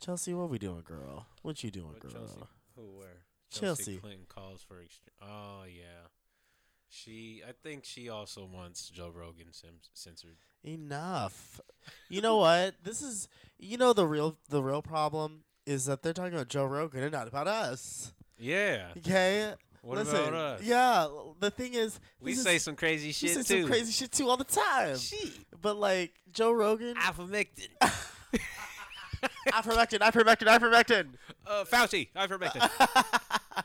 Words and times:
Chelsea, 0.00 0.32
what 0.34 0.48
we 0.50 0.58
doing, 0.58 0.82
girl? 0.82 1.26
What 1.42 1.62
you 1.62 1.70
doing, 1.70 1.88
What 1.88 2.00
girl? 2.00 2.10
Chelsea? 2.12 2.40
Who? 2.76 2.82
Where? 2.98 3.22
Chelsea. 3.52 3.96
Clinton 3.98 4.26
calls 4.28 4.62
for. 4.62 4.76
Ext- 4.76 5.00
oh 5.22 5.64
yeah. 5.66 6.06
She. 6.88 7.42
I 7.46 7.52
think 7.52 7.84
she 7.84 8.08
also 8.08 8.44
wants 8.52 8.88
Joe 8.88 9.10
Rogan 9.14 9.52
sim- 9.52 9.80
censored. 9.92 10.36
Enough. 10.64 11.60
You 12.08 12.20
know 12.22 12.36
what? 12.38 12.74
This 12.82 13.02
is 13.02 13.28
you 13.58 13.76
know 13.76 13.92
the 13.92 14.06
real 14.06 14.36
the 14.48 14.62
real 14.62 14.82
problem 14.82 15.44
is 15.66 15.84
that 15.86 16.02
they're 16.02 16.12
talking 16.12 16.34
about 16.34 16.48
Joe 16.48 16.64
Rogan 16.64 17.02
and 17.02 17.12
not 17.12 17.28
about 17.28 17.46
us. 17.46 18.12
Yeah. 18.38 18.88
Okay? 18.98 19.54
What 19.82 19.96
Listen, 19.98 20.16
about 20.16 20.34
us? 20.34 20.62
Yeah, 20.62 21.06
the 21.40 21.50
thing 21.50 21.72
is 21.74 21.98
We 22.20 22.34
say 22.34 22.56
is- 22.56 22.62
some 22.64 22.76
crazy 22.76 23.12
shit 23.12 23.36
we 23.36 23.42
say 23.42 23.54
too. 23.56 23.62
some 23.62 23.70
crazy 23.70 23.92
shit 23.92 24.12
too 24.12 24.28
all 24.28 24.36
the 24.36 24.44
time. 24.44 24.96
Shit. 24.98 25.30
But 25.60 25.76
like 25.76 26.14
Joe 26.32 26.52
Rogan, 26.52 26.94
Ivermectin. 26.96 27.68
ivermectin, 29.48 29.98
ivermectin, 30.00 30.46
ivermectin. 30.58 31.06
uh, 31.46 31.64
Fauci. 31.64 32.08
Ivermectin. 32.14 32.68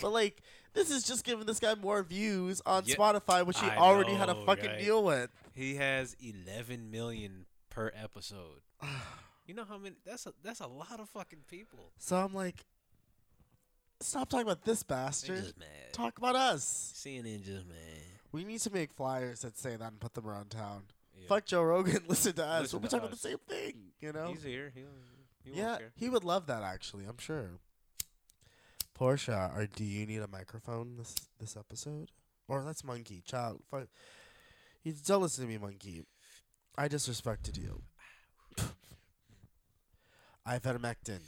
But 0.00 0.10
like 0.10 0.42
this 0.72 0.90
is 0.90 1.04
just 1.04 1.24
giving 1.24 1.46
this 1.46 1.60
guy 1.60 1.74
more 1.76 2.02
views 2.02 2.60
on 2.66 2.82
Yeah, 2.84 2.96
Spotify, 2.96 3.46
which 3.46 3.60
he 3.60 3.66
I 3.66 3.76
already 3.76 4.12
had 4.14 4.28
a 4.28 4.34
fucking 4.44 4.70
right? 4.70 4.78
deal 4.80 5.04
with. 5.04 5.30
he 5.54 5.76
has 5.76 6.16
11 6.20 6.90
million 6.90 7.46
per 7.70 7.92
episode. 7.94 8.60
You 9.46 9.52
know 9.52 9.64
how 9.68 9.76
many? 9.76 9.94
That's 10.06 10.24
a 10.24 10.32
that's 10.42 10.60
a 10.60 10.66
lot 10.66 11.00
of 11.00 11.08
fucking 11.10 11.40
people. 11.50 11.90
So 11.98 12.16
I'm 12.16 12.32
like, 12.32 12.64
stop 14.00 14.30
talking 14.30 14.46
about 14.46 14.64
this 14.64 14.82
bastard. 14.82 15.52
Talk 15.92 16.16
about 16.16 16.34
us. 16.34 16.94
CNN 16.96 17.44
just 17.44 17.68
mad. 17.68 17.76
We 18.32 18.42
need 18.44 18.60
to 18.60 18.70
make 18.72 18.94
flyers 18.94 19.40
that 19.42 19.58
say 19.58 19.76
that 19.76 19.86
and 19.90 20.00
put 20.00 20.14
them 20.14 20.26
around 20.26 20.48
town. 20.48 20.84
Yeah. 21.14 21.28
Fuck 21.28 21.44
Joe 21.44 21.62
Rogan. 21.62 21.98
Listen 22.08 22.32
to 22.32 22.44
us. 22.46 22.62
Listen 22.72 22.78
we'll 22.78 22.82
be 22.84 22.88
talking 22.88 23.04
about 23.04 23.10
the 23.10 23.18
same 23.18 23.36
thing. 23.46 23.74
You 24.00 24.12
know? 24.12 24.28
He's 24.28 24.42
here. 24.42 24.72
He, 24.74 24.80
he 25.44 25.58
yeah, 25.58 25.78
he 25.94 26.08
would 26.08 26.24
love 26.24 26.46
that. 26.46 26.62
Actually, 26.62 27.04
I'm 27.04 27.18
sure. 27.18 27.50
Portia, 28.94 29.50
or 29.54 29.66
do 29.66 29.84
you 29.84 30.06
need 30.06 30.22
a 30.22 30.28
microphone 30.28 30.96
this 30.96 31.14
this 31.40 31.56
episode? 31.56 32.10
Or 32.48 32.62
that's 32.62 32.84
Monkey. 32.84 33.22
Child, 33.26 33.62
fuck. 33.70 33.88
You 34.82 34.92
don't 35.06 35.22
listen 35.22 35.44
to 35.44 35.50
me, 35.50 35.58
Monkey. 35.58 36.04
I 36.76 36.88
disrespected 36.88 37.58
you. 37.58 37.82
Ivermectin, 40.46 41.20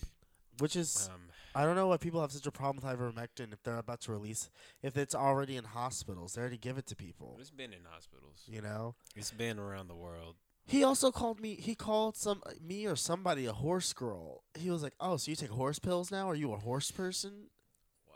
which 0.59 0.77
is 0.77 1.09
Um, 1.13 1.23
I 1.55 1.65
don't 1.65 1.75
know 1.75 1.87
why 1.87 1.97
people 1.97 2.21
have 2.21 2.33
such 2.33 2.47
a 2.47 2.51
problem 2.51 2.85
with 2.85 2.99
ivermectin 2.99 3.53
if 3.53 3.63
they're 3.63 3.79
about 3.79 4.03
to 4.03 4.13
release 4.13 4.51
if 4.83 4.99
it's 4.99 5.15
already 5.15 5.57
in 5.57 5.65
hospitals. 5.65 6.35
They 6.35 6.43
already 6.43 6.59
give 6.59 6.77
it 6.77 6.87
to 6.87 6.97
people. 6.97 7.37
it's 7.41 7.51
been 7.51 7.73
in 7.73 7.85
hospitals. 7.91 8.45
You 8.47 8.61
know. 8.61 8.95
It's 9.15 9.31
been 9.31 9.59
around 9.59 9.89
the 9.89 9.95
world. 9.97 10.37
He 10.67 10.83
also 10.83 11.11
called 11.13 11.41
me. 11.41 11.55
He 11.55 11.75
called 11.75 12.17
some 12.17 12.43
me 12.61 12.87
or 12.87 12.97
somebody 12.97 13.47
a 13.47 13.53
horse 13.53 13.93
girl. 13.93 14.43
He 14.55 14.69
was 14.71 14.83
like, 14.83 14.95
"Oh, 14.99 15.17
so 15.17 15.31
you 15.31 15.37
take 15.37 15.51
horse 15.51 15.79
pills 15.79 16.11
now? 16.11 16.29
Are 16.29 16.35
you 16.35 16.53
a 16.53 16.59
horse 16.59 16.91
person?" 16.91 17.51
Wow. 18.09 18.15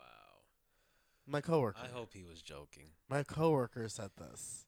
My 1.25 1.39
coworker. 1.41 1.79
I 1.81 1.87
hope 1.87 2.13
he 2.13 2.23
was 2.23 2.41
joking. 2.41 2.89
My 3.09 3.23
coworker 3.23 3.87
said 3.87 4.11
this, 4.17 4.65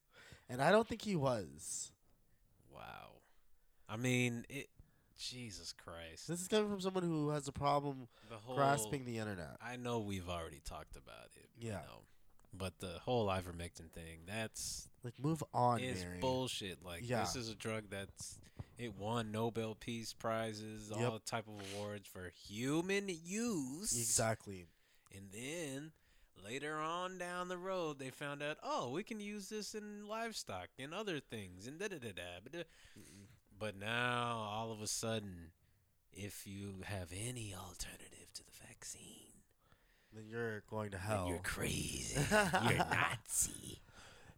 and 0.49 0.61
I 0.61 0.71
don't 0.71 0.87
think 0.87 1.01
he 1.01 1.15
was. 1.17 1.91
Wow. 2.73 3.21
I 3.89 3.97
mean, 3.97 4.45
it. 4.49 4.69
Jesus 5.15 5.71
Christ. 5.73 6.27
This 6.27 6.41
is 6.41 6.47
coming 6.47 6.69
from 6.69 6.81
someone 6.81 7.03
who 7.03 7.29
has 7.29 7.47
a 7.47 7.51
problem 7.51 8.07
The 8.29 8.35
whole. 8.37 8.55
grasping 8.55 9.05
the 9.05 9.19
internet. 9.19 9.55
I 9.61 9.75
know 9.77 9.99
we've 9.99 10.27
already 10.27 10.59
talked 10.65 10.95
about 10.97 11.29
it. 11.35 11.49
You 11.55 11.69
Yeah. 11.69 11.81
know, 11.85 12.03
but 12.53 12.79
the 12.79 12.99
whole 12.99 13.27
ivermectin 13.27 13.91
thing, 13.91 14.19
that's 14.27 14.87
Like, 15.03 15.17
move 15.19 15.43
on, 15.53 15.79
is 15.81 16.03
Mary. 16.03 16.19
bullshit. 16.19 16.83
Like 16.83 17.01
Yeah. 17.07 17.21
this 17.21 17.35
is 17.35 17.49
a 17.49 17.55
drug 17.55 17.89
that's 17.89 18.37
it 18.77 18.95
won 18.95 19.31
Nobel 19.31 19.75
Peace 19.75 20.13
Prizes, 20.13 20.89
Yep. 20.89 20.99
all 21.11 21.19
type 21.19 21.47
of 21.47 21.61
awards 21.73 22.07
for 22.07 22.29
human 22.29 23.07
use. 23.09 23.91
Exactly. 23.97 24.67
And 25.15 25.31
then 25.31 25.91
later 26.43 26.77
on 26.79 27.17
down 27.17 27.47
the 27.49 27.57
road, 27.57 27.99
they 27.99 28.09
found 28.09 28.41
out, 28.41 28.57
oh, 28.63 28.89
we 28.89 29.03
can 29.03 29.19
use 29.19 29.49
this 29.49 29.75
in 29.75 30.07
livestock 30.07 30.69
and 30.79 30.93
other 30.93 31.19
things, 31.19 31.67
and 31.67 31.79
da 31.79 31.87
da 31.87 31.97
da 31.99 32.11
da. 32.13 32.63
But 33.57 33.75
now, 33.77 34.37
all 34.37 34.71
of 34.71 34.81
a 34.81 34.87
sudden, 34.87 35.51
if 36.11 36.45
you 36.47 36.81
have 36.85 37.11
any 37.13 37.53
alternative 37.55 38.33
to 38.33 38.43
the 38.43 38.51
vaccine, 38.67 39.32
Then 40.15 40.25
you're 40.29 40.61
going 40.69 40.91
to 40.91 40.97
hell. 40.97 41.27
you're 41.27 41.39
crazy. 41.39 42.19
you're 42.31 42.77
Nazi. 42.77 43.79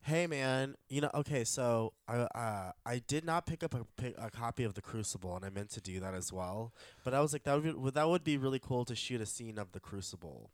Hey 0.04 0.28
man, 0.28 0.76
you 0.88 1.02
know 1.02 1.10
okay, 1.16 1.44
so 1.44 1.94
I 2.08 2.18
uh 2.18 2.72
I 2.86 3.00
did 3.08 3.26
not 3.26 3.48
pick 3.48 3.64
up 3.64 3.74
a, 3.74 3.86
a 4.24 4.30
copy 4.30 4.64
of 4.64 4.76
the 4.76 4.82
Crucible, 4.82 5.36
and 5.36 5.44
I 5.44 5.50
meant 5.50 5.72
to 5.72 5.82
do 5.82 6.00
that 6.00 6.14
as 6.14 6.32
well. 6.32 6.72
But 7.04 7.16
I 7.16 7.22
was 7.22 7.34
like, 7.34 7.44
that 7.46 7.56
would 7.62 7.84
be, 7.84 7.90
that 7.92 8.08
would 8.08 8.24
be 8.24 8.38
really 8.38 8.60
cool 8.60 8.86
to 8.86 8.96
shoot 8.96 9.20
a 9.20 9.26
scene 9.26 9.58
of 9.58 9.72
the 9.72 9.80
Crucible. 9.80 10.52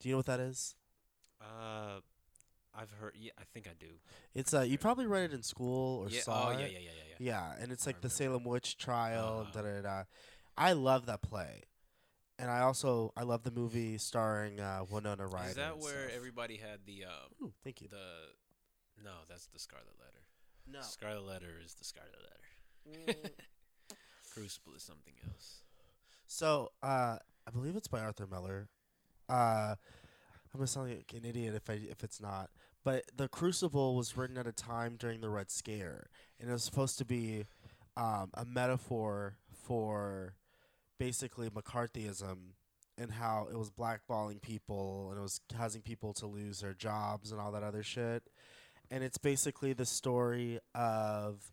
Do 0.00 0.08
you 0.08 0.14
know 0.14 0.18
what 0.18 0.26
that 0.26 0.40
is? 0.40 0.74
Uh, 1.40 2.00
I've 2.74 2.90
heard. 3.00 3.14
Yeah, 3.16 3.30
I 3.38 3.42
think 3.54 3.68
I 3.68 3.74
do. 3.78 3.86
It's 4.34 4.52
uh 4.52 4.62
you 4.62 4.76
probably 4.76 5.06
read 5.06 5.30
it 5.30 5.34
in 5.34 5.44
school 5.44 5.98
or 6.00 6.08
yeah. 6.08 6.22
saw 6.22 6.48
Oh 6.48 6.50
it. 6.50 6.58
yeah, 6.60 6.66
yeah, 6.66 6.72
yeah, 6.72 6.78
yeah, 6.80 6.90
yeah. 7.10 7.16
Yeah, 7.20 7.62
and 7.62 7.70
it's 7.70 7.86
like 7.86 8.00
the. 8.00 8.10
Salem 8.10 8.42
witch 8.42 8.76
trial 8.76 9.42
and 9.42 9.52
da 9.52 9.60
Uh-huh. 9.60 9.82
da 9.82 9.82
da. 9.82 10.02
I 10.58 10.72
love 10.72 11.06
that 11.06 11.22
play, 11.22 11.62
and 12.40 12.50
I 12.50 12.60
also 12.60 13.12
I 13.16 13.22
love 13.22 13.42
the 13.42 13.50
movie 13.50 13.98
starring 13.98 14.60
uh, 14.60 14.80
Winona 14.90 15.26
Ryder. 15.26 15.50
Is 15.50 15.56
that 15.56 15.78
where 15.78 16.08
stuff. 16.08 16.16
everybody 16.16 16.56
had 16.56 16.80
the 16.86 17.04
um 17.04 17.30
Ooh, 17.46 17.52
thank 17.62 17.82
you. 17.82 17.88
the? 17.88 17.96
No, 19.04 19.12
that's 19.28 19.46
the 19.46 19.58
Scarlet 19.58 19.86
Letter. 19.98 20.24
No. 20.70 20.80
Scarlet 20.82 21.26
Letter 21.26 21.60
is 21.64 21.74
the 21.74 21.84
Scarlet 21.84 22.16
Letter. 22.22 23.28
Crucible 24.34 24.74
is 24.76 24.82
something 24.82 25.14
else. 25.26 25.62
So, 26.26 26.70
uh, 26.82 27.16
I 27.46 27.50
believe 27.52 27.76
it's 27.76 27.88
by 27.88 28.00
Arthur 28.00 28.26
Miller. 28.26 28.68
Uh, 29.28 29.74
I'm 30.52 30.58
gonna 30.58 30.66
sound 30.66 30.90
like 30.90 31.12
an 31.14 31.28
idiot 31.28 31.54
if 31.54 31.68
I 31.68 31.74
if 31.74 32.02
it's 32.02 32.20
not. 32.20 32.50
But 32.84 33.04
the 33.14 33.28
Crucible 33.28 33.94
was 33.94 34.16
written 34.16 34.38
at 34.38 34.46
a 34.46 34.52
time 34.52 34.96
during 34.98 35.20
the 35.20 35.28
Red 35.28 35.50
Scare, 35.50 36.08
and 36.38 36.48
it 36.48 36.52
was 36.52 36.64
supposed 36.64 36.98
to 36.98 37.04
be 37.04 37.44
um, 37.96 38.30
a 38.34 38.44
metaphor 38.44 39.36
for 39.52 40.34
basically 41.00 41.48
McCarthyism 41.48 42.36
and 42.98 43.10
how 43.12 43.48
it 43.50 43.56
was 43.58 43.70
blackballing 43.70 44.40
people 44.42 45.08
and 45.10 45.18
it 45.18 45.22
was 45.22 45.40
causing 45.56 45.80
people 45.80 46.12
to 46.12 46.26
lose 46.26 46.60
their 46.60 46.74
jobs 46.74 47.32
and 47.32 47.40
all 47.40 47.50
that 47.52 47.62
other 47.62 47.82
shit. 47.82 48.22
And 48.90 49.02
it's 49.02 49.16
basically 49.16 49.72
the 49.72 49.86
story 49.86 50.60
of 50.74 51.52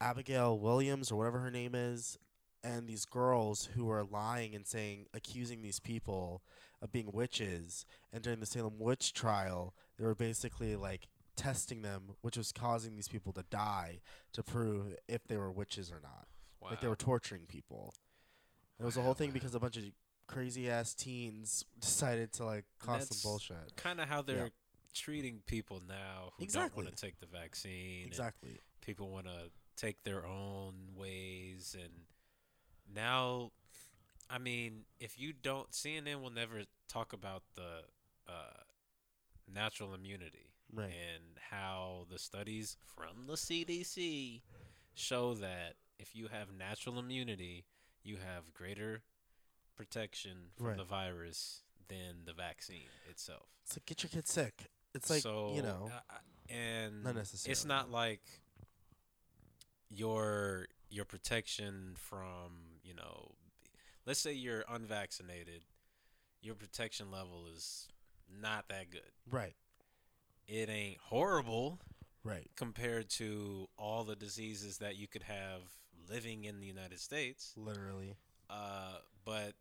Abigail 0.00 0.58
Williams 0.58 1.12
or 1.12 1.18
whatever 1.18 1.38
her 1.40 1.50
name 1.50 1.74
is 1.74 2.18
and 2.64 2.88
these 2.88 3.04
girls 3.04 3.68
who 3.74 3.84
were 3.84 4.02
lying 4.04 4.54
and 4.54 4.66
saying 4.66 5.06
accusing 5.12 5.60
these 5.60 5.80
people 5.80 6.42
of 6.80 6.90
being 6.90 7.10
witches 7.12 7.84
and 8.12 8.22
during 8.22 8.40
the 8.40 8.46
Salem 8.46 8.78
witch 8.78 9.12
trial 9.12 9.74
they 9.98 10.04
were 10.04 10.14
basically 10.14 10.76
like 10.76 11.08
testing 11.36 11.82
them 11.82 12.14
which 12.22 12.36
was 12.36 12.50
causing 12.52 12.96
these 12.96 13.08
people 13.08 13.32
to 13.32 13.44
die 13.50 14.00
to 14.32 14.42
prove 14.42 14.96
if 15.08 15.26
they 15.28 15.36
were 15.36 15.52
witches 15.52 15.92
or 15.92 16.00
not 16.02 16.26
Wow. 16.60 16.70
like 16.70 16.80
they 16.80 16.88
were 16.88 16.96
torturing 16.96 17.42
people 17.46 17.94
it 18.80 18.84
was 18.84 18.96
a 18.96 19.02
whole 19.02 19.14
thing 19.14 19.30
because 19.30 19.54
a 19.54 19.60
bunch 19.60 19.76
of 19.76 19.84
crazy 20.26 20.68
ass 20.70 20.94
teens 20.94 21.64
decided 21.80 22.32
to 22.32 22.44
like 22.44 22.64
cause 22.80 23.08
That's 23.08 23.20
some 23.20 23.30
bullshit 23.30 23.76
kind 23.76 24.00
of 24.00 24.08
how 24.08 24.20
they're 24.22 24.50
treating 24.94 25.40
people 25.46 25.80
now 25.88 26.32
who 26.36 26.44
Exactly. 26.44 26.82
don't 26.82 26.86
want 26.86 26.96
to 26.96 27.02
take 27.06 27.18
the 27.20 27.26
vaccine. 27.26 28.06
exactly 28.06 28.60
people 28.80 29.08
want 29.10 29.26
to 29.26 29.50
take 29.76 30.02
their 30.02 30.26
own 30.26 30.74
ways, 30.96 31.76
and 31.80 31.92
now, 32.92 33.52
I 34.28 34.38
mean, 34.38 34.86
if 34.98 35.18
you 35.20 35.32
don't, 35.32 35.70
CNN 35.70 36.20
will 36.20 36.30
never 36.32 36.62
talk 36.88 37.12
about 37.12 37.42
the 37.54 37.84
uh, 38.28 38.62
natural 39.52 39.94
immunity 39.94 40.50
right 40.72 40.86
and 40.86 41.38
how 41.50 42.06
the 42.10 42.18
studies 42.18 42.76
from 42.96 43.26
the 43.26 43.34
CDC 43.34 44.40
show 44.94 45.34
that 45.34 45.74
if 45.98 46.14
you 46.16 46.28
have 46.28 46.48
natural 46.52 46.98
immunity, 46.98 47.64
you 48.02 48.16
have 48.16 48.52
greater 48.54 49.02
protection 49.76 50.50
from 50.56 50.66
Right. 50.66 50.76
the 50.76 50.84
virus 50.84 51.62
than 51.88 52.24
the 52.24 52.32
vaccine 52.32 52.88
itself. 53.08 53.46
it's 53.64 53.76
like 53.76 53.86
get 53.86 54.02
your 54.02 54.10
kid 54.10 54.26
sick 54.28 54.66
it's 54.94 55.08
like 55.10 55.22
so, 55.22 55.52
you 55.54 55.62
know 55.62 55.90
uh, 55.94 56.14
and 56.52 57.04
Not 57.04 57.14
necessarily. 57.14 57.52
it's 57.52 57.64
not 57.64 57.90
like 57.90 58.22
your 59.90 60.66
your 60.90 61.04
protection 61.04 61.94
from 61.96 62.78
you 62.82 62.94
know, 62.94 63.32
let's 64.06 64.20
say 64.20 64.32
you're 64.32 64.64
unvaccinated, 64.68 65.62
your 66.40 66.54
protection 66.54 67.10
level 67.10 67.46
is 67.54 67.88
not 68.40 68.68
that 68.68 68.90
good. 68.90 69.10
right 69.30 69.54
It 70.46 70.68
ain't 70.68 70.98
horrible 71.00 71.80
right 72.24 72.50
compared 72.56 73.08
to 73.10 73.68
all 73.78 74.04
the 74.04 74.16
diseases 74.16 74.78
that 74.78 74.96
you 74.96 75.06
could 75.06 75.22
have 75.24 75.62
living 76.10 76.44
in 76.44 76.60
the 76.60 76.66
United 76.66 77.00
States. 77.00 77.52
literally 77.56 78.16
Uh, 78.50 78.98
but 79.24 79.52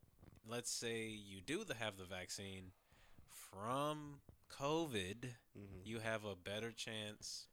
let's 0.47 0.71
say 0.71 1.07
you 1.07 1.41
do 1.41 1.63
the, 1.63 1.73
have 1.75 1.97
the 1.97 2.05
vaccine 2.05 2.71
from 3.29 4.19
COVID, 4.59 5.25
hmm 5.55 5.63
you 5.83 5.99
have 5.99 6.25
a 6.25 6.35
better 6.35 6.71
chance. 6.71 7.47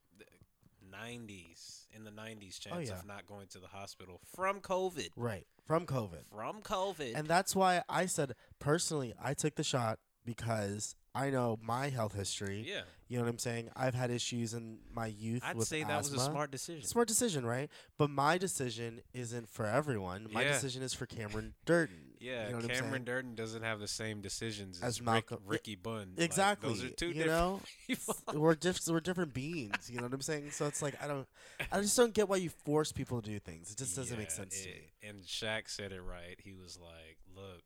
90s 0.93 1.85
in 1.95 2.03
the 2.03 2.11
90s 2.11 2.59
chance 2.59 2.75
Oh, 2.75 2.79
yeah. 2.79 2.99
of 2.99 3.05
not 3.07 3.25
going 3.25 3.47
to 3.47 3.59
the 3.59 3.67
hospital 3.67 4.19
from 4.35 4.59
COVID. 4.61 5.09
Right. 5.15 5.45
From 5.65 5.85
COVID. 5.85 6.27
From 6.29 6.61
COVID. 6.61 7.15
And 7.15 7.27
that's 7.27 7.55
why 7.55 7.81
I 7.89 8.05
said 8.05 8.33
personally, 8.59 9.13
I 9.21 9.33
took 9.33 9.55
the 9.55 9.63
shot 9.63 9.97
because 10.23 10.95
I 11.15 11.29
know 11.29 11.57
my 11.63 11.89
health 11.89 12.13
history. 12.13 12.65
yeah, 12.67 12.81
You 13.07 13.17
know 13.17 13.23
what 13.23 13.29
I'm 13.29 13.39
saying? 13.39 13.69
I've 13.75 13.93
had 13.95 14.11
issues 14.11 14.53
in 14.53 14.79
my 14.93 15.07
youth 15.07 15.41
I'd 15.45 15.61
say 15.63 15.83
that 15.83 15.97
was 15.97 16.11
a 16.13 16.19
smart 16.19 16.51
decision. 16.51 16.83
Smart 16.83 17.07
decision, 17.07 17.45
right? 17.45 17.69
But 17.97 18.09
my 18.09 18.37
decision 18.37 19.01
isn't 19.13 19.49
for 19.49 19.65
everyone. 19.65 20.27
My 20.31 20.41
Yeah. 20.43 20.51
decision 20.53 20.83
is 20.83 20.93
for 20.93 21.05
Cameron 21.05 21.53
Durden. 21.65 22.01
Yeah, 22.25 22.45
you 22.45 22.51
know 22.53 22.55
what 22.57 22.65
I'm 22.65 22.71
Cameron? 22.71 23.03
Durden 23.03 23.35
doesn't 23.35 23.61
have 23.61 23.79
the 23.79 23.87
same 23.87 24.21
decisions 24.21 24.81
As 24.81 24.99
as, 24.99 25.05
Rick, 25.05 25.29
Ricky 25.45 25.75
Bunn. 25.75 26.13
Like, 26.15 26.25
Exactly. 26.25 26.69
those 26.69 26.83
are 26.83 26.89
two 26.89 27.07
you 27.09 27.13
different 27.25 27.29
know, 27.31 27.61
we're 28.33 28.55
diff- 28.55 28.87
we're 28.87 28.99
different 28.99 29.31
beings. 29.33 29.91
You 29.91 29.97
know 29.97 30.03
what 30.05 30.13
I'm 30.13 30.21
saying? 30.21 30.49
So 30.51 30.65
it's 30.65 30.81
like 30.81 30.95
I 31.03 31.07
don't, 31.07 31.27
I 31.71 31.81
just 31.81 31.95
don't 31.95 32.13
get 32.15 32.27
why 32.27 32.37
you 32.37 32.49
force 32.49 32.91
people 32.91 33.21
to 33.21 33.29
do 33.29 33.37
things. 33.37 33.69
It 33.69 33.77
just 33.77 33.95
doesn't 33.95 34.17
make 34.17 34.29
Yeah, 34.29 34.33
sense 34.35 34.59
to 34.61 34.69
me. 34.69 34.91
And 35.03 35.21
Shaq 35.23 35.69
said 35.69 35.91
it 35.91 36.01
right. 36.01 36.39
He 36.43 36.53
was 36.53 36.79
like, 36.81 37.17
"Look, 37.35 37.61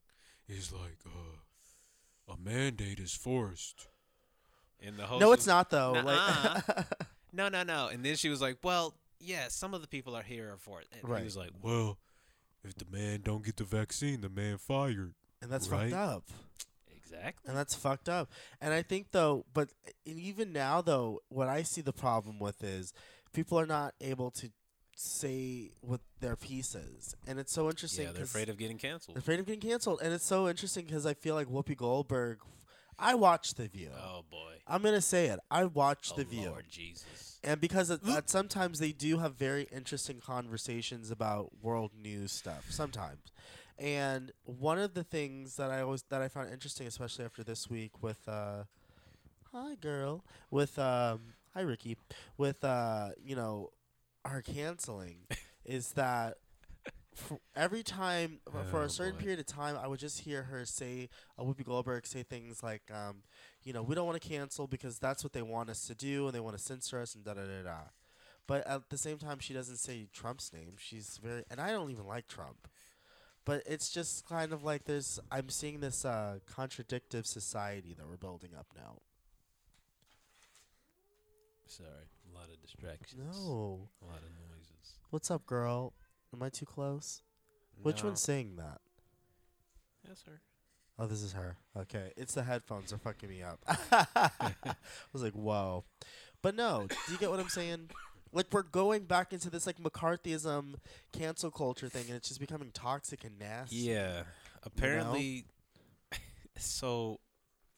he's 0.46 0.74
like, 0.74 0.98
uh, 1.06 1.38
a 2.29 2.37
mandate 2.37 2.99
is 2.99 3.13
forced." 3.13 3.87
And 4.81 4.97
the 4.97 5.05
host 5.07 5.19
No, 5.19 5.31
it's 5.33 5.41
was- 5.41 5.47
not 5.47 5.69
though. 5.69 5.93
Nuh-uh. 5.93 6.61
Like, 6.67 6.85
No, 7.33 7.47
no, 7.49 7.63
no. 7.63 7.87
And 7.87 8.03
then 8.03 8.15
she 8.15 8.29
was 8.29 8.41
like, 8.41 8.57
"Well, 8.63 8.95
yeah, 9.19 9.47
some 9.49 9.73
of 9.73 9.81
the 9.81 9.87
people 9.87 10.15
are 10.15 10.23
here 10.23 10.55
for 10.59 10.81
it." 10.81 10.87
And 10.93 11.07
Right. 11.09 11.19
he 11.19 11.25
was 11.25 11.37
like, 11.37 11.51
"Well, 11.61 11.97
if 12.63 12.75
the 12.75 12.85
man 12.89 13.21
don't 13.21 13.43
get 13.43 13.57
the 13.57 13.63
vaccine, 13.65 14.21
the 14.21 14.29
man 14.29 14.57
fired." 14.57 15.13
and 15.41 15.49
that's 15.51 15.69
Right? 15.69 15.89
fucked 15.91 15.93
up. 15.93 16.23
Exactly. 16.95 17.47
And 17.47 17.57
that's 17.57 17.73
fucked 17.73 18.09
up. 18.09 18.29
And 18.61 18.73
I 18.73 18.81
think 18.81 19.11
though, 19.11 19.45
but 19.53 19.69
and 20.05 20.19
even 20.19 20.51
now 20.53 20.81
though, 20.81 21.21
what 21.29 21.47
I 21.47 21.63
see 21.63 21.81
the 21.81 21.93
problem 21.93 22.39
with 22.39 22.61
is 22.63 22.93
people 23.33 23.57
are 23.59 23.65
not 23.65 23.95
able 24.01 24.31
to 24.31 24.51
say 25.00 25.72
what 25.81 26.01
their 26.19 26.36
pieces, 26.36 27.16
and 27.28 27.40
it's 27.40 27.51
so 27.54 27.69
interesting. 27.69 28.06
Yeah, 28.07 28.12
they're 28.13 28.24
afraid 28.24 28.50
of 28.50 28.57
getting 28.57 28.78
canceled. 28.78 29.16
they're 29.16 29.22
afraid 29.22 29.40
of 29.40 29.46
getting 29.46 29.62
canceled, 29.62 30.00
and 30.04 30.13
it's 30.13 30.25
so 30.25 30.48
interesting 30.50 30.86
because 30.86 31.06
I 31.06 31.13
feel 31.13 31.36
like 31.36 31.48
Whoopi 31.48 31.75
Goldberg. 31.78 32.40
I 33.01 33.16
watched 33.16 33.56
The 33.56 33.68
View. 33.69 33.92
Oh 33.98 34.25
boy. 34.30 34.56
I'm 34.68 34.81
gonna 34.81 35.00
say 35.00 35.28
it. 35.28 35.40
I 35.50 35.63
watched 35.66 36.13
Oh 36.16 36.18
The 36.18 36.25
View. 36.25 36.50
Lord 36.50 36.66
Jesus. 36.69 37.40
and 37.46 37.62
because 37.62 37.90
it, 37.90 38.04
that 38.04 38.30
sometimes 38.30 38.80
they 38.80 38.92
do 38.92 39.19
have 39.19 39.36
very 39.36 39.69
interesting 39.72 40.19
conversations 40.19 41.10
about 41.10 41.51
world 41.62 41.92
news 42.01 42.34
stuff 42.34 42.66
sometimes 42.69 43.31
and 43.78 44.34
one 44.44 44.78
of 44.78 44.94
the 44.94 45.06
things 45.06 45.56
that 45.56 45.72
i 45.72 45.80
always 45.80 46.04
that 46.10 46.22
i 46.22 46.28
found 46.28 46.51
interesting 46.51 46.86
especially 46.86 47.24
after 47.24 47.42
this 47.46 47.69
week 47.69 47.92
with 48.04 48.19
uh 48.28 48.63
hi 49.54 49.75
girl 49.80 50.22
with 50.51 50.78
um 50.78 51.22
hi 51.54 51.62
ricky 51.62 51.96
with 52.38 52.62
uh 52.66 53.12
you 53.24 53.38
know 53.38 53.69
her 54.29 54.41
canceling 54.41 55.27
is 55.65 55.91
that 55.93 56.37
every 57.55 57.83
time 57.83 58.39
for- 58.51 58.63
for 58.63 58.79
Oh, 58.81 58.85
a 58.85 58.89
certain 58.89 59.15
boy. 59.15 59.21
period 59.21 59.39
of 59.39 59.45
time 59.45 59.75
i 59.81 59.87
would 59.87 59.99
just 59.99 60.21
hear 60.21 60.43
her 60.43 60.65
say 60.65 61.09
uh, 61.37 61.43
whoopi 61.43 61.65
goldberg 61.65 62.05
say 62.07 62.23
things 62.23 62.63
like 62.63 62.83
um 62.93 63.23
you 63.63 63.73
know, 63.73 63.83
we 63.83 63.93
don't 63.93 64.05
want 64.07 64.19
to 64.19 64.25
cancel 64.27 64.67
because 64.67 64.99
that's 64.99 65.21
what 65.21 65.33
they 65.33 65.41
want 65.41 65.69
us 65.69 65.85
to 65.87 65.93
do 65.93 66.25
and 66.25 66.33
they 66.33 66.39
want 66.39 66.57
to 66.57 66.63
censor 66.63 66.97
us 66.99 67.13
and 67.13 67.25
da 67.25 67.33
da 67.33 67.41
da 67.41 67.61
da. 67.63 67.79
But 68.47 68.65
at 68.65 68.89
the 68.89 68.97
same 68.97 69.17
time, 69.17 69.39
she 69.39 69.53
doesn't 69.53 69.77
say 69.77 70.07
Trump's 70.13 70.53
name. 70.53 70.75
She's 70.79 71.19
very, 71.21 71.43
and 71.51 71.59
I 71.59 71.71
don't 71.71 71.91
even 71.91 72.07
like 72.07 72.27
Trump. 72.27 72.69
But 73.43 73.61
it's 73.65 73.89
just 73.91 74.25
kind 74.25 74.53
of 74.53 74.63
like 74.63 74.85
there's, 74.85 75.19
I'm 75.29 75.49
seeing 75.49 75.81
this 75.81 76.05
uh, 76.05 76.39
contradictive 76.49 77.27
society 77.27 77.93
that 77.97 78.07
we're 78.09 78.15
building 78.17 78.51
up 78.57 78.67
now. 78.75 79.01
Sorry, 81.67 82.07
lot 82.39 82.50
of 82.53 82.62
distractions. 82.62 83.38
No. 83.38 83.89
A 84.01 84.06
lot 84.06 84.18
of 84.18 84.31
noises. 84.50 84.95
What's 85.09 85.30
up, 85.31 85.45
girl? 85.45 85.94
Am 86.33 86.41
I 86.44 86.50
too 86.50 86.65
close? 86.65 87.21
Which 87.81 88.01
No. 88.03 88.09
one's 88.09 88.21
saying 88.21 88.56
that? 88.57 88.81
Yes, 90.07 90.21
sir. 90.25 90.39
Oh, 90.97 91.07
this 91.07 91.21
is 91.21 91.33
her. 91.33 91.57
Okay. 91.77 92.12
It's 92.18 92.33
the 92.33 92.44
headphones. 92.44 92.89
They're 92.89 93.00
fucking 93.00 93.30
me 93.30 93.41
up. 93.41 93.59
I 93.68 94.75
was 95.13 95.24
like, 95.24 95.33
whoa. 95.33 95.86
But 96.41 96.56
no, 96.56 96.88
do 96.89 97.13
you 97.13 97.18
get 97.18 97.30
what 97.30 97.39
I'm 97.39 97.50
saying? 97.50 97.89
Like, 98.31 98.47
we're 98.51 98.62
going 98.63 99.06
back 99.06 99.33
into 99.33 99.50
this, 99.50 99.65
like, 99.65 99.77
McCarthyism, 99.77 100.75
cancel 101.12 101.50
culture 101.51 101.89
thing, 101.89 102.06
and 102.07 102.15
it's 102.15 102.27
just 102.27 102.39
becoming 102.39 102.69
toxic 102.74 103.24
and 103.24 103.39
nasty. 103.39 103.77
Yeah. 103.77 104.24
Apparently, 104.63 105.45
so 106.57 107.19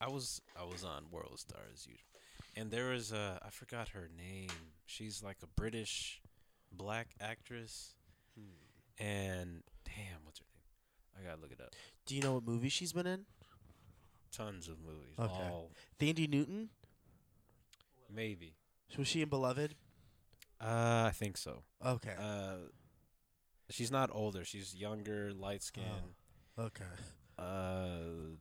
I 0.00 0.08
was 0.10 0.42
I 0.60 0.64
was 0.64 0.84
on 0.84 1.04
World 1.10 1.38
Star 1.38 1.60
as 1.72 1.86
usual, 1.86 2.11
and 2.56 2.70
there 2.70 2.90
was 2.90 3.12
a 3.12 3.38
I 3.44 3.50
forgot 3.50 3.88
her 3.90 4.08
name. 4.16 4.50
She's 4.86 5.22
like 5.22 5.38
a 5.42 5.46
British 5.46 6.20
black 6.70 7.14
actress, 7.20 7.94
Hmm. 8.36 9.02
and 9.04 9.62
damn, 9.84 10.24
what's 10.24 10.38
her 10.38 10.44
name? 10.52 11.20
I 11.24 11.28
gotta 11.28 11.40
look 11.40 11.52
it 11.52 11.60
up. 11.60 11.74
Do 12.06 12.14
you 12.16 12.22
know 12.22 12.34
what 12.34 12.44
movie 12.46 12.68
she's 12.68 12.92
been 12.92 13.06
in? 13.06 13.26
Tons 14.30 14.68
of 14.68 14.78
movies. 14.80 15.14
Okay. 15.18 15.32
All 15.50 15.70
Thandie 15.98 16.28
Newton? 16.28 16.70
maybe. 18.10 18.54
Was 18.98 19.08
she 19.08 19.22
in 19.22 19.28
Beloved? 19.28 19.74
Uh, 20.60 21.04
I 21.08 21.12
think 21.14 21.36
so. 21.38 21.62
Okay. 21.84 22.14
Uh, 22.18 22.68
she's 23.70 23.90
not 23.90 24.10
older. 24.12 24.44
She's 24.44 24.74
younger, 24.74 25.32
light 25.32 25.62
skin. 25.62 26.14
okay. 26.58 26.84
Uh, 27.38 28.36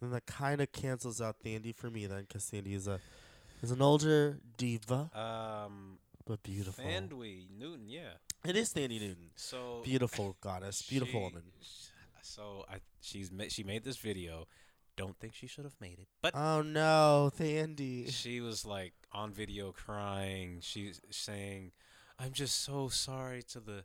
da- 0.00 0.06
ba- 0.06 0.10
da- 0.10 0.10
ba- 0.10 0.10
da. 0.10 0.10
Then 0.10 0.10
that 0.10 0.26
kind 0.26 0.60
of 0.60 0.72
cancels 0.72 1.20
out 1.20 1.36
Thandie 1.44 1.74
for 1.74 1.90
me, 1.90 2.06
then, 2.06 2.22
because 2.22 2.44
Thandie 2.44 2.74
is 2.74 2.86
a 2.86 3.00
is 3.62 3.70
an 3.70 3.80
older 3.82 4.38
diva, 4.56 5.10
Um, 5.18 5.98
but 6.26 6.42
beautiful. 6.42 6.84
Thandiwe 6.84 7.48
Newton, 7.58 7.88
yeah. 7.88 8.12
it 8.44 8.56
is 8.56 8.72
Thandie 8.72 9.00
Newton. 9.00 9.30
So 9.36 9.80
Beautiful 9.84 10.36
goddess. 10.40 10.82
Beautiful 10.82 11.20
she- 11.20 11.24
woman. 11.24 11.42
So 12.22 12.64
I 12.68 12.80
she's 13.00 13.30
ma- 13.30 13.44
she 13.48 13.62
made 13.62 13.84
this 13.84 13.96
video. 13.98 14.46
Don't 14.96 15.16
think 15.18 15.34
she 15.34 15.46
should 15.46 15.64
have 15.64 15.78
made 15.80 15.98
it, 15.98 16.08
but 16.22 16.34
Oh 16.34 16.62
no, 16.62 17.30
Thandie. 17.38 18.10
she 18.12 18.40
was 18.40 18.64
like 18.66 18.94
on 19.12 19.32
video 19.32 19.72
crying. 19.72 20.60
She's 20.62 21.00
saying, 21.10 21.72
"I'm 22.18 22.32
just 22.32 22.62
so 22.62 22.88
sorry 22.88 23.42
to 23.44 23.60
the 23.60 23.84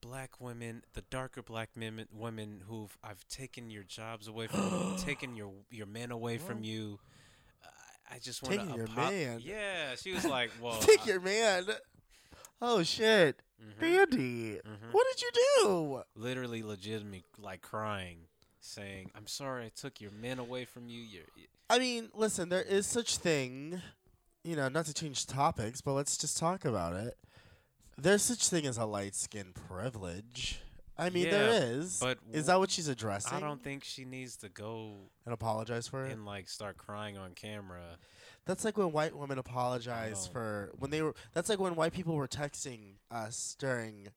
black 0.00 0.40
women, 0.40 0.82
the 0.94 1.02
darker 1.02 1.42
black 1.42 1.70
women, 1.76 2.06
women 2.12 2.62
who've 2.68 2.96
I've 3.02 3.26
taken 3.28 3.70
your 3.70 3.82
jobs 3.84 4.28
away 4.28 4.46
from, 4.46 4.96
taken 4.98 5.36
your 5.36 5.52
your 5.70 5.86
men 5.86 6.10
away 6.10 6.38
from 6.38 6.62
you. 6.64 6.98
I, 8.10 8.16
I 8.16 8.18
just 8.18 8.42
want 8.42 8.60
to 8.60 8.76
your 8.76 8.88
man? 8.88 9.40
Yeah, 9.44 9.94
she 9.96 10.12
was 10.12 10.24
like, 10.24 10.50
"Well, 10.62 10.78
Take 10.80 11.02
I- 11.02 11.06
your 11.06 11.20
man. 11.20 11.66
Oh 12.62 12.82
shit, 12.82 13.40
mhm, 13.62 13.80
Thandie. 13.82 14.60
mhm." 14.62 14.92
What 14.92 15.06
did 15.12 15.22
you 15.22 15.30
do? 15.62 16.02
literally 16.14 16.62
legitimately 16.62 17.24
like 17.38 17.62
crying, 17.62 18.18
saying, 18.60 19.10
"I'm 19.14 19.26
sorry 19.26 19.66
I 19.66 19.70
took 19.74 20.00
your 20.00 20.10
men 20.10 20.38
away 20.38 20.64
from 20.64 20.88
you. 20.88 21.00
You're, 21.02 21.24
y- 21.36 21.44
I 21.70 21.78
mean, 21.78 22.08
listen, 22.14 22.48
there 22.48 22.62
is 22.62 22.86
such 22.86 23.16
thing, 23.18 23.80
you 24.44 24.56
know, 24.56 24.68
not 24.68 24.86
to 24.86 24.92
change 24.94 25.24
topics, 25.26 25.80
but 25.80 25.92
let's 25.92 26.16
just 26.16 26.36
talk 26.36 26.64
about 26.64 26.94
it. 26.94 27.16
There's 28.02 28.22
such 28.22 28.48
thing 28.48 28.66
as 28.66 28.78
a 28.78 28.84
light 28.86 29.14
skin 29.14 29.52
privilege. 29.68 30.60
I 30.98 31.08
mean, 31.10 31.30
there 31.30 31.50
Yeah, 31.52 31.58
is. 31.60 31.98
but 31.98 32.18
is 32.32 32.46
that 32.46 32.58
what 32.58 32.70
she's 32.70 32.88
addressing? 32.88 33.32
I 33.36 33.40
don't 33.40 33.62
think 33.62 33.84
she 33.84 34.04
needs 34.04 34.36
to 34.38 34.48
go 34.50 34.96
and 35.24 35.32
apologize 35.32 35.88
for 35.88 36.04
it. 36.06 36.12
and 36.12 36.26
like 36.26 36.48
start 36.48 36.76
crying 36.76 37.16
on 37.16 37.32
camera. 37.34 37.96
That's 38.44 38.64
like 38.64 38.76
when 38.76 38.92
white 38.92 39.16
women 39.16 39.38
apologize 39.38 40.26
know. 40.26 40.32
for 40.32 40.72
when 40.78 40.90
they 40.90 41.00
were. 41.02 41.14
That's 41.32 41.48
like 41.48 41.58
when 41.58 41.74
white 41.74 41.92
people 41.92 42.14
were 42.16 42.28
texting 42.28 42.94
us 43.10 43.56
during 43.58 44.08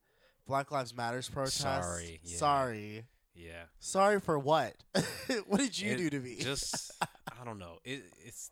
Black 0.46 0.70
Lives 0.70 0.94
Matters 0.94 1.28
protests. 1.28 1.54
Sorry, 1.60 2.20
yeah. 2.22 2.36
Sorry. 2.36 3.04
Yeah, 3.36 3.64
Sorry 3.80 4.20
for 4.20 4.38
what? 4.38 4.74
what 5.48 5.58
did 5.58 5.76
you 5.76 5.92
It 5.92 5.96
do 5.96 6.10
to 6.10 6.20
me? 6.20 6.36
just 6.38 6.92
I 7.02 7.44
don't 7.44 7.58
know. 7.58 7.78
It, 7.84 8.04
it's 8.24 8.50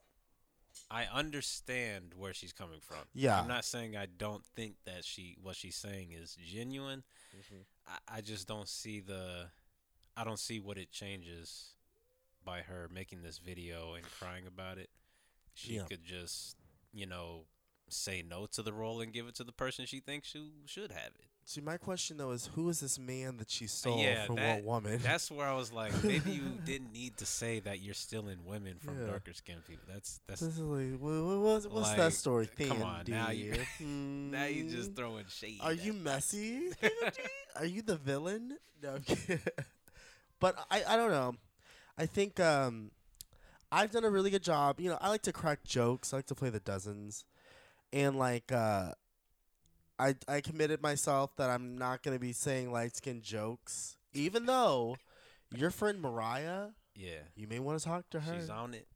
I 0.92 1.06
understand 1.12 2.12
where 2.16 2.34
she's 2.34 2.52
coming 2.52 2.80
from. 2.80 2.98
Yeah. 3.14 3.40
I'm 3.40 3.48
not 3.48 3.64
saying 3.64 3.96
I 3.96 4.06
don't 4.06 4.44
think 4.44 4.74
that 4.84 5.04
she 5.04 5.36
what 5.42 5.56
she's 5.56 5.76
saying 5.76 6.12
is 6.12 6.36
genuine. 6.36 7.02
Mhm. 7.34 7.64
I, 7.86 8.16
I 8.18 8.20
just 8.20 8.46
don't 8.46 8.68
see 8.68 9.00
the 9.00 9.46
I 10.16 10.24
don't 10.24 10.38
see 10.38 10.60
what 10.60 10.76
it 10.76 10.90
changes 10.92 11.74
by 12.44 12.60
her 12.60 12.88
making 12.92 13.22
this 13.22 13.38
video 13.38 13.94
and 13.94 14.04
crying 14.18 14.46
about 14.46 14.76
it. 14.76 14.90
She 15.54 15.76
Yeah. 15.76 15.84
could 15.84 16.04
just, 16.04 16.56
you 16.92 17.06
know, 17.06 17.46
say 17.88 18.22
no 18.22 18.46
to 18.46 18.62
the 18.62 18.72
role 18.72 19.00
and 19.00 19.12
give 19.12 19.26
it 19.28 19.34
to 19.36 19.44
the 19.44 19.52
person 19.52 19.86
she 19.86 20.00
thinks 20.00 20.32
who 20.32 20.50
should 20.66 20.92
have 20.92 21.12
it. 21.18 21.26
See, 21.44 21.60
my 21.60 21.76
question 21.76 22.16
though 22.18 22.30
is, 22.30 22.48
who 22.54 22.68
is 22.68 22.80
this 22.80 22.98
man 22.98 23.36
that 23.38 23.50
she 23.50 23.66
stole 23.66 23.98
yeah, 23.98 24.24
from 24.26 24.36
that- 24.36 24.62
what 24.64 24.84
woman? 24.84 25.00
That's 25.02 25.30
where 25.30 25.46
I 25.46 25.54
was 25.54 25.72
like, 25.72 25.92
maybe 26.04 26.30
you 26.30 26.42
didn't 26.64 26.92
need 26.92 27.16
to 27.18 27.26
say 27.26 27.58
that 27.60 27.80
you're 27.80 27.94
stealing 27.94 28.38
women 28.46 28.76
from 28.78 28.98
Yeah. 29.00 29.06
darker 29.08 29.32
skinned 29.34 29.64
people. 29.66 29.82
That's 29.92 30.20
that's 30.26 30.40
This 30.40 30.58
like, 30.58 31.00
wha- 31.00 31.20
wha- 31.20 31.38
what's, 31.40 31.66
what's 31.66 31.88
Like, 31.88 31.96
that 31.98 32.12
story? 32.12 32.48
come 32.58 32.82
on, 32.82 33.04
now 33.08 33.30
you- 33.30 33.52
Thandie? 33.80 33.80
now 34.30 34.44
you 34.44 34.70
just 34.70 34.90
Hmm. 34.90 34.94
throwing 34.94 35.24
shade. 35.28 35.58
Are 35.60 35.72
you 35.72 35.92
messy? 35.92 36.70
Are 37.56 37.66
you 37.66 37.82
the 37.82 37.96
villain? 37.96 38.56
No, 38.82 38.98
but 40.40 40.56
I, 40.70 40.82
I 40.88 40.96
don't 40.96 41.10
know. 41.10 41.34
I 41.98 42.06
think 42.06 42.40
um, 42.40 42.90
I've 43.70 43.90
done 43.90 44.04
a 44.04 44.10
really 44.10 44.30
good 44.30 44.42
job. 44.42 44.80
You 44.80 44.90
know, 44.90 44.98
I 45.00 45.08
like 45.08 45.22
to 45.22 45.32
crack 45.32 45.64
jokes. 45.64 46.12
I 46.12 46.16
like 46.16 46.26
to 46.26 46.34
play 46.34 46.50
the 46.50 46.60
dozens. 46.60 47.24
and 47.92 48.18
like 48.18 48.50
uh, 48.50 48.92
I 49.98 50.16
I 50.28 50.40
committed 50.40 50.82
myself 50.82 51.36
that 51.36 51.50
I'm 51.50 51.76
not 51.76 52.02
gonna 52.02 52.18
be 52.18 52.32
saying 52.32 52.72
light 52.72 52.96
skin 52.96 53.20
jokes, 53.22 53.96
even 54.12 54.46
though 54.46 54.96
your 55.54 55.70
friend 55.70 56.00
Mariah, 56.00 56.68
Yeah. 56.94 57.20
you 57.34 57.46
may 57.46 57.58
want 57.58 57.78
to 57.78 57.84
talk 57.84 58.08
to 58.10 58.20
her 58.20 58.40
She's 58.40 58.50
on 58.50 58.74
it. 58.74 58.88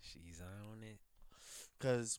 She's 0.00 0.40
on 0.40 0.82
it. 0.82 0.98
because 1.78 2.18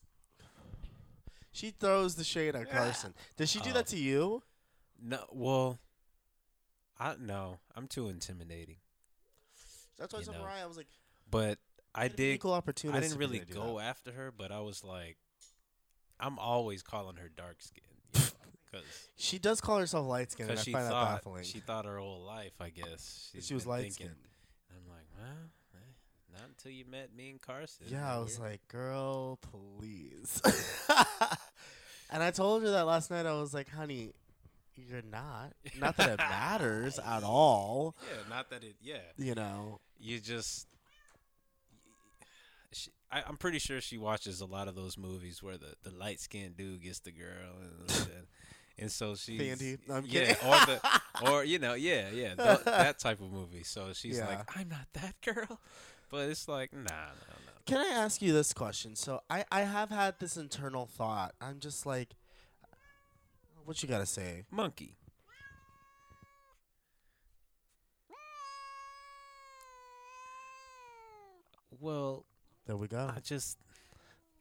she 1.51 1.69
throws 1.71 2.15
the 2.15 2.23
shade 2.23 2.55
at 2.55 2.69
Carson. 2.71 3.13
Does 3.37 3.49
she 3.49 3.59
do 3.59 3.69
Oh. 3.69 3.73
that 3.73 3.87
to 3.87 3.97
you? 3.97 4.43
No, 4.99 5.25
well, 5.31 5.79
I 6.97 7.15
no, 7.19 7.59
I'm 7.75 7.87
too 7.87 8.07
intimidating. 8.07 8.77
That's 9.97 10.11
why 10.13 10.19
I 10.19 10.21
You 10.21 10.25
told 10.27 10.39
Mariah 10.39 10.63
I 10.63 10.65
was 10.65 10.77
like, 10.77 10.87
But 11.29 11.59
I 11.93 12.07
did. 12.07 12.35
equal 12.35 12.53
opportunity. 12.53 12.97
I 12.97 13.01
didn't 13.01 13.17
really 13.19 13.39
go 13.39 13.79
after 13.79 14.11
her, 14.11 14.31
but 14.31 14.51
I 14.51 14.59
was 14.61 14.83
like, 14.83 15.17
I'm 16.19 16.39
always 16.39 16.81
calling 16.83 17.15
her 17.17 17.29
dark 17.35 17.57
skin, 17.61 17.83
because 18.11 18.85
She 19.17 19.39
does 19.39 19.59
call 19.61 19.79
herself 19.79 20.07
light 20.07 20.31
skin, 20.31 20.49
and 20.49 20.57
I 20.59 20.61
she 20.61 20.71
find 20.71 20.85
that 20.85 20.91
thought 20.91 21.23
baffling. 21.23 21.43
she 21.43 21.59
thought 21.59 21.85
her 21.85 21.97
whole 21.97 22.21
life, 22.25 22.53
I 22.59 22.69
guess, 22.69 23.31
she 23.41 23.53
was 23.53 23.65
light 23.67 23.91
skinned. 23.93 24.11
I'm 24.71 24.89
like, 24.89 25.05
well, 25.17 25.27
eh, 25.75 26.37
not 26.39 26.47
until 26.49 26.71
you 26.71 26.85
met 26.89 27.15
me 27.15 27.29
and 27.31 27.41
Carson. 27.41 27.85
Yeah, 27.89 28.15
I 28.15 28.19
was 28.19 28.39
like, 28.39 28.61
girl, 28.67 29.37
please. 29.41 30.41
and 32.09 32.23
I 32.23 32.31
told 32.31 32.63
her 32.63 32.71
that 32.71 32.85
last 32.85 33.11
night. 33.11 33.25
I 33.25 33.33
was 33.33 33.53
like, 33.53 33.69
honey, 33.69 34.11
you're 34.75 35.01
not. 35.03 35.53
Not 35.79 35.97
that 35.97 36.09
it 36.11 36.17
matters 36.29 36.99
at 36.99 37.23
all. 37.23 37.95
yeah, 38.07 38.29
not 38.35 38.49
that 38.49 38.63
it, 38.63 38.75
yeah, 38.81 38.97
You 39.17 39.35
know. 39.35 39.79
you 39.99 40.19
just. 40.19 40.67
I, 43.13 43.23
I'm 43.27 43.37
pretty 43.37 43.59
sure 43.59 43.79
she 43.81 43.97
watches 43.97 44.41
a 44.41 44.45
lot 44.45 44.67
of 44.67 44.75
those 44.75 44.97
movies 44.97 45.43
where 45.43 45.57
the, 45.57 45.75
the 45.83 45.91
light 45.95 46.19
skinned 46.19 46.57
dude 46.57 46.81
gets 46.81 46.99
the 46.99 47.11
girl, 47.11 47.53
and, 47.61 47.89
and, 47.97 48.27
and 48.79 48.91
so 48.91 49.15
she's. 49.15 49.61
I'm 49.89 50.03
yeah, 50.05 50.33
kidding. 50.33 50.35
or 50.47 50.55
the 50.65 50.81
or 51.31 51.43
you 51.43 51.59
know, 51.59 51.73
yeah, 51.75 52.09
yeah, 52.09 52.33
th- 52.35 52.63
that 52.65 52.99
type 52.99 53.21
of 53.21 53.31
movie. 53.31 53.63
So 53.63 53.93
she's 53.93 54.17
Yeah. 54.17 54.27
like, 54.27 54.57
I'm 54.57 54.69
not 54.69 54.87
that 54.93 55.15
girl, 55.21 55.59
but 56.09 56.29
it's 56.29 56.47
like, 56.47 56.73
nah, 56.73 56.81
no, 56.81 57.35
no. 57.45 57.51
Can 57.65 57.77
I 57.77 57.95
ask 57.95 58.21
you 58.21 58.33
this 58.33 58.51
question? 58.53 58.95
So 58.95 59.21
I, 59.29 59.45
I 59.51 59.61
have 59.61 59.89
had 59.89 60.15
this 60.19 60.35
internal 60.35 60.85
thought. 60.87 61.33
I'm 61.39 61.59
just 61.59 61.85
like, 61.85 62.15
what 63.65 63.81
you 63.83 63.87
gotta 63.89 64.05
say? 64.07 64.43
Monkey. 64.51 64.95
Well, 71.79 72.25
There 72.65 72.77
we 72.77 72.87
go. 72.87 73.11
I 73.15 73.19
just 73.19 73.57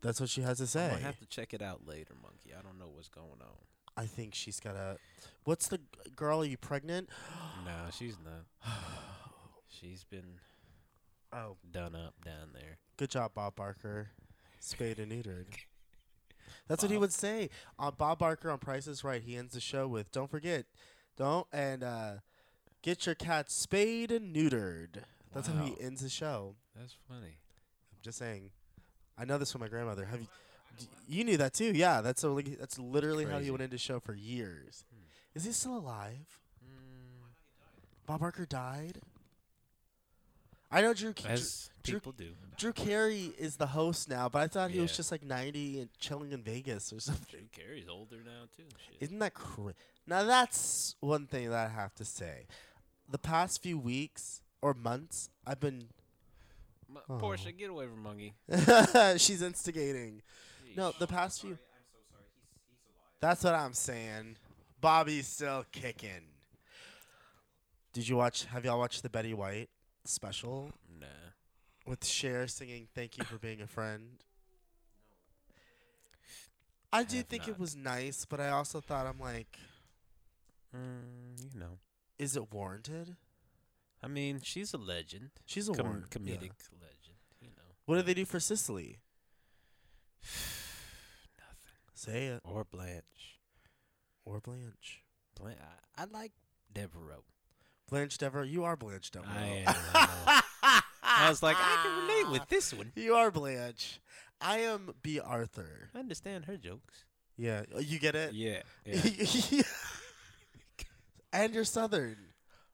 That's 0.01 0.21
what 0.21 0.29
she 0.31 0.43
has 0.43 0.59
to 0.59 0.67
say. 0.67 0.91
I 0.95 0.99
have 1.01 1.19
to 1.19 1.27
check 1.27 1.53
it 1.55 1.63
out 1.63 1.87
later, 1.87 2.15
Monkey. 2.23 2.51
I 2.59 2.63
don't 2.63 2.79
know 2.79 2.89
what's 2.93 3.09
going 3.09 3.41
on. 3.41 3.57
I 3.97 4.07
think 4.07 4.35
she's 4.35 4.59
gotta. 4.61 4.97
What's 5.45 5.69
the 5.69 5.79
g- 5.79 5.85
girl? 6.17 6.41
Are 6.43 6.45
you 6.45 6.57
pregnant? 6.57 7.09
no, 7.65 7.73
she's 7.93 8.17
not. 8.25 8.73
She's 9.69 10.05
been 10.05 10.39
Oh, 11.35 11.57
done 11.71 11.95
up 11.95 12.15
down 12.25 12.51
there. 12.53 12.77
good 12.99 13.09
job, 13.11 13.33
Bob 13.35 13.57
Barker. 13.57 14.11
Spayed 14.61 14.99
and 14.99 15.11
neutered. 15.11 15.47
That's 16.69 16.83
what 16.83 16.93
he 16.93 16.99
would 16.99 17.13
say. 17.13 17.49
Uh, 17.79 17.91
Bob 17.91 18.19
Barker 18.19 18.51
on 18.51 18.59
Price 18.59 18.87
is 18.87 19.03
Right. 19.03 19.23
He 19.23 19.37
ends 19.37 19.55
the 19.55 19.61
show 19.61 19.89
with, 19.89 20.13
"Don't 20.13 20.31
forget, 20.31 20.67
don't 21.17 21.47
and 21.53 21.83
uh, 21.83 22.13
get 22.83 23.05
your 23.07 23.15
cat 23.15 23.51
spayed 23.51 24.13
and 24.13 24.35
neutered." 24.35 25.03
That's 25.35 25.49
how 25.49 25.65
he 25.65 25.75
ends 25.81 26.03
the 26.03 26.09
show. 26.11 26.55
That's 26.79 26.95
funny. 27.09 27.39
Just 28.03 28.19
saying. 28.19 28.51
I 29.19 29.25
know 29.25 29.39
this 29.39 29.53
from 29.53 29.61
my 29.61 29.69
grandmother. 29.69 30.05
Have 30.07 30.21
you? 30.21 30.27
d- 30.79 30.87
You 31.09 31.25
knew 31.25 31.37
that 31.37 31.53
too? 31.55 31.73
Yeah, 31.75 32.01
that's 32.01 32.23
that's 32.59 32.79
literally 32.79 33.25
how 33.25 33.31
he 33.33 33.37
Crazy. 33.37 33.51
went 33.51 33.63
into 33.63 33.79
show 33.79 34.01
for 34.01 34.15
years. 34.15 34.85
Hmm. 34.93 35.03
Is 35.35 35.45
he 35.45 35.53
still 35.53 35.77
alive? 35.77 36.41
Mm, 36.65 37.29
Bob 38.07 38.21
Barker 38.21 38.47
died. 38.47 38.99
I 40.71 40.81
know 40.81 40.95
Drew. 40.95 41.13
Drew, 41.13 41.31
as 41.31 41.71
Drew- 41.83 41.97
people 42.01 42.13
do. 42.13 42.31
Drew 42.57 42.73
Carey 42.73 43.33
is 43.39 43.57
the 43.57 43.67
host 43.69 44.09
now, 44.09 44.29
but 44.31 44.41
I 44.43 44.49
thought 44.49 44.71
he 44.71 44.81
was 44.81 44.91
Yeah. 44.93 44.97
just 44.97 45.13
like 45.13 45.23
90 45.23 45.81
and 45.81 45.91
chilling 45.99 46.33
in 46.33 46.43
Vegas 46.43 46.93
or 46.93 47.01
something. 47.01 47.27
Drew 47.53 47.65
Carey's 47.65 47.89
older 47.89 48.17
now 48.25 48.45
too. 48.57 48.65
Shit. 48.89 48.97
Isn't 49.01 49.19
that 49.19 49.35
cra- 49.35 49.75
Now 50.07 50.25
that's 50.25 50.97
one 51.01 51.27
thing 51.27 51.51
that 51.51 51.67
I 51.67 51.69
have 51.69 51.95
to 51.97 52.05
say. 52.05 52.47
The 53.09 53.19
past 53.19 53.63
few 53.63 53.79
weeks 53.79 54.41
or 54.63 54.73
months, 54.75 55.29
I've 55.47 55.61
been. 55.61 55.89
M- 56.95 56.99
Oh. 57.09 57.19
Portia, 57.19 57.53
get 57.53 57.71
away 57.71 57.87
from 57.87 58.03
Monkey. 58.03 58.35
she's 59.19 59.43
instigating. 59.43 60.23
No, 60.77 60.93
the 60.99 61.07
past 61.07 61.41
few. 61.41 61.59
That's 63.21 63.43
what 63.45 63.55
I'm 63.55 63.73
saying. 63.75 64.37
Bobby's 64.81 65.27
still 65.29 65.65
kicking. 65.73 66.27
Did 67.93 68.09
you 68.09 68.17
watch? 68.17 68.45
Have 68.47 68.65
y'all 68.65 68.79
watched 68.79 69.03
the 69.03 69.09
Betty 69.11 69.33
White 69.35 69.69
special 70.05 70.73
Nah. 70.99 71.07
with 71.87 72.05
Cher 72.05 72.47
singing 72.49 72.89
"Thank 72.95 73.19
You 73.19 73.25
for 73.25 73.39
Being 73.39 73.61
a 73.61 73.67
Friend"? 73.67 74.03
I 76.93 77.05
do 77.05 77.23
think 77.23 77.43
not. 77.43 77.51
it 77.51 77.59
was 77.59 77.75
nice, 77.77 78.25
but 78.25 78.41
I 78.41 78.49
also 78.51 78.81
thought 78.81 79.07
I'm 79.07 79.19
like, 79.21 79.59
Mm, 80.75 81.53
you 81.55 81.61
know. 81.61 81.79
is 82.19 82.37
it 82.37 82.53
warranted? 82.53 83.17
I 84.03 84.09
mean, 84.09 84.41
she's 84.43 84.75
a 84.75 84.79
legend. 84.79 85.31
She's 85.47 85.69
a 85.69 85.73
Com- 85.73 85.87
warrant. 85.87 86.11
comedic 86.11 86.43
yeah. 86.43 86.81
legend. 86.81 87.17
You 87.41 87.49
know. 87.49 87.63
What 87.87 87.97
did 87.97 88.07
they 88.07 88.15
do 88.15 88.25
for 88.25 88.41
Cicely? 88.41 88.99
Nothing. 91.39 91.79
Say 91.95 92.27
it. 92.27 92.41
Or 92.45 92.65
Blanche. 92.65 93.39
Or 94.25 94.41
Blanche. 94.41 95.03
Blanche. 95.39 95.59
I, 95.97 96.03
I 96.03 96.07
like 96.13 96.33
Devereaux. 96.73 97.25
Blanche 97.89 98.19
Devereaux. 98.19 98.45
You 98.45 98.65
are 98.65 98.77
Blanche 98.77 99.11
Devereaux. 99.11 99.33
I 99.37 99.65
am. 99.67 99.75
I. 99.95 100.83
I 101.05 101.29
was 101.29 101.43
like, 101.43 101.57
I 101.59 101.79
can 101.83 102.07
relate 102.09 102.31
with 102.41 102.49
this 102.49 102.73
one. 102.73 102.93
You 102.97 103.15
are 103.15 103.31
Blanche. 103.31 104.01
I 104.41 104.59
am 104.61 104.91
Bea 105.03 105.21
Arthur. 105.21 105.91
I 105.95 105.99
understand 105.99 106.47
her 106.47 106.57
jokes. 106.57 107.05
Yeah. 107.37 107.63
Oh, 107.75 107.81
You 107.81 107.99
get 107.99 108.15
it? 108.15 108.33
Yeah. 108.33 108.63
Yeah. 108.85 109.63
and 111.33 111.55
you're 111.55 111.65
Southern. 111.65 112.17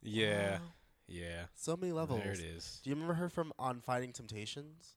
yeah. 0.02 0.58
Wow. 0.58 0.61
Yeah. 1.09 1.47
So 1.55 1.77
many 1.77 1.93
levels. 1.93 2.21
There 2.23 2.33
it 2.33 2.41
is. 2.41 2.81
Do 2.85 2.91
you 2.91 2.95
remember 2.97 3.15
her 3.15 3.29
from 3.29 3.53
On 3.59 3.81
Fighting 3.81 4.12
Temptations? 4.12 4.95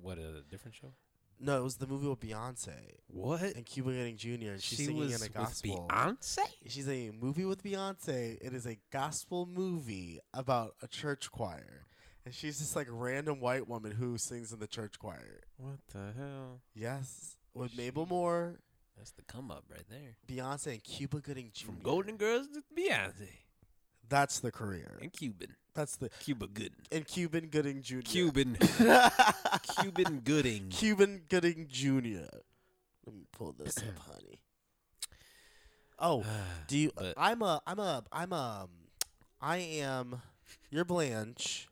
What 0.00 0.16
a 0.18 0.40
different 0.50 0.74
show. 0.74 0.94
No, 1.38 1.58
it 1.60 1.62
was 1.64 1.76
the 1.76 1.86
movie 1.86 2.06
with 2.08 2.20
Beyonce 2.20 2.70
What? 3.08 3.42
and 3.42 3.66
Cuba 3.66 3.90
Gooding 3.90 4.16
Jr. 4.16 4.52
and 4.52 4.62
she's 4.62 4.78
she 4.78 4.84
singing 4.86 5.00
was 5.00 5.14
in 5.16 5.20
a 5.20 5.24
with 5.24 5.34
gospel. 5.34 5.86
Beyonce. 5.90 6.38
She's 6.68 6.88
a 6.88 7.10
movie 7.10 7.44
with 7.44 7.62
Beyonce. 7.62 8.38
It 8.40 8.54
is 8.54 8.64
a 8.64 8.78
gospel 8.90 9.44
movie 9.44 10.20
about 10.32 10.76
a 10.82 10.88
church 10.88 11.30
choir. 11.30 11.84
And 12.24 12.32
she's 12.32 12.58
this 12.60 12.74
like 12.76 12.86
random 12.88 13.40
white 13.40 13.68
woman 13.68 13.92
who 13.92 14.16
sings 14.18 14.52
in 14.52 14.60
the 14.60 14.66
church 14.68 14.98
choir. 14.98 15.40
What 15.58 15.80
the 15.92 16.12
hell? 16.16 16.60
Yes. 16.74 17.36
With 17.54 17.72
She- 17.72 17.76
Mabel 17.76 18.06
Moore, 18.06 18.60
That's 18.96 19.10
the 19.10 19.22
come 19.22 19.50
up 19.50 19.64
right 19.68 19.84
there. 19.90 20.16
Beyonce, 20.28 20.68
and 20.74 20.84
Cuba 20.84 21.20
Gooding 21.20 21.50
Jr. 21.52 21.66
From 21.66 21.80
Golden 21.82 22.16
Girls 22.16 22.46
to 22.54 22.62
Beyonce 22.74 23.28
That's 24.08 24.40
the 24.40 24.52
career. 24.52 24.98
and 25.00 25.12
Cuban. 25.12 25.56
That's 25.74 25.96
the 25.96 26.10
Cuba 26.20 26.46
Gooden. 26.48 26.70
and 26.90 27.06
Cuban 27.06 27.46
Gooding 27.46 27.80
Jr. 27.82 28.00
Cuban. 28.04 28.58
Cuban 29.80 30.20
Gooding. 30.22 30.68
Cuban 30.68 31.22
Gooding 31.28 31.66
Jr. 31.70 32.26
Let 33.06 33.14
me 33.14 33.24
pull 33.32 33.52
this 33.58 33.78
up, 33.78 33.84
honey. 34.12 34.38
Oh, 35.98 36.24
do 36.68 36.76
you? 36.78 36.90
But- 36.94 37.14
I'm 37.16 37.42
a. 37.42 37.60
I'm 37.66 37.78
a. 37.78 38.04
I'm 38.12 38.32
a. 38.32 38.68
I 39.40 39.56
am. 39.58 40.20
You're 40.70 40.84
Blanche. 40.84 41.68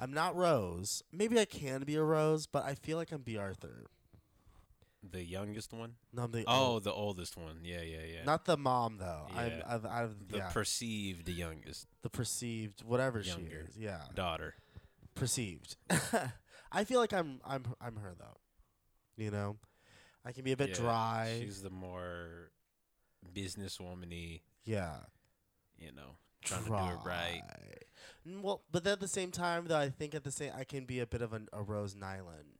I'm 0.00 0.12
not 0.12 0.34
Rose. 0.34 1.02
Maybe 1.12 1.38
I 1.38 1.44
can 1.44 1.82
be 1.84 1.94
a 1.96 2.02
Rose, 2.02 2.46
but 2.46 2.64
I 2.64 2.74
feel 2.74 2.96
like 2.96 3.12
I'm 3.12 3.22
Bea 3.22 3.36
Arthur. 3.36 3.84
The 5.10 5.22
youngest 5.22 5.72
one? 5.72 5.92
No, 6.12 6.24
I'm 6.24 6.32
the. 6.32 6.44
Oh, 6.46 6.78
the 6.78 6.92
oldest 6.92 7.36
one. 7.36 7.60
Yeah, 7.62 7.82
yeah, 7.82 7.98
yeah. 8.12 8.24
not 8.24 8.44
the 8.44 8.56
mom 8.56 8.98
though. 8.98 9.26
I'm 9.34 9.50
Yeah. 9.50 9.62
I've, 9.66 9.86
I've, 9.86 10.28
the 10.28 10.38
yeah, 10.38 10.48
perceived 10.50 11.28
youngest 11.28 11.86
the 12.02 12.10
perceived 12.10 12.82
whatever 12.84 13.20
Younger. 13.20 13.42
she 13.46 13.70
is. 13.70 13.76
Yeah, 13.76 14.00
daughter. 14.14 14.54
perceived. 15.14 15.76
I 16.72 16.84
feel 16.84 17.00
like 17.00 17.12
I'm. 17.12 17.40
I'm. 17.44 17.64
I'm 17.80 17.96
her 17.96 18.14
though. 18.18 18.38
You 19.16 19.30
know, 19.30 19.56
I 20.24 20.32
can 20.32 20.44
be 20.44 20.52
a 20.52 20.56
bit 20.56 20.70
Yeah, 20.70 20.76
dry. 20.76 21.38
She's 21.40 21.62
the 21.62 21.70
more 21.70 22.50
businesswoman-y, 23.32 24.40
yeah. 24.64 24.96
you 25.78 25.92
know, 25.92 26.16
trying 26.42 26.64
to 26.64 26.70
do 26.70 26.74
it 26.74 26.98
right. 27.04 27.42
Well, 28.26 28.62
but 28.72 28.84
then 28.84 28.94
at 28.94 29.00
the 29.00 29.08
same 29.08 29.30
time, 29.30 29.66
though, 29.66 29.78
I 29.78 29.90
think 29.90 30.14
at 30.14 30.24
the 30.24 30.32
same, 30.32 30.52
I 30.56 30.64
can 30.64 30.84
be 30.84 31.00
a 31.00 31.06
bit 31.06 31.22
of 31.22 31.32
an, 31.32 31.48
a 31.52 31.62
Rose 31.62 31.94
Nylund. 31.94 32.53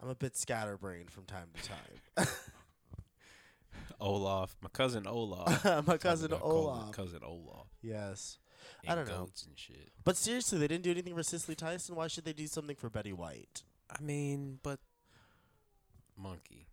I'm 0.00 0.08
a 0.08 0.14
bit 0.14 0.36
scatterbrained 0.36 1.10
from 1.10 1.24
time 1.24 1.48
to 1.54 1.68
time. 1.68 2.28
Olaf, 4.00 4.56
my 4.62 4.68
cousin 4.72 5.06
Olaf. 5.08 5.64
My 5.86 5.96
cousin 5.96 6.32
Olaf. 6.40 6.92
Cousin 6.92 7.20
Olaf. 7.24 7.66
yes, 7.82 8.38
I 8.86 8.94
don't 8.94 9.08
know. 9.08 9.28
and 9.46 9.58
shit. 9.58 9.90
but 10.04 10.16
seriously, 10.16 10.58
they 10.58 10.68
didn't 10.68 10.84
do 10.84 10.92
anything 10.92 11.16
for 11.16 11.24
Cicely 11.24 11.56
Tyson. 11.56 11.96
Why 11.96 12.06
should 12.06 12.24
they 12.24 12.32
do 12.32 12.46
something 12.46 12.76
for 12.76 12.88
Betty 12.88 13.12
White? 13.12 13.64
I 13.90 14.00
mean, 14.00 14.60
but 14.62 14.78
Monkey, 16.16 16.68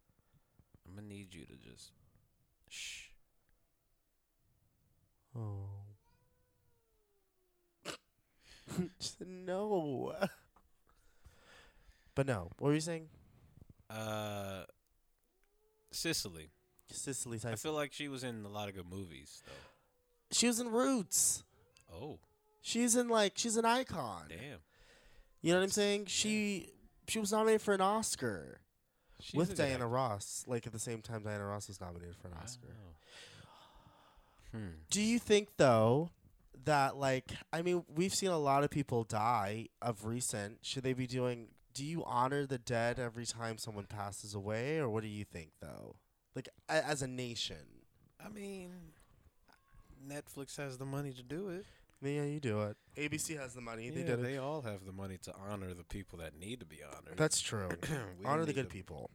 I'm 0.88 0.94
gonna 0.96 1.08
need 1.08 1.34
you 1.34 1.46
to 1.46 1.53
just 1.58 1.91
shh. 2.70 3.05
Oh. 5.36 5.70
No. 9.25 10.13
But 12.15 12.27
no. 12.27 12.51
What 12.60 12.69
were 12.69 12.74
you 12.74 12.79
saying? 12.81 13.07
Uh, 13.89 14.63
Sicily. 15.91 16.50
Cicely 16.91 17.39
I 17.45 17.55
feel 17.55 17.74
like 17.74 17.93
she 17.93 18.07
was 18.07 18.24
in 18.24 18.45
a 18.45 18.50
lot 18.50 18.69
of 18.69 18.75
good 18.75 18.89
movies 18.89 19.41
though. 19.45 19.51
She 20.31 20.48
was 20.48 20.60
in 20.60 20.69
Roots. 20.72 21.43
Oh, 21.93 22.19
She's 22.62 22.95
in 22.95 23.10
like 23.10 23.34
she's 23.36 23.57
an 23.57 23.65
icon. 23.65 24.24
damn. 24.29 24.60
You 25.41 25.53
know 25.53 25.60
what 25.60 25.63
I'm 25.65 25.69
saying? 25.72 26.05
She 26.07 26.69
she 27.07 27.19
was 27.19 27.31
nominated 27.31 27.62
for 27.62 27.74
an 27.74 27.81
Oscar 27.81 28.60
She's 29.19 29.34
a 29.36 29.38
with 29.38 29.50
good 29.50 29.57
Diana 29.57 29.74
actor. 29.75 29.88
Ross. 29.88 30.43
Like 30.48 30.65
at 30.67 30.74
the 30.74 30.79
same 30.79 31.01
time 31.01 31.24
Diana 31.24 31.45
Ross 31.45 31.67
was 31.67 31.79
nominated 31.81 32.15
for 32.15 32.27
an 32.27 32.34
Oscar. 32.41 32.67
Wow. 32.67 34.60
Hmm. 34.60 34.67
Do 34.89 35.01
you 35.01 35.19
think 35.19 35.50
though 35.57 36.10
that 36.65 36.98
like 36.98 37.31
I 37.53 37.62
mean 37.62 37.84
we've 37.93 38.13
seen 38.13 38.29
a 38.29 38.38
lot 38.39 38.63
of 38.63 38.69
people 38.69 39.03
die 39.03 39.67
of 39.81 40.05
recent. 40.05 40.60
Should 40.62 40.84
they 40.84 40.93
be 40.93 41.07
doing 41.07 41.48
do 41.75 41.86
you 41.86 42.03
honor 42.05 42.46
the 42.48 42.58
dead 42.58 43.00
every 43.00 43.25
time 43.25 43.58
someone 43.60 43.86
passes 43.86 44.34
away 44.34 44.79
or 44.79 44.89
what 44.89 45.03
do 45.03 45.10
you 45.10 45.25
think 45.25 45.51
though? 45.62 45.98
Like 46.36 46.50
a, 46.70 46.84
as 46.86 47.01
a 47.03 47.08
nation. 47.08 47.58
I 48.25 48.29
mean, 48.29 48.72
Netflix 50.10 50.58
has 50.58 50.77
the 50.77 50.86
money 50.86 51.12
to 51.13 51.22
do 51.22 51.50
it. 51.50 51.65
Yeah, 52.01 52.24
you 52.24 52.39
do 52.39 52.62
it. 52.62 52.77
ABC 52.98 53.38
has 53.39 53.53
the 53.53 53.62
money. 53.62 53.89
They 53.89 54.01
yeah, 54.01 54.08
did 54.08 54.20
it. 54.20 54.24
they 54.24 54.38
all 54.38 54.62
have 54.62 54.86
the 54.86 54.91
money 54.91 55.17
to 55.24 55.34
honor 55.50 55.74
the 55.74 55.84
people 55.84 56.20
that 56.20 56.38
need 56.39 56.60
to 56.62 56.65
be 56.65 56.79
honored. 56.84 57.17
That's 57.17 57.39
true. 57.41 57.70
We 58.20 58.25
honor 58.25 58.41
the 58.41 58.48
need 58.48 58.55
good 58.55 58.70
to- 58.70 58.74
people. 58.75 59.10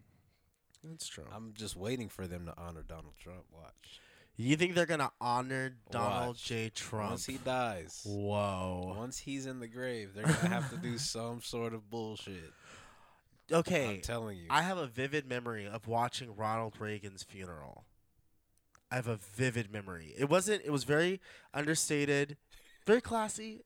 That's 0.85 1.07
true. 1.07 1.25
I'm 1.35 1.53
just 1.55 1.77
waiting 1.77 2.09
for 2.09 2.27
them 2.27 2.47
to 2.47 2.55
honor 2.57 2.83
Donald 2.83 3.15
Trump. 3.19 3.45
Watch. 3.53 4.01
You 4.43 4.57
think 4.57 4.75
they're 4.75 4.87
gonna 4.87 5.11
honor 5.21 5.75
Donald 5.91 6.29
Watch. 6.29 6.45
J. 6.45 6.71
Trump? 6.71 7.11
Once 7.11 7.27
he 7.27 7.39
dies, 7.39 8.03
Whoa. 8.07 8.95
once 8.97 9.19
he's 9.19 9.47
in 9.47 9.61
the 9.61 9.69
grave, 9.69 10.15
they're 10.15 10.25
gonna 10.25 10.49
have 10.49 10.71
to 10.71 10.77
do 10.77 10.99
some 10.99 11.41
sort 11.43 11.75
of 11.75 11.91
bullshit. 11.91 12.53
Okay. 13.53 13.97
I'm 13.97 14.01
telling 14.01 14.39
you. 14.39 14.47
I 14.49 14.63
have 14.63 14.79
a 14.79 14.87
vivid 14.87 15.27
memory 15.29 15.67
of 15.67 15.89
watching 15.89 16.37
Ronald 16.37 16.75
Reagan's 16.79 17.23
funeral. 17.25 17.85
I 18.93 18.97
have 18.97 19.09
a 19.09 19.17
vivid 19.17 19.73
memory. 19.73 20.15
It 20.19 20.29
wasn't. 20.29 20.63
It 20.65 20.71
was 20.71 20.85
very 20.85 21.21
understated, 21.55 22.37
very 22.87 23.01
classy. 23.01 23.63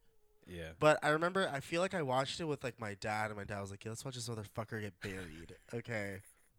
yeah. 0.46 0.70
But 0.78 0.98
I 1.02 1.10
remember. 1.10 1.50
I 1.52 1.60
feel 1.60 1.80
like 1.80 1.94
I 1.94 2.02
watched 2.02 2.40
it 2.40 2.44
with 2.44 2.62
like 2.64 2.80
my 2.80 2.94
dad, 2.94 3.26
and 3.26 3.36
my 3.36 3.44
dad 3.44 3.60
was 3.60 3.70
like, 3.70 3.84
"Yeah, 3.84 3.90
let's 3.90 4.04
watch 4.04 4.14
this 4.14 4.28
motherfucker 4.28 4.80
get 4.80 4.98
buried." 5.00 5.56
Okay, 5.72 6.18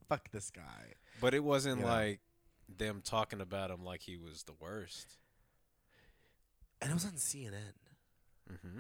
fuck 0.10 0.30
this 0.32 0.50
guy. 0.52 0.94
But 1.22 1.34
it 1.34 1.44
wasn't 1.44 1.78
You 1.78 1.82
know. 1.86 1.92
Them 2.68 3.02
talking 3.04 3.42
about 3.42 3.72
him 3.72 3.84
like 3.84 4.02
he 4.02 4.18
was 4.18 4.44
the 4.44 4.54
worst. 4.60 5.18
And 6.82 6.92
it 6.92 6.94
was 6.94 7.06
on 7.06 7.14
CNN. 7.14 7.74
Mm-hmm. 8.52 8.80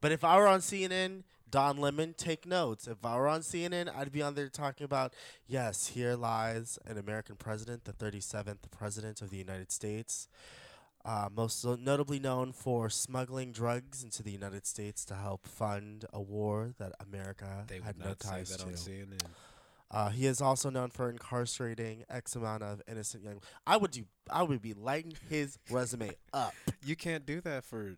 But 0.00 0.12
if 0.12 0.22
I 0.22 0.36
were 0.36 0.46
on 0.46 0.60
CNN, 0.60 1.22
Don 1.48 1.78
Lemon, 1.78 2.14
take 2.16 2.46
notes. 2.46 2.86
If 2.86 3.04
I 3.04 3.16
were 3.16 3.28
on 3.28 3.40
CNN, 3.40 3.94
I'd 3.94 4.12
be 4.12 4.22
on 4.22 4.34
there 4.34 4.48
talking 4.48 4.84
about, 4.84 5.14
yes, 5.46 5.88
here 5.88 6.14
lies 6.14 6.78
an 6.86 6.98
American 6.98 7.36
president, 7.36 7.84
the 7.84 7.92
37th 7.92 8.70
president 8.70 9.22
of 9.22 9.30
the 9.30 9.36
United 9.36 9.70
States, 9.72 10.28
uh, 11.04 11.28
most 11.34 11.64
notably 11.64 12.18
known 12.18 12.52
for 12.52 12.90
smuggling 12.90 13.52
drugs 13.52 14.02
into 14.02 14.22
the 14.22 14.30
United 14.30 14.66
States 14.66 15.04
to 15.06 15.14
help 15.14 15.46
fund 15.46 16.06
a 16.12 16.20
war 16.20 16.72
that 16.78 16.92
America 17.00 17.64
They 17.68 17.80
had 17.80 17.98
no 17.98 18.14
ties 18.14 18.56
to. 18.56 18.66
Uh, 19.94 20.08
he 20.08 20.26
is 20.26 20.40
also 20.40 20.70
known 20.70 20.90
for 20.90 21.08
incarcerating 21.08 22.02
X 22.10 22.34
amount 22.34 22.64
of 22.64 22.82
innocent 22.88 23.22
young. 23.22 23.40
I 23.64 23.76
would 23.76 23.92
do. 23.92 24.02
I 24.28 24.42
would 24.42 24.60
be 24.60 24.72
lighting 24.74 25.12
his 25.28 25.56
resume 25.70 26.10
up. 26.32 26.52
You 26.84 26.96
can't 26.96 27.24
do 27.24 27.40
that 27.42 27.64
for 27.64 27.96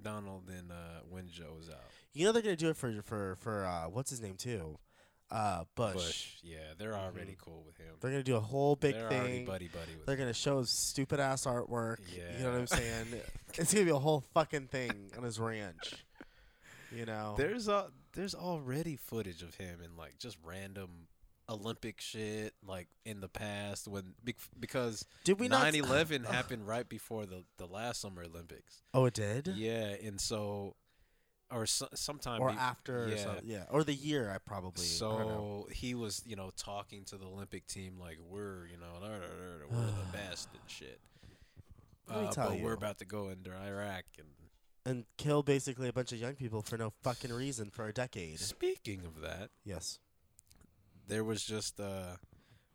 Donald 0.00 0.44
and 0.48 0.70
uh, 0.70 1.00
when 1.10 1.28
Joe 1.28 1.54
was 1.58 1.68
out. 1.68 1.76
You 2.14 2.24
know 2.24 2.32
they're 2.32 2.42
gonna 2.42 2.56
do 2.56 2.68
it 2.70 2.76
for 2.76 3.02
for 3.02 3.36
for 3.40 3.64
uh, 3.66 3.88
what's 3.88 4.10
his 4.10 4.20
name 4.22 4.36
too, 4.36 4.78
uh, 5.30 5.64
Bush. 5.74 5.94
Bush, 5.94 6.28
yeah, 6.42 6.58
they're 6.78 6.94
already 6.94 7.36
cool 7.42 7.62
with 7.66 7.76
him. 7.76 7.94
They're 8.00 8.10
gonna 8.10 8.22
do 8.22 8.36
a 8.36 8.40
whole 8.40 8.76
big 8.76 8.94
they're 8.94 9.08
thing. 9.08 9.44
buddy 9.44 9.68
buddy 9.68 9.96
with 9.96 10.06
They're 10.06 10.14
him. 10.14 10.20
gonna 10.22 10.34
show 10.34 10.60
his 10.60 10.70
stupid 10.70 11.20
ass 11.20 11.44
artwork. 11.44 11.98
Yeah. 12.14 12.38
You 12.38 12.44
know 12.44 12.50
what 12.52 12.60
I'm 12.60 12.66
saying? 12.68 13.06
it's 13.54 13.74
gonna 13.74 13.84
be 13.84 13.90
a 13.90 13.98
whole 13.98 14.24
fucking 14.32 14.68
thing 14.68 15.10
on 15.16 15.24
his 15.24 15.40
ranch. 15.40 16.04
You 16.94 17.04
know. 17.06 17.34
There's 17.36 17.68
a 17.68 17.88
there's 18.14 18.34
already 18.34 18.96
footage 18.96 19.42
of 19.42 19.54
him 19.56 19.80
in 19.84 19.96
like 19.96 20.18
just 20.18 20.36
random 20.44 21.08
Olympic 21.48 22.00
shit 22.00 22.54
like 22.66 22.88
in 23.04 23.20
the 23.20 23.28
past 23.28 23.88
when 23.88 24.14
because 24.58 25.04
Did 25.24 25.38
we 25.40 25.48
not? 25.48 25.72
9/11 25.72 26.26
happened 26.30 26.66
right 26.66 26.88
before 26.88 27.26
the 27.26 27.44
the 27.58 27.66
last 27.66 28.00
Summer 28.00 28.22
Olympics. 28.24 28.82
Oh, 28.94 29.04
it 29.06 29.14
did. 29.14 29.48
Yeah, 29.48 29.94
and 30.02 30.20
so 30.20 30.76
or 31.50 31.66
so, 31.66 31.86
sometime 31.94 32.40
Or 32.40 32.50
be- 32.50 32.56
after, 32.56 33.04
or 33.04 33.08
yeah. 33.08 33.16
something. 33.16 33.44
yeah, 33.46 33.64
or 33.70 33.84
the 33.84 33.92
year. 33.92 34.30
I 34.30 34.38
probably. 34.38 34.84
I. 34.84 34.86
So 34.86 35.68
he 35.70 35.94
was, 35.94 36.22
you 36.26 36.34
know, 36.36 36.50
talking 36.56 37.04
to 37.06 37.18
the 37.18 37.26
Olympic 37.26 37.66
team 37.66 37.98
like 38.00 38.18
we're, 38.26 38.66
you 38.68 38.78
know, 38.78 38.98
we're 39.70 39.76
the 39.76 39.92
best 40.12 40.48
and 40.54 40.62
shit. 40.66 40.98
Uh, 42.08 42.32
but 42.34 42.58
you. 42.58 42.64
we're 42.64 42.72
about 42.72 42.98
to 42.98 43.04
go 43.04 43.28
into 43.28 43.50
Iraq. 43.54 44.04
And 44.18 44.28
and 44.84 45.04
kill 45.16 45.42
basically 45.42 45.88
a 45.88 45.92
bunch 45.92 46.10
of 46.12 46.18
young 46.18 46.34
people 46.34 46.60
for 46.62 46.76
no 46.76 46.92
fucking 47.02 47.32
reason 47.32 47.70
for 47.70 47.86
a 47.86 47.92
decade. 47.92 48.40
speaking 48.40 49.02
of 49.04 49.20
that, 49.20 49.50
Yes. 49.64 49.98
There 51.08 51.24
was 51.24 51.44
just 51.44 51.80
uh, 51.80 52.16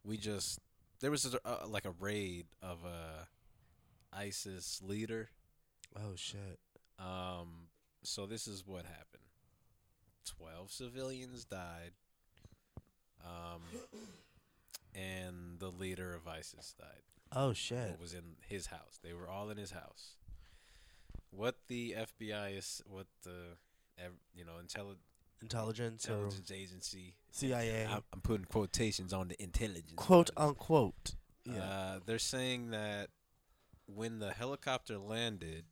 we 0.04 0.18
just 0.18 0.60
there 1.00 1.12
was 1.12 1.26
a, 1.34 1.40
uh, 1.48 1.68
like 1.68 1.86
a 1.86 1.94
raid 2.00 2.46
of 2.62 2.80
a 2.86 3.28
ISIS 4.16 4.82
leader. 4.84 5.30
Oh 5.96 6.16
shit. 6.16 6.60
Um, 7.00 7.68
so 8.04 8.26
this 8.26 8.48
is 8.48 8.64
what 8.66 8.86
happened: 8.86 9.24
twelve 10.26 10.72
civilians 10.72 11.46
died. 11.46 11.92
Um, 13.24 13.62
and 14.96 15.60
the 15.60 15.70
leader 15.70 16.14
of 16.14 16.28
ISIS 16.28 16.74
died. 16.78 17.02
Oh 17.36 17.54
shit. 17.54 17.92
what 17.92 18.00
was 18.00 18.14
in 18.14 18.38
his 18.48 18.68
house. 18.68 19.00
They 19.04 19.14
were 19.14 19.30
all 19.30 19.50
in 19.50 19.58
his 19.58 19.72
house. 19.72 20.16
What 21.30 21.56
the 21.68 21.96
FBI 22.20 22.58
is, 22.58 22.82
what 22.88 23.08
the, 23.24 23.58
you 24.34 24.46
know, 24.46 24.54
intelli- 24.64 24.96
Intelligence, 25.42 26.08
or 26.10 26.14
intelligence 26.14 26.52
agency. 26.52 27.14
CIA, 27.32 27.86
I'm, 27.86 28.04
I'm 28.14 28.22
putting 28.22 28.46
quotations 28.46 29.14
on 29.14 29.28
the 29.28 29.42
intelligence. 29.42 29.94
quote 29.96 30.34
part 30.36 30.50
unquote. 30.50 31.16
Yeah. 31.46 31.62
Uh, 31.62 32.00
they're 32.06 32.20
saying 32.20 32.72
that 32.72 33.10
when 33.86 34.20
the 34.20 34.32
helicopter 34.32 34.98
landed, 34.98 35.66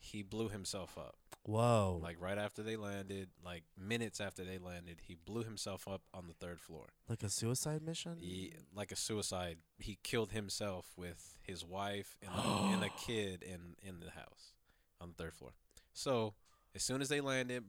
he 0.00 0.22
blew 0.22 0.48
himself 0.48 0.96
up. 0.96 1.16
Whoa. 1.46 2.00
Like 2.02 2.16
right 2.20 2.38
after 2.38 2.62
they 2.62 2.76
landed, 2.76 3.28
like 3.44 3.64
minutes 3.78 4.20
after 4.20 4.44
they 4.44 4.56
landed, 4.56 5.00
he 5.02 5.14
blew 5.14 5.44
himself 5.44 5.86
up 5.86 6.00
on 6.14 6.26
the 6.26 6.32
third 6.32 6.58
floor. 6.60 6.86
like 7.08 7.22
a 7.22 7.28
suicide 7.28 7.82
mission. 7.82 8.16
He, 8.18 8.54
like 8.74 8.92
a 8.92 8.96
suicide. 8.96 9.58
He 9.78 9.98
killed 10.02 10.32
himself 10.32 10.86
with 10.96 11.38
his 11.42 11.64
wife 11.64 12.16
and 12.22 12.30
a, 12.34 12.48
and 12.72 12.84
a 12.84 12.88
kid 12.88 13.42
in 13.42 13.76
in 13.86 14.00
the 14.00 14.10
house 14.10 14.54
on 15.00 15.10
the 15.10 15.22
third 15.22 15.34
floor. 15.34 15.52
So 15.92 16.34
as 16.74 16.82
soon 16.82 17.02
as 17.02 17.08
they 17.10 17.20
landed, 17.20 17.64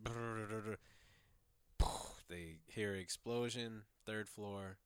they 2.30 2.58
hear 2.68 2.94
explosion, 2.94 3.84
third 4.06 4.28
floor. 4.28 4.78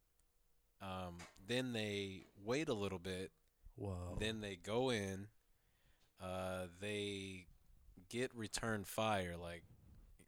Um, 0.82 1.17
then 1.47 1.73
they 1.73 2.23
wait 2.43 2.69
a 2.69 2.73
little 2.73 2.99
bit. 2.99 3.32
Whoa. 3.75 4.17
Then 4.19 4.41
they 4.41 4.56
go 4.56 4.89
in. 4.91 5.28
Uh, 6.21 6.67
they 6.82 7.45
get 8.10 8.34
return 8.36 8.84
fire. 8.84 9.36
Like 9.41 9.63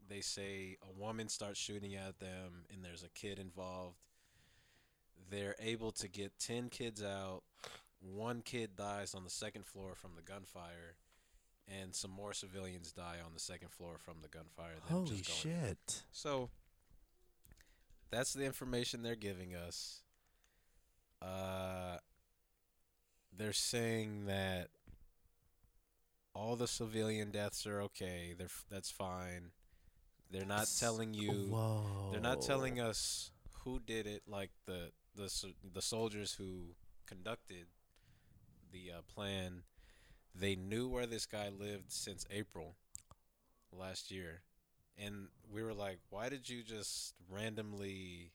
they 0.09 0.21
say, 0.21 0.77
a 0.83 0.99
woman 0.99 1.29
starts 1.29 1.59
shooting 1.59 1.95
at 1.95 2.19
them, 2.19 2.65
and 2.71 2.83
there's 2.83 3.03
a 3.03 3.09
kid 3.09 3.39
involved. 3.39 3.97
They're 5.29 5.55
able 5.59 5.91
to 5.93 6.07
get 6.09 6.33
ten 6.39 6.69
kids 6.69 7.01
out. 7.03 7.43
One 7.99 8.41
kid 8.41 8.71
dies 8.75 9.13
on 9.13 9.23
the 9.23 9.29
second 9.29 9.65
floor 9.65 9.95
from 9.95 10.11
the 10.15 10.21
gunfire, 10.21 10.95
and 11.67 11.93
some 11.93 12.11
more 12.11 12.33
civilians 12.33 12.91
die 12.91 13.17
on 13.25 13.33
the 13.33 13.39
second 13.39 13.71
floor 13.71 13.97
from 13.99 14.15
the 14.21 14.27
gunfire. 14.27 14.75
them 14.87 14.97
Holy 15.05 15.17
just 15.17 15.45
going 15.45 15.55
in. 15.55 15.61
shit. 15.67 16.03
So 16.11 16.49
that's 18.11 18.33
the 18.33 18.45
information 18.45 19.01
they're 19.01 19.15
giving 19.15 19.55
us. 19.55 20.01
Uh, 21.21 21.97
they're 23.35 23.53
saying 23.53 24.25
that 24.25 24.67
all 26.33 26.55
the 26.55 26.67
civilian 26.67 27.31
deaths 27.31 27.65
are 27.65 27.81
okay. 27.81 28.33
They're 28.37 28.45
f- 28.45 28.65
that's 28.69 28.91
fine. 28.91 29.51
They're 30.29 30.45
not 30.45 30.67
telling 30.79 31.13
you. 31.13 31.31
Whoa. 31.49 32.09
They're 32.11 32.21
not 32.21 32.41
telling 32.41 32.79
us 32.79 33.31
who 33.63 33.79
did 33.79 34.07
it. 34.07 34.23
Like 34.27 34.51
the 34.65 34.91
the 35.15 35.29
the 35.73 35.81
soldiers 35.81 36.33
who 36.33 36.75
conducted 37.05 37.67
the 38.71 38.91
uh, 38.97 39.01
plan. 39.13 39.63
They 40.33 40.55
knew 40.55 40.87
where 40.87 41.05
this 41.05 41.25
guy 41.25 41.49
lived 41.49 41.91
since 41.91 42.25
April 42.31 42.75
last 43.77 44.11
year, 44.11 44.41
and 44.97 45.27
we 45.51 45.63
were 45.63 45.73
like, 45.73 45.99
"Why 46.09 46.29
did 46.29 46.49
you 46.49 46.63
just 46.63 47.13
randomly, 47.29 48.31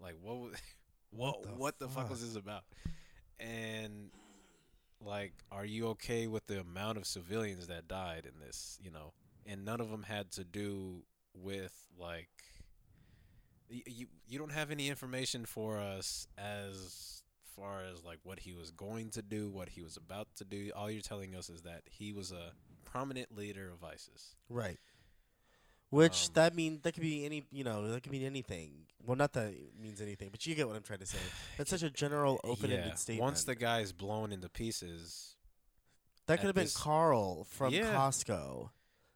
like, 0.00 0.16
what? 0.20 0.36
wa- 0.38 0.48
what 1.10 1.42
the 1.42 1.48
what 1.48 1.78
the 1.78 1.88
fuck 1.88 2.04
fuck? 2.04 2.10
was 2.10 2.20
this 2.20 2.36
about? 2.36 2.64
And 3.38 4.10
like, 5.00 5.32
are 5.50 5.64
you 5.64 5.88
okay 5.88 6.26
with 6.26 6.46
the 6.46 6.60
amount 6.60 6.98
of 6.98 7.06
civilians 7.06 7.66
that 7.68 7.88
died 7.88 8.26
in 8.26 8.40
this? 8.40 8.78
You 8.82 8.90
know, 8.90 9.12
and 9.46 9.64
none 9.64 9.80
of 9.80 9.90
them 9.90 10.04
had 10.04 10.30
to 10.32 10.44
do 10.44 11.02
with 11.34 11.72
like 11.98 12.28
you 13.68 14.06
you 14.26 14.38
don't 14.38 14.52
have 14.52 14.70
any 14.70 14.88
information 14.88 15.44
for 15.46 15.78
us 15.78 16.26
as 16.38 17.22
far 17.56 17.82
as 17.84 18.04
like 18.04 18.18
what 18.22 18.40
he 18.40 18.52
was 18.52 18.70
going 18.70 19.10
to 19.10 19.22
do, 19.22 19.50
what 19.50 19.70
he 19.70 19.82
was 19.82 19.96
about 19.96 20.28
to 20.36 20.44
do. 20.44 20.70
All 20.76 20.90
you're 20.90 21.02
telling 21.02 21.34
us 21.34 21.48
is 21.48 21.62
that 21.62 21.82
he 21.90 22.12
was 22.12 22.32
a 22.32 22.52
prominent 22.84 23.36
leader 23.36 23.70
of 23.72 23.84
ISIS. 23.84 24.34
Right. 24.48 24.78
Which 25.92 26.28
Um, 26.28 26.32
that 26.34 26.54
mean 26.54 26.80
that 26.84 26.92
could 26.94 27.02
be 27.02 27.26
any 27.26 27.44
you 27.52 27.64
know 27.64 27.86
that 27.88 28.02
could 28.02 28.12
mean 28.12 28.24
anything. 28.24 28.86
Well, 29.04 29.14
not 29.14 29.34
that 29.34 29.52
it 29.52 29.78
means 29.78 30.00
anything, 30.00 30.30
but 30.30 30.46
you 30.46 30.54
get 30.54 30.66
what 30.66 30.74
I'm 30.74 30.82
trying 30.82 31.00
to 31.00 31.06
say. 31.06 31.18
That's 31.58 31.68
such 31.68 31.82
a 31.82 31.90
general, 31.90 32.40
open-ended 32.44 32.86
Yeah, 32.86 32.94
statement. 32.94 33.22
Once 33.22 33.44
the 33.44 33.54
guy's 33.54 33.92
blown 33.92 34.32
into 34.32 34.48
pieces, 34.48 35.36
that 36.26 36.38
could 36.40 36.46
have 36.46 36.54
been 36.54 36.70
Carl 36.74 37.44
from 37.44 37.74
Yeah. 37.74 37.92
Costco. 37.92 38.70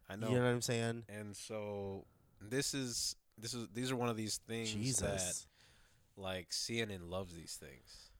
I 0.07 0.15
know. 0.17 0.29
You 0.29 0.35
know 0.35 0.43
what 0.43 0.49
I'm 0.49 0.61
saying? 0.61 1.05
and 1.09 1.35
so 1.35 2.05
this 2.39 2.75
is 2.75 3.15
this 3.39 3.55
is 3.55 3.67
these 3.73 3.89
are 3.91 3.95
one 3.95 4.09
of 4.09 4.17
these 4.17 4.37
things 4.47 4.99
that 4.99 5.33
like 6.15 6.51
CNN 6.51 7.09
loves 7.09 7.33
these 7.33 7.55
things. 7.55 8.11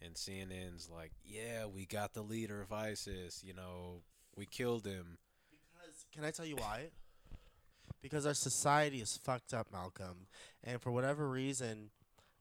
And 0.00 0.14
CNN's 0.14 0.88
like, 0.90 1.12
yeah, 1.22 1.66
we 1.66 1.84
got 1.84 2.14
the 2.14 2.22
leader 2.22 2.62
of 2.62 2.72
ISIS, 2.72 3.42
you 3.44 3.52
know, 3.52 4.02
we 4.36 4.46
killed 4.46 4.86
him. 4.86 5.18
Because 5.50 6.06
can 6.12 6.24
I 6.24 6.30
tell 6.30 6.46
you 6.46 6.56
why? 6.56 6.90
Because 8.02 8.26
our 8.26 8.34
society 8.34 9.00
is 9.00 9.16
fucked 9.16 9.52
up, 9.52 9.72
Malcolm, 9.72 10.26
and 10.62 10.80
for 10.80 10.90
whatever 10.92 11.28
reason, 11.28 11.90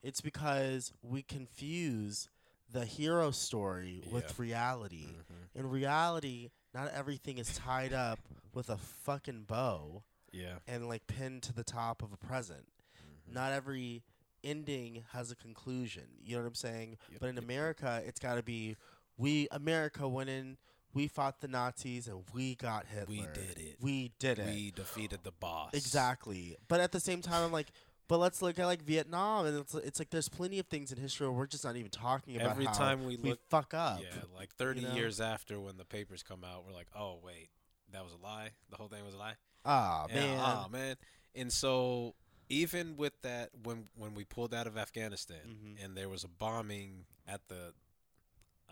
it's 0.03 0.21
because 0.21 0.91
we 1.01 1.23
confuse 1.23 2.29
the 2.71 2.85
hero 2.85 3.31
story 3.31 4.03
with 4.11 4.25
Yeah. 4.25 4.33
reality. 4.37 5.05
Mhm. 5.05 5.49
In 5.55 5.69
reality, 5.69 6.51
not 6.73 6.89
everything 6.91 7.37
is 7.37 7.55
tied 7.55 7.93
up 7.93 8.19
with 8.53 8.69
a 8.69 8.77
fucking 8.77 9.43
bow 9.45 10.03
Yeah. 10.31 10.59
and 10.67 10.87
like 10.87 11.07
pinned 11.07 11.43
to 11.43 11.53
the 11.53 11.63
top 11.63 12.01
of 12.01 12.11
a 12.11 12.17
present. 12.17 12.67
Mhm. 12.97 13.33
Not 13.33 13.53
every 13.53 14.03
ending 14.43 15.03
has 15.11 15.31
a 15.31 15.35
conclusion. 15.35 16.17
You 16.21 16.35
know 16.35 16.43
what 16.43 16.47
I'm 16.49 16.55
saying? 16.55 16.97
Yep, 17.09 17.19
But 17.21 17.29
in 17.29 17.35
yep. 17.35 17.43
America, 17.43 18.03
it's 18.05 18.19
got 18.19 18.35
to 18.35 18.43
be 18.43 18.75
we 19.17 19.47
America 19.49 20.07
went 20.07 20.29
in, 20.29 20.57
we 20.95 21.07
fought 21.07 21.41
the 21.41 21.47
Nazis 21.47 22.07
and 22.07 22.23
we 22.33 22.55
got 22.55 22.85
Hitler. 22.87 23.05
We 23.09 23.19
did 23.33 23.57
it. 23.59 23.77
We 23.81 24.11
did 24.17 24.39
it. 24.39 24.47
We 24.47 24.71
defeated 24.71 25.19
the 25.23 25.31
boss. 25.33 25.71
Exactly. 25.73 26.55
But 26.67 26.79
at 26.79 26.91
the 26.91 26.99
same 26.99 27.21
time, 27.21 27.43
I'm 27.43 27.51
like, 27.51 27.67
but 28.07 28.17
let's 28.19 28.41
look 28.41 28.57
at 28.59 28.65
like 28.65 28.81
Vietnam, 28.83 29.45
and 29.47 29.57
it's, 29.59 29.73
it's 29.75 29.99
like 29.99 30.09
there's 30.11 30.29
plenty 30.29 30.59
of 30.59 30.67
things 30.67 30.91
in 30.91 30.97
history 30.97 31.27
where 31.27 31.35
we're 31.35 31.47
just 31.47 31.63
not 31.65 31.75
even 31.75 31.89
talking 31.91 32.35
about 32.37 32.51
Every 32.51 32.65
time 32.67 33.05
we 33.05 33.17
we 33.17 33.31
look 33.31 33.39
fuck 33.49 33.73
up. 33.73 33.99
Yeah, 34.01 34.07
like 34.37 34.53
30 34.55 34.81
know? 34.81 34.93
years 34.93 35.19
after 35.19 35.59
when 35.59 35.77
the 35.77 35.85
papers 35.85 36.23
come 36.23 36.43
out, 36.43 36.65
we're 36.65 36.73
like, 36.73 36.87
"Oh, 36.95 37.19
wait. 37.23 37.49
That 37.91 38.03
was 38.03 38.13
a 38.13 38.23
lie. 38.23 38.49
The 38.69 38.77
whole 38.77 38.87
thing 38.87 39.03
was 39.05 39.15
a 39.15 39.17
lie." 39.17 39.33
Ah 39.65 40.05
Yeah, 40.09 40.15
man. 40.15 40.39
ah, 40.39 40.67
man. 40.71 40.95
And 41.33 41.51
so 41.51 42.13
even 42.47 42.95
with 42.95 43.19
that 43.23 43.49
when 43.63 43.87
when 43.97 44.13
we 44.13 44.23
pulled 44.23 44.53
out 44.53 44.67
of 44.67 44.77
Afghanistan 44.77 45.39
Mhm. 45.47 45.83
and 45.83 45.97
there 45.97 46.07
was 46.07 46.23
a 46.23 46.27
bombing 46.27 47.05
at 47.27 47.47
the 47.47 47.73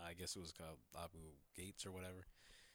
I 0.08 0.12
guess 0.14 0.36
it 0.36 0.40
was 0.40 0.52
called 0.52 0.78
Abu 0.96 1.18
Gates 1.56 1.86
or 1.86 1.92
whatever. 1.92 2.26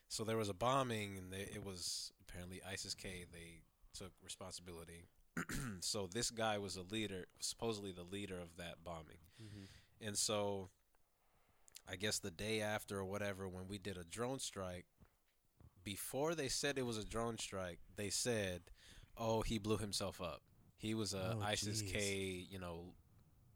So 0.08 0.24
there 0.24 0.38
was 0.38 0.50
a 0.50 0.54
bombing 0.54 1.18
and 1.18 1.32
they, 1.32 1.42
it 1.54 1.64
was 1.64 2.12
apparently 2.28 2.62
ISIS 2.68 2.96
K 2.96 3.26
they 3.32 3.62
took 3.94 4.12
responsibility. 4.24 5.06
so 5.82 6.08
this 6.12 6.32
guy 6.32 6.58
was 6.58 6.76
a 6.76 6.82
leader, 6.82 7.26
supposedly 7.40 7.92
the 7.92 8.04
leader 8.04 8.40
of 8.40 8.58
that 8.58 8.84
bombing. 8.84 9.20
Mhm. 9.42 9.68
And 10.02 10.18
so 10.18 10.70
I 11.88 11.96
guess 11.96 12.20
the 12.20 12.32
day 12.32 12.62
after 12.62 13.00
or 13.00 13.06
whatever 13.06 13.48
when 13.48 13.68
we 13.68 13.78
did 13.78 13.98
a 13.98 14.04
drone 14.04 14.40
strike 14.40 14.86
before 15.84 16.36
they 16.36 16.50
said 16.50 16.78
it 16.78 16.86
was 16.86 16.98
a 16.98 17.06
drone 17.06 17.38
strike, 17.38 17.80
they 17.96 18.10
said, 18.10 18.62
"Oh, 19.18 19.42
he 19.42 19.58
blew 19.58 19.78
himself 19.78 20.22
up. 20.22 20.42
He 20.78 20.94
was 20.94 21.14
a 21.14 21.36
Oh, 21.38 21.42
ISIS. 21.42 21.82
K, 21.82 22.46
you 22.50 22.60
know, 22.60 22.94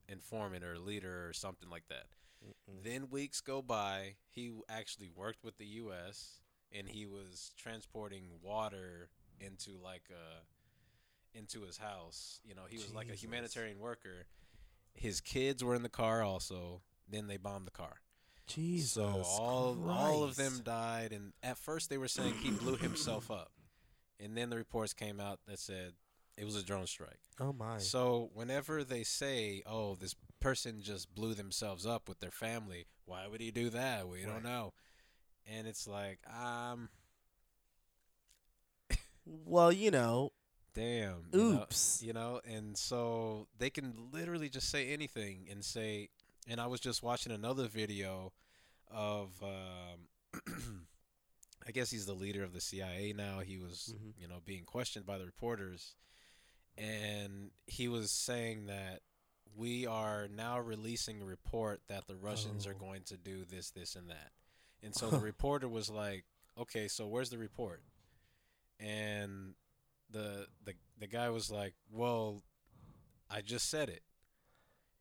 informant 0.08 0.64
or 0.64 0.80
leader 0.80 1.28
or 1.28 1.34
something 1.34 1.70
like 1.70 1.88
that." 1.90 2.08
Mm-mm. 2.46 2.84
Then 2.84 3.10
weeks 3.10 3.42
go 3.42 3.62
by. 3.62 4.16
He 4.30 4.52
actually 4.70 5.10
worked 5.16 5.44
with 5.44 5.58
the 5.58 5.66
U.S. 5.66 6.40
and 6.72 6.88
he 6.88 7.06
was 7.06 7.52
transporting 7.58 8.24
water 8.42 9.10
into 9.40 9.72
like 9.82 10.10
a 10.10 11.38
into 11.38 11.64
his 11.64 11.78
house. 11.78 12.40
You 12.44 12.56
know, 12.56 12.64
he 12.70 12.78
was 12.78 12.94
like 12.94 13.10
a 13.10 13.16
humanitarian 13.16 13.80
worker. 13.80 14.28
His 14.94 15.22
kids 15.22 15.64
were 15.64 15.76
in 15.76 15.84
the 15.84 15.90
car 15.90 16.22
also. 16.22 16.82
Then 17.10 17.28
they 17.28 17.38
bombed 17.38 17.68
the 17.68 17.72
car. 17.72 17.96
Jesus. 18.48 18.94
So 18.94 19.24
all 19.26 19.90
all 19.90 20.24
of 20.24 20.36
them 20.36 20.62
died, 20.64 21.12
and 21.12 21.34
at 21.42 21.58
first 21.58 21.90
they 21.90 21.98
were 21.98 22.08
saying 22.08 22.36
he 22.36 22.52
blew 22.52 22.76
himself 22.76 23.32
up, 23.32 23.52
and 24.20 24.38
then 24.38 24.50
the 24.50 24.58
reports 24.58 24.94
came 24.94 25.20
out 25.20 25.40
that 25.48 25.60
said 25.60 25.94
it 26.38 26.46
was 26.46 26.56
a 26.56 26.64
drone 26.64 26.88
strike. 26.88 27.20
Oh 27.40 27.54
my. 27.54 27.78
So 27.78 28.30
whenever 28.34 28.84
they 28.84 29.04
say, 29.04 29.64
"Oh, 29.66 29.96
this 29.96 30.16
person 30.44 30.82
just 30.82 31.14
blew 31.16 31.34
themselves 31.34 31.86
up 31.86 32.08
with 32.10 32.20
their 32.20 32.32
family," 32.32 32.86
why 33.06 33.28
would 33.28 33.42
he 33.42 33.52
do 33.52 33.70
that? 33.72 34.08
We 34.08 34.24
Right. 34.24 34.34
don't 34.34 34.44
know. 34.44 34.74
And 35.46 35.68
it's 35.68 35.88
like, 35.88 36.20
um, 36.30 36.90
Well, 39.26 39.72
you 39.72 39.90
know, 39.92 40.34
damn. 40.74 41.30
you 41.32 41.40
know- 41.40 41.62
oops. 41.62 42.02
you 42.04 42.14
know 42.14 42.42
and 42.46 42.78
so 42.78 43.48
they 43.58 43.70
can 43.70 44.10
literally 44.12 44.50
just 44.50 44.70
say 44.70 44.90
anything 44.90 45.48
and 45.50 45.64
say 45.64 46.10
and 46.48 46.60
i 46.60 46.66
was 46.68 46.80
just 46.82 47.02
watching 47.04 47.32
another 47.32 47.68
video 47.68 48.34
of 48.88 49.30
um 49.44 50.08
i 51.68 51.72
guess 51.72 51.92
he's 51.92 52.06
the 52.08 52.14
leader 52.16 52.44
of 52.44 52.54
the 52.54 52.60
cia 52.60 53.14
now 53.14 53.40
he 53.40 53.58
was 53.60 53.94
Mhm. 53.96 54.14
you 54.18 54.28
know 54.28 54.42
being 54.44 54.66
questioned 54.66 55.06
by 55.06 55.18
the 55.20 55.26
reporters 55.26 55.96
and 56.76 57.52
he 57.68 57.88
was 57.88 58.10
saying 58.12 58.66
that 58.66 59.04
we 59.56 59.86
are 59.86 60.28
now 60.36 60.60
releasing 60.60 61.22
a 61.22 61.26
report 61.26 61.82
that 61.88 62.08
the 62.08 62.16
russians 62.16 62.66
are 62.68 62.76
Oh. 62.76 62.86
going 62.86 63.04
to 63.04 63.18
do 63.18 63.46
this 63.46 63.70
this 63.72 63.96
and 63.96 64.10
that 64.10 64.32
and 64.82 64.94
so 64.96 65.10
the 65.12 65.20
reporter 65.20 65.68
was 65.70 65.90
like 65.90 66.26
okay 66.58 66.88
so 66.88 67.08
where's 67.08 67.30
the 67.30 67.38
report 67.38 67.82
and 68.80 69.54
the 70.10 70.48
the 70.64 70.74
the 71.00 71.08
guy 71.08 71.30
was 71.30 71.50
like, 71.52 71.74
"Well, 71.92 72.44
I 73.30 73.42
just 73.42 73.70
said 73.70 73.90
it." 73.90 74.04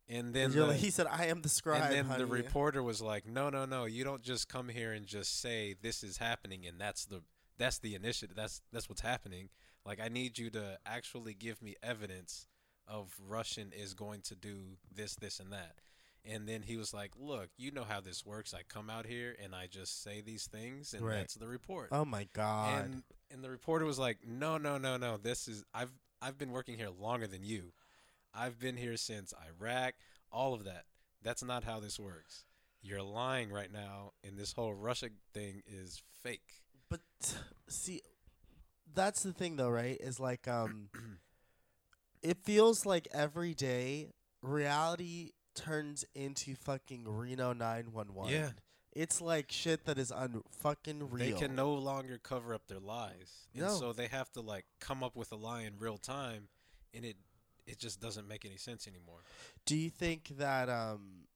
And 0.09 0.35
then 0.35 0.51
the, 0.53 0.67
like- 0.67 0.77
he 0.79 0.91
said, 0.91 1.07
"I 1.07 1.27
am 1.27 1.43
the 1.43 1.49
scribe." 1.49 1.83
and 1.93 2.09
then 2.11 2.19
the 2.19 2.27
reporter 2.27 2.83
was 2.83 3.01
like, 3.03 3.27
"No, 3.27 3.51
no, 3.51 3.65
no. 3.67 3.85
You 3.85 4.05
don't 4.05 4.23
just 4.23 4.49
come 4.49 4.69
here 4.69 4.93
and 4.93 5.07
just 5.07 5.41
say 5.41 5.75
this 5.81 6.03
is 6.03 6.17
happening 6.19 6.67
and 6.67 6.81
that's 6.81 7.05
the 7.05 7.23
that's 7.59 7.79
the 7.79 7.95
initiative. 7.95 8.37
That's 8.37 8.63
that's 8.73 8.89
what's 8.89 9.03
happening. 9.03 9.49
Like 9.85 10.01
I 10.01 10.09
need 10.09 10.39
you 10.39 10.49
to 10.51 10.79
actually 10.87 11.35
give 11.35 11.61
me 11.61 11.75
evidence 11.83 12.47
of 12.87 13.15
Russian 13.19 13.73
is 13.73 13.95
going 13.95 14.21
to 14.23 14.35
do 14.35 14.77
this 14.95 15.15
this 15.15 15.41
and 15.41 15.53
that." 15.53 15.77
And 16.25 16.49
then 16.49 16.63
he 16.63 16.77
was 16.77 16.95
like, 16.95 17.13
"Look, 17.19 17.51
you 17.57 17.71
know 17.73 17.83
how 17.85 18.01
this 18.01 18.25
works. 18.25 18.55
I 18.55 18.63
come 18.69 18.89
out 18.89 19.07
here 19.07 19.35
and 19.43 19.55
I 19.55 19.67
just 19.67 20.03
say 20.05 20.21
these 20.21 20.47
things 20.47 20.95
and 20.95 21.05
Right. 21.05 21.17
that's 21.17 21.35
the 21.35 21.49
report." 21.49 21.89
Oh 21.93 22.05
my 22.05 22.29
god. 22.33 22.85
and 22.85 23.03
and 23.31 23.43
the 23.43 23.51
reporter 23.51 23.85
was 23.85 23.99
like, 23.99 24.19
"No, 24.27 24.57
no, 24.59 24.79
no, 24.79 24.97
no. 24.97 25.17
This 25.17 25.49
is 25.49 25.65
I've 25.75 25.93
I've 26.21 26.39
been 26.39 26.53
working 26.53 26.77
here 26.77 26.91
longer 26.91 27.27
than 27.27 27.43
you. 27.45 27.73
I've 28.33 28.59
been 28.59 28.77
here 28.77 28.97
since 28.97 29.35
Iraq, 29.61 29.95
all 30.31 30.55
of 30.55 30.65
that. 30.65 30.85
That's 31.23 31.43
not 31.43 31.65
how 31.65 31.81
this 31.81 31.99
works. 31.99 32.45
You're 32.83 33.03
lying 33.03 33.51
right 33.51 33.71
now, 33.73 34.13
and 34.25 34.37
this 34.39 34.53
whole 34.53 34.75
Russia 34.75 35.11
thing 35.35 35.63
is 35.67 36.03
fake." 36.23 36.63
But 36.89 37.01
see, 37.69 38.03
that's 38.95 39.23
the 39.23 39.33
thing, 39.33 39.57
though, 39.57 39.71
right? 39.71 39.97
Is 40.01 40.21
like, 40.21 40.47
um, 40.47 40.89
it 42.23 42.39
feels 42.45 42.87
like 42.87 43.09
every 43.13 43.55
day 43.55 44.11
reality 44.43 45.31
turns 45.55 46.05
into 46.15 46.55
fucking 46.55 47.05
Reno 47.07 47.53
nine 47.53 47.93
one 47.93 48.15
one. 48.15 48.31
Yeah. 48.33 48.51
it's 48.95 49.21
like 49.21 49.51
shit 49.53 49.85
that 49.87 49.99
is 49.99 50.11
un 50.13 50.43
fucking 50.61 51.11
real. 51.11 51.35
They 51.35 51.41
can 51.47 51.55
no 51.55 51.75
longer 51.75 52.19
cover 52.23 52.55
up 52.55 52.67
their 52.69 52.81
lies, 52.81 53.47
and 53.55 53.63
No. 53.65 53.69
so 53.75 53.93
they 53.93 54.07
have 54.09 54.31
to 54.33 54.41
like 54.41 54.65
come 54.81 55.03
up 55.03 55.17
with 55.17 55.33
a 55.33 55.37
lie 55.37 55.63
in 55.63 55.79
real 55.79 55.99
time, 55.99 56.49
and 56.95 57.05
it 57.05 57.17
it 57.67 57.79
just 57.79 58.01
doesn't 58.01 58.27
make 58.27 58.45
any 58.45 58.57
sense 58.57 58.87
anymore. 58.89 59.21
Do 59.67 59.77
you 59.77 59.91
think 59.91 60.29
that 60.39 60.69
um? 60.69 61.27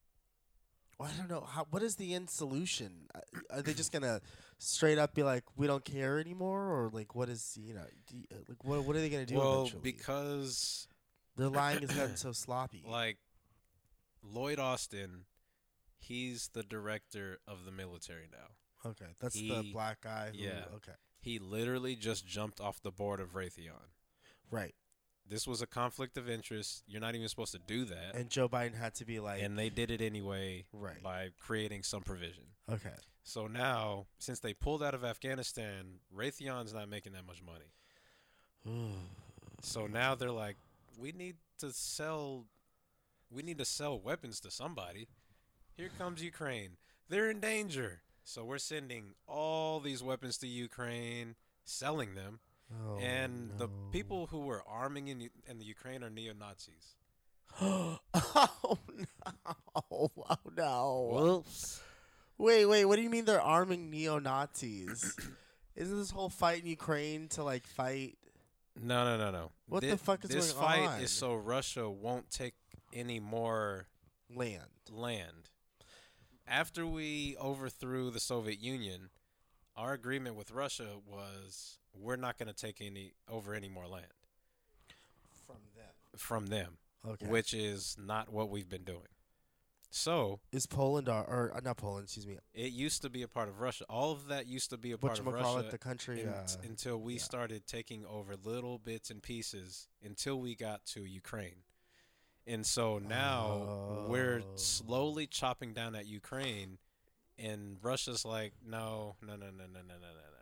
I 0.99 1.11
don't 1.19 1.29
know. 1.29 1.43
How, 1.47 1.67
what 1.71 1.83
is 1.83 1.97
the 1.97 2.15
end 2.15 2.31
solution? 2.31 3.09
Uh, 3.15 3.21
Are 3.57 3.63
they 3.63 3.75
just 3.75 3.93
gonna 3.93 4.23
straight 4.59 4.99
up 4.99 5.15
be 5.15 5.23
like, 5.23 5.45
"We 5.57 5.67
don't 5.67 5.85
care 5.85 6.19
anymore," 6.19 6.61
or 6.73 6.91
like, 6.93 7.15
what 7.15 7.29
is 7.29 7.59
you 7.61 7.75
know, 7.75 7.85
do 8.07 8.17
you, 8.17 8.25
uh, 8.33 8.37
like 8.49 8.65
what 8.65 8.85
what 8.85 8.97
are 8.97 9.01
they 9.01 9.09
gonna 9.11 9.27
do 9.27 9.37
well, 9.37 9.61
eventually? 9.63 9.83
because 9.83 10.89
Their 11.37 11.49
lying 11.49 11.81
has 11.81 11.91
gotten 11.91 12.17
so 12.17 12.33
sloppy. 12.33 12.85
like 12.87 13.19
Lloyd 14.23 14.59
Austin, 14.59 15.25
he's 15.99 16.49
the 16.53 16.63
director 16.63 17.39
of 17.47 17.65
the 17.65 17.73
military 17.73 18.29
now. 18.33 18.91
okay, 18.91 19.07
that's 19.21 19.35
the 19.35 19.71
black 19.73 20.01
guy. 20.03 20.31
Who, 20.33 20.43
yeah. 20.43 20.65
Okay. 20.77 20.93
He 21.21 21.39
literally 21.39 21.97
just 21.97 22.27
jumped 22.27 22.61
off 22.61 22.81
the 22.83 22.93
board 22.93 23.21
of 23.21 23.35
Raytheon. 23.35 23.91
Right. 24.51 24.75
This 25.29 25.47
was 25.47 25.63
a 25.63 25.67
conflict 25.67 26.17
of 26.17 26.29
interest. 26.29 26.83
You're 26.87 27.01
not 27.01 27.15
even 27.15 27.29
supposed 27.29 27.53
to 27.53 27.61
do 27.67 27.85
that. 27.87 28.15
And 28.15 28.31
Joe 28.31 28.49
Biden 28.49 28.79
had 28.79 28.95
to 28.97 29.05
be 29.05 29.21
like, 29.21 29.43
and 29.43 29.59
they 29.59 29.69
did 29.69 29.91
it 29.91 30.01
anyway 30.01 30.65
right. 30.73 31.03
by 31.03 31.31
creating 31.41 31.83
some 31.83 32.03
provision. 32.03 32.45
Okay. 32.71 32.95
So 33.25 33.47
now, 33.47 34.07
since 34.19 34.39
they 34.39 34.55
pulled 34.55 34.83
out 34.83 34.95
of 34.95 35.05
Afghanistan, 35.05 35.99
Raytheon's 36.17 36.73
not 36.73 36.89
making 36.89 37.13
that 37.13 37.27
much 37.27 37.43
money. 37.43 38.91
So 39.63 39.87
now 39.87 40.15
they're 40.15 40.31
like, 40.31 40.57
we 40.99 41.13
need 41.13 41.37
to 41.61 41.73
sell, 41.73 42.45
we 43.31 43.43
need 43.43 43.57
to 43.57 43.65
sell 43.65 43.99
weapons 43.99 44.39
to 44.41 44.51
somebody. 44.51 45.09
Here 45.77 45.89
comes 45.99 46.23
Ukraine. 46.23 46.77
They're 47.09 47.31
in 47.31 47.41
danger. 47.41 48.03
So 48.23 48.45
we're 48.45 48.59
sending 48.59 49.15
all 49.27 49.81
these 49.81 50.03
weapons 50.03 50.37
to 50.39 50.47
Ukraine, 50.47 51.37
selling 51.65 52.15
them, 52.15 52.41
Oh, 52.73 52.99
and 52.99 53.51
the 53.59 53.69
people 53.93 54.27
who 54.27 54.41
were 54.41 54.63
arming 54.67 55.09
in, 55.09 55.31
in 55.47 55.59
the 55.59 55.65
Ukraine 55.65 56.03
are 56.03 56.11
neo 56.11 56.33
Nazis. 56.33 56.97
oh 57.61 57.99
no! 58.95 59.07
Oh 59.75 60.37
no! 60.57 61.11
Whoops. 61.13 61.81
Wait, 62.39 62.67
wait. 62.67 62.85
What 62.85 62.97
do 62.97 63.03
you 63.03 63.11
mean 63.11 63.25
they're 63.25 63.41
arming 63.41 63.91
neo 63.91 64.19
Nazis? 64.19 65.17
Isn't 65.77 65.99
this 65.99 66.11
whole 66.11 66.29
fight 66.29 66.63
in 66.63 66.67
Ukraine 66.67 67.29
to 67.29 67.45
like 67.45 67.67
fight? 67.67 68.19
No, 68.81 69.05
no, 69.05 69.17
no, 69.17 69.31
no. 69.31 69.51
What 69.69 69.83
the 69.83 69.97
fuck 69.97 70.25
is 70.25 70.31
this 70.31 70.53
going 70.53 70.67
fight 70.67 70.89
on? 70.89 71.01
is 71.01 71.11
so 71.11 71.35
Russia 71.35 71.89
won't 71.89 72.31
take 72.31 72.55
any 72.93 73.21
more 73.21 73.87
Land. 74.35 74.61
land. 74.91 75.51
After 76.47 76.87
we 76.87 77.37
overthrew 77.41 78.11
the 78.11 78.21
Soviet 78.21 78.61
Union, 78.61 79.11
our 79.77 79.93
agreement 79.93 80.37
with 80.37 80.51
Russia 80.51 80.97
was 81.07 81.79
we're 82.01 82.17
not 82.17 82.39
going 82.39 82.49
to 82.49 82.55
take 82.55 82.81
any 82.81 83.13
over 83.29 83.55
any 83.55 83.69
more 83.69 83.87
land 83.87 84.07
From 85.47 85.57
them. 85.75 85.93
from 86.17 86.47
them, 86.47 86.79
Okay. 87.07 87.27
which 87.27 87.55
is 87.55 87.97
not 87.99 88.31
what 88.33 88.51
we've 88.51 88.69
been 88.69 88.85
doing. 88.85 89.09
So 89.91 90.41
is 90.53 90.67
Poland 90.67 91.09
or, 91.09 91.25
or 91.25 91.53
uh, 91.57 91.61
not 91.61 91.77
Poland? 91.79 92.05
Excuse 92.05 92.27
me. 92.27 92.39
it 92.53 92.73
used 92.73 93.01
to 93.03 93.09
be 93.09 93.23
a 93.23 93.29
part 93.29 93.49
of 93.49 93.61
Russia. 93.61 93.85
All 93.89 94.13
of 94.13 94.27
that 94.29 94.47
used 94.47 94.69
to 94.71 94.77
be 94.77 94.93
a 94.93 94.99
part 94.99 95.19
of 95.19 95.27
Russia 95.27 95.59
it? 95.61 95.71
The 95.71 95.79
country. 95.79 96.23
un- 96.23 96.29
uh, 96.29 96.47
until 96.65 96.99
we 97.01 97.15
yeah. 97.15 97.21
started 97.21 97.67
taking 97.67 98.05
over 98.05 98.35
little 98.37 98.79
bits 98.79 99.11
and 99.11 99.23
pieces 99.23 99.89
until 100.05 100.39
we 100.41 100.55
got 100.55 100.85
to 100.87 101.05
Ukraine. 101.05 101.63
And 102.47 102.67
so 102.67 102.99
now 102.99 104.07
we're 104.09 104.43
Oh. 104.45 104.57
slowly 104.57 105.27
chopping 105.27 105.73
down 105.73 105.95
at 105.95 106.07
Ukraine 106.07 106.79
and 107.39 107.79
Russia's 107.83 108.25
like, 108.25 108.53
no, 108.67 109.17
no, 109.23 109.37
no, 109.37 109.47
no, 109.47 109.65
no, 109.67 109.81
no, 109.81 109.95
no, 109.95 109.95
no. 109.99 110.36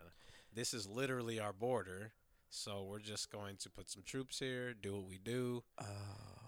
This 0.55 0.73
is 0.73 0.87
literally 0.87 1.39
our 1.39 1.53
border. 1.53 2.13
So 2.49 2.83
we're 2.89 2.99
just 2.99 3.29
going 3.31 3.57
to 3.57 3.69
put 3.69 3.89
some 3.89 4.03
troops 4.05 4.39
here, 4.39 4.73
do 4.73 4.93
what 4.95 5.05
we 5.05 5.17
do. 5.17 5.63
uh, 5.77 5.83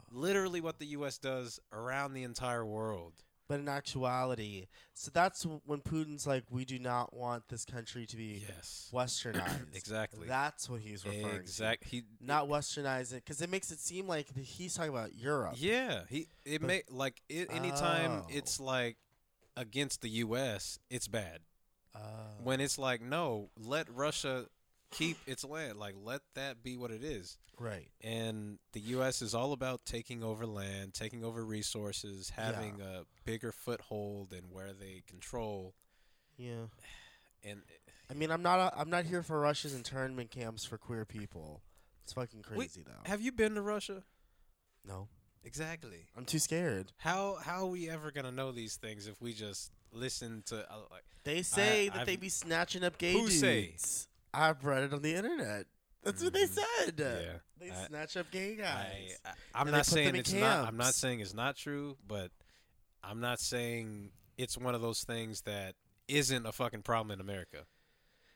Literally 0.10 0.62
what 0.62 0.80
the 0.80 0.86
US 0.88 1.18
does 1.18 1.60
around 1.74 2.14
the 2.14 2.24
entire 2.24 2.66
world. 2.66 3.14
but 3.50 3.60
in 3.62 3.68
actuality, 3.70 4.68
so 4.94 5.10
that's 5.14 5.46
when 5.66 5.80
Putin's 5.80 6.26
like, 6.28 6.44
we 6.50 6.64
do 6.66 6.78
not 6.80 7.14
want 7.14 7.48
this 7.50 7.64
country 7.66 8.06
to 8.06 8.16
be 8.18 8.44
Yes. 8.48 8.90
westernized. 8.94 9.74
Exactly. 9.76 10.28
That's 10.28 10.70
what 10.70 10.80
he's 10.82 11.06
referring 11.06 11.24
to. 11.30 11.36
Exact. 11.36 11.84
He 11.86 12.04
Not 12.22 12.48
westernized 12.48 13.12
it 13.14 13.24
because 13.26 13.42
it 13.42 13.50
makes 13.50 13.72
it 13.72 13.80
seem 13.80 14.08
like 14.08 14.34
he's 14.38 14.76
talking 14.76 14.92
about 14.94 15.14
Europe. 15.16 15.56
Yeah, 15.58 16.04
he 16.10 16.28
it 16.46 16.60
But- 16.62 16.68
may 16.68 16.84
like 16.90 17.22
it, 17.30 17.50
anytime 17.52 18.12
Oh. 18.24 18.28
it's 18.30 18.60
like 18.62 18.98
against 19.58 20.02
the 20.02 20.10
U.S., 20.10 20.80
it's 20.90 21.08
bad. 21.10 21.40
Uh, 21.98 22.42
When 22.44 22.62
it's 22.62 22.78
like 22.78 23.02
no, 23.02 23.50
let 23.60 23.88
Russia 23.94 24.46
keep 24.92 25.18
its 25.26 25.44
land. 25.44 25.78
Like 25.78 25.96
let 26.02 26.22
that 26.36 26.64
be 26.64 26.78
what 26.78 26.92
it 26.92 27.04
is. 27.04 27.38
right. 27.60 27.88
And 28.02 28.60
the 28.74 28.80
U.S. 28.82 29.22
is 29.22 29.34
all 29.34 29.52
about 29.54 29.86
taking 29.86 30.24
over 30.24 30.46
land, 30.46 30.94
taking 30.94 31.24
over 31.24 31.44
resources, 31.44 32.30
having 32.36 32.80
a 32.82 33.04
bigger 33.26 33.52
foothold 33.52 34.32
in 34.32 34.44
where 34.52 34.74
they 34.74 35.04
control. 35.08 35.74
Yeah. 36.38 36.68
And 37.44 37.62
I 38.10 38.14
mean, 38.14 38.32
I'm 38.32 38.42
not. 38.44 38.60
A, 38.60 38.80
I'm 38.80 38.90
not 38.90 39.06
here 39.06 39.24
for 39.24 39.40
Russia's 39.40 39.76
internment 39.76 40.32
camps 40.32 40.64
for 40.66 40.78
queer 40.78 41.04
people. 41.06 41.62
It's 42.04 42.14
fucking 42.14 42.42
crazy 42.44 42.84
though. 42.86 43.10
have 43.10 43.20
you 43.22 43.32
been 43.34 43.56
to 43.56 43.62
Russia? 43.62 44.04
no, 44.86 45.10
Exactly. 45.44 46.08
I'm 46.16 46.26
too 46.26 46.40
scared. 46.40 46.92
How 46.98 47.36
how 47.42 47.64
are 47.64 47.70
we 47.70 47.90
ever 47.90 48.12
gonna 48.12 48.32
know 48.32 48.52
these 48.52 48.76
things 48.78 49.08
if 49.08 49.22
we 49.22 49.34
just 49.34 49.72
listen 49.92 50.44
to 50.48 50.72
uh, 50.72 50.78
like? 50.92 51.04
They 51.24 51.42
say 51.42 51.90
that 51.90 52.00
I've- 52.02 52.06
they 52.06 52.16
be 52.16 52.30
snatching 52.30 52.84
up 52.84 52.98
gay 52.98 53.14
Who 53.14 53.28
dudes. 53.28 53.40
say? 53.40 53.76
I've 54.34 54.64
read 54.64 54.84
it 54.84 54.94
on 54.94 55.02
the 55.02 55.14
internet. 55.16 55.66
That's 56.04 56.24
what 56.24 56.32
they 56.34 56.46
Mhm. 56.46 56.60
said. 56.86 56.94
Yeah. 57.00 57.40
They 57.60 57.72
I- 57.72 57.88
snatch 57.88 58.16
up 58.18 58.32
gay 58.32 58.56
guys. 58.56 59.18
I 59.26 59.32
I'm 59.54 59.72
not 59.72 59.86
saying 59.86 60.10
in 60.10 60.16
it's 60.18 60.32
not. 60.32 60.68
I'm 60.68 60.78
not 60.78 60.94
saying 60.94 61.20
it's 61.20 61.34
not 61.34 61.58
true, 61.58 61.98
but 62.08 62.32
I'm 63.04 63.20
not 63.20 63.40
saying 63.40 64.12
it's 64.38 64.58
one 64.58 64.76
of 64.76 64.82
those 64.82 65.04
things 65.04 65.42
that 65.42 65.76
isn't 66.08 66.46
a 66.46 66.52
fucking 66.52 66.84
problem 66.84 67.12
in 67.12 67.20
America. 67.20 67.66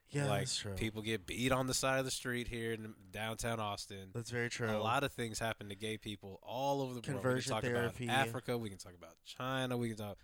yeah, 0.10 0.26
like 0.26 0.42
that's 0.42 0.58
true. 0.58 0.74
people 0.74 1.02
get 1.02 1.26
beat 1.26 1.54
on 1.54 1.68
the 1.68 1.74
side 1.74 2.00
of 2.00 2.04
the 2.06 2.12
street 2.12 2.50
here 2.50 2.74
in 2.74 2.94
downtown 3.12 3.62
Austin. 3.62 4.10
that's 4.14 4.30
very 4.30 4.50
true. 4.50 4.70
A 4.70 4.78
lot 4.78 5.06
of 5.06 5.14
things 5.14 5.40
happen 5.40 5.70
to 5.70 5.76
gay 5.76 5.98
people 5.98 6.40
all 6.44 6.82
over 6.82 6.94
the 6.96 7.00
Conversion 7.02 7.54
world. 7.54 7.64
We 7.64 7.70
can 7.70 7.76
talk 7.76 7.82
therapy. 7.96 8.04
about 8.06 8.28
Africa. 8.28 8.58
We 8.58 8.70
can 8.70 8.78
talk 8.78 8.94
about 8.94 9.16
China. 9.24 9.78
We 9.78 9.88
can 9.90 9.98
talk, 9.98 10.18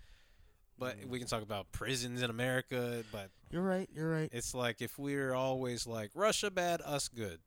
but 0.80 1.00
Mm. 1.00 1.08
we 1.08 1.20
can 1.20 1.28
talk 1.28 1.42
about 1.44 1.72
prisons 1.72 2.22
in 2.22 2.30
America. 2.30 3.04
But 3.12 3.30
You're 3.50 3.64
right. 3.64 3.90
You're 3.94 4.10
right. 4.10 4.30
it's 4.32 4.54
like 4.54 4.82
if 4.82 4.98
we're 5.00 5.34
always 5.34 5.88
like 5.88 6.12
Russia 6.14 6.50
bad, 6.52 6.82
us 6.82 7.08
good, 7.08 7.40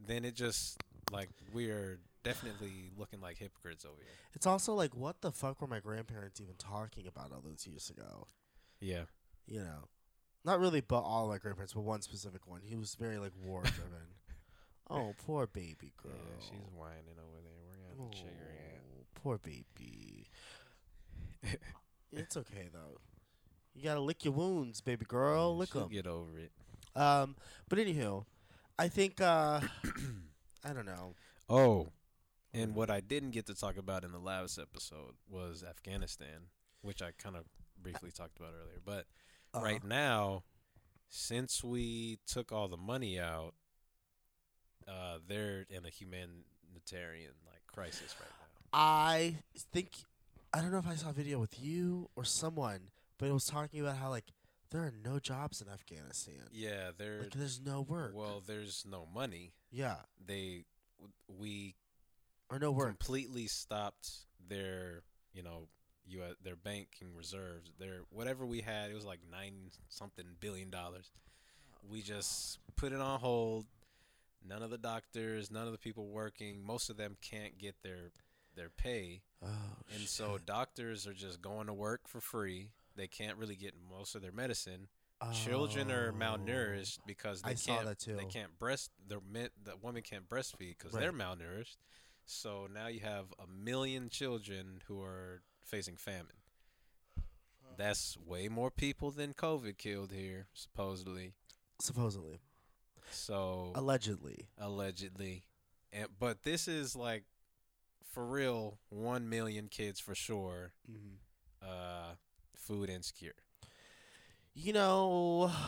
then 0.00 0.24
it 0.24 0.34
just 0.34 0.78
like 1.10 1.30
we're 1.52 1.98
definitely 2.22 2.90
looking 2.96 3.20
like 3.20 3.38
hypocrites 3.38 3.84
over 3.84 4.00
here. 4.00 4.10
It's 4.34 4.46
also 4.46 4.74
like, 4.74 4.94
what 4.94 5.20
the 5.20 5.30
fuck 5.32 5.60
were 5.60 5.66
my 5.68 5.80
grandparents 5.80 6.40
even 6.40 6.54
talking 6.56 7.06
about 7.06 7.32
all 7.32 7.40
those 7.40 7.66
years 7.66 7.88
ago? 7.90 8.26
Yeah. 8.80 9.04
You 9.46 9.60
know, 9.60 9.88
not 10.44 10.58
really, 10.58 10.80
but 10.80 11.00
all 11.00 11.28
my 11.28 11.38
grandparents, 11.38 11.74
but 11.74 11.82
one 11.82 12.00
specific 12.02 12.46
one. 12.46 12.62
He 12.64 12.76
was 12.76 12.94
very 12.96 13.18
like 13.18 13.32
war 13.44 13.62
driven. 13.62 14.08
oh, 14.90 15.14
poor 15.24 15.46
baby 15.46 15.92
girl. 16.02 16.12
Yeah, 16.14 16.40
she's 16.40 16.66
whining 16.74 17.16
over 17.18 17.40
there. 17.42 17.52
We're 17.66 17.76
gonna 17.76 18.02
have 18.02 18.10
to 18.10 18.16
check 18.18 18.38
her 18.38 18.46
out. 18.46 18.80
Oh, 18.98 19.04
poor 19.14 19.38
baby. 19.38 20.28
it's 22.16 22.36
okay 22.36 22.68
though. 22.72 22.98
You 23.74 23.82
gotta 23.82 24.00
lick 24.00 24.24
your 24.24 24.34
wounds, 24.34 24.80
baby 24.80 25.04
girl. 25.06 25.52
Yeah, 25.52 25.58
lick 25.58 25.70
them. 25.70 25.88
get 25.88 26.06
over 26.06 26.38
it. 26.38 26.52
Um, 26.94 27.34
but 27.68 27.78
anywho, 27.78 28.24
I 28.78 28.88
think 28.88 29.20
uh, 29.20 29.60
I 30.64 30.72
don't 30.72 30.86
know. 30.86 31.14
Oh, 31.48 31.88
and 32.52 32.74
what 32.74 32.88
I 32.90 33.00
didn't 33.00 33.30
get 33.32 33.46
to 33.46 33.54
talk 33.54 33.76
about 33.76 34.04
in 34.04 34.12
the 34.12 34.18
last 34.18 34.58
episode 34.58 35.14
was 35.28 35.64
Afghanistan, 35.68 36.48
which 36.82 37.02
I 37.02 37.10
kind 37.18 37.36
of 37.36 37.44
briefly 37.82 38.10
talked 38.12 38.38
about 38.38 38.52
earlier. 38.54 38.78
But 38.84 39.06
Uh, 39.52 39.60
right 39.62 39.82
now, 39.84 40.44
since 41.08 41.62
we 41.64 42.18
took 42.26 42.52
all 42.52 42.68
the 42.68 42.76
money 42.76 43.18
out, 43.18 43.54
uh, 44.86 45.18
they're 45.26 45.66
in 45.68 45.84
a 45.84 45.90
humanitarian 45.90 47.32
like 47.46 47.66
crisis 47.66 48.14
right 48.20 48.30
now. 48.30 48.68
I 48.72 49.36
think 49.72 49.90
I 50.54 50.60
don't 50.60 50.70
know 50.72 50.78
if 50.78 50.86
I 50.86 50.94
saw 50.94 51.10
a 51.10 51.12
video 51.12 51.38
with 51.38 51.62
you 51.62 52.08
or 52.16 52.24
someone, 52.24 52.90
but 53.18 53.26
it 53.28 53.32
was 53.32 53.44
talking 53.46 53.80
about 53.80 53.96
how 53.96 54.10
like 54.10 54.32
there 54.70 54.82
are 54.82 54.92
no 55.04 55.18
jobs 55.18 55.60
in 55.60 55.68
Afghanistan. 55.68 56.48
Yeah, 56.52 56.90
they're 56.96 57.20
Like 57.22 57.32
there's 57.34 57.60
no 57.60 57.82
work. 57.82 58.12
well, 58.14 58.42
there's 58.46 58.84
no 58.88 59.06
money. 59.12 59.52
yeah, 59.70 59.96
They 60.24 60.64
we 61.28 61.74
or 62.50 62.58
no 62.58 62.70
work. 62.72 62.88
completely 62.88 63.46
stopped 63.46 64.10
their 64.48 65.02
you 65.32 65.42
know 65.42 65.68
US, 66.08 66.34
their 66.42 66.56
banking 66.56 67.08
reserves 67.16 67.72
their 67.78 68.00
whatever 68.10 68.44
we 68.46 68.60
had 68.60 68.90
it 68.90 68.94
was 68.94 69.04
like 69.06 69.20
nine 69.30 69.70
something 69.88 70.24
billion 70.38 70.68
dollars 70.70 71.10
we 71.90 72.02
just 72.02 72.58
put 72.76 72.92
it 72.92 73.00
on 73.00 73.18
hold 73.20 73.64
none 74.46 74.62
of 74.62 74.68
the 74.70 74.76
doctors 74.78 75.50
none 75.50 75.64
of 75.66 75.72
the 75.72 75.78
people 75.78 76.06
working 76.08 76.62
most 76.64 76.90
of 76.90 76.98
them 76.98 77.16
can't 77.22 77.56
get 77.58 77.74
their 77.82 78.10
their 78.54 78.70
pay 78.70 79.22
Oh, 79.42 79.48
and 79.94 80.08
so 80.08 80.38
doctors 80.38 81.06
are 81.06 81.12
just 81.14 81.42
going 81.42 81.66
to 81.66 81.74
work 81.74 82.08
for 82.08 82.20
free 82.20 82.70
they 82.96 83.06
can't 83.08 83.36
really 83.36 83.56
get 83.56 83.74
most 83.90 84.14
of 84.14 84.22
their 84.22 84.32
medicine 84.32 84.88
children 85.32 85.90
are 85.90 86.10
Oh. 86.10 86.16
malnourished 86.18 86.98
because 87.06 87.40
they 87.42 87.50
I 87.52 87.54
saw 87.54 87.74
can't 87.76 87.86
that 87.86 87.98
too. 87.98 88.16
they 88.16 88.24
can't 88.26 88.58
breast 88.58 88.90
the 89.06 89.20
the 89.62 89.76
women 89.80 90.02
can't 90.02 90.28
breastfeed 90.28 90.76
because 90.78 90.92
Right. 90.92 91.00
they're 91.00 91.12
malnourished. 91.12 91.76
So 92.26 92.66
now 92.72 92.86
you 92.88 93.00
have 93.00 93.32
a 93.38 93.46
million 93.46 94.08
children 94.10 94.80
who 94.86 95.00
are 95.02 95.42
facing 95.62 95.96
famine. 95.96 96.36
That's 97.76 98.16
way 98.18 98.48
more 98.48 98.70
people 98.70 99.10
than 99.10 99.34
COVID 99.34 99.78
killed 99.78 100.12
here, 100.12 100.46
supposedly. 100.54 101.34
Supposedly, 101.80 102.40
So 103.10 103.72
allegedly. 103.74 104.48
allegedly, 104.58 105.44
and 105.92 106.08
but 106.18 106.42
this 106.44 106.68
is 106.68 106.94
like 106.94 107.24
for 108.14 108.24
real, 108.24 108.78
one 108.90 109.28
million 109.28 109.68
kids 109.68 110.00
for 110.00 110.14
sure, 110.14 110.72
hmm 110.86 111.16
uh, 111.62 112.14
food 112.56 112.88
insecure. 112.90 113.34
You 114.54 114.72
know, 114.72 115.50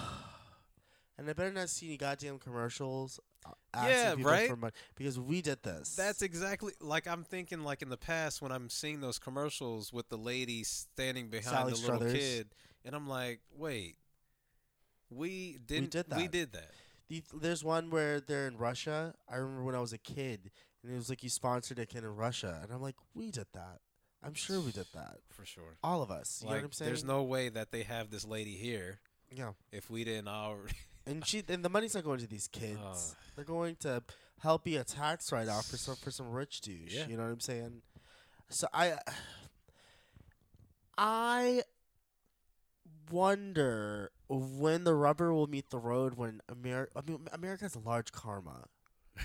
And 1.19 1.31
I 1.31 1.33
better 1.33 1.51
not 1.53 1.71
see 1.71 1.87
any 1.87 1.97
goddamn 1.97 2.39
commercials. 2.39 3.19
uh, 3.47 3.51
asking 3.73 3.91
Yeah, 3.91 4.11
people 4.17 4.31
right? 4.31 4.49
For 4.49 4.57
money, 4.57 4.73
because 4.97 5.19
we 5.19 5.41
did 5.41 5.63
this. 5.63 5.95
That's 5.97 6.21
exactly 6.23 6.75
like 6.81 7.07
I'm 7.07 7.25
thinking. 7.25 7.65
Like 7.65 7.81
in 7.83 7.89
the 7.89 7.97
past, 7.97 8.43
when 8.43 8.53
I'm 8.53 8.69
seeing 8.69 9.01
those 9.01 9.19
commercials 9.19 9.93
with 9.95 10.09
the 10.11 10.19
lady 10.19 10.63
standing 10.63 11.29
behind 11.29 11.47
Sally 11.57 11.73
the 11.73 11.79
little 11.79 12.01
kid, 12.01 12.49
and 12.85 12.95
I'm 12.95 13.09
like, 13.09 13.41
wait, 13.57 13.97
we 15.11 15.59
didn't. 15.67 15.91
did 15.91 16.11
that. 16.11 16.19
We 16.19 16.29
did 16.29 16.53
that. 16.53 16.71
The- 17.09 17.23
There's 17.41 17.65
one 17.65 17.91
where 17.91 18.21
they're 18.21 18.47
in 18.49 18.59
Russia. 18.59 19.15
I 19.29 19.37
remember 19.37 19.63
when 19.65 19.75
I 19.75 19.81
was 19.81 19.93
a 19.93 19.99
kid, 19.99 20.51
and 20.87 20.95
it 20.95 20.99
was 20.99 21.09
like 21.09 21.23
you 21.23 21.29
sponsored 21.31 21.79
a 21.79 21.87
kid 21.87 22.05
in 22.05 22.15
Russia, 22.15 22.61
and 22.63 22.73
I'm 22.73 22.81
like, 22.81 22.95
we 23.15 23.31
did 23.31 23.47
that. 23.55 23.81
I'm 24.23 24.35
sure 24.35 24.61
we 24.61 24.73
did 24.73 24.87
that. 24.95 25.19
for 25.31 25.45
sure. 25.45 25.77
All 25.85 26.03
of 26.03 26.11
us. 26.11 26.41
You 26.43 26.49
like, 26.49 26.57
know 26.57 26.61
what 26.63 26.65
I'm 26.67 26.73
saying? 26.73 26.89
there's 26.89 27.05
no 27.05 27.23
way 27.23 27.49
that 27.49 27.71
they 27.71 27.83
have 27.83 28.11
this 28.11 28.25
lady 28.25 28.57
here 28.57 29.01
Yeah. 29.31 29.53
if 29.73 29.91
we 29.91 30.05
didn't 30.05 30.29
already. 30.29 30.75
And 31.09 31.25
she 31.25 31.45
and 31.49 31.65
the 31.65 31.69
money's 31.69 31.95
not 31.95 32.03
going 32.03 32.19
to 32.19 32.27
these 32.27 32.49
kids. 32.49 32.81
Uh. 32.85 32.97
They're 33.37 33.45
going 33.45 33.77
to 33.83 34.03
help 34.41 34.65
be 34.65 34.75
a 34.75 34.83
tax 34.83 35.31
write 35.31 35.47
off 35.49 35.67
for 35.67 35.77
some 35.77 35.95
for 35.95 36.11
some 36.11 36.33
rich 36.33 36.61
douche. 36.63 36.93
Yeah. 36.95 37.07
You 37.07 37.17
know 37.17 37.23
what 37.23 37.31
I'm 37.31 37.39
saying? 37.41 37.83
So 38.49 38.67
I 38.75 38.95
I 40.99 41.63
wonder 43.11 44.11
when 44.29 44.85
the 44.85 44.95
rubber 44.95 45.33
will 45.33 45.47
meet 45.47 45.71
the 45.71 45.79
road 45.79 46.15
when 46.15 46.41
America 46.49 46.91
I 46.97 47.09
mean 47.09 47.21
America 47.33 47.65
has 47.65 47.75
a 47.77 47.81
large 47.81 48.11
karma. 48.13 48.65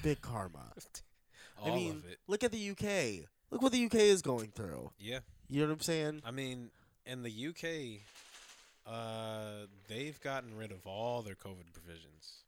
Big 0.03 0.21
karma. 0.21 0.73
All 1.61 1.71
I 1.71 1.75
mean, 1.75 1.91
of 1.91 2.05
it. 2.11 2.17
look 2.27 2.43
at 2.43 2.51
the 2.51 2.69
UK. 2.71 3.27
Look 3.51 3.61
what 3.61 3.71
the 3.71 3.85
UK 3.85 3.95
is 3.95 4.21
going 4.21 4.51
through. 4.55 4.91
Yeah. 4.99 5.19
You 5.49 5.61
know 5.61 5.67
what 5.67 5.73
I'm 5.73 5.79
saying? 5.81 6.21
I 6.25 6.31
mean, 6.31 6.69
in 7.05 7.23
the 7.23 7.47
UK, 7.49 8.01
uh, 8.91 9.65
they've 9.87 10.19
gotten 10.21 10.55
rid 10.57 10.71
of 10.71 10.85
all 10.87 11.21
their 11.21 11.35
COVID 11.35 11.71
provisions. 11.73 12.43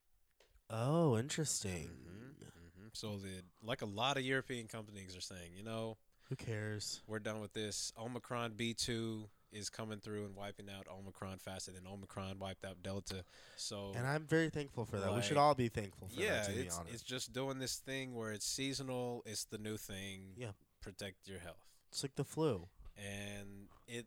Oh, 0.70 1.18
interesting. 1.18 1.90
hmm 2.06 2.48
So 2.94 3.18
the 3.18 3.42
like 3.64 3.82
a 3.82 3.86
lot 3.86 4.18
of 4.18 4.24
European 4.24 4.68
companies 4.68 5.16
are 5.16 5.22
saying, 5.22 5.52
you 5.58 5.64
know, 5.64 5.98
Who 6.30 6.36
cares? 6.36 7.02
we're 7.08 7.20
done 7.20 7.42
with 7.42 7.54
this. 7.54 7.92
Omicron 8.00 8.54
B 8.56 8.74
two 8.74 9.28
is 9.54 9.70
coming 9.70 10.00
through 10.00 10.26
and 10.26 10.36
wiping 10.36 10.68
out 10.70 10.88
Omicron 10.92 11.38
faster 11.38 11.72
than 11.72 11.86
Omicron 11.88 12.40
wiped 12.40 12.66
out 12.66 12.82
Delta. 12.84 13.24
So 13.56 13.92
And 13.96 14.06
I'm 14.08 14.26
very 14.26 14.50
thankful 14.50 14.86
for 14.86 15.00
that. 15.00 15.14
we 15.14 15.22
should 15.22 15.38
all 15.38 15.56
be 15.56 15.70
thankful 15.70 16.08
for 16.10 16.20
yeah, 16.20 16.42
that. 16.42 16.54
To 16.54 16.60
it's 16.60 16.80
it's 16.92 17.04
just 17.04 17.34
doing 17.34 17.60
this 17.60 17.78
thing 17.78 18.16
where 18.16 18.32
it's 18.32 18.46
seasonal. 18.46 19.22
It's 19.26 19.46
the 19.46 19.58
new 19.58 19.78
thing. 19.78 20.34
Yeah. 20.36 20.52
protect 20.82 21.28
your 21.28 21.40
health. 21.40 21.64
it's 21.90 22.04
like 22.04 22.16
the 22.16 22.26
flu. 22.26 22.68
and 22.98 23.68
it 23.88 24.06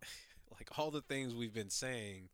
like 0.52 0.78
all 0.78 0.90
the 0.90 1.00
things 1.02 1.34
we've 1.34 1.54
been 1.54 1.70
saying 1.70 2.28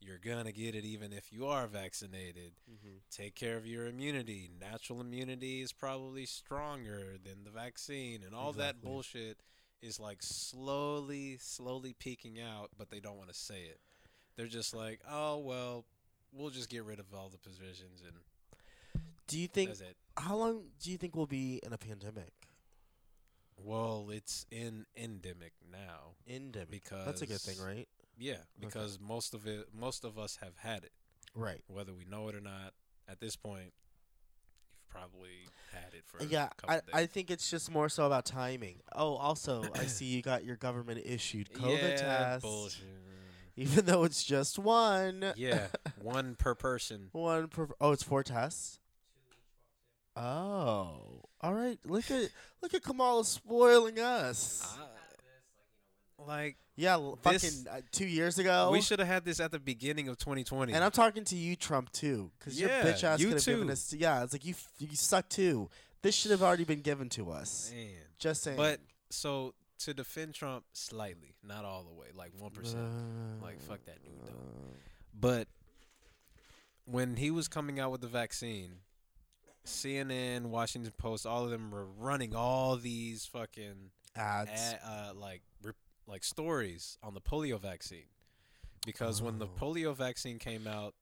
you're 0.00 0.18
gonna 0.18 0.52
get 0.52 0.74
it 0.76 0.84
even 0.84 1.12
if 1.12 1.32
you 1.32 1.46
are 1.46 1.66
vaccinated 1.66 2.52
Mm-hmm. 2.70 2.98
take 3.10 3.34
care 3.34 3.56
of 3.56 3.66
your 3.66 3.86
immunity 3.86 4.48
natural 4.60 5.00
immunity 5.00 5.60
is 5.62 5.72
probably 5.72 6.24
stronger 6.26 7.16
than 7.24 7.42
the 7.44 7.50
vaccine 7.50 8.22
and 8.24 8.34
all 8.34 8.52
that 8.52 8.80
bullshit 8.80 9.38
is 9.82 9.98
like 10.00 10.18
slowly 10.22 11.36
slowly 11.40 11.94
peeking 11.98 12.38
out 12.40 12.70
but 12.76 12.90
they 12.90 13.00
don't 13.00 13.16
want 13.16 13.28
to 13.28 13.34
say 13.34 13.60
it 13.62 13.78
they're 14.36 14.46
just 14.46 14.74
like 14.74 15.00
oh 15.10 15.38
well 15.38 15.84
we'll 16.32 16.50
just 16.50 16.68
get 16.68 16.84
rid 16.84 16.98
of 16.98 17.06
all 17.14 17.28
the 17.28 17.38
positions 17.38 18.02
and 18.04 18.14
Do 19.28 19.38
you 19.38 19.46
think 19.48 19.70
that's 19.70 19.80
it 19.80 19.96
how 20.16 20.36
long 20.36 20.62
do 20.82 20.90
you 20.90 20.96
think 20.98 21.14
we'll 21.16 21.26
be 21.26 21.60
in 21.64 21.72
a 21.72 21.78
pandemic? 21.78 22.32
well 23.56 24.08
it's 24.12 24.46
in 24.50 24.86
endemic 24.96 25.52
now 25.70 26.14
Endemic. 26.28 26.70
because 26.70 27.06
That's 27.06 27.22
a 27.22 27.26
good 27.26 27.40
thing, 27.40 27.56
right? 27.64 27.88
Yeah, 28.20 28.38
because 28.60 28.98
most 29.00 29.32
of 29.32 29.46
it, 29.46 29.68
most 29.72 30.04
of 30.04 30.18
us 30.18 30.38
have 30.42 30.56
had 30.56 30.82
it, 30.84 30.90
Right. 31.34 31.62
whether 31.68 31.92
we 31.94 32.04
know 32.04 32.28
it 32.28 32.34
or 32.34 32.40
not. 32.40 32.74
At 33.08 33.20
this 33.20 33.36
point, 33.36 33.72
probably 34.90 35.48
had 35.72 35.94
it 35.94 36.04
for 36.06 36.22
yeah, 36.24 36.46
A 36.46 36.48
couple 36.48 36.70
I, 36.70 36.74
days. 36.74 36.82
I 36.94 37.06
think 37.06 37.30
it's 37.30 37.50
just 37.50 37.70
more 37.70 37.88
so 37.88 38.06
about 38.06 38.24
timing. 38.24 38.76
Oh, 38.94 39.14
also, 39.16 39.64
I 39.74 39.86
see 39.86 40.06
you 40.06 40.22
got 40.22 40.44
your 40.44 40.56
government 40.56 41.00
issued 41.04 41.52
COVID 41.52 41.82
yeah, 41.82 41.96
test, 41.96 42.42
bullshit. 42.42 42.84
even 43.56 43.84
though 43.84 44.04
it's 44.04 44.24
just 44.24 44.58
one. 44.58 45.32
yeah, 45.36 45.66
one 46.02 46.34
per 46.36 46.54
person. 46.54 47.08
One 47.12 47.48
per. 47.48 47.68
Oh, 47.80 47.92
it's 47.92 48.02
four 48.02 48.22
tests. 48.22 48.78
Oh, 50.16 51.22
all 51.40 51.54
right. 51.54 51.78
Look 51.84 52.10
at 52.10 52.30
look 52.60 52.74
at 52.74 52.82
Kamala 52.82 53.24
spoiling 53.24 54.00
us. 54.00 54.76
Ah. 54.80 54.87
Like 56.28 56.56
yeah, 56.76 56.96
this- 57.24 57.42
fucking 57.42 57.66
uh, 57.68 57.80
two 57.90 58.06
years 58.06 58.38
ago. 58.38 58.70
we 58.70 58.80
should 58.80 59.00
have 59.00 59.08
had 59.08 59.24
this 59.24 59.40
at 59.40 59.50
the 59.50 59.58
beginning 59.58 60.08
of 60.08 60.16
2020. 60.18 60.72
And 60.72 60.84
I'm 60.84 60.92
talking 60.92 61.24
to 61.24 61.36
you, 61.36 61.56
Trump, 61.56 61.90
too, 61.90 62.30
because 62.38 62.60
Yeah, 62.60 62.84
your 62.84 62.92
bitch 62.94 63.02
ass 63.02 63.18
you 63.18 63.28
could 63.28 63.36
have 63.38 63.44
given 63.44 63.70
us. 63.70 63.92
Yeah, 63.92 64.22
it's 64.22 64.32
like 64.32 64.44
you, 64.44 64.54
you 64.78 64.94
suck 64.94 65.28
too. 65.28 65.68
This 66.02 66.14
should 66.14 66.30
have 66.30 66.42
already 66.42 66.62
been 66.64 66.82
given 66.82 67.08
to 67.10 67.32
us. 67.32 67.72
Man. 67.74 67.88
Just 68.20 68.42
saying. 68.44 68.56
But 68.56 68.78
so 69.10 69.54
to 69.80 69.94
defend 69.94 70.34
Trump 70.34 70.64
slightly, 70.72 71.34
not 71.42 71.64
all 71.64 71.82
the 71.82 71.92
way, 71.94 72.08
like 72.14 72.30
one 72.38 72.50
percent. 72.50 72.84
Uh, 72.84 73.44
Like, 73.44 73.60
fuck 73.60 73.84
that 73.86 74.02
dude, 74.04 74.12
though. 74.24 74.32
But 75.18 75.48
when 76.84 77.16
he 77.16 77.30
was 77.30 77.48
coming 77.48 77.80
out 77.80 77.90
with 77.90 78.00
the 78.00 78.06
vaccine, 78.08 78.76
CNN, 79.66 80.46
Washington 80.46 80.92
Post, 80.96 81.26
all 81.26 81.44
of 81.44 81.50
them 81.50 81.70
were 81.70 81.86
running 81.86 82.34
all 82.34 82.76
these 82.76 83.26
fucking 83.26 83.90
ads. 84.16 84.50
ad, 84.50 84.80
uh, 84.84 85.12
like 85.14 85.42
like 86.08 86.24
stories 86.24 86.98
on 87.02 87.14
the 87.14 87.20
polio 87.20 87.60
vaccine, 87.60 88.08
because 88.86 89.20
when 89.20 89.38
the 89.38 89.46
Oh. 89.46 89.58
polio 89.60 89.94
vaccine 89.94 90.38
came 90.38 90.66
out, 90.66 90.94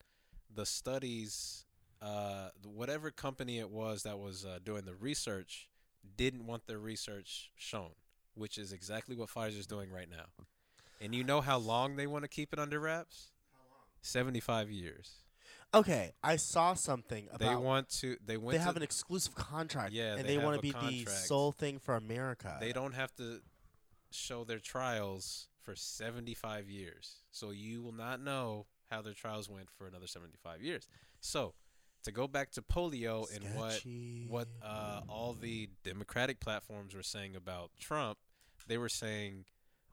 the 0.53 0.67
studies, 0.67 1.65
uh, 2.03 2.51
whatever 2.65 3.11
company 3.11 3.59
it 3.59 3.71
was 3.71 4.03
that 4.03 4.19
was 4.19 4.45
uh, 4.45 4.59
doing 4.63 4.85
the 4.85 4.95
research, 4.95 5.69
didn't 6.17 6.47
want 6.47 6.67
their 6.67 6.79
research 6.79 7.51
shown, 7.57 7.93
which 8.35 8.59
is 8.59 8.73
exactly 8.73 9.17
what 9.17 9.29
Pfizer's 9.29 9.67
doing 9.67 9.91
right 9.91 10.11
now. 10.11 10.27
And 11.01 11.15
you 11.15 11.25
know 11.25 11.41
how 11.41 11.59
long 11.59 11.97
they 11.97 12.07
want 12.07 12.25
to 12.25 12.29
keep 12.29 12.53
it 12.53 12.59
under 12.59 12.81
wraps? 12.81 13.31
Seventy-five 14.01 14.71
years. 14.71 15.25
Okay, 15.75 16.15
I 16.23 16.37
saw 16.37 16.75
something 16.75 17.29
about. 17.33 17.39
They 17.41 17.57
want 17.57 17.89
to. 18.01 18.17
They 18.25 18.37
went. 18.37 18.53
they 18.53 18.59
to, 18.59 18.65
have 18.65 18.77
an 18.77 18.83
exclusive 18.83 19.35
contract. 19.35 19.93
Yeah, 19.93 20.15
and 20.15 20.27
they 20.27 20.37
they, 20.37 20.45
want 20.45 20.57
to 20.57 20.63
be 20.63 20.71
contract. 20.71 21.05
the 21.07 21.11
sole 21.11 21.53
thing 21.53 21.79
for 21.79 21.97
America. 21.97 22.57
they 22.61 22.73
don't 22.73 22.95
have 22.95 23.15
to 23.17 23.41
show 24.11 24.45
their 24.45 24.59
trials 24.59 25.49
for 25.63 25.75
75 25.75 26.69
years. 26.71 27.17
So 27.31 27.51
you 27.51 27.83
will 27.83 27.93
not 27.95 28.21
know 28.21 28.67
how 28.91 29.03
their 29.03 29.15
trials 29.15 29.49
went 29.51 29.69
for 29.77 29.87
another 29.87 30.07
75 30.07 30.63
years. 30.63 30.87
So, 31.21 31.55
to 32.05 32.13
go 32.13 32.29
back 32.29 32.53
to 32.53 32.63
polio 32.63 33.27
and 33.35 33.45
what 33.57 33.83
what 34.29 34.47
uh, 34.65 35.01
all 35.09 35.33
the 35.33 35.69
democratic 35.83 36.39
platforms 36.39 36.95
were 36.95 37.03
saying 37.03 37.35
about 37.35 37.71
Trump, 37.81 38.19
they 38.69 38.79
were 38.79 38.89
saying, 38.89 39.45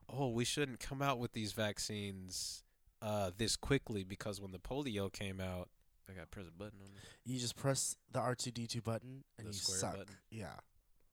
"Oh, 0.08 0.28
we 0.28 0.44
shouldn't 0.44 0.78
come 0.78 1.02
out 1.02 1.18
with 1.18 1.32
these 1.32 1.50
vaccines 1.52 2.62
uh, 3.02 3.32
this 3.36 3.56
quickly 3.56 4.04
because 4.04 4.40
when 4.40 4.52
the 4.52 4.60
polio 4.60 5.12
came 5.12 5.40
out, 5.40 5.68
I 6.08 6.12
got 6.12 6.20
to 6.22 6.26
press 6.28 6.46
a 6.46 6.52
button 6.56 6.78
on 6.84 6.90
this. 6.94 7.02
You 7.24 7.40
just 7.40 7.56
press 7.56 7.96
the 8.12 8.20
R 8.20 8.36
two 8.36 8.52
D 8.52 8.68
two 8.68 8.80
button 8.80 9.24
and 9.38 9.48
The 9.48 9.52
you 9.52 9.58
square 9.58 9.78
suck. 9.78 9.96
button? 9.96 10.14
Yeah. 10.30 10.52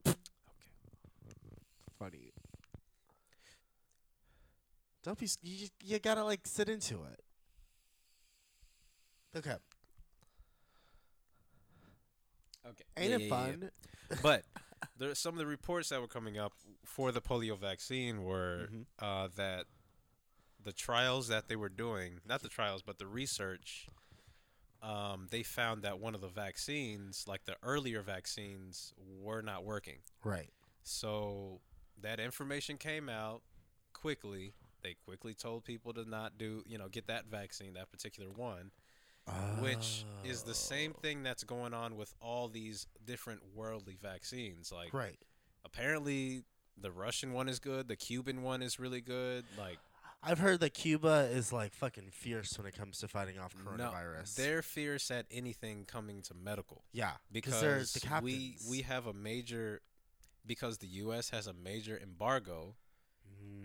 Okay. 0.06 0.18
Funny. 1.98 2.31
Don't 5.04 5.18
be. 5.18 5.28
You, 5.42 5.68
you 5.84 6.00
gotta 6.00 6.24
like 6.24 6.46
sit 6.48 6.70
into 6.70 7.04
it. 7.04 7.22
Okay. 9.36 9.56
Okay. 12.68 12.84
Ain't 12.98 13.12
Yeah, 13.12 13.16
it 13.16 13.22
yeah, 13.22 13.28
yeah. 13.28 13.56
fun? 13.60 13.72
but 14.22 14.44
there 14.98 15.14
some 15.16 15.34
of 15.34 15.40
the 15.40 15.46
reports 15.46 15.90
that 15.90 16.02
were 16.02 16.08
coming 16.08 16.38
up 16.38 16.54
for 16.86 17.12
the 17.12 17.22
polio 17.22 17.58
vaccine 17.58 18.24
were 18.24 18.70
Mhm. 18.72 18.86
uh, 19.00 19.28
that 19.36 19.66
the 20.64 20.74
trials 20.74 21.28
that 21.28 21.48
they 21.48 21.56
were 21.56 21.70
doing, 21.70 22.22
not 22.26 22.42
the 22.42 22.50
trials, 22.50 22.82
but 22.84 22.98
the 23.00 23.08
research, 23.08 23.88
um, 24.82 25.28
they 25.32 25.44
found 25.44 25.82
that 25.84 26.00
one 26.00 26.14
of 26.16 26.22
the 26.22 26.28
vaccines, 26.28 27.26
like 27.28 27.46
the 27.46 27.58
earlier 27.64 28.02
vaccines, 28.02 28.94
were 28.98 29.42
not 29.42 29.64
working. 29.64 30.00
Right. 30.24 30.52
So 30.84 31.62
that 32.00 32.20
information 32.20 32.78
came 32.78 33.10
out 33.10 33.42
quickly. 33.94 34.54
They 34.84 34.96
quickly 35.06 35.34
told 35.34 35.64
people 35.64 35.94
to 35.94 36.04
not 36.10 36.38
do, 36.38 36.64
you 36.68 36.78
know, 36.78 36.88
get 36.90 37.08
that 37.08 37.26
vaccine, 37.26 37.74
that 37.74 37.92
particular 37.92 38.30
one 38.32 38.72
which 39.60 40.04
is 40.26 40.44
the 40.44 40.54
same 40.54 40.94
Oh. 40.98 41.00
thing 41.00 41.24
that's 41.24 41.44
going 41.44 41.74
on 41.74 41.96
with 41.96 42.14
all 42.20 42.50
these 42.50 42.88
different 43.06 43.42
worldly 43.56 43.96
vaccines. 43.96 44.72
Like 44.72 44.94
Right. 44.94 45.20
apparently 45.64 46.44
the 46.76 46.92
Russian 46.92 47.32
one 47.34 47.48
is 47.48 47.60
good, 47.60 47.88
the 47.88 47.96
Cuban 47.96 48.42
one 48.42 48.62
is 48.62 48.80
really 48.80 49.00
good. 49.00 49.46
Like 49.58 49.78
I've 50.24 50.40
heard 50.40 50.60
that 50.60 50.74
Cuba 50.74 51.30
is 51.32 51.54
like 51.54 51.74
fucking 51.74 52.12
fierce 52.12 52.58
when 52.58 52.68
it 52.68 52.76
comes 52.76 53.00
to 53.00 53.08
fighting 53.08 53.40
off 53.40 53.56
no, 53.56 53.72
coronavirus. 53.72 54.36
they're 54.36 54.62
fierce 54.62 55.10
at 55.12 55.26
anything 55.32 55.86
coming 55.86 56.22
to 56.24 56.34
medical 56.34 56.84
yeah, 56.92 57.14
because 57.32 57.94
the 57.94 58.20
we 58.22 58.58
we 58.70 58.82
have 58.82 59.08
a 59.08 59.14
major 59.14 59.82
because 60.46 60.80
the 60.80 60.88
U.S. 60.88 61.30
has 61.30 61.48
a 61.48 61.54
major 61.54 61.98
embargo 61.98 62.76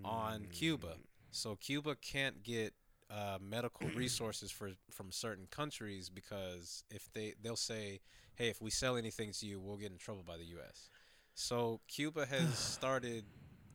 on 0.04 0.46
Cuba. 0.52 0.88
Mm. 0.88 1.04
So 1.30 1.56
Cuba 1.56 1.96
can't 1.96 2.42
get 2.42 2.74
uh, 3.10 3.38
medical 3.40 3.88
resources 3.96 4.50
for 4.50 4.70
from 4.90 5.12
certain 5.12 5.46
countries 5.50 6.08
because 6.08 6.84
if 6.90 7.12
they 7.12 7.34
they'll 7.42 7.56
say, 7.56 8.00
"Hey, 8.34 8.48
if 8.48 8.60
we 8.60 8.70
sell 8.70 8.96
anything 8.96 9.32
to 9.32 9.46
you, 9.46 9.60
we'll 9.60 9.76
get 9.76 9.92
in 9.92 9.98
trouble 9.98 10.22
by 10.26 10.36
the 10.36 10.46
U.S." 10.46 10.88
So 11.34 11.80
Cuba 11.88 12.26
has 12.26 12.58
started 12.58 13.24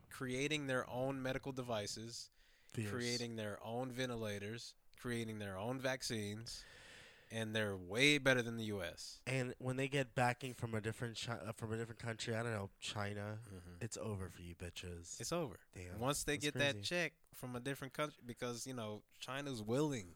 creating 0.09 0.67
their 0.67 0.89
own 0.89 1.21
medical 1.21 1.51
devices, 1.51 2.29
Fierce. 2.73 2.89
creating 2.89 3.35
their 3.35 3.57
own 3.63 3.91
ventilators, 3.91 4.73
creating 4.99 5.39
their 5.39 5.57
own 5.57 5.79
vaccines, 5.79 6.63
and 7.31 7.55
they're 7.55 7.75
way 7.77 8.17
better 8.17 8.41
than 8.41 8.57
the 8.57 8.65
U.S. 8.65 9.21
And 9.25 9.53
when 9.57 9.77
they 9.77 9.87
get 9.87 10.13
backing 10.15 10.53
from 10.53 10.73
a 10.75 10.81
different 10.81 11.17
chi- 11.25 11.33
uh, 11.33 11.53
from 11.53 11.71
a 11.73 11.77
different 11.77 11.99
country, 11.99 12.35
I 12.35 12.43
don't 12.43 12.51
know, 12.53 12.69
China, 12.79 13.39
Mhm. 13.53 13.81
it's 13.81 13.97
over 13.97 14.29
for 14.29 14.41
you 14.41 14.53
bitches. 14.55 15.19
It's 15.19 15.31
over. 15.31 15.59
Damn, 15.73 15.99
Once 15.99 16.23
they 16.23 16.37
get 16.37 16.53
that 16.55 16.83
check 16.83 17.13
from 17.33 17.55
a 17.55 17.59
different 17.59 17.93
country, 17.93 18.21
because 18.25 18.67
you 18.67 18.73
know 18.73 19.01
China's 19.19 19.61
willing 19.63 20.15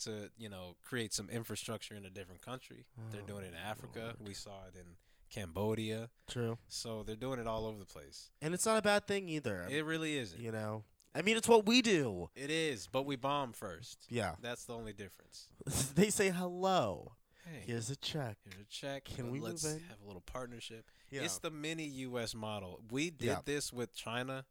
to 0.00 0.30
you 0.36 0.48
know 0.48 0.76
create 0.82 1.12
some 1.12 1.28
infrastructure 1.30 1.94
in 1.94 2.04
a 2.04 2.10
different 2.10 2.42
country. 2.42 2.86
they're 3.10 3.22
Oh, 3.22 3.26
doing 3.26 3.44
it 3.44 3.48
in 3.48 3.54
Africa. 3.54 4.00
Lord. 4.18 4.28
We 4.28 4.34
saw 4.34 4.66
it 4.66 4.74
in 4.76 4.96
Cambodia. 5.30 6.10
True. 6.28 6.58
So 6.68 7.02
they're 7.02 7.16
doing 7.16 7.38
it 7.40 7.46
all 7.46 7.66
over 7.66 7.78
the 7.78 7.86
place. 7.86 8.30
And 8.42 8.52
it's 8.52 8.66
not 8.66 8.76
a 8.78 8.82
bad 8.82 9.06
thing 9.06 9.28
either. 9.28 9.66
It 9.70 9.84
really 9.84 10.18
isn't. 10.18 10.40
you 10.40 10.52
know, 10.52 10.84
I 11.14 11.22
mean, 11.22 11.36
it's 11.36 11.48
what 11.48 11.66
we 11.66 11.82
do. 11.82 12.30
It 12.34 12.50
is, 12.50 12.88
but 12.90 13.04
we 13.04 13.16
bomb 13.16 13.52
first. 13.52 14.06
Yeah. 14.08 14.32
That's 14.40 14.64
the 14.64 14.74
only 14.74 14.92
difference. 14.92 15.48
they 15.94 16.08
say 16.10 16.30
hello. 16.30 17.12
Hey, 17.44 17.64
Here's 17.66 17.90
a 17.90 17.96
check. 17.96 18.36
here's 18.44 18.62
a 18.62 18.70
check. 18.70 19.04
Can 19.04 19.30
we 19.30 19.40
Let's 19.40 19.64
move 19.64 19.74
in? 19.74 19.80
have 19.88 19.98
a 20.02 20.06
little 20.06 20.22
partnership. 20.22 20.86
Yeah. 21.10 21.22
It's 21.22 21.38
the 21.38 21.50
mini 21.50 21.84
U.S. 21.84 22.34
model. 22.34 22.80
We 22.90 23.10
did 23.10 23.26
Yeah. 23.26 23.38
this 23.44 23.72
with 23.72 23.94
China, 23.94 24.44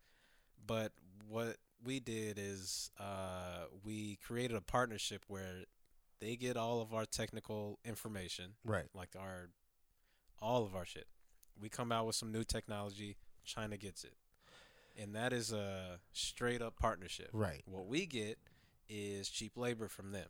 but 0.68 0.92
what 1.28 1.58
we 1.84 2.00
did 2.00 2.38
is 2.38 2.92
uh, 3.00 3.66
we 3.84 4.18
created 4.18 4.56
a 4.58 4.62
partnership 4.62 5.24
where 5.28 5.64
they 6.20 6.36
get 6.36 6.58
all 6.58 6.82
of 6.82 6.94
our 6.94 7.06
technical 7.06 7.80
information, 7.84 8.54
right. 8.64 8.86
like 8.94 9.16
our 9.18 9.50
all 10.40 10.64
of 10.66 10.76
our 10.76 10.86
shit. 10.86 11.08
We 11.60 11.70
come 11.70 11.92
out 11.92 12.06
with 12.06 12.16
some 12.16 12.32
new 12.32 12.44
technology, 12.44 13.18
China 13.46 13.78
gets 13.78 14.04
it, 14.04 14.14
and 14.98 15.16
that 15.16 15.34
is 15.34 15.52
a 15.52 16.00
straight 16.14 16.62
up 16.62 16.76
partnership. 16.78 17.30
Right. 17.34 17.62
What 17.66 17.88
we 17.88 18.06
get 18.06 18.38
is 18.90 19.30
cheap 19.30 19.58
labor 19.58 19.88
from 19.88 20.12
them. 20.12 20.28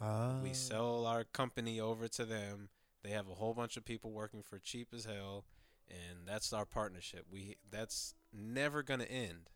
Uh, 0.00 0.40
We 0.42 0.52
sell 0.54 1.06
our 1.06 1.24
company 1.24 1.80
over 1.80 2.08
to 2.08 2.24
them. 2.24 2.68
They 3.02 3.10
have 3.10 3.28
a 3.28 3.34
whole 3.34 3.54
bunch 3.54 3.76
of 3.76 3.84
people 3.84 4.10
working 4.12 4.42
for 4.42 4.58
cheap 4.58 4.88
as 4.94 5.04
hell, 5.04 5.44
and 5.88 6.26
that's 6.26 6.52
our 6.52 6.64
partnership. 6.64 7.26
We 7.30 7.56
that's 7.70 8.14
never 8.32 8.82
gonna 8.82 9.04
end. 9.04 9.50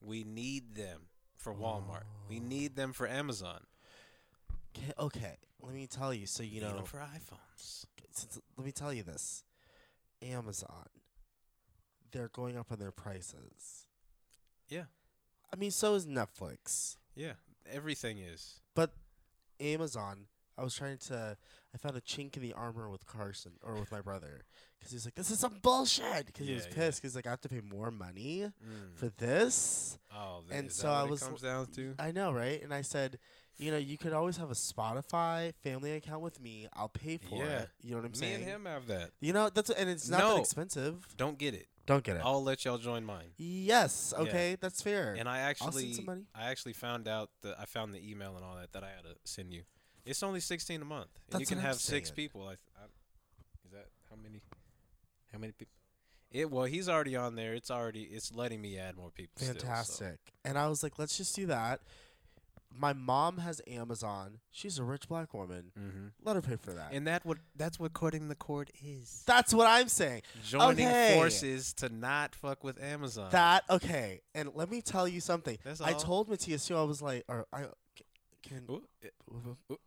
We 0.00 0.22
need 0.24 0.74
them 0.74 1.08
for 1.36 1.54
Walmart. 1.54 2.04
We 2.28 2.38
Oh. 2.38 2.42
need 2.42 2.76
them 2.76 2.92
for 2.92 3.08
Amazon. 3.08 3.66
Okay, 4.76 4.92
okay, 4.98 5.36
let 5.60 5.74
me 5.74 5.86
tell 5.86 6.12
you. 6.14 6.26
So 6.26 6.42
you 6.42 6.60
We 6.60 6.60
need 6.60 6.68
know, 6.68 6.76
them 6.76 6.84
for 6.84 6.98
iPhones. 6.98 7.84
let 8.56 8.64
me 8.64 8.72
tell 8.72 8.92
you 8.92 9.02
this: 9.02 9.44
Amazon, 10.22 10.88
they're 12.12 12.28
going 12.28 12.56
up 12.56 12.70
on 12.70 12.78
their 12.78 12.92
prices. 12.92 13.86
Yeah. 14.70 14.84
I 15.52 15.56
mean, 15.56 15.70
so 15.72 15.94
is 15.94 16.06
Netflix, 16.06 16.96
Yeah, 17.16 17.32
everything 17.70 18.18
is. 18.18 18.60
but 18.74 18.92
Amazon. 19.60 20.26
I 20.58 20.62
was 20.62 20.74
trying 20.74 20.98
to. 21.08 21.38
I 21.74 21.78
found 21.78 21.96
a 21.96 22.02
chink 22.02 22.36
in 22.36 22.42
the 22.42 22.52
armor 22.52 22.90
with 22.90 23.06
Carson 23.06 23.52
or 23.62 23.76
with 23.76 23.90
my 23.90 24.02
brother 24.02 24.44
because 24.78 24.92
he's 24.92 25.06
like, 25.06 25.14
"This 25.14 25.30
is 25.30 25.38
some 25.38 25.54
bullshit." 25.62 26.26
Because 26.26 26.46
he 26.46 26.52
was 26.52 26.64
Yeah, 26.64 26.68
yeah. 26.70 26.74
pissed 26.76 27.00
because 27.00 27.16
like 27.16 27.26
I 27.26 27.30
have 27.30 27.40
to 27.42 27.48
pay 27.48 27.62
more 27.62 27.90
money 27.90 28.40
Mm. 28.62 28.94
for 28.94 29.08
this. 29.16 29.98
Oh, 30.14 30.42
and 30.50 30.70
so 30.70 30.88
that 30.88 30.92
I 30.92 31.02
was- 31.04 31.22
it 31.22 31.24
comes 31.24 31.40
down 31.40 31.66
to. 31.72 31.94
I 31.98 32.12
know, 32.12 32.30
right? 32.32 32.62
And 32.62 32.74
I 32.74 32.82
said, 32.82 33.18
you 33.56 33.70
know, 33.70 33.78
you 33.78 33.96
could 33.96 34.12
always 34.12 34.36
have 34.36 34.50
a 34.50 34.54
Spotify 34.54 35.54
family 35.62 35.92
account 35.92 36.20
with 36.22 36.38
me. 36.40 36.68
I'll 36.74 36.88
pay 36.90 37.16
for 37.16 37.36
Yeah. 37.36 37.60
it. 37.60 37.70
You 37.80 37.92
know 37.92 37.96
what 37.98 38.04
I'm 38.06 38.10
Me 38.12 38.18
saying? 38.18 38.34
and 38.34 38.44
him 38.44 38.64
have 38.66 38.86
that. 38.88 39.12
You 39.20 39.32
know, 39.32 39.48
that's 39.48 39.70
and 39.70 39.88
it's 39.88 40.08
not 40.10 40.18
No. 40.20 40.34
that 40.34 40.40
expensive. 40.40 41.16
Don't 41.16 41.38
get 41.38 41.54
it. 41.54 41.68
Don't 41.90 42.04
get 42.04 42.16
it. 42.16 42.22
I'll 42.24 42.42
let 42.42 42.64
y'all 42.64 42.78
join 42.78 43.04
mine. 43.04 43.32
yes. 43.36 44.14
Yeah. 44.16 44.22
Okay, 44.22 44.56
that's 44.60 44.80
fair. 44.80 45.16
And 45.18 45.28
I 45.28 45.40
actually, 45.40 45.92
some. 45.92 46.26
I 46.34 46.50
actually 46.50 46.74
found 46.74 47.08
out 47.08 47.30
that 47.42 47.56
I 47.58 47.64
found 47.64 47.92
the 47.92 48.10
email 48.10 48.36
and 48.36 48.44
all 48.44 48.54
that 48.54 48.72
that 48.74 48.84
I 48.84 48.90
had 48.90 49.02
to 49.02 49.16
send 49.24 49.52
you. 49.52 49.62
It's 50.04 50.22
only 50.22 50.38
sixteen 50.38 50.80
a 50.82 50.84
month, 50.84 51.08
and 51.32 51.34
you 51.34 51.38
That's 51.40 51.48
can 51.48 51.58
what 51.58 51.62
I'm 51.64 51.66
have 51.68 51.80
six 51.80 52.10
saying. 52.10 52.14
people. 52.14 52.42
I, 52.46 52.52
I, 52.52 52.84
is 53.64 53.72
that 53.72 53.86
how 54.08 54.14
many? 54.22 54.40
How 55.32 55.38
many 55.38 55.52
people? 55.52 55.74
It 56.30 56.48
well, 56.48 56.64
he's 56.64 56.88
already 56.88 57.16
on 57.16 57.34
there. 57.34 57.54
It's 57.54 57.72
already 57.72 58.02
it's 58.02 58.32
letting 58.32 58.60
me 58.60 58.78
add 58.78 58.96
more 58.96 59.10
people. 59.10 59.42
still, 59.42 59.54
so- 59.54 59.60
Fantastic. 59.60 60.18
And 60.44 60.56
I 60.56 60.68
was 60.68 60.84
like, 60.84 60.96
let's 60.96 61.16
just 61.16 61.34
do 61.34 61.46
that. 61.46 61.80
My 62.72 62.92
mom 62.92 63.38
has 63.38 63.60
Amazon. 63.66 64.38
She's 64.50 64.78
a 64.78 64.84
rich 64.84 65.08
black 65.08 65.34
woman. 65.34 65.72
Mhm. 65.78 66.12
Let 66.22 66.36
her 66.36 66.42
pay 66.42 66.56
for 66.56 66.72
that. 66.72 66.92
And 66.92 67.06
that 67.06 67.24
what 67.26 67.38
that's 67.56 67.78
what 67.80 67.92
cutting 67.92 68.28
the 68.28 68.34
cord 68.36 68.70
is. 68.82 69.22
that's 69.26 69.52
what 69.52 69.66
I'm 69.66 69.88
saying. 69.88 70.22
Joining 70.44 70.86
Okay. 70.86 71.14
forces 71.16 71.72
to 71.74 71.88
not 71.88 72.34
fuck 72.34 72.62
with 72.64 72.80
Amazon. 72.82 73.30
That 73.32 73.64
okay. 73.68 74.22
And 74.34 74.50
let 74.54 74.70
me 74.70 74.80
tell 74.82 75.08
you 75.08 75.20
something. 75.20 75.58
That's 75.64 75.80
I 75.80 75.92
all. 75.92 76.00
told 76.00 76.28
Matthias 76.28 76.66
too. 76.66 76.76
I 76.76 76.82
was 76.82 77.02
like, 77.02 77.24
or 77.28 77.46
I 77.52 77.66
can 78.42 78.64
Ooh, 78.70 78.86
Ooh. 79.70 79.78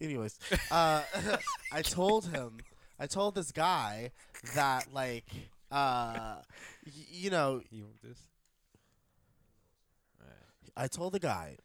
anyways 0.00 0.38
uh 0.70 1.02
i 1.72 1.80
told 1.80 2.26
him 2.26 2.58
i 2.98 3.06
told 3.06 3.34
this 3.34 3.50
guy 3.50 4.10
that 4.54 4.92
like 4.92 5.24
uh 5.72 6.36
y- 6.84 6.92
you 7.10 7.30
know 7.30 7.62
you 7.70 7.84
want 7.84 8.02
this? 8.02 8.18
I 10.76 10.88
told 10.88 11.12
the 11.14 11.20
guy 11.20 11.56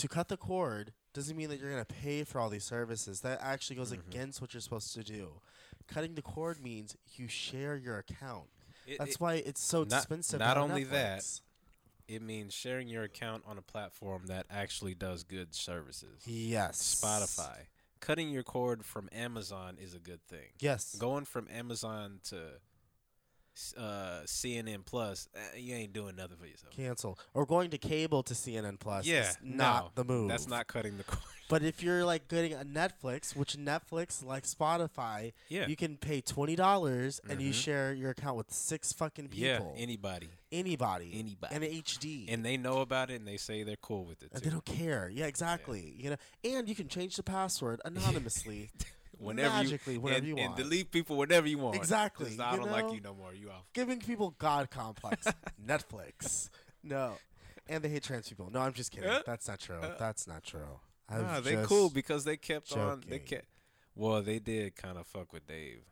to 0.00 0.08
cut 0.08 0.28
the 0.28 0.36
cord 0.36 0.92
doesn't 1.12 1.36
mean 1.36 1.48
that 1.50 1.58
you're 1.60 1.70
going 1.70 1.84
to 1.84 1.94
pay 1.94 2.24
for 2.24 2.40
all 2.40 2.48
these 2.48 2.64
services 2.64 3.20
that 3.20 3.38
actually 3.42 3.76
goes 3.76 3.92
Mhm. 3.92 3.98
against 4.08 4.40
what 4.40 4.54
you're 4.54 4.60
supposed 4.60 4.92
to 4.94 5.02
do 5.04 5.40
cutting 5.86 6.14
the 6.14 6.22
cord 6.22 6.60
means 6.62 6.96
you 7.16 7.26
share 7.26 7.76
your 7.76 7.98
account 7.98 8.48
It- 8.86 8.98
that's 8.98 9.12
it- 9.12 9.20
why 9.20 9.34
it's 9.34 9.60
so 9.60 9.82
not- 9.84 9.98
expensive 9.98 10.38
not 10.38 10.56
on 10.56 10.70
only 10.70 10.84
that, 10.84 11.24
it 12.06 12.22
means 12.22 12.54
sharing 12.54 12.86
your 12.88 13.02
account 13.04 13.42
on 13.46 13.58
a 13.58 13.62
platform 13.62 14.26
that 14.26 14.46
actually 14.50 14.94
does 14.94 15.22
good 15.24 15.54
services. 15.54 16.26
yes 16.26 16.80
Spotify. 17.00 17.66
Cutting 18.00 18.30
your 18.30 18.42
cord 18.42 18.84
from 18.84 19.08
Amazon 19.12 19.76
is 19.78 19.92
a 19.94 19.98
good 19.98 20.24
thing. 20.26 20.52
yes 20.60 20.94
Going 20.96 21.24
from 21.24 21.48
Amazon 21.48 22.20
to 22.24 22.60
uh, 23.76 24.20
CNN 24.26 24.84
Plus, 24.86 25.28
eh, 25.34 25.58
you 25.58 25.74
ain't 25.74 25.92
doing 25.92 26.16
nothing 26.16 26.36
for 26.38 26.46
yourself. 26.46 26.72
cancel 26.74 27.18
or 27.34 27.44
going 27.46 27.70
to 27.70 27.78
cable 27.78 28.22
to 28.22 28.34
cnn 28.34 28.78
plus 28.78 29.04
Yeah, 29.06 29.28
is 29.30 29.38
not 29.42 29.84
no, 29.84 29.90
the 30.02 30.04
move 30.04 30.28
That's 30.28 30.48
not 30.48 30.66
cutting 30.66 30.96
the 30.96 31.04
cord. 31.04 31.20
But 31.50 31.64
if 31.64 31.82
you're 31.82 32.04
like 32.04 32.28
getting 32.28 32.52
a 32.52 32.64
Netflix, 32.64 33.34
which 33.34 33.56
Netflix, 33.56 34.24
like 34.24 34.44
Spotify, 34.44 35.32
yeah. 35.48 35.66
you 35.66 35.74
can 35.74 35.96
pay 35.96 36.20
twenty 36.20 36.54
dollars 36.54 37.20
and 37.28 37.40
you 37.42 37.50
Mhm. 37.50 37.54
share 37.54 37.92
your 37.92 38.10
account 38.10 38.36
with 38.36 38.52
six 38.52 38.92
fucking 38.92 39.28
people. 39.30 39.74
Yeah, 39.76 39.82
anybody. 39.82 40.28
anybody. 40.52 41.10
Anybody. 41.12 41.52
And 41.54 41.64
HD. 41.64 42.26
And 42.32 42.44
they 42.44 42.56
know 42.56 42.78
about 42.82 43.10
it 43.10 43.14
and 43.16 43.26
they 43.26 43.36
say 43.36 43.64
they're 43.64 43.74
cool 43.74 44.04
with 44.04 44.22
it 44.22 44.30
And 44.32 44.40
too. 44.42 44.48
they 44.48 44.52
don't 44.52 44.64
care. 44.64 45.10
Yeah, 45.12 45.26
exactly. 45.26 45.92
You 45.98 46.10
know, 46.10 46.16
and 46.44 46.68
you 46.68 46.76
can 46.76 46.86
change 46.86 47.16
the 47.16 47.24
password 47.24 47.80
anonymously, 47.84 48.70
whenever 49.20 49.54
magically, 49.54 49.94
you, 49.94 50.00
whenever 50.00 50.18
and, 50.18 50.28
you 50.28 50.36
and 50.36 50.56
delete 50.56 50.90
people 50.90 51.16
whenever 51.16 51.46
you 51.48 51.58
want. 51.58 51.76
Exactly. 51.76 52.36
I 52.40 52.56
don't 52.56 52.66
know? 52.66 52.72
like 52.72 52.92
you 52.92 53.00
no 53.00 53.14
more. 53.14 53.32
You 53.34 53.50
off. 53.50 53.64
giving 53.72 54.00
people 54.00 54.34
God 54.38 54.70
complex. 54.70 55.26
Netflix. 55.66 56.50
No. 56.82 57.12
And 57.68 57.84
they 57.84 57.88
hate 57.88 58.02
trans 58.02 58.28
people. 58.28 58.50
No, 58.52 58.60
I'm 58.60 58.72
just 58.72 58.90
kidding. 58.90 59.08
Uh, 59.08 59.22
That's 59.24 59.46
not 59.46 59.60
true. 59.60 59.76
uh, 59.76 59.94
That's 59.98 60.26
not 60.26 60.42
true. 60.42 60.80
I'm 61.08 61.22
Nah, 61.22 61.40
they 61.40 61.56
cool 61.64 61.90
because 61.90 62.24
they 62.24 62.36
kept 62.36 62.72
on. 62.76 63.02
They 63.08 63.18
kept. 63.18 63.46
Well, 63.94 64.22
they 64.22 64.38
did 64.38 64.76
kind 64.76 64.96
of 64.98 65.06
fuck 65.06 65.32
with 65.32 65.46
Dave, 65.46 65.82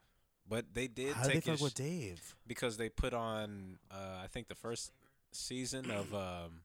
but 0.49 0.66
they 0.72 0.87
did 0.87 1.14
How 1.14 1.22
did 1.24 1.31
they 1.31 1.35
take 1.35 1.45
fuck 1.45 1.53
his 1.55 1.61
with 1.62 1.74
Dave? 1.74 2.35
because 2.47 2.76
they 2.76 2.89
put 2.89 3.12
on. 3.14 3.79
Uh, 3.91 4.20
I 4.22 4.26
think 4.29 4.49
the 4.49 4.55
first 4.55 4.93
season 5.33 5.91
of 5.91 6.14
um 6.14 6.62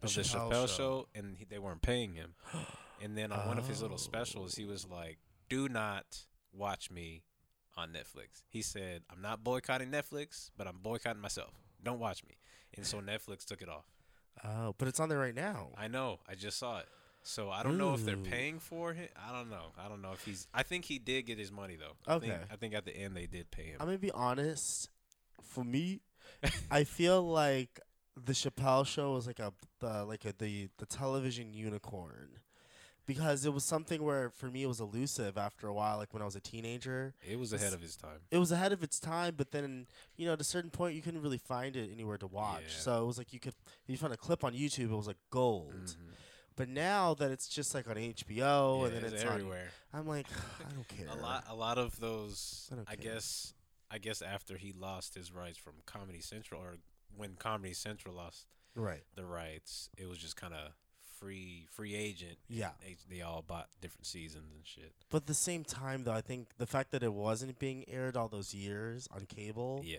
The 0.00 0.06
of 0.06 0.14
the 0.14 0.20
Chappelle 0.22 0.50
Chappelle 0.50 0.68
Show. 0.68 0.76
show, 0.76 1.08
and 1.14 1.36
he, 1.36 1.44
they 1.44 1.58
weren't 1.58 1.82
paying 1.82 2.14
him. 2.14 2.34
And 3.00 3.16
then 3.16 3.30
on 3.30 3.46
one 3.46 3.58
of 3.58 3.68
his 3.68 3.80
little 3.80 3.96
specials, 3.96 4.56
he 4.56 4.64
was 4.64 4.84
like, 4.84 5.18
"Do 5.48 5.68
not 5.68 6.24
watch 6.52 6.90
me 6.90 7.22
on 7.76 7.92
Netflix." 7.92 8.42
He 8.48 8.62
said, 8.62 9.02
"I'm 9.10 9.20
not 9.22 9.42
boycotting 9.44 9.90
Netflix, 9.90 10.50
but 10.56 10.66
I'm 10.66 10.78
boycotting 10.78 11.22
myself. 11.22 11.54
Don't 11.82 11.98
watch 11.98 12.24
me." 12.24 12.36
And 12.76 12.86
so 12.86 13.00
Netflix 13.00 13.44
took 13.44 13.62
it 13.62 13.68
off. 13.68 13.86
Oh, 14.44 14.74
but 14.78 14.88
it's 14.88 15.00
on 15.00 15.08
there 15.08 15.18
right 15.18 15.34
now. 15.34 15.70
I 15.76 15.88
know. 15.88 16.20
I 16.28 16.34
just 16.34 16.58
saw 16.58 16.78
it. 16.78 16.86
So 17.22 17.50
I 17.50 17.62
don't 17.62 17.76
know 17.76 17.94
if 17.94 18.04
they're 18.04 18.16
paying 18.16 18.58
for 18.60 18.92
it. 18.92 19.12
I 19.16 19.32
don't 19.32 19.50
know. 19.50 19.72
I 19.76 19.88
don't 19.88 20.00
know 20.00 20.12
if 20.12 20.24
he's. 20.24 20.46
I 20.54 20.62
think 20.62 20.84
he 20.84 20.98
did 20.98 21.26
get 21.26 21.38
his 21.38 21.50
money 21.50 21.76
though. 21.76 21.96
I 22.06 22.18
think, 22.18 22.32
Okay. 22.32 22.42
I 22.50 22.56
think 22.56 22.74
at 22.74 22.84
the 22.84 22.96
end 22.96 23.16
they 23.16 23.26
did 23.26 23.50
pay 23.50 23.64
him. 23.64 23.76
I'm 23.80 23.86
gonna 23.86 23.98
be 23.98 24.12
honest. 24.12 24.88
For 25.42 25.64
me, 25.64 26.00
I 26.70 26.84
feel 26.84 27.22
like 27.22 27.80
the 28.16 28.32
Chappelle 28.32 28.86
Show 28.86 29.12
was 29.12 29.26
like 29.26 29.40
a 29.40 29.52
the 29.80 30.04
like 30.04 30.24
a 30.24 30.32
the 30.38 30.68
the 30.78 30.86
television 30.86 31.52
unicorn, 31.52 32.38
because 33.08 33.44
it 33.44 33.52
was 33.52 33.64
something 33.64 34.04
where 34.04 34.30
for 34.30 34.46
me 34.46 34.62
it 34.62 34.66
was 34.68 34.78
elusive 34.78 35.36
after 35.36 35.66
a 35.66 35.72
while. 35.72 35.96
Like 35.96 36.12
when 36.14 36.22
I 36.22 36.24
was 36.26 36.36
a 36.36 36.40
teenager, 36.40 37.14
it 37.28 37.36
was 37.40 37.52
ahead 37.52 37.72
of 37.72 37.82
its 37.82 37.96
time. 37.96 38.20
it 38.30 38.38
was 38.38 38.52
ahead 38.52 38.70
of 38.72 38.84
its 38.84 39.00
time. 39.00 39.34
But 39.36 39.50
then 39.50 39.86
you 40.16 40.26
know 40.26 40.34
at 40.34 40.40
a 40.40 40.44
certain 40.44 40.70
point 40.70 40.94
you 40.94 41.02
couldn't 41.02 41.22
really 41.22 41.38
find 41.38 41.74
it 41.74 41.90
anywhere 41.90 42.18
to 42.18 42.28
watch. 42.28 42.62
Yeah. 42.68 42.80
So 42.82 43.02
it 43.02 43.06
was 43.06 43.18
like 43.18 43.32
you 43.32 43.40
could 43.40 43.54
if 43.66 43.88
you 43.88 43.96
found 43.96 44.12
a 44.12 44.16
clip 44.16 44.44
on 44.44 44.52
YouTube, 44.54 44.92
it 44.92 44.96
was 44.96 45.08
like 45.08 45.16
gold. 45.30 45.72
Mhm. 45.74 45.94
But 46.54 46.68
now 46.68 47.14
that 47.14 47.30
it's 47.30 47.48
just 47.48 47.74
like 47.74 47.88
on 47.88 47.96
HBO 47.96 48.80
Yeah, 48.80 48.86
and 48.86 48.96
then 48.96 49.04
it's 49.04 49.14
it's 49.14 49.24
on, 49.24 49.32
everywhere. 49.32 49.68
I'm 49.92 50.06
like, 50.06 50.26
I 50.60 50.72
don't 50.74 50.88
care. 50.96 51.06
A 51.08 51.16
lot, 51.22 51.44
a 51.48 51.54
lot 51.54 51.78
of 51.78 51.98
those. 52.00 52.68
I 52.86 52.92
I, 52.92 52.96
guess, 52.96 53.54
I 53.90 53.98
guess 53.98 54.20
after 54.22 54.56
he 54.56 54.72
lost 54.72 55.14
his 55.14 55.32
rights 55.32 55.56
from 55.56 55.74
Comedy 55.86 56.20
Central, 56.20 56.60
or 56.60 56.76
when 57.16 57.36
Comedy 57.36 57.72
Central 57.72 58.14
lost 58.14 58.46
Right. 58.74 59.02
the 59.14 59.24
rights, 59.24 59.88
it 59.96 60.08
was 60.08 60.18
just 60.18 60.36
kind 60.36 60.52
of 60.52 60.72
free, 61.18 61.66
free 61.70 61.94
agent. 61.94 62.38
Yeah. 62.48 62.70
They, 62.84 62.96
they 63.10 63.22
all 63.22 63.42
bought 63.46 63.68
different 63.80 64.06
seasons 64.06 64.52
and 64.54 64.64
shit. 64.66 64.92
But 65.10 65.18
at 65.22 65.26
the 65.26 65.34
same 65.34 65.64
time, 65.64 66.04
though, 66.04 66.12
I 66.12 66.20
think 66.20 66.48
the 66.58 66.66
fact 66.66 66.90
that 66.92 67.02
it 67.02 67.12
wasn't 67.12 67.58
being 67.58 67.84
aired 67.88 68.16
all 68.16 68.28
those 68.28 68.54
years 68.54 69.08
on 69.14 69.26
cable, 69.26 69.82
Yeah, 69.84 69.98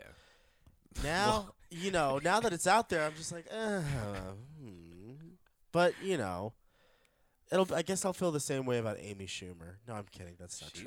now, 1.04 1.54
you 1.70 1.92
know, 1.92 2.20
now 2.24 2.40
that 2.40 2.54
it's 2.54 2.68
out 2.68 2.90
there, 2.90 3.06
I'm 3.06 3.16
just 3.16 3.32
like, 3.32 3.46
uh, 3.52 3.82
hmm. 4.60 5.14
But, 5.72 5.94
you 6.04 6.18
know, 6.18 6.54
it'll. 7.52 7.68
I 7.76 7.84
guess 7.84 8.04
I'll 8.06 8.14
feel 8.14 8.32
the 8.32 8.40
same 8.40 8.66
way 8.66 8.80
about 8.80 8.98
Amy 9.00 9.28
Schumer. 9.28 9.76
No, 9.88 9.94
I'm 9.94 10.06
kidding. 10.12 10.34
That's 10.40 10.60
not 10.62 10.72
she's 10.74 10.84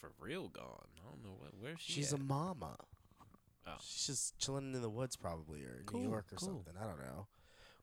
true. 0.00 0.10
for 0.10 0.24
real 0.24 0.48
gone. 0.48 0.86
I 0.98 1.08
don't 1.10 1.24
know 1.24 1.36
what 1.38 1.52
where 1.58 1.74
she. 1.78 1.92
She's 1.94 2.12
at. 2.12 2.20
a 2.20 2.22
mama. 2.22 2.76
Oh. 3.66 3.72
She's 3.80 4.06
just 4.06 4.38
chilling 4.38 4.74
in 4.74 4.82
the 4.82 4.90
woods, 4.90 5.16
probably, 5.16 5.64
or 5.64 5.76
in 5.78 5.84
Cool, 5.86 6.00
New 6.00 6.10
York 6.10 6.26
or 6.32 6.36
cool. 6.36 6.48
something. 6.48 6.74
I 6.78 6.84
don't 6.86 6.98
know. 6.98 7.26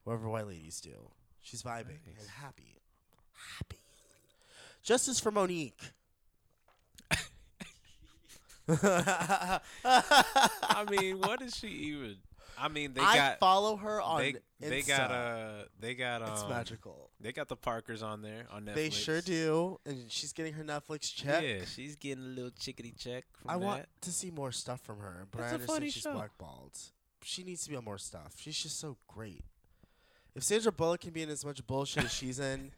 whatever 0.04 0.30
white 0.30 0.48
ladies 0.48 0.80
do. 0.82 1.10
She's 1.46 1.62
vibing 1.62 1.88
Nice. 2.06 2.20
and 2.20 2.28
happy. 2.42 2.82
Happy. 3.60 3.78
Justice 4.84 5.20
for 5.20 5.32
Mo'Nique. 5.32 5.92
I 9.86 10.86
mean, 10.90 11.20
what 11.20 11.42
is 11.42 11.56
she 11.56 11.68
even? 11.68 12.16
I 12.58 12.68
mean, 12.70 12.94
they 12.94 13.02
I 13.02 13.16
got 13.16 13.40
follow 13.40 13.76
her 13.76 14.02
on 14.02 14.20
they 14.22 14.36
they 14.62 14.82
Insta. 14.82 14.88
got 14.88 15.12
uh 15.12 15.64
they 15.80 15.94
got 15.94 16.22
um 16.22 16.30
it's 16.32 16.48
magical. 16.48 17.10
they 17.20 17.32
got 17.34 17.48
the 17.50 17.56
Parkers 17.58 18.02
on 18.02 18.22
there 18.22 18.48
on 18.52 18.64
Netflix. 18.66 18.76
They 18.76 18.90
sure 18.90 19.22
do, 19.22 19.78
and 19.86 20.10
she's 20.10 20.32
getting 20.34 20.54
her 20.54 20.64
Netflix 20.64 21.14
check. 21.14 21.44
Yeah, 21.44 21.66
she's 21.66 21.96
getting 21.98 22.24
a 22.24 22.28
little 22.28 22.52
chickadee 22.58 22.94
check 22.98 23.26
from 23.34 23.52
I 23.52 23.54
that. 23.56 23.60
want 23.66 23.86
to 24.02 24.12
see 24.12 24.32
more 24.32 24.52
stuff 24.54 24.80
from 24.82 25.00
her, 25.00 25.28
but 25.32 25.40
It's 25.42 25.48
I 25.48 25.50
a 25.50 25.54
understand 25.56 25.78
funny 25.80 25.90
she's 25.92 26.04
show. 26.04 26.14
blackballed. 26.14 26.78
She 27.24 27.44
needs 27.44 27.64
to 27.66 27.70
be 27.72 27.76
on 27.76 27.84
more 27.84 27.98
stuff. 27.98 28.34
She's 28.38 28.58
just 28.58 28.80
so 28.80 28.98
great. 29.08 29.44
If 30.36 30.44
Sandra 30.44 30.72
Bullock 30.72 31.02
can 31.02 31.12
be 31.12 31.22
in 31.24 31.30
as 31.30 31.46
much 31.46 31.66
bullshit 31.66 32.04
as 32.06 32.14
she's 32.14 32.40
in, 32.40 32.72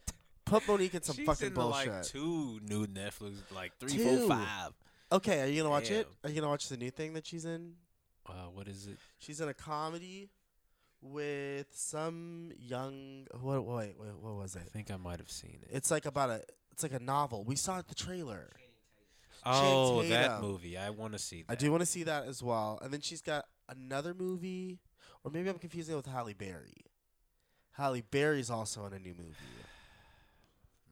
put 0.45 0.67
Mo'Nique 0.67 0.93
in 0.95 1.01
some 1.01 1.15
she's 1.15 1.25
fucking 1.25 1.47
in 1.47 1.53
bullshit. 1.53 1.91
like 1.91 2.03
two 2.03 2.59
new 2.63 2.85
Netflix, 2.87 3.33
like 3.53 3.71
three, 3.79 3.93
Two. 3.97 4.19
four, 4.27 4.27
five. 4.37 4.71
okay, 5.11 5.41
are 5.41 5.47
you 5.47 5.61
gonna 5.61 5.69
watch 5.71 5.89
it? 5.89 6.07
Are 6.23 6.29
you 6.29 6.35
gonna 6.35 6.49
watch 6.49 6.69
the 6.69 6.77
new 6.77 6.91
thing 6.91 7.13
that 7.13 7.25
she's 7.25 7.45
in? 7.45 7.73
Uh, 8.27 8.31
what 8.53 8.67
is 8.67 8.87
it? 8.87 8.97
She's 9.19 9.41
in 9.41 9.47
a 9.49 9.53
comedy 9.53 10.29
with 11.01 11.67
some 11.73 12.51
young. 12.59 13.25
What? 13.41 13.63
Wait, 13.65 13.95
wait, 13.99 14.15
what 14.19 14.35
was 14.35 14.55
it? 14.55 14.61
I 14.65 14.69
think 14.69 14.91
I 14.91 14.97
might 14.97 15.19
have 15.19 15.31
seen 15.31 15.59
it. 15.63 15.69
It's 15.71 15.89
like 15.91 16.05
about 16.05 16.29
a. 16.29 16.41
It's 16.71 16.83
like 16.83 16.93
a 16.93 16.99
novel. 16.99 17.43
We 17.43 17.55
saw 17.55 17.79
it 17.79 17.87
the 17.87 17.95
trailer. 17.95 18.51
oh, 19.45 19.95
Channing 20.01 20.09
that 20.11 20.27
Tatum. 20.27 20.41
movie. 20.41 20.77
I 20.77 20.91
want 20.91 21.13
to 21.13 21.19
see 21.19 21.41
that. 21.41 21.51
I 21.51 21.55
do 21.55 21.71
want 21.71 21.81
to 21.81 21.87
see 21.87 22.03
that 22.03 22.27
as 22.27 22.43
well. 22.43 22.77
And 22.83 22.93
then 22.93 23.01
she's 23.01 23.21
got 23.21 23.45
another 23.67 24.13
movie, 24.13 24.77
or 25.23 25.31
maybe 25.31 25.49
I'm 25.49 25.57
confusing 25.57 25.93
it 25.93 25.97
with 25.97 26.05
Halle 26.05 26.33
Berry. 26.33 26.85
Halle 27.77 28.01
Berry's 28.01 28.49
also 28.49 28.85
in 28.85 28.93
a 28.93 28.99
new 28.99 29.13
movie. 29.13 29.35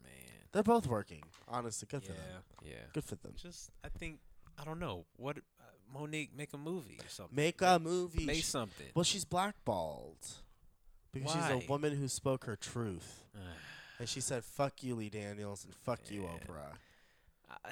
Man. 0.03 0.11
They're 0.51 0.63
both 0.63 0.87
working. 0.87 1.23
Honestly, 1.47 1.87
good 1.89 2.03
yeah, 2.03 2.09
for 2.09 2.13
them. 2.13 2.41
yeah. 2.63 2.73
Good 2.93 3.03
for 3.03 3.15
them. 3.15 3.33
Just, 3.35 3.71
I 3.83 3.89
think, 3.89 4.19
I 4.59 4.63
don't 4.63 4.79
know. 4.79 5.05
What, 5.17 5.37
uh, 5.37 5.97
Mo'Nique, 5.97 6.29
make 6.37 6.53
a 6.53 6.57
movie 6.57 6.99
or 7.03 7.09
something. 7.09 7.35
Make 7.35 7.61
a 7.61 7.79
movie. 7.79 8.25
Make 8.25 8.43
something. 8.43 8.87
well, 8.93 9.03
she's 9.03 9.25
blackballed 9.25 10.17
because 11.11 11.31
she's 11.31 11.63
a 11.63 11.69
woman 11.69 11.95
who 11.95 12.07
spoke 12.07 12.45
her 12.45 12.55
truth, 12.55 13.25
and 13.99 14.07
she 14.09 14.21
said 14.21 14.43
"fuck 14.43 14.83
you, 14.83 14.95
Lee 14.95 15.09
Daniels" 15.09 15.63
and 15.65 15.73
"fuck 15.73 15.99
you, 16.09 16.23
Oprah," 16.23 16.73
I, 17.49 17.69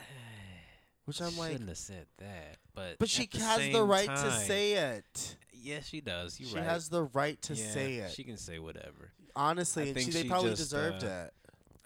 which 1.06 1.22
I'm 1.22 1.38
like. 1.38 1.52
shouldn't 1.52 1.70
have 1.70 1.78
said 1.78 2.06
that, 2.18 2.58
but 2.74 2.98
But 3.00 3.10
she 3.10 3.28
the 3.28 3.40
has 3.40 3.72
the 3.72 3.84
right 3.84 4.08
to 4.08 4.32
say 4.32 4.74
it. 4.74 5.38
Yes, 5.52 5.88
she 5.88 6.02
does. 6.02 6.40
You 6.40 6.48
she 6.48 6.56
right. 6.56 6.64
has 6.64 6.90
the 6.90 7.04
right 7.04 7.42
to 7.44 7.54
Yeah, 7.54 7.72
say 7.72 7.96
it. 7.96 8.12
She 8.12 8.24
can 8.24 8.38
say 8.38 8.60
whatever. 8.60 9.12
Honestly, 9.36 9.84
I 9.84 9.86
and 9.88 9.98
she, 9.98 10.04
think 10.04 10.14
they 10.14 10.22
she 10.24 10.30
probably 10.30 10.50
just, 10.52 10.62
deserved 10.62 11.04
uh, 11.04 11.08
it. 11.28 11.34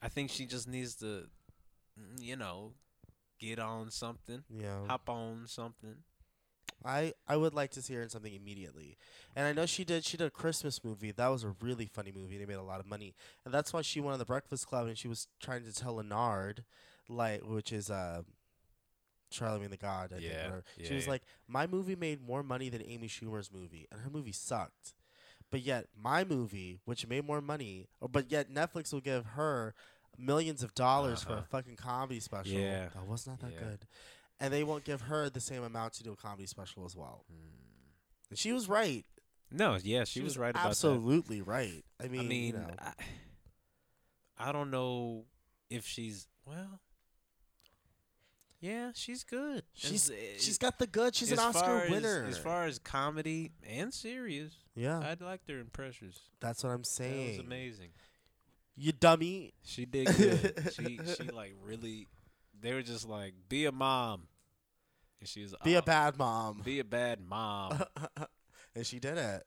I 0.01 0.09
think 0.09 0.31
she 0.31 0.45
just 0.45 0.67
needs 0.67 0.95
to, 0.95 1.05
mm, 1.99 2.21
you 2.21 2.35
know, 2.35 2.73
get 3.39 3.59
on 3.59 3.91
something, 3.91 4.43
Yeah. 4.49 4.85
hop 4.87 5.09
on 5.09 5.45
something. 5.47 5.95
I 6.85 7.13
I 7.27 7.37
would 7.37 7.53
like 7.53 7.71
to 7.71 7.81
see 7.81 7.95
her 7.95 8.01
in 8.03 8.09
something 8.09 8.33
immediately. 8.33 8.97
And 9.35 9.47
I 9.47 9.53
know 9.53 9.65
she 9.65 9.83
did 9.83 10.05
she 10.05 10.17
did 10.17 10.27
a 10.27 10.31
Christmas 10.31 10.83
movie. 10.83 11.11
That 11.11 11.27
was 11.29 11.43
a 11.43 11.55
really 11.61 11.87
funny 11.87 12.11
movie 12.11 12.35
and 12.35 12.43
it 12.43 12.47
made 12.47 12.55
a 12.55 12.61
lot 12.63 12.79
of 12.79 12.85
money. 12.85 13.15
And 13.45 13.53
that's 13.53 13.73
why 13.73 13.81
she 13.81 13.99
won 13.99 14.13
on 14.13 14.19
the 14.19 14.25
Breakfast 14.25 14.67
Club 14.67 14.87
and 14.87 14.97
she 14.97 15.07
was 15.07 15.27
trying 15.41 15.63
to 15.63 15.73
tell 15.73 15.95
Lenard 15.95 16.63
like 17.09 17.41
which 17.43 17.71
is 17.71 17.89
uh 17.89 18.21
Charlamagne 19.31 19.69
the 19.69 19.77
God, 19.77 20.11
I 20.13 20.19
think. 20.19 20.31
Yeah. 20.31 20.49
She 20.77 20.83
yeah, 20.89 20.95
was 20.95 21.05
yeah. 21.05 21.11
like, 21.11 21.23
My 21.47 21.67
movie 21.67 21.95
made 21.95 22.21
more 22.25 22.43
money 22.43 22.69
than 22.69 22.81
Amy 22.85 23.07
Schumer's 23.07 23.51
movie 23.51 23.87
and 23.91 24.01
her 24.01 24.09
movie 24.09 24.31
sucked. 24.31 24.93
But 25.49 25.61
yet 25.61 25.87
my 25.95 26.23
movie, 26.23 26.79
which 26.85 27.07
made 27.07 27.25
more 27.25 27.41
money 27.41 27.87
or 28.01 28.09
but 28.09 28.31
yet 28.31 28.51
Netflix 28.51 28.91
will 28.93 29.01
give 29.01 29.25
her 29.25 29.73
millions 30.17 30.63
of 30.63 30.73
dollars 30.75 31.23
for 31.23 31.33
a 31.33 31.35
Uh-huh. 31.37 31.45
fucking 31.51 31.75
comedy 31.75 32.19
special. 32.19 32.53
Yeah. 32.57 32.89
That 32.93 33.05
was 33.05 33.27
not 33.27 33.39
that 33.39 33.53
Yeah. 33.53 33.59
good. 33.59 33.87
And 34.39 34.53
they 34.53 34.63
won't 34.63 34.83
give 34.83 35.01
her 35.01 35.29
the 35.29 35.39
same 35.41 35.63
amount 35.63 35.93
to 35.93 36.03
do 36.03 36.11
a 36.11 36.15
comedy 36.15 36.45
special 36.47 36.85
as 36.85 36.95
well. 36.95 37.25
Mm. 37.31 37.51
And 38.29 38.37
she 38.39 38.51
was 38.51 38.67
right. 38.67 39.05
No, 39.49 39.77
yeah, 39.81 40.03
she, 40.03 40.21
was, 40.21 40.37
right 40.37 40.49
about 40.49 40.63
that. 40.63 40.69
absolutely 40.69 41.41
right. 41.41 41.83
I 42.03 42.07
mean, 42.09 42.21
I 42.21 42.23
mean, 42.25 42.45
you 42.47 42.53
know, 42.53 42.67
I, 42.79 42.93
I 44.37 44.51
don't 44.51 44.69
know 44.71 45.23
if 45.69 45.85
she's 45.87 46.27
well. 46.45 46.81
Yeah, 48.59 48.91
she's 48.95 49.23
good. 49.23 49.63
she's 49.73 50.09
As- 50.09 50.15
eh, 50.17 50.37
she's 50.39 50.57
got 50.57 50.79
the 50.79 50.87
good. 50.87 51.13
She's 51.15 51.31
an 51.31 51.39
Oscar 51.39 51.81
as- 51.81 51.91
winner. 51.91 52.25
As 52.27 52.37
far 52.37 52.65
as 52.65 52.79
comedy 52.79 53.51
and 53.67 53.93
serious, 53.93 54.53
yeah, 54.75 54.99
I'd 54.99 55.21
like 55.21 55.41
her 55.47 55.59
in 55.59 55.67
Precious. 55.67 56.19
that's 56.39 56.63
what 56.63 56.71
I'm 56.71 56.83
saying. 56.83 57.27
That 57.33 57.37
was 57.37 57.45
amazing. 57.45 57.89
You 58.75 58.91
dummy. 58.91 59.53
She 59.63 59.85
did 59.85 60.07
good. 60.15 60.71
she 60.75 60.99
she 61.17 61.23
like 61.29 61.53
really. 61.63 62.07
They 62.59 62.73
were 62.73 62.81
just 62.81 63.07
like, 63.07 63.35
be 63.49 63.65
a 63.65 63.71
mom, 63.71 64.23
and 65.19 65.29
she 65.29 65.43
was 65.43 65.53
Be 65.63 65.75
"Oh, 65.75 65.79
a 65.79 65.81
bad 65.83 66.17
mom. 66.17 66.61
be 66.65 66.79
a 66.79 66.83
bad 66.83 67.19
mom. 67.21 67.83
and 68.75 68.85
she 68.85 68.99
did 68.99 69.17
it. 69.19 69.43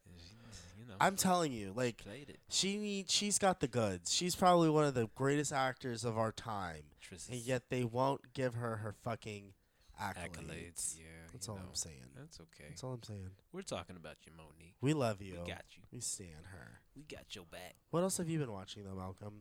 And 0.93 0.95
she, 0.95 0.95
you 0.95 0.99
know, 0.99 1.07
I'm 1.07 1.17
telling 1.17 1.53
you, 1.53 1.73
like 1.75 1.99
played 2.05 2.29
it. 2.31 2.39
she 2.49 2.77
need, 2.79 3.11
she's 3.11 3.39
got 3.39 3.61
the 3.61 3.69
goods. 3.69 4.13
She's 4.13 4.35
probably 4.35 4.69
one 4.71 4.85
of 4.85 4.95
the 4.95 5.09
greatest 5.15 5.53
actors 5.53 6.05
of 6.05 6.17
our 6.19 6.33
time, 6.33 6.83
and 7.31 7.41
yet 7.41 7.65
they 7.71 7.85
won't 7.85 8.33
give 8.35 8.55
her 8.55 8.77
her 8.77 8.93
fucking 9.03 9.53
accolades. 10.01 10.15
accolades. 10.17 10.95
Yeah, 10.99 11.05
That's 11.33 11.47
you 11.47 11.53
all 11.53 11.59
know, 11.59 11.65
I'm 11.69 11.75
saying. 11.75 12.07
That's 12.17 12.41
okay. 12.41 12.65
That's 12.69 12.83
all 12.85 12.93
I'm 12.95 13.03
saying. 13.03 13.31
We're 13.53 13.63
talking 13.63 13.97
about 13.97 14.17
you, 14.25 14.33
Mo'Nique. 14.33 14.75
We 14.81 14.95
love 14.95 15.21
you. 15.21 15.33
We 15.33 15.49
got 15.51 15.65
you. 15.77 15.83
We 15.93 16.01
stand 16.01 16.47
her. 16.53 16.81
We 16.97 17.03
got 17.03 17.35
your 17.35 17.45
back. 17.51 17.77
What 17.91 18.03
else 18.03 18.17
have 18.19 18.29
you 18.29 18.39
been 18.39 18.53
watching 18.53 18.85
though, 18.85 18.95
Malcolm? 18.97 19.35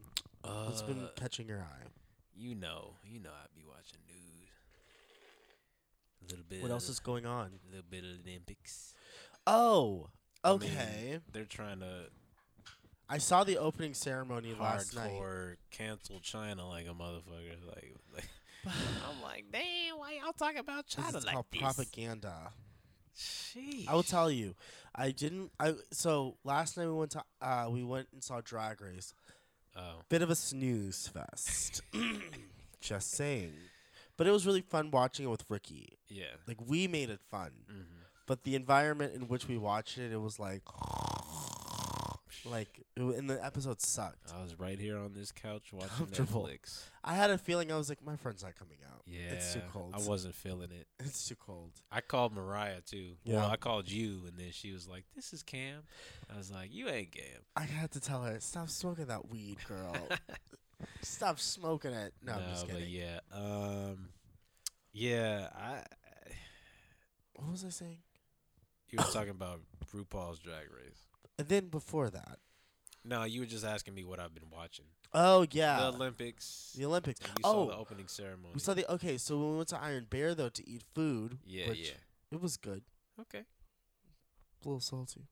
What's 0.44 0.82
been 0.82 1.04
Uh, 1.04 1.10
catching 1.16 1.48
your 1.48 1.60
eye? 1.62 1.88
You 2.36 2.56
know, 2.56 2.94
you 3.06 3.20
know, 3.20 3.32
I'd 3.32 3.54
be 3.56 3.64
watching 3.68 4.00
news. 4.08 4.50
A 6.22 6.26
little 6.30 6.46
bit. 6.48 6.62
What 6.62 6.72
else 6.72 6.90
is 6.90 7.00
going 7.00 7.26
on? 7.26 7.52
A 7.68 7.70
little 7.70 7.86
bit 7.90 8.04
of 8.04 8.12
Olympics. 8.26 8.94
Oh, 9.48 10.10
I 10.44 10.52
mean, 10.52 10.62
okay. 10.64 11.20
they're 11.32 11.46
trying 11.46 11.80
to 11.80 12.06
I 13.10 13.18
saw 13.18 13.44
the 13.44 13.58
opening 13.58 13.96
ceremony 13.96 14.54
last 14.60 14.96
night. 14.96 15.12
hardcore 15.12 15.56
cancel 15.72 16.20
China 16.20 16.68
like 16.70 16.86
a 16.86 16.92
motherfucker. 16.92 17.58
Like, 17.68 17.96
like 18.14 18.30
I'm 18.68 19.22
like, 19.24 19.46
damn, 19.52 19.98
why 19.98 20.20
y'all 20.24 20.34
talking 20.34 20.60
about 20.60 20.86
China 20.86 21.08
it's 21.18 21.26
like 21.26 21.34
called 21.34 21.46
this? 21.52 21.62
propaganda. 21.62 22.54
Sheesh. 23.18 23.88
I 23.88 23.96
will 23.96 24.04
tell 24.04 24.30
you, 24.30 24.54
I 24.96 25.10
didn't. 25.12 25.52
I 25.60 25.74
so 25.92 26.38
last 26.44 26.78
night 26.78 26.86
we 26.86 26.94
went 26.94 27.12
to 27.12 27.24
uh 27.42 27.68
we 27.70 27.84
went 27.84 28.08
and 28.14 28.24
saw 28.24 28.42
Drag 28.42 28.80
Race. 28.80 29.14
Oh, 29.76 30.02
Bit 30.10 30.22
of 30.22 30.30
a 30.30 30.36
snooze 30.36 31.08
fest. 31.08 31.82
Just 32.82 33.12
saying, 33.12 33.54
but 34.18 34.28
it 34.28 34.32
was 34.32 34.46
really 34.46 34.62
fun 34.62 34.92
watching 34.92 35.26
it 35.26 35.30
with 35.30 35.44
Ricky. 35.50 35.98
yeah. 36.08 36.26
Like 36.48 36.58
we 36.66 36.88
made 36.88 37.10
it 37.10 37.20
fun, 37.30 37.52
hmm 37.68 37.99
but 38.30 38.44
the 38.44 38.54
environment 38.54 39.16
in 39.16 39.24
which 39.24 39.48
we 39.48 39.58
watched 39.58 39.98
it, 39.98 40.12
it 40.12 40.22
was 40.22 40.40
like, 40.40 40.62
like, 42.46 42.86
it, 42.96 43.02
and 43.02 43.28
the 43.28 43.44
episode 43.44 43.82
sucked. 43.82 44.32
I 44.38 44.44
was 44.44 44.60
right 44.60 44.78
here 44.78 45.00
on 45.00 45.14
this 45.14 45.32
couch 45.32 45.74
watching 45.74 45.90
Comfortable. 45.90 46.44
Netflix. 46.44 46.84
I 47.04 47.16
had 47.16 47.32
a 47.32 47.40
feeling 47.40 47.72
I 47.72 47.76
was 47.78 47.90
like, 47.90 48.06
my 48.06 48.18
friend's 48.18 48.44
not 48.44 48.54
coming 48.56 48.78
out. 48.88 49.02
Yeah, 49.08 49.34
it's 49.34 49.56
too 49.56 49.62
cold. 49.74 49.96
I 49.96 50.08
wasn't 50.08 50.36
feeling 50.36 50.70
it. 50.70 50.86
It's 51.00 51.28
too 51.28 51.38
cold. 51.44 51.72
I 51.92 52.02
called 52.02 52.36
Mariah 52.36 52.82
too. 52.86 53.14
Yeah. 53.24 53.38
Well, 53.38 53.50
I 53.50 53.56
called 53.56 53.90
you, 53.90 54.22
and 54.28 54.38
then 54.38 54.52
she 54.52 54.74
was 54.74 54.88
like, 54.88 55.06
"This 55.16 55.34
is 55.34 55.42
Cam." 55.42 55.82
I 56.32 56.38
was 56.38 56.52
like, 56.52 56.72
"You 56.72 56.88
ain't 56.88 57.12
Cam." 57.12 57.42
I 57.56 57.64
had 57.64 57.90
to 57.94 58.00
tell 58.00 58.22
her, 58.22 58.40
stop 58.42 58.70
smoking 58.70 59.06
that 59.08 59.32
weed, 59.32 59.58
girl. 59.68 59.96
stop 61.02 61.40
smoking 61.40 61.94
it. 61.94 62.14
No, 62.24 62.34
I'm 62.34 62.42
just 62.52 62.68
but 62.68 62.76
kidding. 62.78 62.94
yeah, 62.94 63.20
um, 63.34 64.10
yeah. 64.94 65.48
I 65.58 65.82
What 67.38 67.50
was 67.54 67.66
I 67.66 67.70
saying? 67.70 67.98
You 68.92 68.98
were 68.98 69.12
talking 69.12 69.30
about 69.30 69.62
RuPaul's 69.94 70.40
Drag 70.40 70.66
Race. 70.72 71.08
And 71.38 71.48
then 71.48 71.68
before 71.68 72.10
that, 72.10 72.40
No, 73.06 73.24
you 73.24 73.42
were 73.42 73.46
just 73.46 73.66
asking 73.66 73.94
me 73.96 74.04
what 74.04 74.20
I've 74.20 74.34
been 74.34 74.50
watching. 74.52 74.86
Oh 75.14 75.46
yeah, 75.52 75.80
The 75.80 75.88
Olympics. 75.88 76.74
the 76.78 76.86
Olympics. 76.86 77.20
and 77.22 77.30
you 77.30 77.42
oh, 77.44 77.52
saw 77.52 77.66
the 77.68 77.76
oh, 77.76 77.80
opening 77.80 78.08
ceremony. 78.08 78.52
we 78.54 78.60
saw 78.60 78.74
the 78.74 78.92
okay. 78.94 79.18
So 79.18 79.38
when 79.38 79.52
we 79.52 79.58
went 79.58 79.70
to 79.70 79.82
Iron 79.82 80.06
Bear 80.10 80.36
though 80.36 80.50
to 80.50 80.70
eat 80.70 80.84
food, 80.94 81.40
yeah, 81.46 81.72
yeah. 81.72 81.92
it 82.32 82.42
was 82.42 82.58
good. 82.58 82.84
Okay. 83.20 83.40
a 83.40 84.68
little 84.68 84.80
salty, 84.80 85.28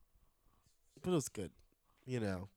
but 1.01 1.11
it 1.11 1.13
was 1.13 1.29
good, 1.29 1.51
you 2.05 2.19
know. 2.19 2.49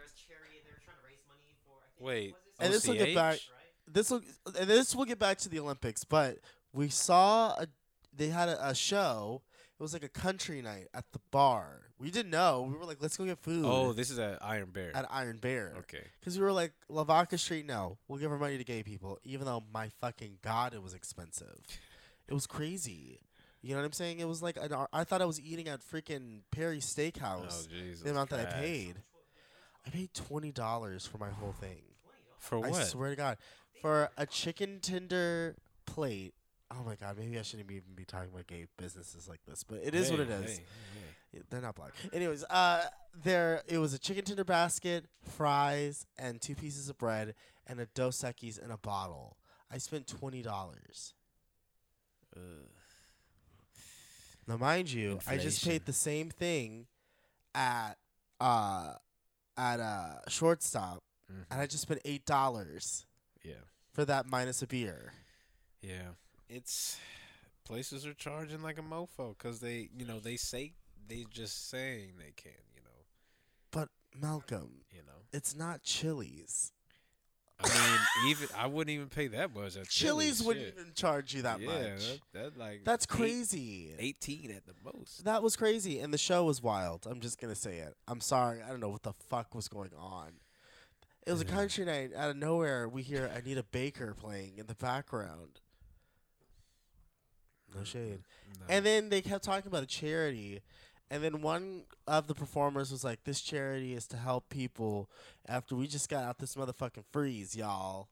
Wait, 2.00 2.34
And 2.61 2.72
this 2.72 2.86
will 2.86 2.94
get 2.94 3.14
back. 3.14 3.38
This 3.86 4.11
will 4.11 4.22
and 4.59 4.68
this 4.68 4.94
will 4.94 5.04
get 5.04 5.18
back 5.18 5.38
to 5.38 5.48
the 5.48 5.59
Olympics. 5.61 6.04
But 6.04 6.38
we 6.72 6.88
saw 6.88 7.50
a 7.59 7.66
they 8.14 8.28
had 8.28 8.48
a, 8.48 8.68
a 8.68 8.74
show. 8.74 9.42
It 9.78 9.82
was 9.82 9.92
like 9.92 10.02
a 10.02 10.09
country 10.09 10.61
night 10.61 10.88
at 10.92 11.04
the 11.12 11.20
bar. 11.30 11.82
We 12.00 12.11
didn't 12.11 12.30
know. 12.30 12.66
We 12.68 12.76
were 12.76 12.84
like, 12.84 12.98
let's 13.00 13.16
go 13.16 13.24
get 13.24 13.38
food. 13.38 13.64
Oh, 13.64 13.92
this 13.92 14.11
is 14.11 14.18
at 14.18 14.44
Iron 14.44 14.70
Bear. 14.70 14.90
at 14.94 15.06
Iron 15.09 15.38
Bear. 15.38 15.74
okay. 15.78 16.02
Because 16.18 16.36
we 16.36 16.44
were 16.44 16.52
like, 16.52 16.72
Lavaca 16.88 17.38
Street, 17.38 17.64
no. 17.64 17.96
We'll 18.09 18.18
give 18.18 18.32
our 18.32 18.38
money 18.38 18.59
to 18.59 18.64
gay 18.64 18.82
people, 18.82 19.18
even 19.22 19.46
though 19.46 19.62
my 19.72 19.88
fucking 20.00 20.38
God, 20.42 20.74
it 20.74 20.82
was 20.82 20.94
expensive. 20.94 21.61
It 22.26 22.34
was 22.34 22.46
crazy. 22.46 23.20
You 23.62 23.70
know 23.74 23.80
what 23.80 23.86
I'm 23.86 23.92
saying? 23.92 24.20
It 24.20 24.28
was 24.28 24.42
like, 24.42 24.56
an, 24.56 24.72
I 24.92 25.04
thought 25.04 25.20
I 25.20 25.24
was 25.24 25.40
eating 25.40 25.68
at 25.68 25.80
freaking 25.80 26.42
Perry 26.50 26.76
Oh, 26.76 26.80
Steakhouse. 26.80 27.68
Jesus. 27.68 28.02
the 28.02 28.11
amount 28.11 28.30
that 28.30 28.40
I 28.40 28.52
paid. 28.61 28.94
I 29.86 29.90
paid 29.90 30.11
$20 30.14 31.09
for 31.09 31.18
my 31.18 31.30
whole 31.30 31.52
thing. 31.52 31.82
For 32.38 32.59
what? 32.61 32.74
I 32.74 32.84
swear 32.84 33.11
to 33.11 33.16
God. 33.16 33.38
For 33.82 34.11
a 34.16 34.26
chicken 34.26 34.78
tender 34.80 35.56
plate. 35.86 36.34
Oh 36.70 36.82
my 36.84 36.96
God, 36.96 37.16
maybe 37.18 37.38
I 37.38 37.42
shouldn't 37.42 37.70
even 37.70 37.94
be 37.94 38.04
talking 38.04 38.28
about 38.32 38.46
gay 38.46 38.66
businesses 38.76 39.26
like 39.28 39.40
this, 39.46 39.64
but 39.64 39.80
it 39.82 39.94
is 39.94 40.11
what 40.11 40.20
it 40.20 40.28
is. 40.30 40.59
hey, 40.59 40.64
hey. 41.32 41.40
They're 41.50 41.62
not 41.62 41.74
black. 41.74 41.92
Anyways, 42.12 42.44
uh, 42.44 42.84
there 43.22 43.62
it 43.66 43.78
was 43.78 43.94
a 43.94 43.98
chicken 43.98 44.24
tender 44.24 44.44
basket, 44.44 45.06
fries, 45.22 46.06
and 46.18 46.40
two 46.40 46.54
pieces 46.54 46.88
of 46.90 46.98
bread, 46.98 47.34
and 47.66 47.80
a 47.80 47.86
Dos 47.94 48.20
Equis 48.22 48.62
in 48.62 48.70
a 48.70 48.76
bottle. 48.76 49.38
I 49.70 49.78
spent 49.78 50.06
twenty 50.06 50.42
dollars. 50.42 51.14
Ugh. 52.36 52.42
Now, 54.49 54.57
mind 54.57 54.90
you, 54.90 55.20
I 55.26 55.36
just 55.36 55.62
paid 55.64 55.84
the 55.84 55.92
same 55.92 56.30
thing 56.30 56.86
at 57.55 57.94
uh 58.40 58.94
at 59.57 59.78
uh 59.80 60.20
shortstop, 60.28 61.03
Mhm. 61.30 61.44
and 61.51 61.61
I 61.61 61.66
just 61.66 61.82
spent 61.82 62.01
eight 62.07 62.24
dollars 62.24 63.05
Yeah. 63.44 63.61
for 63.92 64.05
that 64.07 64.26
minus 64.26 64.62
a 64.62 64.66
beer. 64.66 65.12
Yeah. 65.82 66.14
It's 66.49 66.99
places 67.64 68.07
are 68.07 68.14
charging 68.14 68.62
like 68.62 68.78
a 68.78 68.82
mofo 68.82 69.36
because 69.36 69.61
they, 69.61 69.90
you 69.94 70.07
know, 70.07 70.18
they 70.18 70.38
say 70.38 70.72
they 71.07 71.24
just 71.24 71.68
saying 71.68 72.16
they 72.16 72.32
can, 72.32 72.53
you 72.74 72.80
know, 72.82 73.05
But 73.70 73.90
Malcolm, 74.14 74.84
you 74.90 75.03
know. 75.03 75.26
it's 75.32 75.55
not 75.55 75.82
Chili's. 75.82 76.72
I 77.61 77.68
mean, 77.68 78.30
even 78.30 78.48
I 78.56 78.66
wouldn't 78.66 78.94
even 78.94 79.09
pay 79.09 79.26
that 79.28 79.54
much. 79.54 79.76
At 79.76 79.88
Chili's 79.88 80.42
wouldn't 80.42 80.66
shit. 80.66 80.74
even 80.78 80.92
charge 80.94 81.34
you 81.34 81.42
that 81.42 81.61
yeah, 81.61 81.66
much. 81.66 82.20
That, 82.32 82.54
that 82.54 82.59
like 82.59 82.84
That's 82.84 83.04
eight- 83.04 83.16
crazy. 83.16 83.94
Eighteen 83.98 84.52
at 84.52 84.64
the 84.64 84.74
most. 84.84 85.24
That 85.24 85.42
was 85.42 85.56
crazy, 85.56 85.98
and 85.98 86.14
the 86.14 86.18
show 86.18 86.44
was 86.44 86.62
wild. 86.62 87.06
I'm 87.11 87.20
just 87.20 87.40
gonna 87.40 87.56
say 87.56 87.78
it. 87.78 87.96
I'm 88.06 88.20
sorry. 88.20 88.62
I 88.62 88.68
don't 88.68 88.80
know 88.80 88.88
what 88.88 89.02
the 89.02 89.14
fuck 89.28 89.54
was 89.54 89.66
going 89.66 89.90
on. 89.98 90.34
It 91.26 91.32
was 91.32 91.40
a 91.42 91.44
country 91.44 91.84
night. 91.84 92.12
Out 92.16 92.30
of 92.30 92.36
nowhere, 92.36 92.88
we 92.88 93.02
hear 93.02 93.26
Anita 93.26 93.62
Baker 93.62 94.14
playing 94.14 94.56
in 94.56 94.66
the 94.66 94.74
background. 94.74 95.61
No 97.74 97.80
mm-hmm. 97.80 97.84
shade. 97.84 98.20
No. 98.61 98.66
And 98.74 98.86
then 98.86 99.09
they 99.11 99.20
kept 99.20 99.44
talking 99.44 99.66
about 99.66 99.82
a 99.82 99.86
charity, 99.86 100.61
and 101.11 101.22
then 101.22 101.40
one 101.42 101.82
of 102.06 102.26
the 102.26 102.34
performers 102.34 102.90
was 102.90 103.04
like, 103.04 103.24
"This 103.24 103.40
charity 103.40 103.94
is 103.94 104.06
to 104.09 104.16
help 104.16 104.48
people 104.48 105.09
after 105.46 105.74
we 105.76 105.86
just 105.86 106.09
got 106.09 106.24
out 106.24 106.38
this 106.38 106.54
motherfucking 106.54 107.04
freeze, 107.12 107.56
y'all." 107.56 108.09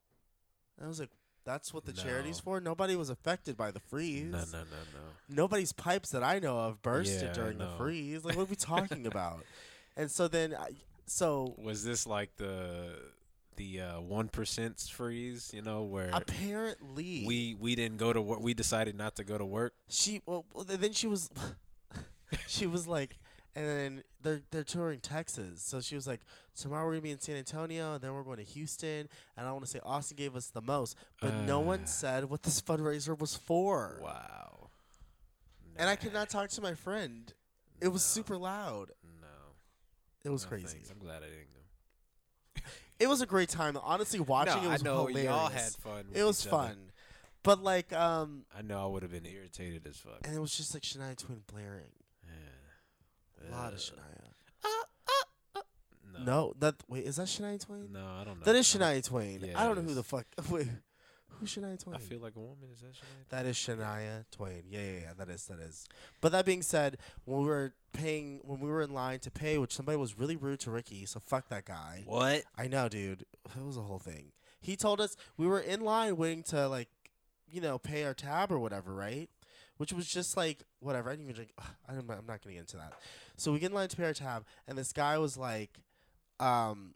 And 0.78 0.86
I 0.86 0.88
was 0.88 1.00
like, 1.00 1.10
"That's 1.44 1.72
what 1.74 1.84
the 1.84 1.92
charity's 1.92 2.40
for." 2.40 2.60
Nobody 2.60 2.96
was 2.96 3.10
affected 3.10 3.56
by 3.56 3.70
the 3.70 3.80
freeze. 3.80 4.32
no, 4.32 4.38
no, 4.38 4.44
no, 4.44 4.60
no. 4.94 5.00
nobody's 5.28 5.72
pipes 5.72 6.10
that 6.10 6.22
I 6.22 6.38
know 6.38 6.58
of 6.58 6.82
bursted 6.82 7.22
Yeah, 7.28 7.32
during 7.32 7.58
the 7.58 7.68
freeze. 7.76 8.24
Like, 8.24 8.36
what 8.36 8.42
are 8.42 8.50
we 8.50 8.56
talking 8.74 9.06
about? 9.06 9.44
And 9.96 10.10
so 10.10 10.28
then, 10.28 10.54
I, 10.54 10.70
so 11.06 11.54
Was 11.58 11.84
this 11.84 12.06
like 12.06 12.36
the 12.36 12.98
the 13.56 13.80
uh, 13.80 14.00
one 14.00 14.28
percent 14.28 14.80
freeze? 14.80 15.50
You 15.54 15.62
know, 15.62 15.84
where 15.84 16.10
apparently 16.12 17.24
we 17.26 17.54
we 17.58 17.74
didn't 17.74 17.96
go 17.98 18.12
to 18.12 18.20
work. 18.20 18.40
We 18.40 18.54
decided 18.54 18.96
not 18.96 19.16
to 19.16 19.24
go 19.24 19.38
to 19.38 19.44
work. 19.46 19.72
she 19.88 20.20
well 20.26 20.44
well, 20.52 20.64
then 20.64 20.92
she 20.92 21.06
was 21.06 21.30
she 22.46 22.66
was 22.66 22.86
like, 22.86 23.16
and 23.54 23.66
then 23.66 24.02
they're 24.22 24.42
they're 24.50 24.64
touring 24.64 25.00
Texas, 25.00 25.62
so 25.62 25.80
she 25.80 25.94
was 25.94 26.06
like, 26.06 26.20
tomorrow 26.54 26.84
we're 26.86 26.92
gonna 26.92 27.02
be 27.02 27.10
in 27.10 27.20
San 27.20 27.36
Antonio, 27.36 27.94
and 27.94 28.00
then 28.02 28.12
we're 28.14 28.22
going 28.22 28.36
to 28.38 28.42
Houston, 28.44 29.08
and 29.36 29.46
I 29.46 29.52
want 29.52 29.64
to 29.64 29.70
say 29.70 29.80
Austin 29.84 30.16
gave 30.16 30.36
us 30.36 30.48
the 30.48 30.60
most, 30.62 30.96
but 31.20 31.32
no 31.46 31.60
one 31.60 31.82
Uh. 31.82 31.86
said 31.86 32.24
what 32.26 32.42
this 32.42 32.60
fundraiser 32.68 33.18
was 33.18 33.34
for. 33.36 34.00
Wow. 34.02 34.70
And 35.76 35.88
I 35.88 35.92
Nah, 35.94 36.00
could 36.00 36.12
not 36.12 36.28
talk 36.30 36.48
to 36.50 36.60
my 36.60 36.74
friend. 36.74 37.32
It 37.80 37.88
was 37.88 38.02
no, 38.16 38.22
super 38.22 38.36
loud. 38.38 38.92
No, 39.20 39.26
It 40.24 40.30
was 40.30 40.44
no 40.44 40.48
crazy. 40.48 40.66
thanks. 40.68 40.90
I'm 40.90 40.98
glad 40.98 41.22
I 41.22 41.26
didn't 41.26 41.52
go. 41.52 42.62
It 42.98 43.08
was 43.08 43.20
a 43.20 43.26
great 43.26 43.50
time. 43.50 43.76
Honestly, 43.82 44.20
watching 44.20 44.62
no, 44.62 44.68
it 44.70 44.72
was 44.72 44.80
I 44.80 44.84
know 44.84 45.06
hilarious. 45.06 45.24
y'all 45.30 45.48
had 45.50 45.72
fun. 45.72 46.04
It 46.14 46.22
was 46.24 46.46
other. 46.46 46.50
fun, 46.56 46.76
but 47.42 47.62
like, 47.62 47.92
um, 47.92 48.46
I 48.56 48.62
know 48.62 48.82
I 48.82 48.86
would 48.86 49.02
have 49.02 49.12
been 49.12 49.26
irritated 49.26 49.86
as 49.86 49.98
fuck. 49.98 50.20
and 50.26 50.34
it 50.34 50.40
was 50.40 50.56
just 50.56 50.72
like 50.72 50.82
Shania 50.82 51.14
Twain 51.16 51.42
blaring. 51.46 51.92
Yeah. 53.48 53.54
A 53.54 53.56
lot 53.56 53.72
of 53.72 53.78
Uh, 53.78 53.82
Shania. 53.82 54.32
No. 56.18 56.24
No, 56.24 56.54
that 56.60 56.76
wait, 56.88 57.04
is 57.04 57.16
that 57.16 57.26
Shania 57.26 57.60
Twain? 57.64 57.88
No, 57.92 58.04
I 58.06 58.24
don't 58.24 58.38
know. 58.38 58.44
That 58.44 58.56
is 58.56 58.74
I 58.76 58.78
Shania 58.78 59.04
Twain. 59.06 59.40
Yeah, 59.44 59.60
I 59.60 59.64
don't 59.66 59.76
know 59.76 59.82
who 59.82 59.90
is. 59.90 59.96
the 59.96 60.02
fuck. 60.02 60.24
Wait, 60.50 60.66
who's 61.28 61.54
Shania 61.54 61.78
Twain? 61.82 61.94
I 61.96 61.98
feel 61.98 62.20
like 62.20 62.36
a 62.36 62.40
woman. 62.40 62.68
Is 62.72 62.80
that 62.80 62.92
Shania? 62.92 63.28
that 63.28 63.46
is 63.46 63.56
Shania 63.56 64.24
Twain. 64.30 64.62
Yeah, 64.68 64.80
yeah, 64.80 64.98
yeah. 65.00 65.12
That 65.18 65.28
is 65.28 65.44
that 65.46 65.58
is. 65.60 65.86
But 66.22 66.32
that 66.32 66.46
being 66.46 66.62
said, 66.62 66.96
when 67.26 67.40
we 67.40 67.46
were 67.46 67.74
paying, 67.92 68.40
when 68.44 68.60
we 68.60 68.70
were 68.70 68.80
in 68.80 68.94
line 68.94 69.18
to 69.20 69.30
pay, 69.30 69.58
which 69.58 69.74
somebody 69.74 69.98
was 69.98 70.18
really 70.18 70.36
rude 70.36 70.60
to 70.60 70.70
Ricky, 70.70 71.04
so 71.04 71.20
fuck 71.20 71.48
that 71.50 71.66
guy. 71.66 72.04
What? 72.06 72.44
I 72.56 72.66
know, 72.68 72.88
dude. 72.88 73.26
It 73.54 73.62
was 73.62 73.76
a 73.76 73.82
whole 73.82 73.98
thing. 73.98 74.32
He 74.58 74.74
told 74.76 75.00
us 75.02 75.16
we 75.36 75.46
were 75.46 75.60
in 75.60 75.82
line 75.82 76.16
waiting 76.16 76.42
to 76.44 76.66
like, 76.66 76.88
you 77.46 77.60
know, 77.60 77.78
pay 77.78 78.04
our 78.04 78.14
tab 78.14 78.50
or 78.50 78.58
whatever, 78.58 78.94
right? 78.94 79.28
Which 79.76 79.92
was 79.92 80.06
just 80.08 80.34
like 80.34 80.62
whatever. 80.80 81.10
I 81.10 81.12
didn't 81.12 81.24
even 81.24 81.34
drink. 81.34 81.50
I'm 81.88 82.06
not, 82.06 82.18
I'm 82.18 82.26
not 82.26 82.42
gonna 82.42 82.54
get 82.54 82.60
into 82.60 82.78
that. 82.78 82.94
So 83.36 83.52
we 83.52 83.58
get 83.58 83.70
in 83.70 83.74
line 83.74 83.88
to 83.88 83.96
pay 83.96 84.04
our 84.04 84.14
tab, 84.14 84.44
and 84.66 84.76
this 84.78 84.92
guy 84.92 85.18
was 85.18 85.36
like, 85.36 85.70
um, 86.40 86.94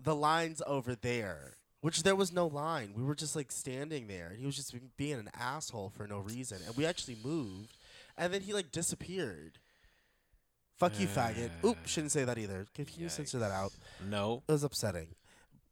the 0.00 0.14
line's 0.14 0.62
over 0.66 0.94
there. 0.94 1.56
Which 1.80 2.02
there 2.02 2.16
was 2.16 2.32
no 2.32 2.46
line. 2.46 2.94
We 2.96 3.02
were 3.02 3.14
just 3.14 3.36
like 3.36 3.52
standing 3.52 4.06
there, 4.06 4.28
and 4.28 4.38
he 4.38 4.46
was 4.46 4.56
just 4.56 4.74
being 4.96 5.18
an 5.18 5.28
asshole 5.38 5.90
for 5.94 6.06
no 6.06 6.18
reason. 6.18 6.58
And 6.66 6.74
we 6.78 6.86
actually 6.86 7.18
moved, 7.22 7.76
and 8.16 8.32
then 8.32 8.40
he 8.40 8.54
like 8.54 8.72
disappeared. 8.72 9.58
Fuck 10.78 10.98
you, 10.98 11.06
faggot. 11.06 11.50
Oop, 11.64 11.76
shouldn't 11.86 12.12
say 12.12 12.24
that 12.24 12.38
either. 12.38 12.66
Can 12.74 12.86
you 12.96 13.08
censor 13.10 13.38
that 13.38 13.50
out? 13.52 13.72
No. 14.08 14.42
It 14.48 14.52
was 14.52 14.64
upsetting. 14.64 15.08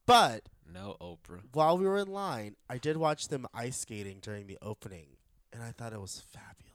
But 0.07 0.43
No, 0.73 0.97
Oprah. 1.01 1.41
while 1.53 1.79
we 1.79 1.87
were 1.87 1.99
in 1.99 2.09
line, 2.09 2.57
I 2.69 2.77
did 2.79 2.97
watch 2.99 3.29
them 3.29 3.47
ice 3.55 3.79
skating 3.79 4.19
during 4.21 4.47
the 4.47 4.59
opening, 4.61 5.17
and 5.53 5.63
I 5.63 5.71
thought 5.73 5.93
it 5.93 6.01
was 6.01 6.21
fabulous. 6.31 6.72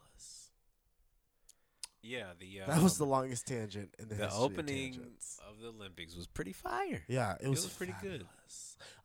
Yeah, 2.01 2.27
the 2.39 2.61
uh, 2.61 2.67
that 2.73 2.81
was 2.81 2.97
the 2.97 3.05
longest 3.05 3.47
tangent 3.47 3.93
in 3.99 4.07
the, 4.09 4.15
the 4.15 4.23
history 4.25 4.37
of 4.45 4.51
opening 4.51 4.93
tangents. 4.93 5.39
of 5.49 5.59
the 5.61 5.69
Olympics 5.69 6.15
was 6.15 6.27
pretty 6.27 6.53
fire. 6.53 7.03
Yeah, 7.07 7.35
it 7.41 7.47
was, 7.47 7.63
was 7.63 7.73
pretty 7.73 7.95
good. 8.01 8.25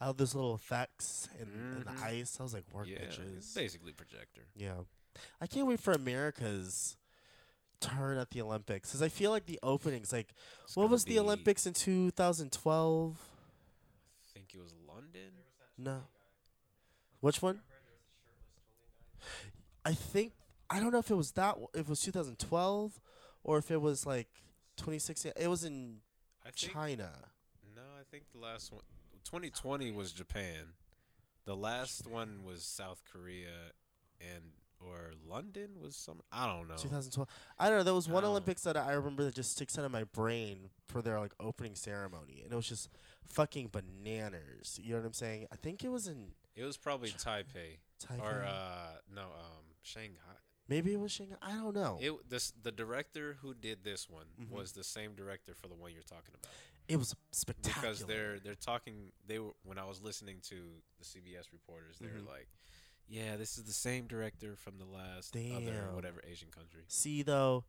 I 0.01 0.07
love 0.07 0.19
those 0.19 0.35
little 0.35 0.55
effects 0.55 1.29
and, 1.41 1.49
and 1.53 1.85
Mhm. 1.87 1.97
the 1.99 2.05
ice. 2.05 2.37
I 2.39 2.43
was 2.43 2.55
like, 2.55 2.65
work 2.73 2.87
yeah, 2.89 2.99
bitches. 2.99 3.55
basically 3.55 3.93
projector. 3.93 4.43
Yeah, 4.55 4.75
I 5.41 5.47
can't 5.47 5.67
wait 5.67 5.81
for 5.81 5.93
America's 5.93 6.97
turn 7.81 8.19
at 8.19 8.31
the 8.31 8.41
Olympics 8.43 8.91
because 8.91 9.03
I 9.03 9.09
feel 9.09 9.31
like 9.33 9.47
the 9.47 9.59
openings, 9.63 10.13
like, 10.13 10.35
It's 10.65 10.77
what 10.77 10.89
was 10.89 11.05
the 11.05 11.19
Olympics 11.19 11.67
in 11.67 11.73
2012? 11.73 13.19
I 13.19 14.33
think 14.33 14.55
it 14.55 14.61
was 14.61 14.73
London. 14.87 15.33
No, 15.79 16.03
which 17.21 17.43
one? 17.43 17.63
I 19.85 19.95
think 19.95 20.33
I 20.73 20.81
don't 20.81 20.93
know 20.93 20.99
if 20.99 21.11
it 21.11 21.17
was 21.17 21.33
that 21.33 21.57
if 21.75 21.81
it 21.81 21.89
was 21.89 22.01
2012 22.01 23.01
or 23.45 23.59
if 23.59 23.71
it 23.71 23.81
was 23.81 24.07
like 24.07 24.29
2016. 24.77 25.33
It 25.37 25.49
was 25.49 25.65
in 25.65 25.99
think 26.45 26.57
China. 26.57 27.11
no, 27.77 27.83
I 27.83 28.05
think 28.11 28.25
the 28.33 28.39
last 28.39 28.73
one 28.73 28.83
2020 29.25 29.91
was 29.93 30.13
Japan. 30.13 30.75
The 31.45 31.57
last 31.57 32.07
one 32.07 32.41
was 32.45 32.63
South 32.63 33.03
Korea 33.11 33.73
and 34.21 34.43
or 34.81 35.13
London 35.29 35.71
was 35.81 35.95
some. 35.97 36.21
I 36.33 36.47
don't 36.47 36.69
know. 36.69 36.77
2012. 36.77 37.29
I 37.59 37.69
don't 37.69 37.79
know. 37.79 37.85
There 37.85 37.95
was 37.95 38.09
one 38.09 38.25
Olympics 38.25 38.63
that 38.63 38.77
I 38.77 38.93
remember 38.93 39.25
that 39.25 39.35
just 39.35 39.53
sticks 39.53 39.79
out 39.79 39.85
of 39.85 39.93
my 39.93 40.05
brain 40.05 40.71
for 40.89 41.03
their 41.03 41.21
like 41.21 41.33
opening 41.39 41.75
ceremony, 41.75 42.41
and 42.43 42.53
it 42.53 42.57
was 42.57 42.69
just 42.69 42.89
fucking 43.29 43.69
bananas. 43.71 44.81
You 44.83 44.95
know 44.95 45.01
what 45.01 45.07
I'm 45.07 45.13
saying? 45.13 45.47
I 45.53 45.57
think 45.57 45.85
it 45.85 45.89
was 45.91 46.09
in 46.09 46.33
It 46.57 46.65
was 46.65 46.77
probably 46.77 47.11
Taipei 47.11 47.79
Taipei. 48.05 48.21
or 48.21 48.45
uh 48.45 48.97
no 49.15 49.23
um 49.23 49.67
Shanghai. 49.83 50.17
Maybe 50.69 50.93
it 50.93 51.01
was 51.01 51.13
Shanghai. 51.13 51.37
I 51.43 51.53
don't 51.55 51.75
know. 51.75 51.99
It, 52.01 52.13
this 52.31 52.53
the 52.63 52.73
director 52.73 53.37
who 53.43 53.53
did 53.55 53.85
this 53.85 54.09
one 54.09 54.27
Mhm. 54.41 54.51
was 54.51 54.73
the 54.73 54.85
same 54.85 55.15
director 55.15 55.55
for 55.55 55.69
the 55.69 55.75
one 55.75 55.93
you're 55.93 56.03
talking 56.03 56.35
about. 56.35 56.53
It 56.89 56.97
was 56.97 57.15
spectacular. 57.31 57.81
because 57.83 58.05
they're 58.07 58.39
they're 58.39 58.55
talking 58.55 59.13
they 59.27 59.39
were 59.39 59.53
when 59.65 59.79
I 59.79 59.85
was 59.85 60.01
listening 60.01 60.41
to 60.49 60.83
the 60.99 61.05
CBS 61.05 61.53
reporters 61.53 61.99
they 61.99 62.07
Mhm. 62.09 62.25
were 62.25 62.31
like 62.33 62.49
yeah 63.09 63.37
this 63.37 63.59
is 63.59 63.65
the 63.65 63.73
same 63.73 64.07
director 64.07 64.57
from 64.57 64.79
the 64.79 64.85
last 64.85 65.35
other 65.37 65.43
Damn. 65.61 65.95
whatever 65.95 66.21
Asian 66.25 66.51
country 66.51 66.85
See 66.89 67.23
though, 67.23 67.65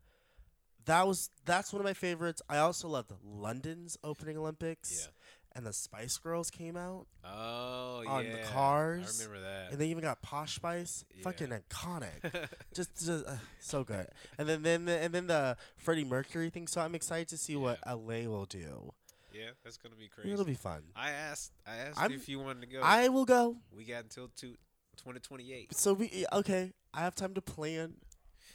that 0.86 1.08
was 1.08 1.30
that's 1.46 1.72
one 1.74 1.80
of 1.82 1.86
my 1.86 1.94
favorites. 1.94 2.42
I 2.50 2.58
also 2.58 2.88
loved 2.88 3.12
London's 3.24 3.98
opening 4.04 4.38
Olympics. 4.38 4.92
yeah 5.06 5.12
And 5.56 5.66
the 5.68 5.74
Spice 5.74 6.18
Girls 6.18 6.50
came 6.50 6.76
out, 6.76 7.06
oh 7.24 8.02
yeah. 8.04 8.10
On 8.10 8.26
yeah 8.26 8.32
the 8.38 8.42
cars, 8.52 9.22
I 9.22 9.26
remember 9.26 9.48
that 9.48 9.72
and 9.72 9.80
they 9.80 9.88
even 9.90 10.02
got 10.02 10.22
Posh 10.24 10.56
Spice. 10.56 11.06
Yeah. 11.16 11.24
Fucking 11.24 11.50
iconic. 11.50 12.48
just, 12.74 13.06
just 13.06 13.28
uh, 13.28 13.36
so 13.60 13.84
good. 13.84 14.08
And 14.40 14.50
then, 14.50 14.64
then, 14.64 14.86
the, 14.86 14.98
and 14.98 15.14
then 15.14 15.28
the 15.28 15.56
Freddie 15.78 16.06
Mercury 16.06 16.50
thing. 16.50 16.66
So 16.66 16.82
I'm 16.82 16.96
excited 16.96 17.28
to 17.30 17.38
see 17.38 17.56
what 17.56 17.78
LA 17.86 18.28
will 18.28 18.46
do. 18.46 18.94
yeah 19.32 19.50
that's 19.64 19.78
gonna 19.78 19.96
be 19.96 20.08
crazy 20.08 20.32
It'll 20.32 20.44
be 20.44 20.56
fun. 20.56 20.82
I 20.96 21.12
asked 21.12 21.52
I 21.68 21.76
asked 21.78 22.00
I'm- 22.00 22.12
if 22.14 22.28
you 22.28 22.40
wanted 22.40 22.62
to 22.62 22.68
go 22.68 22.82
I 22.82 23.10
will 23.10 23.26
go. 23.26 23.58
we 23.76 23.84
got 23.86 24.04
until 24.06 24.30
two, 24.36 24.56
2028 24.98 25.76
So 25.76 25.94
we 25.94 26.26
okay. 26.34 26.72
I 26.96 27.02
have 27.02 27.14
time 27.14 27.36
to 27.36 27.42
plan. 27.42 27.94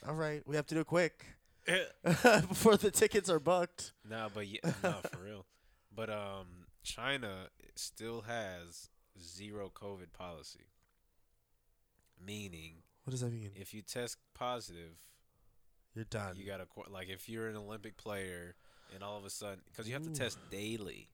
All 0.07 0.15
right, 0.15 0.43
we 0.47 0.57
have 0.57 0.67
to 0.67 0.75
do 0.75 0.81
it 0.81 0.87
quick 0.89 1.27
before 2.03 2.77
the 2.77 2.91
tickets 2.91 3.29
are 3.31 3.39
booked. 3.41 3.93
no 4.09 4.29
but 4.35 4.49
yeah 4.49 4.59
no 4.83 4.95
for 5.13 5.19
real 5.25 5.45
but 5.95 6.11
um 6.11 6.47
China 6.95 7.49
still 7.77 8.23
has 8.23 8.89
zero 9.21 9.71
COVID 9.75 10.13
policy 10.13 10.67
meaning 12.25 12.75
What 13.05 13.13
does 13.13 13.21
that 13.21 13.31
mean? 13.33 13.51
if 13.55 13.73
you 13.75 13.83
test 13.83 14.17
positive 14.35 14.97
You're 15.95 16.05
done. 16.05 16.37
You 16.37 16.47
got 16.47 16.59
to 16.59 16.67
like 16.91 17.09
if 17.09 17.29
you're 17.29 17.49
an 17.49 17.57
Olympic 17.57 17.97
player 17.97 18.55
and 18.95 19.03
all 19.03 19.17
of 19.19 19.25
a 19.25 19.31
sudden 19.31 19.61
because 19.67 19.87
you 19.87 19.95
have 19.95 20.03
to 20.05 20.11
Ooh. 20.11 20.15
test 20.15 20.39
daily. 20.51 21.09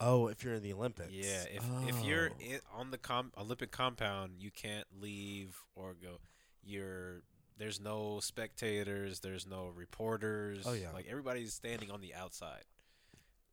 oh, 0.00 0.28
if 0.28 0.42
you're 0.44 0.54
in 0.54 0.62
the 0.62 0.72
Olympics. 0.72 1.10
Yeah, 1.12 1.44
if 1.52 1.64
if 1.88 2.04
you're 2.04 2.30
Oh. 2.30 2.40
in, 2.44 2.60
on 2.74 2.90
the 2.90 2.98
com- 2.98 3.32
Olympic 3.36 3.70
compound, 3.70 4.32
you 4.38 4.50
can't 4.50 4.86
leave 5.00 5.56
or 5.74 5.94
go. 5.94 6.18
You're 6.64 7.22
there's 7.58 7.78
no 7.80 8.20
spectators, 8.20 9.20
there's 9.20 9.46
no 9.46 9.66
reporters. 9.68 10.64
Oh, 10.66 10.72
yeah. 10.72 10.92
like 10.92 11.06
everybody's 11.08 11.52
standing 11.52 11.90
on 11.90 12.00
the 12.00 12.14
outside. 12.14 12.64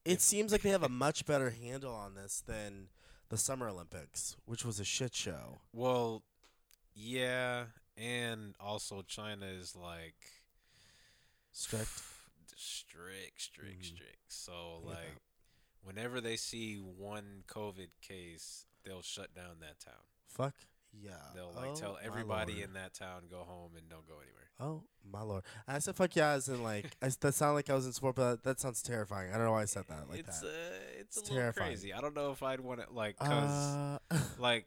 It 0.08 0.22
seems 0.22 0.54
like 0.54 0.62
they 0.62 0.70
have 0.70 0.84
a 0.84 0.90
much 0.90 1.26
better 1.26 1.50
handle 1.50 1.94
on 1.94 2.16
this 2.16 2.42
than 2.46 2.88
the 3.28 3.38
Summer 3.38 3.68
Olympics, 3.68 4.38
which 4.46 4.64
was 4.64 4.80
a 4.80 4.86
shit 4.86 5.14
show. 5.14 5.60
Well, 5.74 6.24
yeah, 6.96 7.66
and 7.98 8.56
also 8.60 9.02
China 9.02 9.46
is 9.48 9.76
like 9.76 10.16
Strict. 11.52 11.90
strict, 12.56 13.42
strict, 13.42 13.82
Mhm. 13.82 13.86
strict. 13.96 14.32
So 14.32 14.78
like, 14.78 15.22
whenever 15.82 16.22
they 16.22 16.38
see 16.38 16.78
one 16.80 17.44
COVID 17.48 17.90
case, 18.02 18.66
they'll 18.84 19.02
shut 19.02 19.34
down 19.36 19.60
that 19.60 19.80
town. 19.80 20.06
Fuck 20.28 20.56
yeah. 20.94 21.12
They'll 21.36 21.54
like 21.56 21.72
Oh, 21.72 21.76
tell 21.76 21.98
everybody 22.04 22.62
in 22.62 22.74
that 22.74 22.94
town 22.94 23.24
go 23.30 23.40
home 23.40 23.72
and 23.78 23.90
don't 23.90 24.08
go 24.08 24.16
anywhere. 24.16 24.34
Oh 24.60 24.84
my 25.12 25.22
lord! 25.22 25.44
I 25.68 25.78
said 25.80 25.96
fuck 25.96 26.16
yeah, 26.16 26.32
as 26.32 26.50
in 26.50 26.64
like 26.64 26.86
I, 27.02 27.10
that 27.22 27.34
sounded 27.36 27.54
like 27.54 27.70
I 27.70 27.76
was 27.76 27.86
in 27.86 27.94
sport, 27.94 28.16
but 28.16 28.32
that, 28.32 28.44
that 28.44 28.60
sounds 28.60 28.82
terrifying. 28.82 29.30
I 29.32 29.36
don't 29.38 29.46
know 29.46 29.52
why 29.52 29.62
I 29.62 29.66
said 29.66 29.84
that 29.90 30.10
like 30.10 30.20
it's 30.22 30.40
that. 30.42 30.48
uh, 30.48 30.50
it's, 31.00 31.18
It's 31.18 31.18
a 31.18 31.22
little 31.22 31.38
terrifying. 31.38 31.68
crazy. 31.68 31.94
I 31.94 32.02
don't 32.02 32.16
know 32.16 32.32
if 32.32 32.42
I'd 32.42 32.60
want 32.60 32.80
it 32.82 32.92
like 32.92 33.18
cause 33.20 33.30
Uh, 34.10 34.18
like 34.40 34.66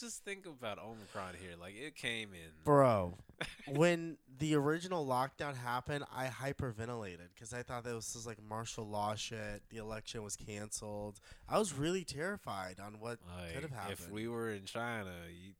just 0.00 0.24
think 0.24 0.46
about 0.46 0.78
Omicron 0.78 1.34
here. 1.40 1.52
Like 1.60 1.74
it 1.76 1.94
came 1.96 2.30
in. 2.32 2.50
bro, 2.64 3.14
when 3.68 4.16
the 4.38 4.54
original 4.56 5.06
lockdown 5.06 5.56
happened, 5.56 6.04
I 6.14 6.26
hyperventilated 6.26 7.28
because 7.34 7.52
I 7.52 7.62
thought 7.62 7.84
that 7.84 7.94
this 7.94 8.14
was 8.14 8.26
like 8.26 8.38
martial 8.42 8.86
law 8.88 9.14
shit. 9.14 9.62
The 9.70 9.78
election 9.78 10.22
was 10.22 10.36
canceled. 10.36 11.20
I 11.48 11.58
was 11.58 11.72
really 11.72 12.04
terrified 12.04 12.76
on 12.80 12.98
what 13.00 13.18
Like, 13.36 13.54
could 13.54 13.62
have 13.62 13.70
happened. 13.72 13.98
if 14.00 14.10
we 14.10 14.28
were 14.28 14.50
in 14.50 14.64
China, 14.64 15.12
you, 15.30 15.52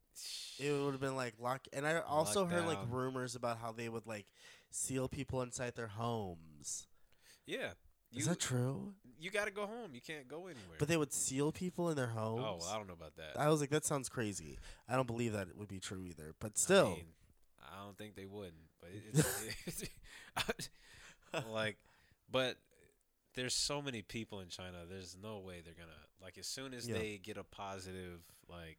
it 0.65 0.71
would 0.83 0.91
have 0.91 1.01
been 1.01 1.15
like 1.15 1.33
lock. 1.39 1.61
And 1.73 1.85
I 1.87 1.99
also 1.99 2.45
heard 2.45 2.65
like 2.65 2.79
rumors 2.89 3.35
about 3.35 3.57
how 3.59 3.71
they 3.71 3.89
would 3.89 4.05
like 4.05 4.25
seal 4.71 5.07
people 5.07 5.41
inside 5.41 5.75
their 5.75 5.87
homes. 5.87 6.87
yeah, 7.45 7.69
you 8.11 8.19
Is 8.19 8.27
that 8.27 8.39
true? 8.39 8.93
You 9.19 9.31
got 9.31 9.45
to 9.45 9.51
go 9.51 9.65
home. 9.65 9.91
You 9.93 10.01
can't 10.01 10.27
go 10.27 10.41
anywhere. 10.47 10.77
But 10.79 10.87
they 10.87 10.97
would 10.97 11.13
seal 11.13 11.51
people 11.51 11.89
in 11.89 11.95
their 11.95 12.07
homes. 12.07 12.43
oh, 12.45 12.57
well, 12.59 12.69
I 12.71 12.77
don't 12.77 12.87
know 12.87 12.93
about 12.93 13.15
that. 13.17 13.39
I 13.39 13.49
was 13.49 13.61
like, 13.61 13.69
that 13.69 13.85
sounds 13.85 14.09
crazy. 14.09 14.57
I 14.89 14.95
don't 14.95 15.07
believe 15.07 15.33
that 15.33 15.47
it 15.47 15.57
would 15.57 15.67
be 15.67 15.79
true 15.79 16.05
either. 16.05 16.33
But 16.39 16.51
I 16.55 16.59
still, 16.59 16.89
mean, 16.89 17.05
I 17.61 17.83
don't 17.83 17.97
think 17.97 18.15
they 18.15 18.25
wouldn't. 18.25 18.53
But 18.81 18.89
it, 18.91 19.25
it's, 19.65 19.83
like, 21.51 21.77
but 22.31 22.57
there's 23.35 23.53
so 23.53 23.81
many 23.81 24.01
people 24.01 24.39
in 24.39 24.49
China. 24.49 24.79
There's 24.89 25.15
no 25.21 25.39
way 25.39 25.61
they're 25.63 25.73
gonna 25.73 25.91
like 26.21 26.37
as 26.37 26.47
soon 26.47 26.73
as 26.73 26.87
Yeah. 26.87 26.95
they 26.97 27.19
get 27.21 27.37
a 27.37 27.43
positive, 27.43 28.21
like 28.49 28.77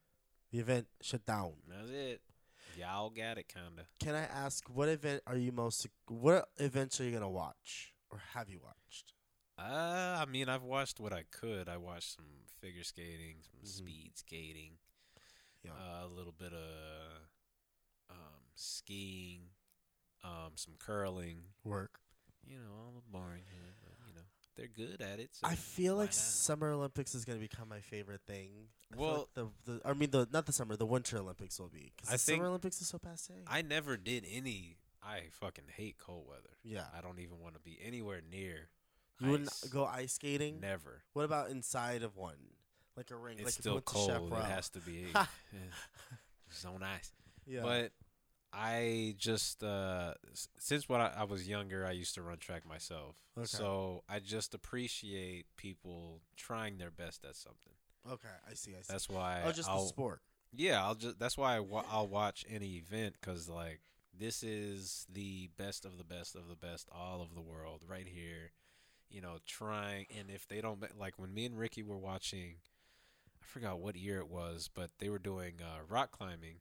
the 0.53 0.59
event 0.61 0.87
shut 1.03 1.27
down. 1.27 1.53
that's 1.69 1.91
it. 1.91 2.21
Y'all 2.79 3.11
got 3.11 3.39
it, 3.39 3.49
kinda. 3.49 3.87
Can 4.01 4.15
I 4.15 4.25
ask 4.25 4.69
what 4.69 4.89
event 4.89 5.23
are 5.27 5.37
you 5.37 5.53
most? 5.53 5.87
What 6.09 6.49
events 6.59 7.01
are 7.01 7.05
you 7.05 7.13
gonna 7.13 7.29
watch 7.31 7.93
or 8.11 8.21
have 8.35 8.49
you 8.49 8.61
watched? 8.63 9.13
Uh, 9.59 10.19
I 10.21 10.27
mean, 10.27 10.49
I've 10.49 10.63
watched 10.63 11.01
what 11.01 11.13
I 11.13 11.25
could. 11.31 11.69
I 11.69 11.77
watched 11.79 12.17
some 12.17 12.27
figure 12.61 12.85
skating, 12.85 13.37
some 13.43 13.61
Mhm. 13.63 13.67
speed 13.69 14.19
skating, 14.19 14.79
Yeah. 15.63 15.73
uh, 15.73 16.07
a 16.07 16.09
little 16.09 16.33
bit 16.33 16.53
of 16.53 17.23
um, 18.11 18.43
skiing, 18.55 19.51
um, 20.23 20.57
some 20.57 20.77
curling. 20.79 21.55
Work. 21.65 22.01
You 22.47 22.59
know, 22.61 22.73
all 22.73 22.93
the 22.93 23.01
boring, 23.11 23.43
but 23.83 23.93
you 24.07 24.15
know, 24.15 24.23
they're 24.55 24.69
good 24.69 25.01
at 25.03 25.19
it. 25.19 25.35
So 25.35 25.47
I 25.47 25.57
feel 25.57 25.97
like 25.97 26.09
not? 26.11 26.15
Summer 26.15 26.71
Olympics 26.71 27.15
is 27.15 27.25
gonna 27.25 27.41
become 27.41 27.69
my 27.69 27.81
favorite 27.81 28.23
thing. 28.27 28.69
I 28.93 28.97
Well- 28.97 29.19
like 29.19 29.35
the, 29.35 29.51
the 29.65 29.81
I 29.85 29.93
mean 29.95 30.11
the 30.11 30.29
not 30.31 30.47
the 30.47 30.53
summer, 30.53 30.77
the 30.77 30.87
Winter 30.87 31.19
Olympics 31.19 31.59
will 31.59 31.69
be 31.69 31.93
because 31.97 32.09
I 32.09 32.13
the 32.13 32.19
think- 32.19 32.37
Summer 32.39 32.49
Olympics 32.49 32.81
is 32.81 32.89
so 32.89 32.99
passe. 33.01 33.43
I 33.49 33.63
never 33.63 33.97
did 33.97 34.25
any. 34.29 34.79
I 35.03 35.31
fucking 35.31 35.69
hate 35.69 35.99
cold 35.99 36.27
weather. 36.29 36.57
yeah, 36.63 36.89
I 36.93 37.01
don't 37.01 37.19
even 37.21 37.41
want 37.41 37.55
to 37.55 37.61
be 37.61 37.81
anywhere 37.83 38.21
near. 38.21 38.71
You 39.21 39.31
wouldn't 39.31 39.53
go 39.71 39.85
ice 39.85 40.15
skating. 40.15 40.61
Never. 40.61 41.03
What 41.13 41.25
about 41.25 41.51
inside 41.51 42.03
of 42.03 42.17
one, 42.17 42.37
like 42.97 43.11
a 43.11 43.17
ring? 43.17 43.37
It's 43.39 43.45
like 43.45 43.55
still 43.55 43.81
cold. 43.81 44.33
It 44.33 44.45
has 44.45 44.69
to 44.71 44.81
be 44.81 45.07
so 46.51 46.77
nice. 46.79 47.13
yeah. 47.47 47.63
But 47.63 47.93
I 48.53 49.15
just 49.19 49.63
uh 49.63 50.15
since 50.59 50.89
when 50.89 51.01
I, 51.01 51.13
I 51.19 51.25
was 51.25 51.49
younger, 51.49 51.87
I 51.87 51.93
used 51.93 52.15
to 52.15 52.23
run 52.23 52.39
track 52.39 52.67
myself. 52.67 53.17
Okay. 53.37 53.47
So 53.47 54.03
I 54.09 54.19
just 54.19 54.55
appreciate 54.55 55.47
people 55.57 56.21
trying 56.37 56.79
their 56.79 56.91
best 56.91 57.25
at 57.25 57.37
something. 57.37 57.75
okay, 58.11 58.29
I 58.49 58.55
see. 58.55 58.73
I 58.73 58.81
see. 58.81 58.87
That's 58.93 59.09
why 59.09 59.43
oh, 59.45 59.53
just 59.53 59.69
I'll, 59.69 59.83
the 59.83 59.89
sport. 59.89 60.21
Yeah, 60.53 60.83
I'll 60.83 60.95
just 60.95 61.19
that's 61.19 61.37
why 61.37 61.57
I 61.57 61.61
wa- 61.61 61.85
I'll 61.91 62.09
watch 62.09 62.45
any 62.49 62.77
event 62.77 63.21
cuz 63.21 63.49
like 63.49 63.81
this 64.19 64.43
is 64.43 65.07
the 65.13 65.51
best 65.59 65.85
of 65.85 65.99
the 65.99 66.05
best 66.05 66.35
of 66.35 66.49
the 66.49 66.57
best 66.57 66.89
all 66.91 67.21
of 67.21 67.35
the 67.35 67.43
world 67.43 67.85
right 67.87 68.07
here. 68.07 68.53
You 69.11 69.21
know, 69.21 69.39
trying 69.47 70.07
and 70.19 70.31
if 70.31 70.47
they 70.49 70.61
don't 70.61 70.83
like 70.99 71.19
when 71.19 71.33
me 71.33 71.47
and 71.47 71.59
Ricky 71.59 71.83
were 71.83 71.99
watching 71.99 72.57
I 73.41 73.45
forgot 73.45 73.79
what 73.79 73.97
year 73.97 74.19
it 74.19 74.29
was, 74.29 74.69
but 74.73 74.91
they 74.99 75.09
were 75.09 75.19
doing 75.19 75.55
uh, 75.61 75.85
rock 75.89 76.11
climbing 76.11 76.57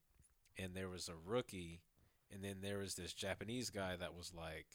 and 0.58 0.76
there 0.76 0.90
was 0.90 1.10
a 1.10 1.16
rookie 1.30 1.82
and 2.32 2.44
then 2.44 2.58
there 2.62 2.80
was 2.80 2.96
this 2.96 3.14
Japanese 3.14 3.70
guy 3.70 3.96
that 3.96 4.16
was 4.16 4.34
like 4.34 4.68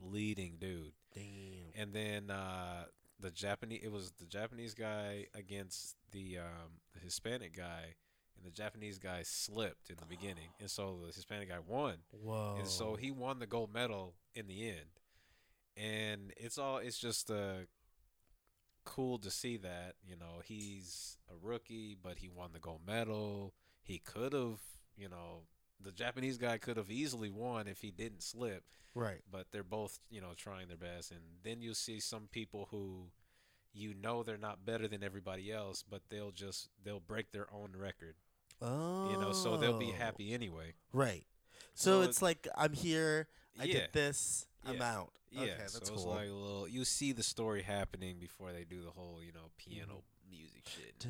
leading 0.00 0.56
dude. 0.58 0.92
Damn. 1.14 1.72
And 1.74 1.92
then 1.92 2.30
uh, 2.30 2.84
the 3.20 3.30
Japanese, 3.30 3.80
it 3.82 3.92
was 3.92 4.12
the 4.18 4.26
Japanese 4.26 4.74
guy 4.74 5.26
against 5.34 5.96
the 6.12 6.38
um, 6.38 6.80
the 6.94 7.00
Hispanic 7.00 7.56
guy, 7.56 7.94
and 8.36 8.44
the 8.44 8.50
Japanese 8.50 8.98
guy 8.98 9.22
slipped 9.22 9.90
in 9.90 9.96
the 9.98 10.06
beginning, 10.06 10.50
and 10.60 10.70
so 10.70 10.98
the 11.06 11.12
Hispanic 11.12 11.48
guy 11.48 11.58
won, 11.66 11.96
Whoa. 12.10 12.56
and 12.58 12.68
so 12.68 12.94
he 12.94 13.10
won 13.10 13.38
the 13.38 13.46
gold 13.46 13.72
medal 13.72 14.14
in 14.34 14.46
the 14.46 14.68
end. 14.68 15.00
And 15.76 16.32
it's 16.36 16.56
all, 16.58 16.78
it's 16.78 16.98
just 16.98 17.30
uh, 17.30 17.66
cool 18.84 19.18
to 19.18 19.30
see 19.30 19.56
that 19.58 19.94
you 20.06 20.16
know 20.16 20.40
he's 20.44 21.18
a 21.30 21.34
rookie, 21.40 21.96
but 22.00 22.18
he 22.18 22.28
won 22.28 22.50
the 22.52 22.58
gold 22.58 22.80
medal. 22.86 23.52
He 23.82 23.98
could 23.98 24.32
have, 24.32 24.60
you 24.96 25.08
know, 25.08 25.42
the 25.80 25.92
Japanese 25.92 26.38
guy 26.38 26.58
could 26.58 26.76
have 26.76 26.90
easily 26.90 27.30
won 27.30 27.68
if 27.68 27.80
he 27.82 27.90
didn't 27.90 28.22
slip 28.22 28.64
right. 28.94 29.20
but 29.30 29.46
they're 29.52 29.62
both 29.62 29.98
you 30.10 30.20
know 30.20 30.32
trying 30.36 30.68
their 30.68 30.76
best 30.78 31.10
and 31.10 31.20
then 31.44 31.60
you'll 31.60 31.74
see 31.74 32.00
some 32.00 32.28
people 32.32 32.68
who 32.70 33.08
you 33.74 33.92
know 33.94 34.22
they're 34.22 34.38
not 34.38 34.64
better 34.64 34.88
than 34.88 35.04
everybody 35.04 35.52
else 35.52 35.84
but 35.88 36.00
they'll 36.08 36.30
just 36.30 36.70
they'll 36.82 36.98
break 36.98 37.30
their 37.30 37.46
own 37.52 37.72
record 37.76 38.14
Oh. 38.62 39.10
You 39.10 39.18
know, 39.18 39.32
so 39.32 39.58
they'll 39.58 39.78
be 39.78 39.90
happy 39.90 40.32
anyway. 40.32 40.72
Right. 40.90 41.26
So, 41.74 42.00
So 42.00 42.08
it's 42.08 42.22
like 42.22 42.48
I'm 42.56 42.72
here. 42.72 43.28
I 43.60 43.64
Yeah. 43.64 43.72
did 43.80 43.88
this. 43.92 44.46
I'm 44.66 44.76
Yeah. 44.76 44.94
out. 44.98 45.12
Yeah, 45.30 45.42
Okay, 45.42 45.52
so 45.66 45.78
that's 45.78 45.90
it's 45.90 45.90
cool. 45.90 46.06
like 46.14 46.28
a 46.28 46.32
little. 46.32 46.68
You 46.68 46.84
see 46.84 47.12
the 47.12 47.22
story 47.22 47.62
happening 47.62 48.18
before 48.18 48.52
they 48.52 48.64
do 48.64 48.82
the 48.82 48.90
whole, 48.90 49.22
you 49.22 49.32
know, 49.32 49.50
piano 49.58 50.02
music 50.30 50.62
shit. 50.66 51.06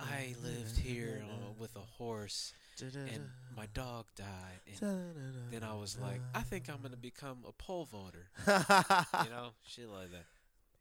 I 0.00 0.34
lived 0.42 0.78
here 0.78 1.22
uh, 1.24 1.52
with 1.58 1.74
a 1.76 1.80
horse, 1.80 2.52
and 2.80 3.30
my 3.56 3.66
dog 3.74 4.06
died, 4.16 4.60
and 4.80 5.04
then 5.50 5.62
I 5.62 5.74
was 5.74 5.98
like, 5.98 6.20
I 6.34 6.42
think 6.42 6.68
I'm 6.68 6.80
gonna 6.82 6.96
become 6.96 7.38
a 7.46 7.52
pole 7.52 7.86
vaulter. 7.86 8.28
You 9.24 9.30
know, 9.30 9.50
shit 9.66 9.88
like 9.88 10.10
that. 10.12 10.24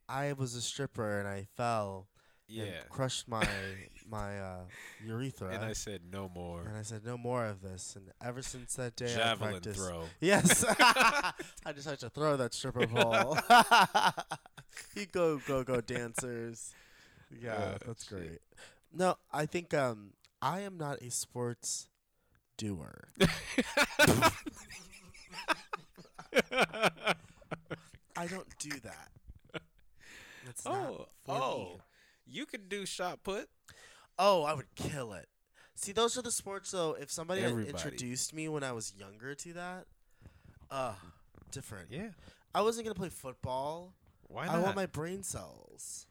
I 0.10 0.34
was 0.34 0.56
a 0.56 0.62
stripper 0.62 1.20
and 1.20 1.28
I 1.28 1.48
fell 1.58 2.08
Yeah. 2.50 2.84
crushed 2.90 3.28
my 3.28 3.46
my 4.10 4.40
uh, 4.40 4.60
urethra. 5.06 5.50
And 5.50 5.66
I 5.66 5.74
said 5.74 6.02
no 6.12 6.30
more. 6.34 6.62
And 6.62 6.78
I 6.78 6.82
said 6.84 7.06
no 7.06 7.18
more 7.18 7.46
of 7.46 7.62
this. 7.62 7.96
And 7.98 8.06
ever 8.24 8.42
since 8.42 8.76
that 8.76 8.96
day, 8.96 9.14
I 9.14 9.18
Javelin 9.18 9.52
practiced. 9.52 9.80
throw. 9.80 10.04
Yes, 10.22 10.64
I 10.80 11.34
just 11.76 11.88
had 11.90 12.00
to 12.00 12.10
throw 12.10 12.38
that 12.38 12.54
stripper 12.54 12.88
pole. 12.96 13.38
you 14.96 15.06
go, 15.08 15.40
go, 15.48 15.64
go, 15.64 15.82
dancers. 15.82 16.72
Yeah, 17.42 17.54
Uh, 17.54 17.78
that's 17.86 18.08
shit. 18.08 18.18
great. 18.18 18.40
No, 18.94 19.18
I 19.34 19.46
think 19.46 19.74
um, 19.74 20.12
I 20.42 20.62
am 20.62 20.78
not 20.78 21.02
a 21.02 21.12
sports 21.12 21.90
doer. 22.58 23.10
I 28.16 28.28
don't 28.28 28.48
do 28.60 28.70
that. 28.84 29.10
That's 30.46 30.66
not 30.66 30.76
Oh, 30.76 31.08
for 31.26 31.32
oh, 31.32 31.58
me. 31.76 31.80
You 32.28 32.46
could 32.46 32.70
do 32.70 32.86
shot 32.86 33.24
put. 33.24 33.50
Oh, 34.20 34.44
I 34.44 34.54
would 34.54 34.74
kill 34.76 35.14
it. 35.14 35.28
See, 35.76 35.92
those 35.92 36.18
are 36.18 36.22
the 36.22 36.32
sports 36.32 36.72
though. 36.72 36.96
If 37.00 37.12
somebody 37.12 37.42
had 37.42 37.52
Everybody. 37.52 37.72
introduced 37.72 38.34
me 38.34 38.48
when 38.50 38.64
I 38.64 38.72
was 38.72 38.94
younger 38.98 39.36
to 39.36 39.54
that, 39.54 39.86
uh, 40.72 40.94
different. 41.52 41.90
Yeah. 41.92 42.10
I 42.56 42.62
wasn't 42.62 42.86
gonna 42.86 42.96
play 42.96 43.10
football. 43.10 43.94
Why 44.28 44.48
I 44.48 44.60
want 44.60 44.76
my 44.76 44.88
brain 44.88 45.24
cells. 45.24 46.08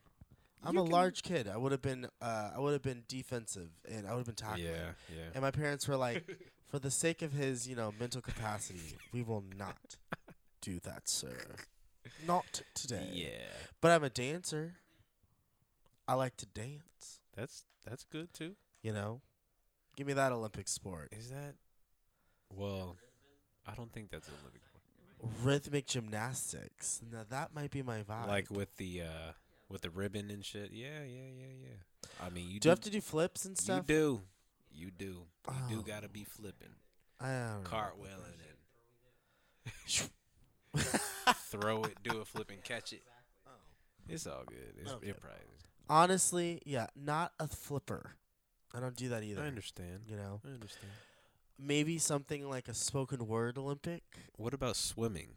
I'm 0.62 0.74
You 0.74 0.80
a 0.80 0.84
can- 0.84 0.92
large 0.92 1.22
kid. 1.22 1.48
I 1.48 1.56
would 1.56 1.72
have 1.72 1.82
been, 1.82 2.06
uh, 2.20 2.50
I 2.54 2.58
would 2.58 2.72
have 2.72 2.82
been 2.82 3.04
defensive, 3.08 3.70
and 3.88 4.06
I 4.06 4.10
would 4.12 4.18
have 4.20 4.26
been 4.26 4.34
tackling. 4.36 4.64
yeah, 4.64 4.92
yeah. 5.14 5.24
And 5.34 5.42
my 5.42 5.50
parents 5.50 5.86
were 5.86 5.96
like, 5.96 6.24
for 6.70 6.78
the 6.78 6.90
sake 6.90 7.22
of 7.22 7.32
his, 7.32 7.68
you 7.68 7.76
know, 7.76 7.92
mental 8.00 8.20
capacity, 8.22 8.96
we 9.12 9.22
will 9.22 9.44
not 9.56 9.96
do 10.62 10.80
that, 10.80 11.08
sir. 11.08 11.36
Not 12.26 12.62
today. 12.74 13.10
Yeah, 13.12 13.30
But 13.80 13.90
I'm 13.92 14.02
a 14.04 14.10
dancer. 14.10 14.76
I 16.08 16.14
like 16.14 16.36
to 16.38 16.46
dance. 16.46 17.20
that's 17.36 17.64
that's 17.84 18.04
good 18.04 18.32
too. 18.32 18.54
You 18.82 18.92
know, 18.92 19.20
give 19.96 20.06
me 20.06 20.12
that 20.14 20.32
Olympic 20.32 20.68
sport. 20.68 21.08
Is 21.12 21.30
that? 21.30 21.54
Well, 22.50 22.96
I 23.66 23.74
don't 23.74 23.92
think 23.92 24.10
that's 24.10 24.28
Olympic. 24.28 24.62
Rhythmic 25.42 25.86
gymnastics. 25.86 27.00
Now 27.10 27.24
that 27.30 27.54
might 27.54 27.70
be 27.70 27.82
my 27.82 28.02
vibe. 28.02 28.28
Like 28.28 28.50
with 28.50 28.76
the 28.76 29.02
uh 29.02 29.32
with 29.68 29.82
the 29.82 29.90
ribbon 29.90 30.30
and 30.30 30.44
shit. 30.44 30.70
Yeah, 30.72 31.02
yeah, 31.04 31.30
yeah, 31.36 31.54
yeah. 31.62 32.24
I 32.24 32.30
mean, 32.30 32.48
you 32.50 32.60
do 32.60 32.68
you 32.68 32.70
have 32.70 32.80
to 32.80 32.90
do 32.90 33.00
flips 33.00 33.44
and 33.44 33.56
stuff. 33.58 33.84
You 33.88 33.94
do. 33.94 34.22
You 34.72 34.90
do. 34.90 35.04
You 35.06 35.26
Oh. 35.48 35.68
do 35.68 35.82
gotta 35.82 36.08
be 36.08 36.24
flipping, 36.24 36.74
I 37.20 37.28
don't 37.54 37.64
cartwheeling, 37.64 38.38
and 38.46 40.10
throw 41.50 41.82
it, 41.84 41.96
do 42.02 42.20
a 42.20 42.24
flip, 42.24 42.50
and 42.50 42.62
catch 42.62 42.92
it. 42.92 43.02
It's 44.08 44.26
all 44.26 44.44
good. 44.46 44.74
It's, 44.80 44.90
Okay. 44.92 45.08
It 45.08 45.20
probably. 45.20 45.38
is. 45.56 45.65
Honestly, 45.88 46.60
yeah, 46.66 46.86
not 46.96 47.32
a 47.38 47.46
flipper. 47.48 48.16
I 48.74 48.80
don't 48.80 48.96
do 48.96 49.08
that 49.10 49.22
either. 49.22 49.42
I 49.42 49.46
understand. 49.46 50.00
You 50.08 50.16
know, 50.16 50.40
I 50.44 50.48
understand. 50.52 50.90
maybe 51.58 51.98
something 51.98 52.48
like 52.48 52.68
a 52.68 52.74
spoken 52.74 53.26
word 53.26 53.56
Olympic. 53.58 54.02
What 54.36 54.52
about 54.54 54.76
swimming? 54.76 55.36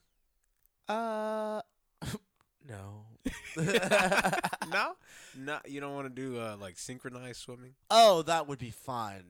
Uh, 0.88 1.62
no. 2.68 3.06
no, 3.58 4.96
no. 5.38 5.60
You 5.68 5.80
don't 5.82 5.94
want 5.94 6.08
to 6.08 6.22
do 6.22 6.40
uh, 6.40 6.58
like 6.60 6.78
synchronized 6.78 7.42
swimming? 7.42 7.74
oh, 7.92 8.24
that 8.24 8.48
would 8.48 8.60
be 8.60 8.72
fun. 8.72 9.24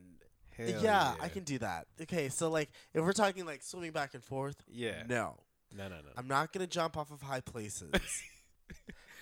Hell 0.56 0.82
yeah, 0.82 1.14
I 1.20 1.28
can 1.28 1.44
do 1.44 1.58
that. 1.58 1.86
Okay, 2.02 2.28
so 2.28 2.50
like 2.50 2.70
if 2.92 3.02
we're 3.04 3.12
talking 3.12 3.46
like 3.46 3.62
swimming 3.62 3.92
back 3.92 4.14
and 4.14 4.22
forth, 4.24 4.56
Yeah. 4.68 5.04
no, 5.08 5.36
No, 5.76 5.84
no, 5.88 5.96
no. 5.96 6.10
I'm 6.16 6.28
not 6.28 6.52
gonna 6.52 6.66
jump 6.66 6.96
off 6.96 7.10
of 7.10 7.22
high 7.22 7.40
places. 7.40 7.90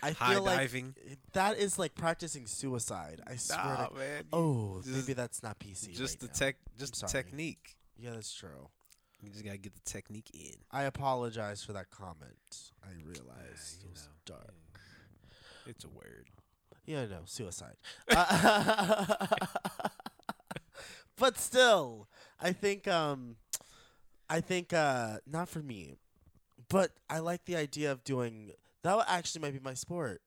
I 0.03 0.12
High 0.12 0.34
feel 0.34 0.42
like 0.44 0.59
diving. 0.59 0.94
that 1.32 1.59
is 1.59 1.78
like 1.78 1.94
practicing 1.94 2.46
suicide. 2.46 3.20
I 3.26 3.36
swear. 3.36 3.59
Nah, 3.64 3.86
to, 3.86 3.94
man. 3.96 4.24
oh, 4.32 4.80
just- 4.82 4.94
maybe 4.94 5.12
that's 5.14 5.42
not 5.42 5.59
PC. 5.59 5.94
just 5.96 6.22
right 6.22 6.30
the 6.32 6.38
tech, 6.38 6.57
just 6.78 7.01
the 7.01 7.07
technique. 7.07 7.76
Yeah, 7.99 8.11
that's 8.12 8.32
true. 8.32 8.68
You 9.20 9.30
just 9.30 9.44
gotta 9.44 9.59
get 9.59 9.74
the 9.74 9.80
technique 9.84 10.30
in. 10.32 10.55
I 10.70 10.84
apologize 10.84 11.64
for 11.64 11.72
that 11.72 11.90
comment. 11.90 12.70
I 12.84 12.90
realized 13.05 13.82
you 13.82 13.88
it 13.88 13.90
was 13.92 14.09
know, 14.09 14.34
dark. 14.36 14.55
It's 15.66 15.84
a 15.84 15.88
word. 15.88 16.28
Yeah, 16.86 17.05
no, 17.07 17.18
suicide. 17.24 17.76
Uh, 18.09 19.26
but 21.16 21.36
still, 21.36 22.09
I 22.40 22.53
think 22.53 22.86
um, 22.86 23.36
I 24.30 24.40
think 24.40 24.72
uh, 24.72 25.18
not 25.26 25.49
for 25.49 25.59
me, 25.61 25.96
but 26.68 26.92
I 27.11 27.18
like 27.18 27.44
the 27.44 27.57
idea 27.57 27.90
of 27.92 28.05
doing 28.05 28.53
that. 28.82 28.96
would 28.96 29.04
Actually, 29.08 29.42
might 29.42 29.52
be 29.52 29.60
my 29.60 29.74
sport, 29.74 30.20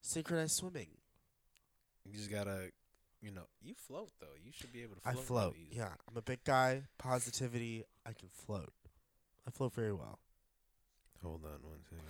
synchronized 0.00 0.52
swimming. 0.52 0.88
You 2.04 2.12
just 2.12 2.30
gotta, 2.30 2.70
you 3.20 3.30
know, 3.30 3.46
you 3.62 3.74
float 3.74 4.10
though. 4.20 4.36
You 4.42 4.52
should 4.52 4.72
be 4.72 4.82
able 4.82 4.96
to 4.96 5.00
float. 5.02 5.16
I 5.16 5.20
float. 5.20 5.56
Yeah, 5.70 5.90
I'm 6.08 6.16
a 6.16 6.22
big 6.22 6.42
guy. 6.44 6.84
Positivity. 6.98 7.84
I 8.06 8.12
can 8.12 8.28
float. 8.32 8.72
I 9.46 9.50
float 9.50 9.74
very 9.74 9.92
well. 9.92 10.18
Hold 11.22 11.44
on 11.44 11.68
one 11.68 11.80
second. 11.84 12.04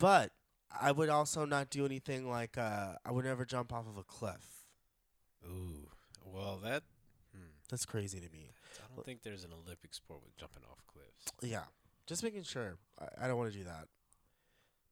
But 0.00 0.32
I 0.80 0.92
would 0.92 1.08
also 1.08 1.44
not 1.44 1.70
do 1.70 1.86
anything 1.86 2.28
like 2.28 2.58
uh, 2.58 2.94
I 3.04 3.12
would 3.12 3.24
never 3.24 3.44
jump 3.44 3.72
off 3.72 3.86
of 3.86 3.96
a 3.96 4.02
cliff. 4.02 4.66
Ooh. 5.46 5.88
Well, 6.24 6.58
that. 6.64 6.82
Hmm. 7.32 7.52
That's 7.70 7.86
crazy 7.86 8.18
to 8.18 8.28
me. 8.30 8.50
I 8.78 8.94
don't 8.94 9.04
think 9.04 9.22
there's 9.22 9.44
an 9.44 9.50
Olympic 9.52 9.94
sport 9.94 10.20
with 10.24 10.36
jumping 10.36 10.62
off 10.70 10.84
cliffs. 10.86 11.32
Yeah, 11.42 11.64
just 12.06 12.22
making 12.22 12.42
sure. 12.42 12.76
I, 13.00 13.24
I 13.24 13.28
don't 13.28 13.38
want 13.38 13.52
to 13.52 13.58
do 13.58 13.64
that. 13.64 13.86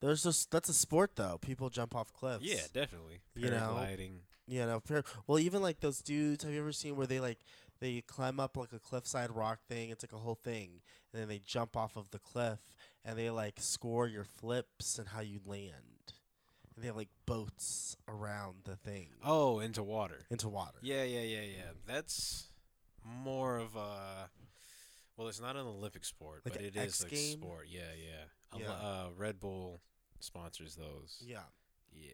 There's 0.03 0.23
just 0.25 0.51
that's 0.51 0.69
a 0.69 0.75
sport 0.75 1.13
though. 1.17 1.39
People 1.41 1.71
jump 1.71 1.95
off 1.95 2.13
cliffs. 2.13 2.45
Yeah, 2.45 2.61
definitely. 2.75 3.21
You 3.35 3.51
know, 3.51 3.77
Paragliding. 3.79 4.11
You 4.49 4.67
know, 4.67 4.83
well, 5.29 5.39
even 5.39 5.63
like 5.63 5.81
those 5.81 6.03
dudes. 6.03 6.43
Have 6.45 6.53
you 6.53 6.61
ever 6.61 6.73
seen 6.73 6.97
where 6.97 7.07
they 7.07 7.21
like 7.21 7.39
they 7.81 8.01
climb 8.03 8.41
up 8.41 8.57
like 8.57 8.73
a 8.73 8.81
cliffside 8.81 9.31
rock 9.31 9.61
thing? 9.69 9.91
It's 9.91 10.03
like 10.05 10.13
a 10.13 10.19
whole 10.23 10.35
thing, 10.35 10.81
and 11.13 11.23
then 11.23 11.29
they 11.29 11.39
jump 11.39 11.77
off 11.77 11.97
of 11.97 12.11
the 12.11 12.19
cliff, 12.19 12.59
and 13.05 13.17
they 13.17 13.31
like 13.31 13.55
score 13.61 14.09
your 14.09 14.25
flips 14.25 14.99
and 14.99 15.09
how 15.09 15.21
you 15.21 15.39
land. 15.47 15.71
And 16.75 16.83
they 16.83 16.89
have 16.89 16.97
like 16.97 17.11
boats 17.25 17.97
around 18.09 18.63
the 18.65 18.75
thing 18.77 19.09
Oh, 19.25 19.61
into 19.61 19.83
water. 19.85 20.27
into 20.31 20.49
water. 20.49 20.79
Yeah, 20.83 21.05
yeah, 21.05 21.21
yeah, 21.21 21.43
yeah. 21.43 21.71
That's 21.87 22.49
more 23.05 23.59
of 23.59 23.77
a. 23.77 24.29
Well, 25.17 25.29
it's 25.29 25.41
not 25.41 25.55
an 25.57 25.67
Olympic 25.67 26.05
sport, 26.05 26.43
Like 26.45 26.55
but 26.55 26.63
it 26.63 26.75
is 26.75 26.83
X 26.83 27.03
like 27.05 27.13
game? 27.13 27.33
sport. 27.41 27.67
Yeah, 27.71 27.81
yeah. 27.97 28.59
Yeah. 28.61 28.71
Uh, 28.73 29.07
Red 29.17 29.39
Bull 29.41 29.81
sponsors 30.25 30.75
those. 30.77 31.23
Yeah. 31.25 31.39
Yeah. 31.95 32.09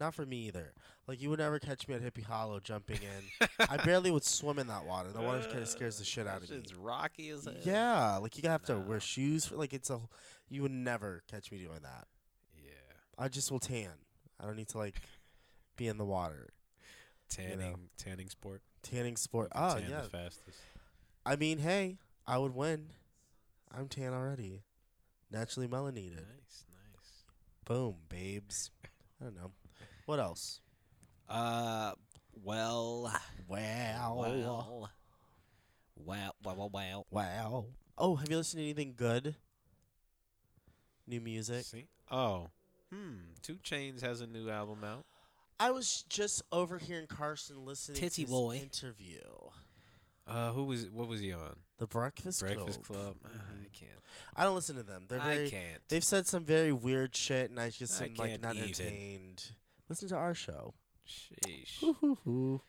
Not 0.00 0.14
for 0.14 0.24
me 0.26 0.46
either. 0.48 0.72
Like 1.08 1.20
you 1.20 1.30
would 1.30 1.38
never 1.40 1.58
catch 1.58 1.86
me 1.88 1.94
at 1.94 2.02
Hippie 2.02 2.24
Hollow 2.24 2.60
jumping 2.60 2.98
in. 2.98 3.48
I 3.68 3.76
barely 3.78 4.10
would 4.10 4.24
swim 4.24 4.58
in 4.58 4.66
that 4.68 4.84
water. 4.86 5.10
The 5.12 5.20
water 5.20 5.42
kind 5.48 5.60
of 5.60 5.68
scares 5.68 5.98
the 5.98 6.04
shit 6.04 6.26
out 6.26 6.42
of 6.42 6.50
me. 6.50 6.56
It's 6.56 6.74
rocky 6.74 7.30
as 7.30 7.44
hell. 7.44 7.54
Yeah, 7.62 8.16
like 8.18 8.40
you 8.40 8.48
have 8.48 8.62
to 8.64 8.74
Nah. 8.74 8.80
wear 8.80 9.00
shoes 9.00 9.46
for 9.46 9.56
like 9.56 9.72
it's 9.72 9.90
a. 9.90 10.00
You 10.48 10.62
would 10.62 10.72
never 10.72 11.22
catch 11.30 11.50
me 11.50 11.58
doing 11.58 11.80
that. 11.82 12.06
Yeah. 12.56 12.70
I 13.18 13.28
just 13.28 13.50
will 13.50 13.60
tan. 13.60 13.90
I 14.40 14.46
don't 14.46 14.56
need 14.56 14.68
to 14.68 14.78
like 14.78 14.96
be 15.76 15.88
in 15.88 15.96
the 15.98 16.04
water. 16.04 16.50
Tanning, 17.28 17.88
tanning 17.96 18.28
sport. 18.28 18.62
Tanning 18.82 19.16
sport. 19.16 19.50
You 19.54 19.60
can 19.60 19.70
Oh 19.70 19.78
tan 19.80 19.90
yeah. 19.90 20.00
The 20.02 20.08
fastest. 20.10 20.58
I 21.26 21.36
mean, 21.36 21.58
hey, 21.58 21.98
I 22.26 22.38
would 22.38 22.54
win. 22.54 22.88
I'm 23.76 23.88
tan 23.88 24.12
already. 24.12 24.62
Naturally 25.30 25.66
melanated. 25.66 26.16
Nice, 26.16 26.64
nice. 26.68 26.73
Boom, 27.64 27.94
babes. 28.08 28.70
I 29.20 29.24
don't 29.24 29.36
know. 29.36 29.52
What 30.06 30.20
else? 30.20 30.60
Uh, 31.28 31.92
well, 32.42 33.10
Wow. 33.48 34.16
well, 34.18 34.90
wow, 35.96 36.32
wow, 36.42 36.54
wow, 36.56 36.70
wow. 36.72 37.04
Wow. 37.10 37.64
Oh, 37.96 38.16
have 38.16 38.28
you 38.30 38.36
listened 38.36 38.58
to 38.60 38.64
anything 38.64 38.94
good? 38.96 39.36
New 41.06 41.20
music. 41.20 41.64
See? 41.64 41.86
Oh, 42.10 42.48
hmm. 42.92 43.14
2 43.42 43.56
Chainz 43.56 44.02
has 44.02 44.20
a 44.20 44.26
new 44.26 44.50
album 44.50 44.84
out. 44.84 45.04
I 45.60 45.70
was 45.70 46.04
just 46.08 46.42
over 46.50 46.78
here 46.78 46.98
in 46.98 47.06
Carson 47.06 47.64
listening 47.64 48.00
Titsy 48.02 48.14
to 48.16 48.20
his 48.22 48.30
boy. 48.30 48.56
interview. 48.62 49.20
Uh, 50.26 50.50
who 50.52 50.64
was? 50.64 50.90
What 50.90 51.06
was 51.08 51.20
he 51.20 51.32
on? 51.32 51.56
The 51.78 51.86
Breakfast, 51.86 52.40
Breakfast 52.40 52.82
Club. 52.84 53.00
Club. 53.00 53.16
Ah. 53.26 53.28
I 53.62 53.68
can't. 53.76 53.90
I 54.36 54.44
don't 54.44 54.54
listen 54.54 54.76
to 54.76 54.82
them. 54.84 55.06
They're 55.08 55.20
I 55.20 55.34
very. 55.34 55.50
can't. 55.50 55.82
They've 55.88 56.04
said 56.04 56.26
some 56.26 56.44
very 56.44 56.72
weird 56.72 57.16
shit, 57.16 57.50
and 57.50 57.58
I 57.58 57.70
just 57.70 58.00
I 58.00 58.06
am 58.06 58.14
like 58.14 58.30
can't 58.30 58.42
not 58.42 58.54
even. 58.56 58.68
entertained. 58.68 59.44
Listen 59.88 60.08
to 60.08 60.14
our 60.16 60.34
show. 60.34 60.74
Sheesh. 61.06 61.80
Hoo-hoo-hoo. 61.80 62.62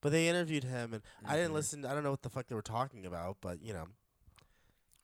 But 0.00 0.12
they 0.12 0.28
interviewed 0.28 0.64
him, 0.64 0.94
and 0.94 1.02
I 1.24 1.36
didn't 1.36 1.50
Mhm. 1.52 1.54
listen. 1.54 1.84
I 1.84 1.94
don't 1.94 2.02
know 2.02 2.10
what 2.10 2.22
the 2.22 2.30
fuck 2.30 2.46
they 2.48 2.54
were 2.54 2.62
talking 2.62 3.04
about, 3.06 3.38
but 3.40 3.60
you 3.62 3.72
know, 3.72 3.88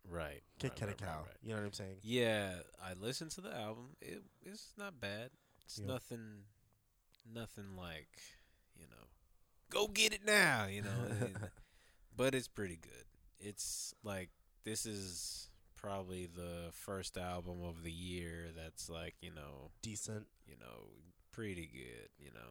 Right. 0.09 0.43
Kid 0.59 0.73
right, 0.73 0.83
right, 0.89 0.99
Cow. 0.99 1.07
right, 1.07 1.27
right. 1.27 1.37
You 1.43 1.51
know 1.51 1.57
what 1.61 1.67
I'm 1.67 1.73
saying? 1.73 1.97
Yeah, 2.03 2.55
I 2.83 2.95
listened 2.95 3.31
to 3.33 3.41
the 3.41 3.55
album. 3.55 3.97
It 4.01 4.23
it's 4.45 4.73
not 4.77 5.01
bad. 5.01 5.31
It's 5.65 5.79
Yeah. 5.79 5.87
nothing, 5.87 6.45
nothing 7.25 7.77
like, 7.77 8.19
you 8.77 8.87
know, 8.89 9.07
go 9.71 9.87
get 9.89 10.13
it 10.13 10.25
now. 10.25 10.67
You 10.67 10.83
know, 10.83 10.91
but 12.17 12.35
it's 12.35 12.49
pretty 12.49 12.77
good. 12.77 13.05
It's 13.43 13.95
like 14.05 14.31
this 14.65 14.87
is 14.87 15.49
probably 15.77 16.27
the 16.27 16.71
first 16.73 17.17
album 17.19 17.63
of 17.65 17.83
the 17.83 17.91
year 17.91 18.47
that's 18.57 18.89
like 18.89 19.15
you 19.21 19.33
know, 19.35 19.71
Decent. 19.83 20.27
you 20.47 20.55
know, 20.61 20.87
pretty 21.33 21.67
good. 21.73 22.09
You 22.19 22.31
know. 22.33 22.51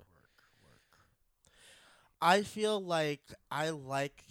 I 2.22 2.44
feel 2.44 2.80
like 2.80 3.22
I 3.50 3.70
like 3.72 4.24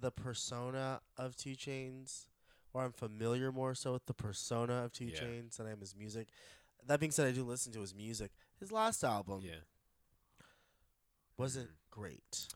the 0.00 0.10
persona 0.10 1.00
of 1.18 1.36
2 1.36 1.50
Chainz, 1.50 2.26
or 2.72 2.84
I'm 2.84 2.92
familiar 2.92 3.52
more 3.52 3.74
so 3.74 3.92
with 3.92 4.06
the 4.06 4.14
persona 4.14 4.84
of 4.84 4.92
Two 4.92 5.06
Yeah. 5.06 5.20
Chainz 5.20 5.56
than 5.58 5.66
I 5.66 5.72
am 5.72 5.80
his 5.80 5.94
music. 5.94 6.28
That 6.86 7.00
being 7.00 7.12
said, 7.12 7.28
I 7.28 7.32
do 7.32 7.44
listen 7.44 7.70
to 7.74 7.80
his 7.80 7.94
music. 7.94 8.32
His 8.58 8.72
last 8.72 9.04
album 9.04 9.42
Yeah. 9.44 9.60
wasn't 11.36 11.68
Mhm. 11.70 11.90
great. 11.90 12.48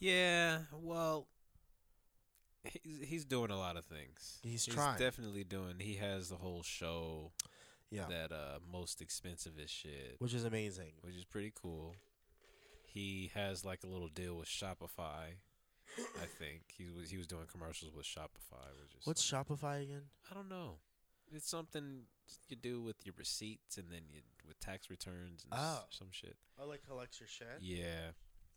Yeah, 0.00 0.64
well, 0.72 1.28
he's 2.64 3.00
he's 3.02 3.24
doing 3.24 3.50
a 3.50 3.58
lot 3.58 3.76
of 3.76 3.84
things. 3.84 4.38
He's 4.42 4.66
trying. 4.66 4.98
definitely 4.98 5.44
doing. 5.44 5.76
He 5.78 5.94
has 5.94 6.28
the 6.28 6.36
whole 6.36 6.62
show 6.62 7.32
Yeah, 7.90 8.04
that 8.08 8.32
uh 8.32 8.58
most 8.70 9.00
expensive 9.00 9.52
as 9.62 9.70
shit, 9.70 10.16
which 10.18 10.34
is 10.34 10.44
amazing. 10.44 10.92
which 11.02 11.14
is 11.14 11.24
pretty 11.24 11.52
cool. 11.60 11.94
He 12.84 13.30
has 13.34 13.64
like 13.64 13.84
a 13.84 13.86
little 13.86 14.08
deal 14.08 14.36
with 14.36 14.48
Shopify. 14.48 15.36
I 15.98 16.26
think 16.38 16.62
he 16.76 16.86
was 16.88 17.10
he 17.10 17.16
was 17.16 17.26
doing 17.26 17.46
commercials 17.50 17.94
with 17.94 18.06
Shopify, 18.06 18.66
which 18.82 18.94
is 19.00 19.06
What's 19.06 19.28
Shopify 19.28 19.82
again? 19.82 20.02
I 20.30 20.34
don't 20.34 20.48
know. 20.48 20.78
It's 21.32 21.48
something 21.48 22.02
you 22.48 22.56
do 22.56 22.80
with 22.82 22.96
your 23.04 23.14
receipts 23.16 23.76
and 23.76 23.86
then 23.90 24.02
you 24.08 24.20
with 24.46 24.58
tax 24.60 24.90
returns 24.90 25.44
and 25.44 25.52
s- 25.52 25.58
Oh. 25.62 25.84
some 25.90 26.08
shit. 26.10 26.36
Oh, 26.60 26.66
like 26.66 26.82
collects 26.86 27.20
your 27.20 27.28
shit. 27.28 27.46
Yeah. 27.60 28.10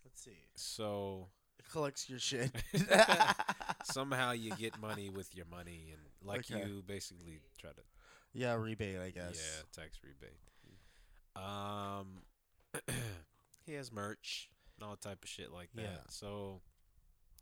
Let's 0.04 0.22
see. 0.24 0.38
So 0.56 1.30
It 1.60 1.66
collects 1.72 2.10
your 2.10 2.20
shit. 2.20 2.52
somehow 3.84 4.32
you 4.32 4.52
get 4.56 4.80
money 4.80 5.10
with 5.10 5.36
your 5.36 5.46
money 5.46 5.92
and 5.94 6.02
like 6.28 6.50
Okay. 6.50 6.60
you 6.68 6.84
basically 6.86 7.40
try 7.60 7.72
to 7.72 7.82
yeah, 8.34 8.54
rebate, 8.56 8.98
I 9.00 9.10
guess. 9.12 9.36
yeah 9.36 9.82
tax 9.84 10.00
rebate 10.04 10.38
um 11.36 12.24
he 13.66 13.74
has 13.74 13.92
merch 13.92 14.50
and 14.78 14.88
all 14.88 14.96
type 14.96 15.24
of 15.24 15.30
shit 15.30 15.52
like 15.52 15.70
that 15.76 15.82
Yeah. 15.84 15.98
so 16.10 16.62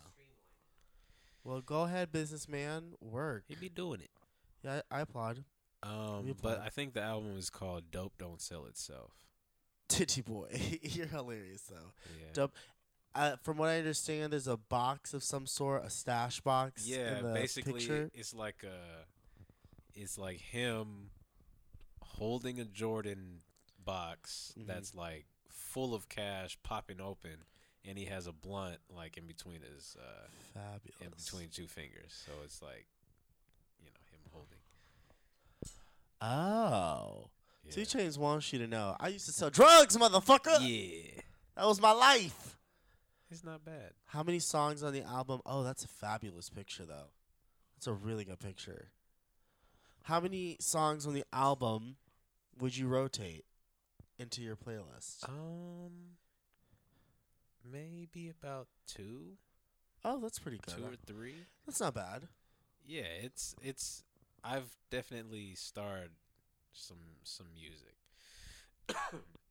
Well, 1.45 1.61
go 1.61 1.83
ahead, 1.83 2.13
businessman. 2.13 2.93
Work. 3.01 3.45
He'd 3.49 3.61
be 3.61 3.69
doing 3.69 4.01
it 4.01 4.11
Yeah, 4.65 4.81
I, 4.91 4.99
I 4.99 5.01
applaud. 5.03 5.45
um 5.83 6.27
We 6.27 6.35
but 6.35 6.61
i 6.61 6.69
think 6.69 6.93
the 6.93 7.01
album 7.03 7.37
is 7.39 7.49
called 7.51 7.91
dope 7.91 8.13
don't 8.19 8.41
sell 8.41 8.67
itself 8.67 9.13
Titty 9.89 10.21
boy, 10.23 10.49
you're 10.83 11.07
hilarious 11.07 11.63
though. 11.63 11.93
yeah 12.21 12.27
Dope. 12.33 12.53
Uh, 13.13 13.35
from 13.43 13.57
what 13.57 13.69
I 13.71 13.79
understand, 13.79 14.33
there's 14.33 14.47
a 14.47 14.57
box 14.57 15.15
of 15.15 15.25
some 15.25 15.45
sort, 15.45 15.85
a 15.85 15.91
stash 15.91 16.41
box. 16.43 16.87
Yeah, 16.87 17.23
basically, 17.35 17.73
picture. 17.81 18.09
it's 18.15 18.33
like 18.33 18.63
a, 18.63 19.05
it's 20.01 20.17
like 20.17 20.39
him 20.39 21.11
holding 22.03 22.61
a 22.61 22.65
Jordan 22.65 23.41
box 23.91 24.53
Mhm. 24.59 24.67
that's 24.67 24.95
like 24.95 25.27
full 25.49 25.95
of 25.95 26.09
cash 26.09 26.57
popping 26.63 27.01
open, 27.01 27.45
and 27.85 27.99
he 27.99 28.05
has 28.07 28.27
a 28.27 28.33
blunt 28.33 28.79
like 28.89 29.17
in 29.17 29.27
between 29.27 29.63
his, 29.63 29.97
uh, 30.01 30.29
Fabulous. 30.55 31.01
in 31.01 31.11
between 31.11 31.49
two 31.51 31.67
fingers. 31.67 32.13
So 32.27 32.33
it's 32.45 32.61
like, 32.63 32.87
you 33.81 33.87
know, 33.91 34.01
him 34.13 34.21
holding. 34.33 34.59
Oh, 36.21 37.31
Yeah. 37.65 37.73
Two 37.73 37.83
Chainz 37.83 38.17
wants 38.19 38.53
you 38.53 38.59
to 38.59 38.67
know. 38.67 38.97
I 39.01 39.09
used 39.09 39.27
to 39.27 39.33
sell 39.33 39.51
drugs, 39.51 39.97
motherfucker. 39.97 40.59
yeah, 40.61 41.21
That 41.57 41.67
was 41.67 41.81
my 41.81 41.93
life. 41.93 42.59
it's 43.31 43.45
not 43.45 43.65
bad. 43.65 43.95
How 44.07 44.23
many 44.23 44.39
songs 44.41 44.83
on 44.83 44.93
the 44.93 45.03
album? 45.03 45.41
Oh, 45.47 45.63
that's 45.63 45.85
a 45.85 45.89
fabulous 45.89 46.49
picture, 46.51 46.85
though. 46.85 47.11
That's 47.75 47.87
a 47.87 47.93
really 47.93 48.25
good 48.25 48.41
picture. 48.41 48.91
How 50.05 50.21
many 50.21 50.57
songs 50.61 51.07
on 51.07 51.15
the 51.15 51.25
album 51.33 51.97
would 52.59 52.77
you 52.77 52.89
rotate 52.89 53.45
into 54.21 54.43
your 54.43 54.57
playlist? 54.57 55.29
Um, 55.29 56.17
maybe 57.71 58.29
about 58.31 58.69
two, 58.87 59.37
Oh, 60.05 60.19
that's 60.21 60.39
pretty 60.39 60.59
good. 60.65 60.77
two 60.77 60.85
or 60.85 60.95
three. 61.07 61.35
That's 61.67 61.81
not 61.81 61.95
bad. 61.95 62.29
yeah, 62.87 63.03
it's 63.23 63.55
it's 63.63 64.03
I've 64.43 64.77
definitely 64.91 65.53
starred 65.55 66.11
some 66.73 66.97
some 67.23 67.47
music. 67.55 67.97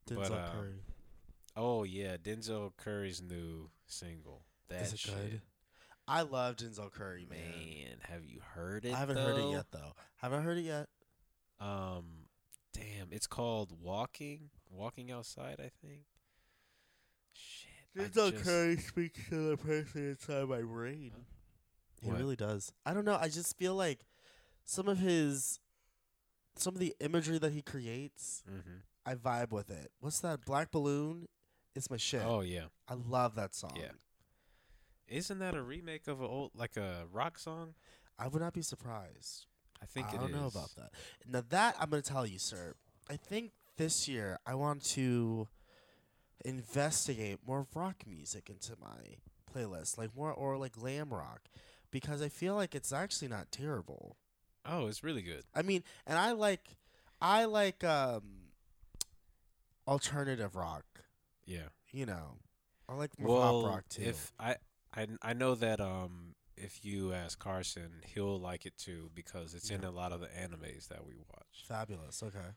Denzel 0.10 0.16
But, 0.30 0.32
um, 0.32 0.52
Curry. 0.60 0.74
Oh 1.56 1.84
yeah, 1.84 2.18
Denzel 2.18 2.72
Curry's 2.78 3.22
new 3.22 3.70
single. 3.88 4.44
That 4.70 4.82
Is 4.84 4.94
it 4.94 5.00
shit. 5.00 5.16
good? 5.16 5.42
I 6.08 6.24
love 6.24 6.56
Denzel 6.56 6.92
Curry, 6.92 7.28
man. 7.30 7.40
Man, 7.60 7.98
have 8.10 8.26
you 8.26 8.40
heard 8.56 8.86
it? 8.86 8.94
I 8.94 8.98
haven't 8.98 9.18
heard 9.18 9.38
it 9.38 9.52
yet, 9.52 9.66
though. 9.72 9.94
Haven't 10.18 10.42
heard 10.44 10.58
it 10.58 10.62
yet. 10.64 10.88
Um, 11.60 12.26
damn, 12.74 13.10
it's 13.12 13.28
called 13.28 13.74
Walking, 13.80 14.50
Walking 14.70 15.12
Outside. 15.12 15.56
I 15.60 15.70
think. 15.86 16.04
Shit. 17.34 17.70
I 17.98 18.00
Denzel 18.08 18.32
just- 18.32 18.44
Curry 18.44 18.78
speaks 18.78 19.30
to 19.30 19.50
the 19.50 19.58
person 19.58 20.10
inside 20.10 20.48
my 20.48 20.62
brain. 20.62 21.12
He 22.02 22.08
What? 22.10 22.18
really 22.20 22.36
does. 22.36 22.72
I 22.86 22.94
don't 22.94 23.06
know. 23.06 23.16
I 23.20 23.28
just 23.30 23.58
feel 23.58 23.76
like 23.76 24.06
some 24.64 24.88
of 24.88 25.00
his, 25.00 25.60
some 26.56 26.74
of 26.76 26.80
the 26.80 26.96
imagery 27.00 27.38
that 27.40 27.52
he 27.52 27.62
creates, 27.62 28.44
Mhm. 28.48 28.84
I 29.06 29.16
vibe 29.16 29.52
with 29.52 29.70
it. 29.70 29.92
What's 30.00 30.20
that? 30.22 30.46
Black 30.46 30.72
Balloon? 30.72 31.28
It's 31.76 31.90
my 31.90 31.98
shit. 31.98 32.22
Oh 32.24 32.42
yeah. 32.42 32.68
I 32.88 32.94
love 32.94 33.36
that 33.36 33.54
song. 33.56 33.76
Yeah. 33.76 33.92
Isn't 35.08 35.40
that 35.40 35.56
a 35.56 35.62
remake 35.64 36.08
of 36.08 36.22
a 36.22 36.26
old 36.28 36.52
like 36.56 36.78
a 36.78 37.08
rock 37.12 37.40
song? 37.40 37.76
I 38.18 38.28
would 38.28 38.42
not 38.42 38.54
be 38.54 38.62
surprised. 38.62 39.46
I 39.82 39.86
think 39.86 40.08
I 40.08 40.16
it 40.16 40.20
don't 40.20 40.32
know 40.34 40.48
about 40.48 40.76
that. 40.76 40.94
Now 41.26 41.42
that 41.50 41.76
I'm 41.80 41.90
going 41.90 42.04
to 42.04 42.10
tell 42.10 42.26
you, 42.28 42.38
sir. 42.38 42.76
I 43.10 43.16
think 43.18 43.54
this 43.80 44.08
year 44.10 44.38
I 44.46 44.56
want 44.56 44.84
to 44.92 45.48
investigate 46.46 47.40
more 47.48 47.66
rock 47.74 48.04
music 48.06 48.50
into 48.50 48.74
my 48.80 49.16
playlist, 49.52 49.98
like 49.98 50.16
more 50.16 50.32
or 50.34 50.58
like 50.58 50.74
glam 50.74 51.10
rock, 51.10 51.44
because 51.90 52.22
I 52.22 52.28
feel 52.30 52.56
like 52.56 52.76
it's 52.76 52.92
actually 52.94 53.30
not 53.30 53.52
terrible. 53.52 54.18
Oh, 54.66 54.88
it's 54.88 55.02
really 55.04 55.22
good. 55.22 55.44
I 55.56 55.62
mean, 55.62 55.84
and 56.06 56.18
I 56.20 56.34
like, 56.34 56.76
I 57.22 57.46
like 57.46 57.84
um, 57.86 58.22
alternative 59.88 60.56
rock. 60.56 60.84
Yeah. 61.46 61.70
You 61.92 62.06
know, 62.06 62.36
I 62.88 62.94
like 62.96 63.18
more 63.18 63.40
Well, 63.40 63.62
pop 63.62 63.72
rock 63.72 63.84
too. 63.90 64.04
if 64.04 64.34
I, 64.38 64.58
I 64.94 65.08
I 65.24 65.34
know 65.34 65.56
that 65.56 65.80
um 65.80 66.36
if 66.56 66.84
you 66.84 67.14
ask 67.14 67.40
Carson, 67.40 68.02
he'll 68.14 68.40
like 68.40 68.66
it 68.66 68.78
too 68.78 69.10
because 69.16 69.56
it's 69.56 69.70
in 69.72 69.84
a 69.86 69.92
lot 69.92 70.12
of 70.12 70.20
the 70.20 70.28
animes 70.28 70.90
that 70.90 71.06
we 71.08 71.16
watch. 71.16 71.64
Fabulous. 71.68 72.22
Okay. 72.22 72.50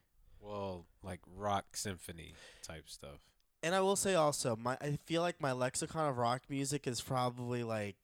Well, 0.42 0.86
like 1.02 1.20
rock 1.36 1.76
symphony 1.76 2.34
type 2.62 2.88
stuff. 2.88 3.20
And 3.62 3.74
I 3.74 3.80
will 3.80 3.96
say 3.96 4.14
also, 4.14 4.56
my 4.56 4.76
I 4.80 4.98
feel 5.04 5.22
like 5.22 5.40
my 5.40 5.52
lexicon 5.52 6.08
of 6.08 6.18
rock 6.18 6.42
music 6.48 6.86
is 6.86 7.00
probably 7.00 7.62
like 7.62 7.96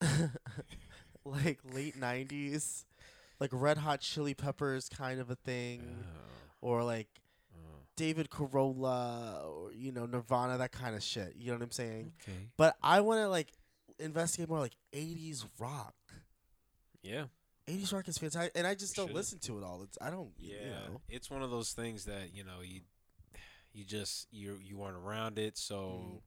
like 1.24 1.60
late 1.72 1.96
nineties, 1.96 2.84
like 3.38 3.50
Red 3.52 3.78
Hot 3.78 4.00
Chili 4.00 4.34
Peppers 4.34 4.88
kind 4.88 5.20
of 5.20 5.30
a 5.30 5.36
thing, 5.36 5.82
Oh, 6.62 6.68
or 6.68 6.82
like 6.82 7.08
oh. 7.54 7.82
David 7.96 8.30
Carolla, 8.30 9.44
or 9.44 9.72
you 9.72 9.92
know 9.92 10.06
Nirvana, 10.06 10.58
that 10.58 10.72
kind 10.72 10.96
of 10.96 11.02
shit. 11.02 11.34
You 11.36 11.52
know 11.52 11.58
what 11.58 11.62
I'm 11.64 11.70
saying? 11.70 12.12
Okay. 12.22 12.48
But 12.56 12.76
I 12.82 13.02
want 13.02 13.20
to 13.20 13.28
like 13.28 13.52
investigate 14.00 14.48
more 14.48 14.58
like 14.58 14.76
eighties 14.92 15.44
rock. 15.60 15.94
Yeah. 17.02 17.24
80s 17.78 17.92
rock 17.92 18.08
is 18.08 18.18
fantastic, 18.18 18.52
and 18.54 18.66
I 18.66 18.74
just 18.74 18.94
don't 18.96 19.08
should. 19.08 19.16
listen 19.16 19.38
to 19.40 19.58
it 19.58 19.64
all. 19.64 19.82
It's 19.82 19.96
I 20.00 20.10
don't, 20.10 20.32
Yeah. 20.38 20.54
you 20.64 20.70
know. 20.70 21.00
It's 21.08 21.30
one 21.30 21.42
of 21.42 21.50
those 21.50 21.72
things 21.72 22.04
that 22.06 22.34
you 22.34 22.44
know 22.44 22.60
you 22.62 22.80
you 23.72 23.84
just 23.84 24.26
you 24.32 24.58
you 24.62 24.76
weren't 24.78 24.96
around 24.96 25.38
it, 25.38 25.56
so 25.58 25.76
Mhm. 26.16 26.22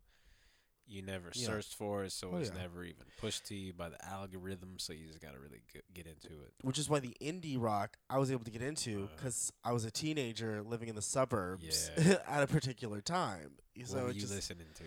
You 0.86 1.02
never 1.02 1.32
Yeah. 1.34 1.46
searched 1.46 1.76
for 1.76 2.04
it, 2.04 2.12
so 2.12 2.32
Oh, 2.34 2.38
it's 2.38 2.50
yeah. 2.50 2.58
never 2.58 2.84
even 2.84 3.06
pushed 3.18 3.46
to 3.46 3.56
you 3.56 3.72
by 3.72 3.88
the 3.88 4.06
algorithm. 4.06 4.80
So 4.80 4.92
you 4.92 5.08
just 5.08 5.22
gotta 5.22 5.40
really 5.40 5.64
get, 5.72 5.86
get 5.94 6.08
into 6.08 6.28
it. 6.44 6.54
which 6.62 6.78
is 6.78 6.90
why 6.90 7.00
the 7.00 7.16
indie 7.22 7.56
rock 7.60 7.96
I 8.10 8.18
was 8.18 8.30
able 8.32 8.44
to 8.44 8.52
get 8.52 8.62
into 8.62 9.06
Uh. 9.06 9.16
because 9.16 9.54
I 9.64 9.72
was 9.72 9.86
a 9.86 9.92
teenager 9.92 10.62
living 10.62 10.90
in 10.90 10.96
the 10.96 11.02
suburbs 11.02 11.90
Yeah. 11.98 12.22
at 12.28 12.44
a 12.44 12.48
particular 12.48 13.00
time. 13.00 13.58
what 13.78 13.88
So 13.88 14.04
were 14.04 14.10
it 14.10 14.16
you 14.16 14.22
just 14.22 14.34
listening 14.34 14.68
to? 14.76 14.84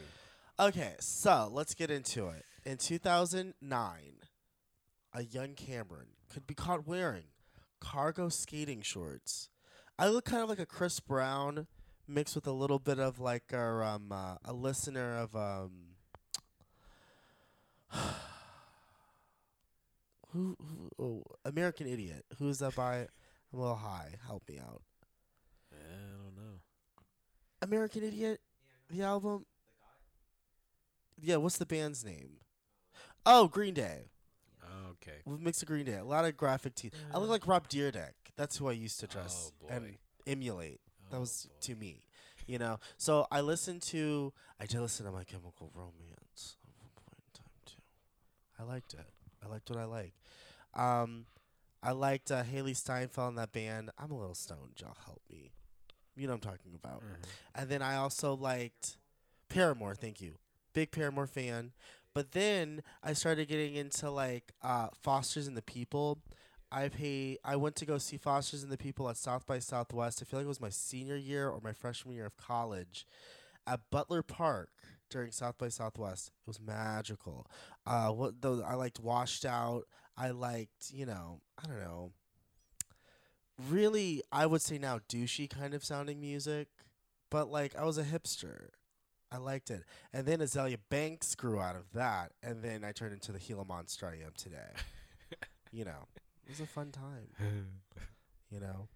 okay. 0.66 0.96
So 1.00 1.48
let's 1.50 1.74
get 1.74 1.90
into 1.90 2.28
it. 2.28 2.44
In 2.66 2.76
2009, 2.76 4.20
a 5.14 5.22
young 5.22 5.54
Cameron 5.54 6.08
could 6.32 6.46
be 6.46 6.54
caught 6.54 6.86
wearing 6.86 7.24
cargo 7.80 8.28
skating 8.28 8.82
shorts. 8.82 9.48
I 9.98 10.08
look 10.08 10.24
kind 10.24 10.42
of 10.42 10.48
like 10.48 10.58
a 10.58 10.66
Chris 10.66 11.00
Brown 11.00 11.66
mixed 12.08 12.34
with 12.34 12.46
a 12.46 12.52
little 12.52 12.78
bit 12.78 12.98
of 12.98 13.18
like 13.18 13.52
a 13.52 13.58
um 13.58 14.12
uh, 14.12 14.36
a 14.44 14.52
listener 14.52 15.16
of 15.16 15.34
um. 15.36 15.70
Who, 20.32 20.54
who 20.60 20.90
oh, 21.02 21.22
American 21.46 21.86
Idiot? 21.86 22.26
Who's 22.38 22.58
that 22.58 22.74
by? 22.74 22.96
I'm 22.96 23.58
a 23.58 23.62
little 23.62 23.76
high. 23.76 24.16
Help 24.26 24.46
me 24.46 24.58
out. 24.58 24.82
I 25.72 25.76
don't 26.10 26.36
know. 26.36 26.58
American 27.62 28.02
Idiot, 28.02 28.40
the 28.90 29.02
album. 29.02 29.46
Yeah, 31.18 31.36
what's 31.36 31.56
the 31.56 31.64
band's 31.64 32.04
name? 32.04 32.40
Oh, 33.24 33.48
Green 33.48 33.72
Day. 33.72 34.10
Okay. 35.02 35.18
With 35.24 35.40
mix 35.40 35.62
of 35.62 35.68
Green 35.68 35.84
Day. 35.84 35.94
A 35.96 36.04
lot 36.04 36.24
of 36.24 36.36
graphic 36.36 36.74
teeth. 36.74 36.94
I 37.12 37.18
look 37.18 37.30
like 37.30 37.46
Rob 37.46 37.68
Dyrdek. 37.68 38.12
That's 38.36 38.56
who 38.56 38.68
I 38.68 38.72
used 38.72 39.00
to 39.00 39.06
dress 39.06 39.52
Oh, 39.64 39.68
and 39.68 39.96
emulate. 40.26 40.80
That 41.10 41.16
Oh, 41.18 41.20
was 41.20 41.46
boy. 41.48 41.54
to 41.60 41.74
me, 41.76 42.02
you 42.46 42.58
know. 42.58 42.78
So 42.96 43.26
I 43.30 43.40
listened 43.40 43.82
to. 43.82 44.32
I 44.60 44.66
did 44.66 44.80
listen 44.80 45.06
to 45.06 45.12
My 45.12 45.24
Chemical 45.24 45.70
Romance 45.74 46.56
at 46.66 46.74
one 46.78 46.90
point 46.96 47.18
in 47.18 47.40
time 47.40 47.52
too. 47.64 47.82
I 48.58 48.62
liked 48.64 48.94
it. 48.94 49.06
I 49.44 49.48
liked 49.48 49.70
what 49.70 49.78
I 49.78 49.84
liked. 49.84 50.18
Um, 50.74 51.26
I 51.82 51.92
liked 51.92 52.30
uh, 52.32 52.42
Haley 52.42 52.74
Steinfeld 52.74 53.28
in 53.30 53.34
that 53.36 53.52
band. 53.52 53.90
I'm 53.98 54.10
a 54.10 54.18
little 54.18 54.34
stoned. 54.34 54.72
Y'all 54.80 54.96
help 55.04 55.22
me. 55.30 55.52
You 56.16 56.26
know 56.26 56.32
what 56.34 56.44
I'm 56.44 56.50
talking 56.52 56.74
about. 56.74 57.02
Mhm. 57.02 57.24
And 57.54 57.68
then 57.70 57.82
I 57.82 57.96
also 57.96 58.34
liked 58.34 58.96
Paramore. 59.48 59.94
Thank 59.94 60.20
you, 60.20 60.38
big 60.72 60.90
Paramore 60.90 61.26
fan. 61.28 61.72
But 62.16 62.32
then 62.32 62.82
I 63.02 63.12
started 63.12 63.46
getting 63.46 63.74
into 63.74 64.10
like 64.10 64.54
uh, 64.62 64.88
Foster's 65.02 65.46
and 65.46 65.54
the 65.54 65.60
People. 65.60 66.22
I 66.72 66.88
pay. 66.88 67.36
I 67.44 67.56
went 67.56 67.76
to 67.76 67.84
go 67.84 67.98
see 67.98 68.16
Foster's 68.16 68.62
and 68.62 68.72
the 68.72 68.78
People 68.78 69.10
at 69.10 69.18
South 69.18 69.44
by 69.44 69.58
Southwest. 69.58 70.22
I 70.22 70.24
feel 70.24 70.38
like 70.38 70.46
it 70.46 70.48
was 70.48 70.58
my 70.58 70.70
senior 70.70 71.16
year 71.16 71.50
or 71.50 71.60
my 71.62 71.74
freshman 71.74 72.14
year 72.14 72.24
of 72.24 72.38
college, 72.38 73.06
at 73.66 73.80
Butler 73.90 74.22
Park 74.22 74.70
during 75.10 75.30
South 75.30 75.58
by 75.58 75.68
Southwest. 75.68 76.28
It 76.28 76.46
was 76.46 76.58
magical. 76.58 77.46
Uh, 77.86 78.08
what 78.08 78.40
though? 78.40 78.62
I 78.66 78.76
liked 78.76 78.98
Washed 78.98 79.44
Out. 79.44 79.82
I 80.16 80.30
liked 80.30 80.90
you 80.94 81.04
know 81.04 81.42
I 81.62 81.66
don't 81.68 81.80
know. 81.80 82.12
Really, 83.68 84.22
I 84.32 84.46
would 84.46 84.62
say 84.62 84.78
now 84.78 85.00
douchey 85.06 85.50
kind 85.50 85.74
of 85.74 85.84
sounding 85.84 86.18
music, 86.22 86.68
but 87.30 87.50
like 87.50 87.76
I 87.76 87.84
was 87.84 87.98
a 87.98 88.04
hipster. 88.04 88.68
I 89.32 89.38
liked 89.38 89.70
it. 89.70 89.82
And 90.12 90.26
then 90.26 90.38
Azealia 90.38 90.78
Banks 90.88 91.34
grew 91.34 91.60
out 91.60 91.74
of 91.76 91.92
that, 91.94 92.32
and 92.42 92.62
then 92.62 92.84
I 92.84 92.92
turned 92.92 93.12
into 93.12 93.32
the 93.32 93.38
Gila 93.40 93.64
monster 93.64 94.06
I 94.06 94.24
am 94.24 94.32
today. 94.36 94.70
you 95.72 95.84
know, 95.84 96.06
it 96.44 96.50
was 96.50 96.60
a 96.60 96.66
fun 96.66 96.90
time. 96.92 97.28
You 98.48 98.60
know, 98.60 98.86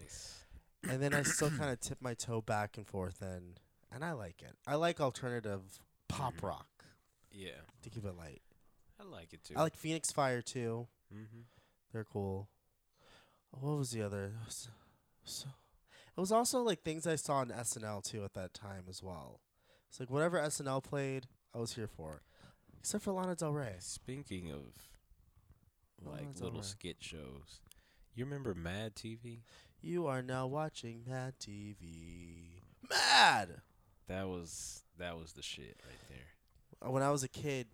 nice. 0.00 0.42
and 0.90 1.00
then 1.00 1.14
I 1.14 1.22
still 1.22 1.50
kind 1.56 1.70
of 1.70 1.78
tip 1.78 1.98
my 2.00 2.14
toe 2.14 2.40
back 2.40 2.76
and 2.76 2.84
forth, 2.84 3.22
and 3.22 3.60
and 3.92 4.04
I 4.04 4.10
like 4.12 4.42
it. 4.42 4.56
I 4.66 4.74
like 4.74 5.00
alternative 5.00 5.78
pop 6.08 6.34
Mhm. 6.38 6.42
rock 6.48 6.84
Yeah, 7.30 7.60
to 7.82 7.90
keep 7.90 8.04
it 8.04 8.16
light. 8.16 8.42
I 8.98 9.04
like 9.04 9.32
it 9.32 9.44
too. 9.44 9.54
I 9.56 9.62
like 9.62 9.76
Phoenix 9.76 10.10
Fire 10.10 10.42
too. 10.42 10.88
Mm-hmm. 11.14 11.42
They're 11.92 12.02
cool. 12.04 12.48
What 13.52 13.78
was 13.78 13.92
the 13.92 14.02
other? 14.02 14.24
It 14.40 14.44
was, 14.46 14.68
so, 15.24 15.48
it 16.16 16.20
was 16.20 16.32
also 16.32 16.60
like 16.62 16.82
things 16.82 17.06
I 17.06 17.14
saw 17.14 17.34
on 17.34 17.50
SNL 17.50 18.02
too 18.02 18.24
at 18.24 18.34
that 18.34 18.52
time 18.52 18.86
as 18.90 19.00
well. 19.00 19.38
It's 19.92 20.00
like 20.00 20.10
whatever 20.10 20.38
SNL 20.38 20.82
played, 20.82 21.26
I 21.54 21.58
was 21.58 21.74
here 21.74 21.86
for, 21.86 22.22
except 22.80 23.04
for 23.04 23.12
Lana 23.12 23.34
Del 23.36 23.52
Rey. 23.52 23.74
Speaking 23.78 24.50
of 24.50 24.62
like 26.02 26.40
little 26.40 26.62
skit 26.62 26.96
shows, 27.00 27.60
you 28.14 28.24
remember 28.24 28.54
Mad 28.54 28.94
TV? 28.94 29.40
You 29.82 30.06
are 30.06 30.22
now 30.22 30.46
watching 30.46 31.02
Mad 31.06 31.34
TV. 31.38 32.62
Mad. 32.88 33.60
That 34.08 34.28
was 34.28 34.82
that 34.98 35.18
was 35.18 35.34
the 35.34 35.42
shit 35.42 35.76
right 35.86 36.08
there. 36.08 36.88
Uh, 36.88 36.90
when 36.90 37.02
I 37.02 37.10
was 37.10 37.22
a 37.22 37.28
kid, 37.28 37.66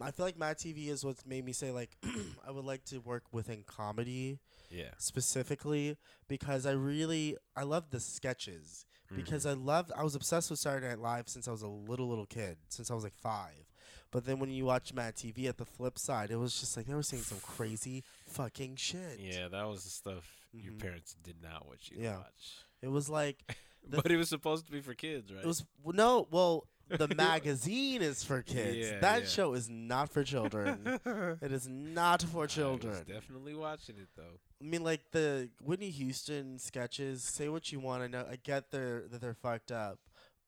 I 0.00 0.10
feel 0.10 0.26
like 0.26 0.36
Mad 0.36 0.58
TV 0.58 0.88
is 0.88 1.04
what's 1.04 1.24
made 1.24 1.44
me 1.44 1.52
say 1.52 1.70
like 1.70 1.90
I 2.44 2.50
would 2.50 2.64
like 2.64 2.84
to 2.86 2.98
work 2.98 3.22
within 3.30 3.62
comedy 3.64 4.40
Yeah. 4.72 4.90
specifically 4.98 5.96
because 6.26 6.66
I 6.66 6.72
really 6.72 7.36
I 7.54 7.62
love 7.62 7.90
the 7.90 8.00
sketches. 8.00 8.86
Because 9.14 9.44
Mhm. 9.44 9.50
I 9.50 9.52
loved 9.54 9.92
I 9.96 10.02
was 10.04 10.14
obsessed 10.14 10.50
with 10.50 10.58
Saturday 10.58 10.88
Night 10.88 10.98
Live 11.00 11.28
since 11.28 11.48
I 11.48 11.50
was 11.52 11.62
a 11.62 11.68
little 11.68 12.08
little 12.08 12.26
kid, 12.26 12.58
since 12.68 12.90
I 12.90 12.94
was 12.94 13.04
like 13.04 13.14
five. 13.14 13.66
But 14.12 14.24
then 14.24 14.40
when 14.40 14.50
you 14.50 14.64
watch 14.64 14.92
Mad 14.92 15.14
TV 15.16 15.46
at 15.48 15.56
the 15.56 15.64
flip 15.64 15.96
side, 15.98 16.30
it 16.30 16.36
was 16.36 16.58
just 16.58 16.76
like 16.76 16.86
they 16.86 16.94
were 16.94 17.02
saying 17.02 17.22
some 17.22 17.38
crazy 17.40 18.02
fucking 18.26 18.76
shit. 18.76 19.20
yeah, 19.20 19.48
that 19.48 19.64
was 19.68 19.84
the 19.84 19.90
stuff 19.90 20.46
your 20.52 20.72
Mhm. 20.72 20.80
parents 20.80 21.14
did 21.22 21.40
not 21.40 21.66
want 21.66 21.88
you 21.90 21.96
to 21.98 22.02
Yeah. 22.02 22.16
watch. 22.18 22.58
It 22.82 22.88
was 22.88 23.08
like 23.08 23.44
The- 23.88 24.02
but 24.02 24.10
it 24.12 24.16
was 24.16 24.28
supposed 24.28 24.66
to 24.66 24.72
be 24.72 24.80
for 24.80 24.94
kids, 24.94 25.32
right? 25.32 25.42
it 25.42 25.46
was 25.46 25.64
well, 25.82 25.94
no, 25.94 26.28
well, 26.30 26.66
the 26.90 27.08
magazine 27.14 28.02
is 28.02 28.22
for 28.24 28.42
kids. 28.42 28.76
Yeah, 28.76 28.98
that 29.00 29.22
yeah. 29.22 29.28
show 29.28 29.54
is 29.54 29.68
not 29.68 30.10
for 30.10 30.24
children. 30.24 31.00
it 31.40 31.52
is 31.52 31.68
not 31.68 32.22
for 32.22 32.38
I 32.38 32.42
was 32.42 32.52
children. 32.52 33.04
definitely 33.06 33.54
watching 33.54 33.96
it 33.96 34.08
though. 34.16 34.38
I 34.60 34.64
mean, 34.64 34.82
like 34.84 35.00
the 35.12 35.48
Whitney 35.62 35.90
Houston 35.90 36.58
sketches. 36.58 37.22
Say 37.22 37.48
what 37.48 37.72
you 37.72 37.80
want. 37.80 38.02
I 38.02 38.06
know. 38.08 38.26
I 38.30 38.36
get 38.36 38.70
they're 38.70 39.04
that 39.10 39.20
they're 39.20 39.34
fucked 39.34 39.72
up, 39.72 39.98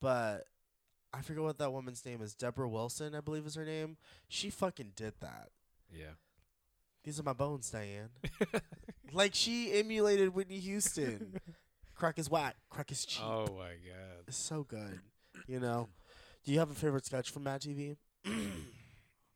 but 0.00 0.46
I 1.14 1.20
forget 1.22 1.42
what 1.42 1.58
that 1.58 1.72
woman's 1.72 2.04
name 2.04 2.22
is. 2.22 2.34
Debra 2.34 2.68
Wilson, 2.68 3.14
I 3.14 3.20
believe, 3.20 3.46
is 3.46 3.54
her 3.54 3.64
name. 3.64 3.96
She 4.28 4.50
fucking 4.50 4.92
did 4.96 5.14
that. 5.20 5.50
Yeah. 5.90 6.14
These 7.04 7.18
are 7.18 7.24
my 7.24 7.32
bones, 7.32 7.70
Diane. 7.70 8.10
like 9.12 9.34
she 9.34 9.72
emulated 9.72 10.34
Whitney 10.34 10.58
Houston. 10.60 11.40
Crack 11.94 12.18
is 12.18 12.30
whack. 12.30 12.56
Crack 12.70 12.90
is 12.92 13.04
cheap. 13.04 13.24
oh 13.24 13.46
my 13.58 13.74
god. 13.74 14.24
It's 14.26 14.36
so 14.36 14.64
good. 14.64 15.00
You 15.46 15.60
know. 15.60 15.88
Do 16.44 16.52
you 16.52 16.58
have 16.58 16.70
a 16.70 16.74
favorite 16.74 17.06
sketch 17.06 17.30
from 17.30 17.44
Mad 17.44 17.60
TV? 17.60 17.96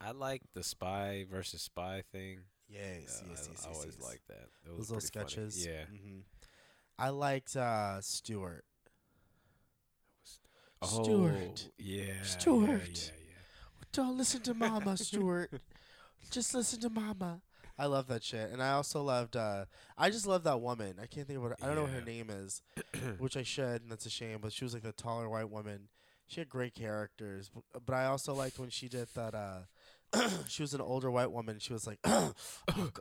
I 0.01 0.11
like 0.11 0.43
the 0.55 0.63
spy 0.63 1.25
versus 1.31 1.63
spy 1.63 2.03
thing. 2.13 2.41
Yes, 2.69 2.83
Yeah, 2.83 3.03
yes, 3.05 3.23
I, 3.23 3.31
yes, 3.31 3.47
I 3.49 3.51
yes, 3.51 3.67
always 3.73 3.97
yes. 3.99 4.07
liked 4.09 4.29
that. 4.29 4.49
It 4.65 4.69
those 4.77 4.91
little 4.91 4.97
pretty 4.97 5.09
funny. 5.15 5.27
sketches. 5.29 5.67
Yeah. 5.67 5.85
hmm 5.87 6.19
I 6.99 7.11
liked 7.11 7.55
uh, 7.57 8.01
Stuart. 8.01 8.65
Oh, 10.83 11.03
Stuart. 11.05 11.69
Yeah. 11.79 12.05
yeah, 12.05 12.13
Stuart. 12.23 12.69
Yeah, 12.69 13.13
yeah, 13.29 13.85
Don't 13.93 14.17
listen 14.19 14.41
to 14.43 14.55
Mama, 14.55 14.97
Stuart. 14.97 15.51
Just 16.31 16.55
listen 16.55 16.81
to 16.81 16.91
Mama. 16.91 17.41
I 17.79 17.87
love 17.87 18.07
that 18.09 18.25
shit, 18.25 18.51
and 18.51 18.63
I 18.63 18.71
also 18.71 19.03
loved. 19.03 19.37
uh 19.37 19.67
I 19.99 20.09
just 20.09 20.27
love 20.27 20.45
that 20.45 20.63
woman. 20.63 20.95
I 21.01 21.05
can't 21.05 21.27
think 21.27 21.37
of 21.37 21.43
what 21.43 21.63
I 21.63 21.67
don't 21.67 21.75
know 21.77 21.83
what 21.83 21.91
her 21.91 22.01
name 22.01 22.31
is, 22.31 22.63
which 23.19 23.37
I 23.37 23.43
should, 23.43 23.83
and 23.83 23.91
that's 23.91 24.07
a 24.07 24.11
shame. 24.11 24.39
But 24.41 24.55
she 24.55 24.65
was 24.65 24.73
like 24.73 24.83
the 24.83 24.93
taller 24.93 25.29
white 25.29 25.51
woman. 25.51 25.89
She 26.27 26.41
had 26.41 26.49
great 26.49 26.75
characters, 26.75 27.51
but, 27.55 27.85
but 27.87 27.95
I 27.95 28.07
also 28.07 28.35
liked 28.35 28.59
when 28.59 28.71
she 28.71 28.89
did 28.89 29.09
that. 29.15 29.35
uh 29.35 29.59
She 30.49 30.63
was 30.63 30.75
an 30.75 30.81
older 30.81 31.11
white 31.11 31.31
woman. 31.33 31.59
She 31.59 31.73
was 31.73 31.87
like, 31.87 31.99
oh, 32.05 32.33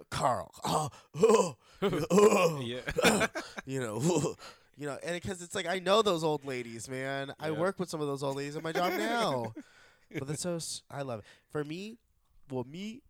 Carl, 0.09 0.51
oh, 0.63 0.89
oh, 1.15 1.55
oh, 2.11 2.61
yeah. 2.65 3.27
you 3.65 3.79
know, 3.79 4.35
you 4.77 4.87
know, 4.87 4.97
and 5.03 5.13
because 5.21 5.41
it's 5.41 5.55
like 5.55 5.67
I 5.67 5.79
know 5.79 6.01
those 6.01 6.23
old 6.23 6.45
ladies, 6.45 6.89
man. 6.89 7.33
I 7.39 7.51
work 7.51 7.79
with 7.79 7.89
some 7.89 8.01
of 8.01 8.07
those 8.07 8.23
old 8.23 8.37
ladies 8.37 8.55
in 8.55 8.63
my 8.63 8.71
job 8.71 8.93
now. 8.97 9.53
but 10.17 10.27
that's 10.27 10.41
so 10.41 10.59
I 10.89 11.01
love 11.03 11.19
it. 11.19 11.25
For 11.49 11.63
me, 11.63 11.97
well, 12.51 12.65
me, 12.69 13.01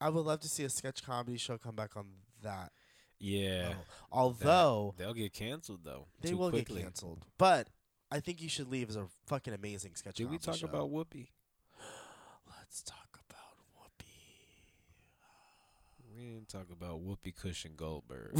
I 0.00 0.08
would 0.10 0.24
love 0.26 0.40
to 0.40 0.48
see 0.48 0.64
a 0.64 0.68
sketch 0.70 1.02
comedy 1.04 1.38
show 1.38 1.56
come 1.58 1.76
back 1.76 1.96
on 1.96 2.06
that. 2.42 2.72
yeah. 3.18 3.74
Although 4.10 4.94
They'll 4.98 5.14
get 5.14 5.32
canceled 5.32 5.80
though. 5.84 6.06
they 6.20 6.34
will 6.34 6.50
quickly. 6.50 6.76
get 6.76 6.84
canceled, 6.84 7.24
but 7.38 7.68
I 8.12 8.20
think 8.20 8.42
you 8.42 8.48
should 8.50 8.70
leave 8.70 8.90
as 8.90 8.96
a 8.96 9.06
fucking 9.26 9.54
amazing 9.54 9.92
sketch. 9.94 10.16
Did 10.16 10.30
we 10.30 10.36
talk 10.36 10.56
show. 10.56 10.66
about 10.66 10.92
Whoopi? 10.92 11.28
Let's 12.46 12.82
talk 12.82 13.18
about 13.26 13.56
Whoopi. 13.74 14.04
We 16.14 16.24
didn't 16.26 16.48
talk 16.50 16.66
about 16.70 17.00
Whoopi 17.02 17.34
Cushion 17.34 17.72
Goldberg. 17.74 18.32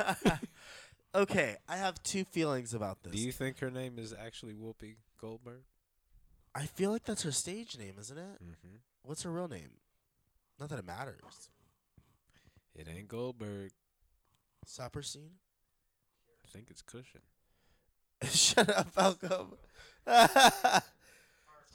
okay, 1.14 1.56
I 1.68 1.76
have 1.76 2.02
two 2.02 2.24
feelings 2.24 2.74
about 2.74 3.04
this. 3.04 3.12
Do 3.12 3.20
you 3.20 3.30
think 3.30 3.60
her 3.60 3.70
name 3.70 4.00
is 4.00 4.12
actually 4.12 4.54
Whoopi 4.54 4.96
Goldberg? 5.20 5.62
I 6.56 6.66
feel 6.66 6.90
like 6.90 7.04
that's 7.04 7.22
her 7.22 7.30
stage 7.30 7.78
name, 7.78 7.94
isn't 8.00 8.18
it? 8.18 8.42
Mm-hmm. 8.42 8.78
What's 9.04 9.22
her 9.22 9.30
real 9.30 9.46
name? 9.46 9.70
Not 10.58 10.70
that 10.70 10.80
it 10.80 10.86
matters. 10.86 11.50
It 12.74 12.88
ain't 12.88 13.06
Goldberg. 13.06 13.70
Saperstein? 14.66 15.28
I 16.44 16.48
think 16.48 16.66
it's 16.68 16.82
Cushion. 16.82 17.20
Shut 18.30 18.68
up, 18.68 18.88
Malcolm. 18.96 19.54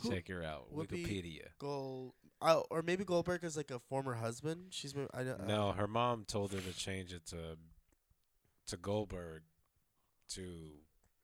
Check 0.09 0.27
her 0.29 0.43
out. 0.43 0.73
Whoopi- 0.73 1.05
Wikipedia. 1.05 1.47
Gold, 1.59 2.13
oh, 2.41 2.65
or 2.69 2.81
maybe 2.81 3.03
Goldberg 3.03 3.43
is 3.43 3.57
like 3.57 3.71
a 3.71 3.79
former 3.79 4.13
husband. 4.15 4.67
She's 4.69 4.93
been, 4.93 5.07
I 5.13 5.23
don't. 5.23 5.45
No, 5.47 5.69
uh, 5.69 5.73
her 5.73 5.87
mom 5.87 6.23
told 6.25 6.53
her 6.53 6.59
to 6.59 6.73
change 6.77 7.11
it 7.13 7.25
to 7.27 7.57
to 8.67 8.77
Goldberg 8.77 9.41
to 10.29 10.71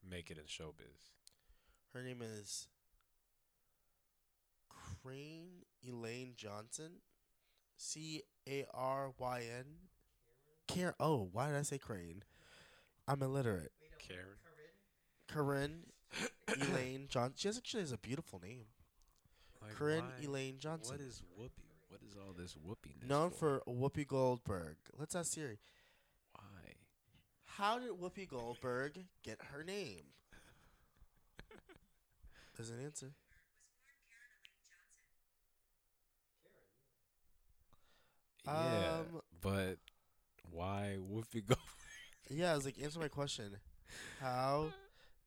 make 0.09 0.29
it 0.31 0.37
in 0.37 0.43
showbiz. 0.45 1.11
Her 1.93 2.01
name 2.01 2.21
is 2.21 2.67
Crane 4.69 5.63
Elaine 5.87 6.33
Johnson. 6.35 6.91
C 7.77 8.23
A 8.47 8.65
R 8.73 9.11
Y 9.17 9.43
N. 9.59 9.65
Care. 10.67 10.95
Oh, 10.99 11.29
why 11.31 11.47
did 11.47 11.55
I 11.57 11.61
say 11.61 11.77
Crane? 11.77 12.23
I'm 13.07 13.21
illiterate. 13.21 13.71
Karen. 13.99 14.25
Corinne 15.35 15.83
Elaine 16.71 17.07
Johnson. 17.09 17.33
She 17.35 17.49
actually 17.49 17.81
has 17.81 17.91
a 17.91 17.97
beautiful 17.97 18.39
name. 18.41 18.65
Like, 19.61 19.73
Corinne 19.75 20.05
why- 20.05 20.25
Elaine 20.25 20.57
Johnson. 20.59 20.95
What 20.95 21.01
is 21.05 21.21
Whoopi? 21.37 21.65
What 21.89 22.01
is 22.09 22.15
all 22.15 22.33
this 22.33 22.55
Whoopi? 22.55 23.05
known 23.07 23.31
for 23.31 23.61
Whoopi 23.67 24.07
Goldberg. 24.07 24.77
Let's 24.97 25.13
ask 25.15 25.33
Siri. 25.33 25.59
why? 26.33 26.73
How 27.45 27.79
did 27.79 27.89
Whoopi 27.91 28.27
Goldberg 28.29 28.99
get 29.23 29.39
her 29.51 29.63
name? 29.63 30.03
There's 32.55 32.69
an 32.69 32.79
answer. 32.83 33.11
Yeah, 38.45 38.99
Um, 38.99 39.21
but 39.41 39.77
why 40.51 40.97
Whoopi 40.99 41.45
Goldberg? 41.45 41.57
Yeah, 42.29 42.51
I 42.53 42.55
was 42.55 42.65
like, 42.65 42.81
answer 42.81 42.99
my 42.99 43.07
question. 43.07 43.57
How 44.19 44.67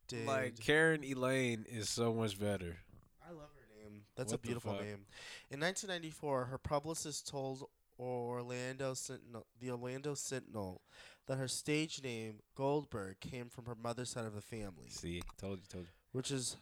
did 0.08 0.26
Like 0.26 0.58
Karen 0.58 1.04
Elaine 1.04 1.64
is 1.68 1.88
so 1.88 2.12
much 2.12 2.38
better. 2.38 2.78
I 3.26 3.30
love 3.32 3.50
her 3.54 3.82
name. 3.82 4.02
That's 4.16 4.32
What 4.32 4.40
a 4.40 4.42
beautiful 4.42 4.72
name. 4.72 5.06
In 5.50 5.60
1994, 5.60 6.46
her 6.46 6.58
publicist 6.58 7.28
told 7.28 7.68
Orlando 7.98 8.94
Sentinel, 8.94 9.46
the 9.60 9.70
Orlando 9.70 10.14
Sentinel, 10.14 10.80
that 11.26 11.36
her 11.38 11.48
stage 11.48 12.02
name 12.02 12.40
Goldberg 12.54 13.20
came 13.20 13.48
from 13.48 13.66
her 13.66 13.74
mother's 13.74 14.10
side 14.10 14.24
of 14.24 14.34
the 14.34 14.40
family, 14.40 14.88
See, 14.88 15.22
told 15.38 15.58
you, 15.58 15.64
told 15.68 15.84
you. 15.84 15.90
which 16.12 16.30
is 16.30 16.56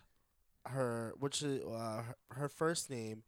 her, 0.66 1.14
which 1.18 1.42
is 1.42 1.62
uh, 1.64 2.02
her, 2.02 2.16
her 2.30 2.48
first 2.48 2.90
name 2.90 3.22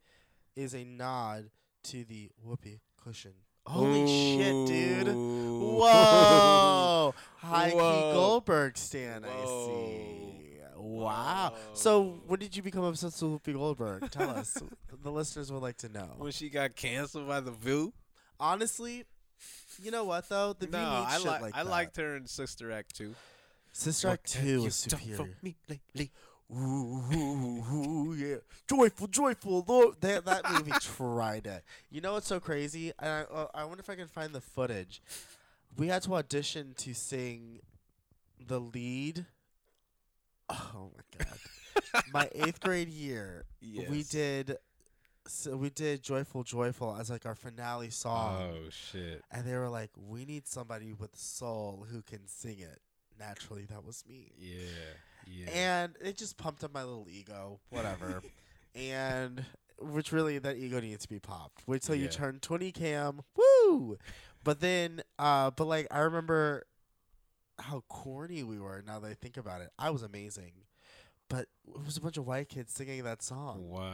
is 0.55 0.73
a 0.75 0.83
nod 0.83 1.49
to 1.83 2.03
the 2.03 2.29
whoopee 2.43 2.81
cushion. 3.01 3.33
Holy 3.69 4.07
shit, 4.07 4.67
dude! 4.67 5.07
Ooh. 5.09 5.77
Whoa! 5.79 7.13
High 7.37 7.69
key 7.69 7.75
Whoa. 7.77 8.13
Goldberg 8.13 8.77
stan, 8.77 9.23
I 9.23 9.27
Whoa. 9.27 9.67
see. 9.67 10.15
Wow. 10.75 11.53
So, 11.73 12.21
when 12.25 12.39
did 12.39 12.55
you 12.55 12.63
become 12.63 12.83
obsessed 12.83 13.21
with 13.21 13.43
Whoopi 13.43 13.53
Goldberg? 13.53 14.09
Tell 14.11 14.29
us. 14.31 14.57
the 15.03 15.11
listeners 15.11 15.51
would 15.51 15.61
like 15.61 15.77
to 15.77 15.89
know. 15.89 16.15
when 16.17 16.31
she 16.31 16.49
got 16.49 16.75
canceled 16.75 17.27
by 17.27 17.39
the 17.41 17.51
View. 17.51 17.93
Honestly, 18.39 19.05
you 19.81 19.91
know 19.91 20.03
what 20.03 20.27
though? 20.29 20.53
The 20.57 20.65
no, 20.67 20.79
View 20.79 20.99
needs 20.99 21.13
I 21.13 21.17
shit 21.17 21.41
like 21.43 21.55
I 21.55 21.63
that. 21.63 21.69
liked 21.69 21.97
her 21.97 22.15
in 22.15 22.25
Sister 22.25 22.71
Act 22.71 22.95
too. 22.95 23.13
Sister 23.71 24.07
What 24.07 24.13
Act 24.15 24.33
have 24.33 24.43
Two 24.43 24.49
you 24.49 24.61
was 24.63 24.83
done 24.83 24.99
for 24.99 25.05
superior. 25.05 26.09
Ooh, 26.51 27.03
ooh, 27.13 27.63
ooh, 27.73 28.13
yeah, 28.15 28.37
joyful, 28.67 29.07
joyful. 29.07 29.63
Lord, 29.67 30.01
that 30.01 30.25
that 30.25 30.51
movie 30.51 30.71
tried 30.81 31.45
it. 31.45 31.63
You 31.91 32.01
know 32.01 32.13
what's 32.13 32.27
so 32.27 32.39
crazy? 32.39 32.91
And 32.97 33.09
I, 33.09 33.21
uh, 33.33 33.47
I 33.53 33.65
wonder 33.65 33.81
if 33.81 33.89
I 33.89 33.95
can 33.95 34.07
find 34.07 34.33
the 34.33 34.41
footage. 34.41 35.01
We 35.77 35.87
had 35.87 36.01
to 36.03 36.15
audition 36.15 36.73
to 36.77 36.95
sing 36.95 37.59
the 38.45 38.59
lead. 38.59 39.25
Oh 40.49 40.91
my 40.95 41.25
god! 41.25 42.03
my 42.13 42.29
eighth 42.33 42.59
grade 42.61 42.89
year, 42.89 43.45
we 43.61 44.03
did. 44.03 44.57
So 45.27 45.55
we 45.55 45.69
did 45.69 46.01
"Joyful, 46.01 46.43
Joyful" 46.43 46.97
as 46.99 47.11
like 47.11 47.27
our 47.27 47.35
finale 47.35 47.91
song, 47.91 48.53
Oh 48.55 48.69
shit! 48.71 49.21
and 49.31 49.45
they 49.45 49.53
were 49.53 49.69
like, 49.69 49.91
"We 49.95 50.25
need 50.25 50.47
somebody 50.47 50.93
with 50.93 51.15
soul 51.15 51.85
who 51.91 52.01
can 52.01 52.27
sing 52.27 52.57
it." 52.57 52.79
Naturally, 53.19 53.65
that 53.65 53.85
was 53.85 54.03
me. 54.09 54.31
Yeah, 54.39 54.55
yeah. 55.27 55.49
And 55.53 55.95
it 56.01 56.17
just 56.17 56.37
pumped 56.37 56.63
up 56.63 56.73
my 56.73 56.83
little 56.83 57.07
ego, 57.09 57.59
whatever. 57.69 58.21
and 58.75 59.45
which 59.79 60.11
really 60.11 60.37
that 60.39 60.57
ego 60.57 60.79
needs 60.79 61.03
to 61.03 61.09
be 61.09 61.19
popped. 61.19 61.63
Wait 61.67 61.81
till 61.81 61.95
you 61.95 62.07
turn 62.07 62.39
20 62.39 62.71
cam. 62.71 63.21
Woo! 63.35 63.97
But 64.43 64.59
then 64.59 65.01
uh 65.17 65.51
but 65.51 65.65
like 65.65 65.87
I 65.91 65.99
remember 65.99 66.63
how 67.59 67.83
corny 67.89 68.43
we 68.43 68.59
were 68.59 68.83
now 68.85 68.99
that 68.99 69.07
I 69.07 69.13
think 69.13 69.37
about 69.37 69.61
it. 69.61 69.69
I 69.77 69.89
was 69.89 70.03
amazing. 70.03 70.51
But 71.29 71.47
it 71.67 71.85
was 71.85 71.97
a 71.97 72.01
bunch 72.01 72.17
of 72.17 72.25
white 72.25 72.49
kids 72.49 72.73
singing 72.73 73.03
that 73.03 73.21
song. 73.21 73.69
wow. 73.69 73.93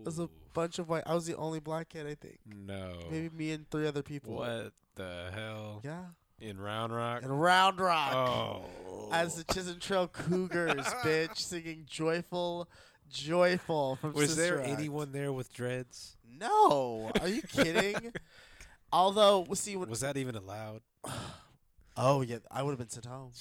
It 0.00 0.06
was 0.06 0.18
a 0.18 0.28
bunch 0.52 0.78
of 0.78 0.88
white 0.88 1.04
I 1.06 1.14
was 1.14 1.26
the 1.26 1.36
only 1.36 1.60
black 1.60 1.88
kid, 1.90 2.06
I 2.06 2.14
think. 2.14 2.38
no. 2.46 2.94
Maybe 3.10 3.30
me 3.30 3.52
and 3.52 3.68
three 3.70 3.86
other 3.86 4.02
people. 4.02 4.34
What 4.34 4.72
the 4.94 5.30
hell? 5.34 5.80
Yeah. 5.84 6.04
In 6.44 6.60
Round 6.60 6.94
Rock. 6.94 7.22
In 7.22 7.32
Round 7.32 7.80
Rock. 7.80 8.12
oh. 8.12 9.08
as 9.10 9.34
the 9.36 9.44
Chisholm 9.44 9.78
Trail 9.80 10.08
Cougars, 10.08 10.84
bitch, 11.02 11.38
singing 11.38 11.84
"Joyful, 11.86 12.68
Joyful" 13.10 13.96
from 13.96 14.12
was 14.12 14.36
there 14.36 14.60
Act. 14.60 14.68
anyone 14.68 15.12
there 15.12 15.32
with 15.32 15.50
dreads? 15.54 16.18
No, 16.38 17.10
are 17.18 17.28
you 17.28 17.40
kidding? 17.40 18.12
Although, 18.92 19.40
we'll 19.40 19.56
see. 19.56 19.74
When, 19.74 19.88
Was 19.88 20.00
that 20.00 20.18
even 20.18 20.34
allowed? 20.34 20.82
oh 21.96 22.20
yeah, 22.20 22.38
I 22.50 22.62
would 22.62 22.72
have 22.72 22.78
been 22.78 22.90
sent 22.90 23.06
home. 23.06 23.32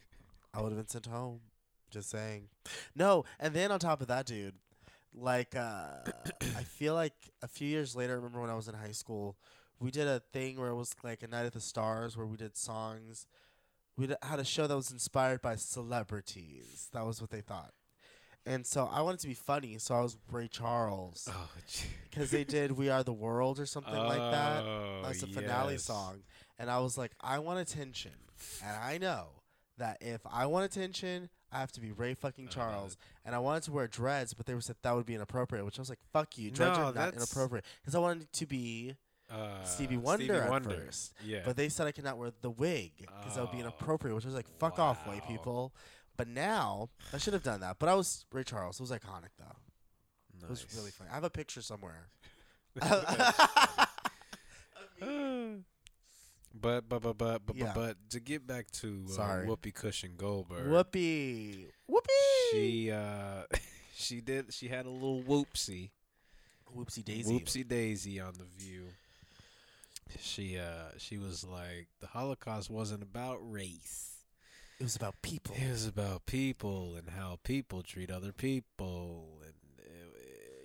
I 0.52 0.60
would 0.60 0.72
have 0.72 0.78
been 0.78 0.88
sent 0.88 1.06
home. 1.06 1.40
Just 1.90 2.10
saying. 2.10 2.48
No, 2.96 3.24
and 3.38 3.54
then 3.54 3.70
on 3.70 3.78
top 3.78 4.00
of 4.00 4.08
that, 4.08 4.26
dude, 4.26 4.54
like 5.14 5.54
uh, 5.54 5.90
I 6.56 6.64
feel 6.64 6.94
like 6.94 7.14
a 7.40 7.46
few 7.46 7.68
years 7.68 7.94
later, 7.94 8.14
I 8.14 8.16
remember 8.16 8.40
when 8.40 8.50
I 8.50 8.56
was 8.56 8.66
in 8.66 8.74
high 8.74 8.90
school, 8.90 9.36
we 9.80 9.90
did 9.90 10.06
a 10.08 10.20
thing 10.32 10.58
where 10.58 10.68
it 10.70 10.74
was 10.76 10.94
like 11.02 11.22
a 11.22 11.28
night 11.28 11.46
at 11.46 11.52
the 11.52 11.60
stars 11.60 12.16
where 12.16 12.26
we 12.26 12.36
did 12.36 12.56
songs. 12.56 13.26
We 13.96 14.08
had 14.22 14.38
a 14.38 14.44
show 14.44 14.66
that 14.66 14.76
was 14.76 14.90
inspired 14.90 15.42
by 15.42 15.56
celebrities. 15.56 16.88
That 16.92 17.04
was 17.04 17.20
what 17.20 17.30
they 17.30 17.40
thought. 17.40 17.72
And 18.46 18.66
so 18.66 18.88
I 18.90 19.02
wanted 19.02 19.20
to 19.20 19.26
be 19.28 19.34
funny, 19.34 19.76
so 19.78 19.94
I 19.94 20.00
was 20.00 20.16
Ray 20.30 20.48
Charles 20.48 21.28
Oh, 21.30 21.50
because 22.08 22.30
they 22.30 22.44
did 22.44 22.72
"We 22.72 22.88
Are 22.88 23.02
the 23.02 23.12
World" 23.12 23.60
or 23.60 23.66
something 23.66 23.92
like 23.94 24.16
that. 24.18 24.62
Oh, 24.64 25.00
That 25.02 25.08
was 25.08 25.20
the 25.20 25.26
finale 25.26 25.76
song, 25.78 26.22
and 26.58 26.70
I 26.70 26.78
was 26.78 26.96
like, 26.96 27.12
I 27.20 27.40
want 27.40 27.58
attention, 27.60 28.12
and 28.64 28.76
I 28.76 28.96
know 28.96 29.42
that 29.76 29.98
if 30.00 30.20
I 30.24 30.46
want 30.46 30.64
attention, 30.64 31.28
I 31.52 31.58
have 31.60 31.72
to 31.72 31.80
be 31.80 31.92
Ray 31.92 32.14
fucking 32.14 32.46
Uh, 32.48 32.50
Charles, 32.52 32.96
and 33.24 33.34
I 33.34 33.38
wanted 33.38 33.64
to 33.64 33.72
wear 33.72 33.86
dreads, 33.86 34.32
but 34.32 34.46
they 34.46 34.54
were 34.54 34.62
said 34.62 34.76
that 34.82 34.94
would 34.96 35.04
be 35.06 35.14
inappropriate, 35.14 35.64
which 35.66 35.78
I 35.78 35.82
was 35.82 35.90
like, 35.90 36.00
fuck 36.12 36.38
you, 36.38 36.50
dreads 36.50 36.78
No, 36.78 36.84
are 36.84 36.92
not 36.94 37.14
inappropriate, 37.14 37.66
because 37.82 37.94
I 37.94 37.98
wanted 37.98 38.32
to 38.32 38.46
be, 38.46 38.96
Uh, 39.30 39.62
Stevie 39.64 39.96
Wonder 39.98 40.42
at 40.42 40.50
Wonder. 40.50 40.70
first. 40.70 41.12
Yeah. 41.24 41.40
but 41.44 41.56
they 41.56 41.68
said 41.68 41.86
I 41.86 41.92
could 41.92 42.04
not 42.04 42.16
wear 42.18 42.30
the 42.40 42.50
wig 42.50 42.92
because 42.98 43.34
that 43.34 43.40
would 43.42 43.50
be 43.50 43.58
Oh, 43.58 43.60
inappropriate, 43.60 44.14
which 44.14 44.24
I 44.24 44.28
was 44.28 44.34
like, 44.34 44.48
fuck 44.58 44.78
off, 44.78 45.06
white 45.06 45.26
people. 45.28 45.74
But 46.16 46.28
now 46.28 46.88
I 47.12 47.18
should 47.18 47.34
have 47.34 47.42
done 47.42 47.60
that, 47.60 47.78
but 47.78 47.88
I 47.88 47.94
was 47.94 48.24
Ray 48.32 48.42
Charles. 48.44 48.80
It 48.80 48.82
was 48.82 48.90
iconic 48.90 49.30
though. 49.38 49.56
It 50.42 50.48
was 50.48 50.66
really 50.72 50.86
Nice. 50.86 50.94
funny. 50.94 51.10
I 51.10 51.14
have 51.14 51.24
a 51.24 51.30
picture 51.30 51.62
somewhere. 51.62 52.08
But 56.60 56.88
but 56.88 57.02
but 57.02 57.16
but 57.18 57.46
but, 57.46 57.56
Yeah. 57.56 57.72
but 57.74 57.96
to 58.10 58.20
get 58.20 58.46
back 58.46 58.70
to 58.80 59.04
uh. 59.10 59.44
Whoopi 59.46 59.72
Cushion 59.72 60.14
Goldberg, 60.16 60.66
Whoopee, 60.66 61.66
whoopee. 61.86 62.08
she 62.50 62.90
uh 62.90 63.42
she 63.94 64.20
did 64.20 64.52
she 64.52 64.66
had 64.68 64.86
a 64.86 64.90
little 64.90 65.22
whoopsie 65.22 65.90
Whoopsie 66.74 67.04
daisy. 67.04 67.32
whoopsie 67.32 67.68
daisy 67.68 68.18
on 68.18 68.32
the 68.38 68.44
View. 68.56 68.86
She 70.20 70.58
uh 70.58 70.92
she 70.98 71.18
was 71.18 71.44
like 71.44 71.88
the 72.00 72.06
Holocaust 72.08 72.70
wasn't 72.70 73.02
about 73.02 73.38
race. 73.40 74.18
It 74.80 74.84
was 74.84 74.96
about 74.96 75.20
people. 75.22 75.56
It 75.58 75.70
was 75.70 75.86
about 75.86 76.26
people 76.26 76.94
and 76.96 77.10
how 77.10 77.40
people 77.42 77.82
treat 77.82 78.10
other 78.10 78.32
people, 78.32 79.40
and 79.42 79.54
uh, 79.80 80.18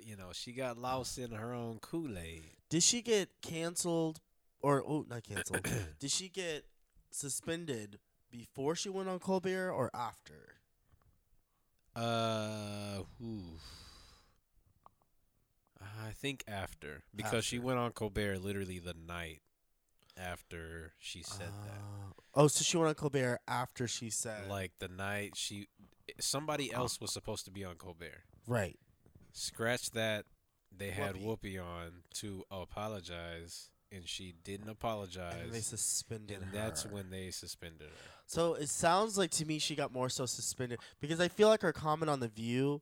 you 0.03 0.15
know 0.15 0.29
she 0.33 0.51
got 0.51 0.77
lost 0.77 1.17
in 1.17 1.31
her 1.31 1.53
own 1.53 1.79
Kool 1.79 2.17
Aid. 2.17 2.43
Did 2.69 2.83
she 2.83 3.01
get 3.01 3.29
canceled 3.41 4.19
or 4.61 4.83
oh 4.87 5.05
not 5.09 5.23
canceled? 5.23 5.67
Did 5.99 6.11
she 6.11 6.29
get 6.29 6.65
suspended 7.11 7.99
before 8.31 8.75
she 8.75 8.89
went 8.89 9.09
on 9.09 9.19
Colbert 9.19 9.71
or 9.71 9.89
after? 9.93 10.55
Uh, 11.95 13.03
ooh. 13.21 13.59
I 16.05 16.11
think 16.11 16.43
after 16.47 17.03
because 17.15 17.45
she 17.45 17.59
went 17.59 17.79
on 17.79 17.91
Colbert 17.91 18.39
literally 18.39 18.79
the 18.79 18.93
night 18.93 19.41
after 20.17 20.93
she 20.99 21.23
said 21.23 21.47
that. 21.65 21.79
Uh, 21.79 22.13
Oh, 22.35 22.47
so 22.47 22.63
she 22.63 22.77
went 22.77 22.89
on 22.89 22.95
Colbert 22.95 23.39
after 23.47 23.87
she 23.87 24.09
said 24.09 24.49
Like 24.49 24.71
the 24.79 24.87
night 24.87 25.33
she, 25.35 25.67
somebody 26.19 26.73
else 26.73 26.99
was 26.99 27.13
supposed 27.13 27.45
to 27.45 27.51
be 27.51 27.63
on 27.63 27.75
Colbert. 27.75 28.23
right. 28.47 28.77
Scratch 29.35 29.91
that. 29.91 30.25
They 30.75 30.89
had 30.91 31.15
Whoopi. 31.15 31.55
Whoopi 31.57 31.63
on 31.63 31.91
to 32.15 32.43
apologize, 32.51 33.69
and 33.91 34.07
she 34.07 34.33
didn't 34.43 34.69
apologize. 34.69 35.35
And 35.43 35.51
they 35.51 35.59
suspended 35.61 36.37
and 36.37 36.45
her. 36.45 36.51
that's 36.55 36.85
when 36.85 37.09
they 37.09 37.29
suspended 37.31 37.87
her. 37.89 38.09
So 38.25 38.53
it 38.55 38.69
sounds 38.69 39.17
like 39.17 39.29
to 39.31 39.45
me 39.45 39.57
she 39.59 39.75
got 39.75 39.91
more 39.91 40.09
so 40.09 40.25
suspended 40.25 40.79
because 40.99 41.19
I 41.19 41.27
feel 41.27 41.47
like 41.47 41.61
her 41.61 41.73
comment 41.73 42.09
on 42.09 42.19
the 42.19 42.27
View 42.27 42.81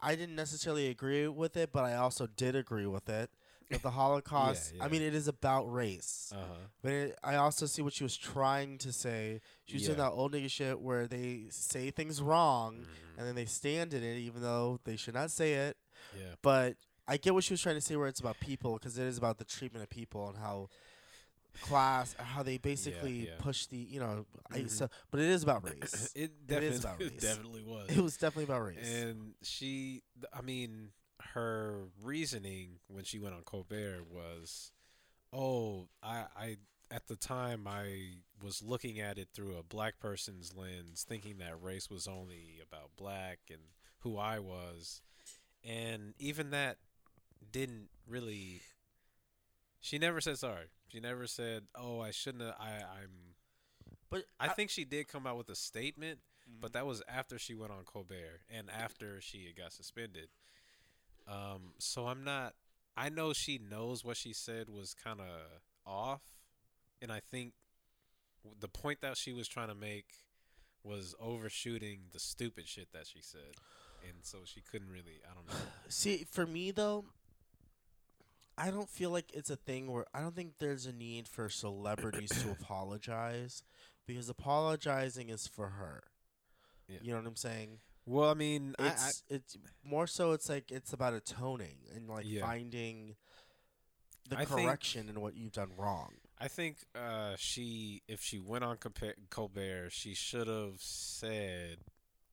I 0.00 0.14
didn't 0.14 0.36
necessarily 0.36 0.88
agree 0.88 1.26
with 1.28 1.56
it, 1.56 1.70
but 1.72 1.84
I 1.84 1.94
also 1.96 2.26
did 2.26 2.54
agree 2.56 2.86
with 2.86 3.08
it. 3.08 3.30
That 3.70 3.82
the 3.82 3.90
Holocaust, 4.00 4.72
I 4.80 4.84
yeah. 4.86 4.90
mean, 4.90 5.02
it 5.02 5.14
is 5.14 5.28
about 5.28 5.70
race. 5.72 6.32
Uh 6.34 6.38
huh. 6.38 6.54
But 6.82 6.92
it, 6.92 7.18
I 7.22 7.34
also 7.36 7.66
see 7.66 7.82
what 7.82 7.92
she 7.92 8.02
was 8.04 8.16
trying 8.16 8.78
to 8.78 8.92
say. 8.92 9.40
She 9.66 9.74
was 9.74 9.84
doing 9.84 9.98
that 9.98 10.10
old 10.12 10.32
nigga 10.32 10.50
shit 10.50 10.80
where 10.80 11.06
they 11.06 11.46
say 11.50 11.90
things 11.90 12.22
wrong 12.22 12.76
Mm-hmm. 12.76 13.18
and 13.18 13.28
then 13.28 13.34
they 13.34 13.44
stand 13.44 13.92
in 13.92 14.02
it, 14.02 14.16
even 14.18 14.40
though 14.42 14.78
they 14.84 14.96
should 14.96 15.14
not 15.14 15.30
say 15.30 15.54
it. 15.54 15.76
Yeah. 16.16 16.34
But 16.40 16.76
I 17.06 17.16
get 17.16 17.34
what 17.34 17.44
she 17.44 17.52
was 17.52 17.60
trying 17.60 17.74
to 17.74 17.80
say, 17.80 17.96
where 17.96 18.06
it's 18.08 18.20
about 18.20 18.38
people, 18.40 18.74
because 18.74 18.96
it 18.98 19.04
is 19.06 19.18
about 19.18 19.38
the 19.38 19.44
treatment 19.44 19.82
of 19.82 19.90
people 19.90 20.28
and 20.28 20.38
how 20.38 20.68
class, 21.62 22.14
how 22.18 22.42
they 22.42 22.58
basically 22.58 23.26
yeah. 23.28 23.34
push 23.38 23.66
the, 23.66 23.76
you 23.76 24.00
know, 24.00 24.26
I, 24.50 24.60
Mhm. 24.60 24.70
so. 24.70 24.88
But 25.10 25.20
it 25.20 25.26
is 25.28 25.42
about 25.42 25.64
race. 25.70 26.12
It 26.14 26.22
It 26.22 26.46
definitely, 26.46 26.68
is 26.68 26.80
about 26.84 27.00
it 27.00 27.20
definitely 27.20 27.62
was. 27.62 27.90
it 27.90 28.00
was 28.00 28.16
definitely 28.16 28.44
about 28.44 28.62
race. 28.64 28.94
And 29.02 29.34
she, 29.42 30.02
I 30.32 30.40
mean, 30.42 30.90
her 31.34 31.86
reasoning 32.02 32.78
when 32.86 33.04
she 33.04 33.18
went 33.18 33.34
on 33.34 33.42
Colbert 33.42 34.04
was, 34.08 34.72
"Oh, 35.32 35.88
I, 36.02 36.26
I 36.36 36.56
at 36.90 37.06
the 37.08 37.16
time 37.16 37.66
I 37.66 38.18
was 38.42 38.62
looking 38.62 39.00
at 39.00 39.18
it 39.18 39.28
through 39.34 39.56
a 39.56 39.62
black 39.62 39.98
person's 39.98 40.54
lens, 40.54 41.04
thinking 41.06 41.38
that 41.38 41.60
race 41.60 41.90
was 41.90 42.06
only 42.06 42.60
about 42.62 42.90
black 42.96 43.40
and 43.50 43.60
who 44.00 44.16
I 44.16 44.38
was, 44.38 45.02
and 45.64 46.14
even 46.18 46.50
that 46.50 46.78
didn't 47.50 47.88
really. 48.06 48.62
She 49.80 49.98
never 49.98 50.20
said 50.20 50.38
sorry. 50.38 50.66
She 50.88 51.00
never 51.00 51.26
said, 51.26 51.64
"Oh, 51.74 52.00
I 52.00 52.10
shouldn't 52.10 52.42
have." 52.44 52.54
I, 52.58 52.76
I'm. 53.00 53.34
but 54.10 54.24
I 54.40 54.48
think 54.48 54.70
she 54.70 54.84
did 54.84 55.08
come 55.08 55.26
out 55.26 55.36
with 55.36 55.48
a 55.50 55.56
statement, 55.56 56.20
Mm-hmm. 56.48 56.60
but 56.62 56.72
that 56.72 56.86
was 56.86 57.02
after 57.08 57.38
she 57.38 57.54
went 57.54 57.72
on 57.72 57.84
Colbert 57.84 58.40
and 58.50 58.70
after 58.70 59.20
she 59.20 59.44
had 59.46 59.56
got 59.56 59.72
suspended. 59.72 60.28
Um, 61.26 61.72
so 61.78 62.06
I'm 62.06 62.24
not. 62.24 62.54
I 62.96 63.10
know 63.10 63.32
she 63.34 63.58
knows 63.58 64.02
what 64.04 64.16
she 64.16 64.32
said 64.32 64.68
was 64.70 64.94
kind 64.94 65.20
of 65.20 65.26
off, 65.86 66.22
and 67.02 67.12
I 67.12 67.20
think 67.30 67.52
the 68.60 68.68
point 68.68 69.02
that 69.02 69.14
she 69.18 69.32
was 69.32 69.46
trying 69.46 69.68
to 69.68 69.74
make 69.74 70.06
was 70.82 71.14
overshooting 71.20 72.04
the 72.12 72.18
stupid 72.18 72.66
shit 72.66 72.88
that 72.92 73.06
she 73.06 73.20
said, 73.20 73.54
and 74.08 74.24
so 74.24 74.38
she 74.44 74.62
couldn't 74.62 74.90
really. 74.90 75.20
I 75.30 75.34
don't 75.34 75.46
know. 75.46 75.64
See, 75.90 76.24
for 76.30 76.46
me 76.46 76.70
though, 76.70 77.04
I 78.58 78.70
don't 78.70 78.88
feel 78.88 79.10
like 79.10 79.30
it's 79.32 79.50
a 79.50 79.56
thing 79.56 79.90
where 79.90 80.04
I 80.12 80.20
don't 80.20 80.34
think 80.34 80.54
there's 80.58 80.86
a 80.86 80.92
need 80.92 81.28
for 81.28 81.48
celebrities 81.48 82.30
to 82.42 82.50
apologize 82.60 83.62
because 84.06 84.28
apologizing 84.28 85.28
is 85.30 85.46
for 85.46 85.68
her. 85.68 86.02
Yeah. 86.88 86.98
You 87.02 87.12
know 87.12 87.18
what 87.18 87.26
I'm 87.28 87.36
saying? 87.36 87.78
Well, 88.06 88.30
I 88.30 88.34
mean, 88.34 88.74
I, 88.78 88.84
I, 88.84 88.86
It's 88.88 89.22
it's 89.28 89.58
more 89.84 90.06
so 90.06 90.32
it's 90.32 90.48
like 90.48 90.70
it's 90.70 90.92
about 90.92 91.12
atoning 91.14 91.76
and 91.94 92.08
like 92.08 92.24
Yeah. 92.26 92.40
finding 92.46 93.16
the 94.28 94.38
I 94.38 94.44
correction 94.44 95.08
in 95.08 95.20
what 95.20 95.36
you've 95.36 95.52
done 95.52 95.70
wrong. 95.76 96.14
I 96.40 96.48
think 96.48 96.78
uh, 96.94 97.34
she, 97.36 98.02
if 98.06 98.22
she 98.22 98.38
went 98.38 98.62
on 98.62 98.78
Colbert, 99.30 99.90
she 99.90 100.14
should 100.14 100.46
have 100.46 100.76
said 100.78 101.78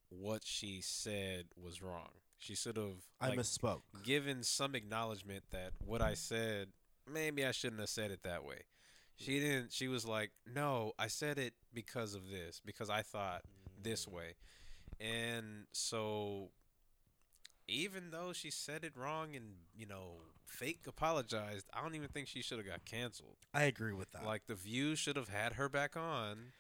what 0.10 0.42
she 0.46 0.80
said 0.82 1.46
was 1.58 1.82
wrong. 1.82 2.10
She 2.38 2.56
should 2.56 2.78
have 2.78 3.02
I 3.20 3.30
like, 3.30 3.40
misspoke. 3.40 3.82
given 4.04 4.44
some 4.44 4.76
acknowledgement 4.76 5.44
that 5.52 5.72
what 5.80 6.02
I 6.02 6.14
said, 6.14 6.68
maybe 7.12 7.46
I 7.46 7.52
shouldn't 7.52 7.80
have 7.80 7.90
said 7.90 8.12
it 8.12 8.24
that 8.24 8.44
way. 8.44 8.64
She 9.18 9.40
didn't. 9.40 9.72
She 9.72 9.88
was 9.88 10.06
like, 10.06 10.32
"No, 10.46 10.92
I 11.00 11.08
said 11.08 11.38
it 11.38 11.54
because 11.74 12.16
of 12.16 12.30
this, 12.30 12.62
because 12.66 12.90
I 12.90 13.02
thought 13.02 13.44
this 13.82 14.06
mm. 14.06 14.14
way," 14.14 14.36
and 15.00 15.68
so 15.72 16.50
even 17.68 18.12
though 18.12 18.34
she 18.34 18.52
said 18.52 18.84
it 18.84 18.94
wrong 18.96 19.36
and 19.36 19.46
you 19.78 19.86
know 19.86 20.22
fake 20.46 20.82
apologized, 20.88 21.68
I 21.74 21.82
don't 21.82 21.96
even 21.96 22.10
think 22.10 22.28
she 22.28 22.42
should 22.42 22.58
have 22.58 22.68
got 22.68 22.86
canceled. 22.86 23.38
I 23.54 23.64
agree 23.64 23.94
with 23.94 24.12
that. 24.12 24.26
Like 24.26 24.48
the 24.48 24.56
View 24.56 24.96
should 24.96 25.16
have 25.16 25.30
had 25.30 25.54
her 25.54 25.70
back 25.70 25.96
on. 25.98 26.52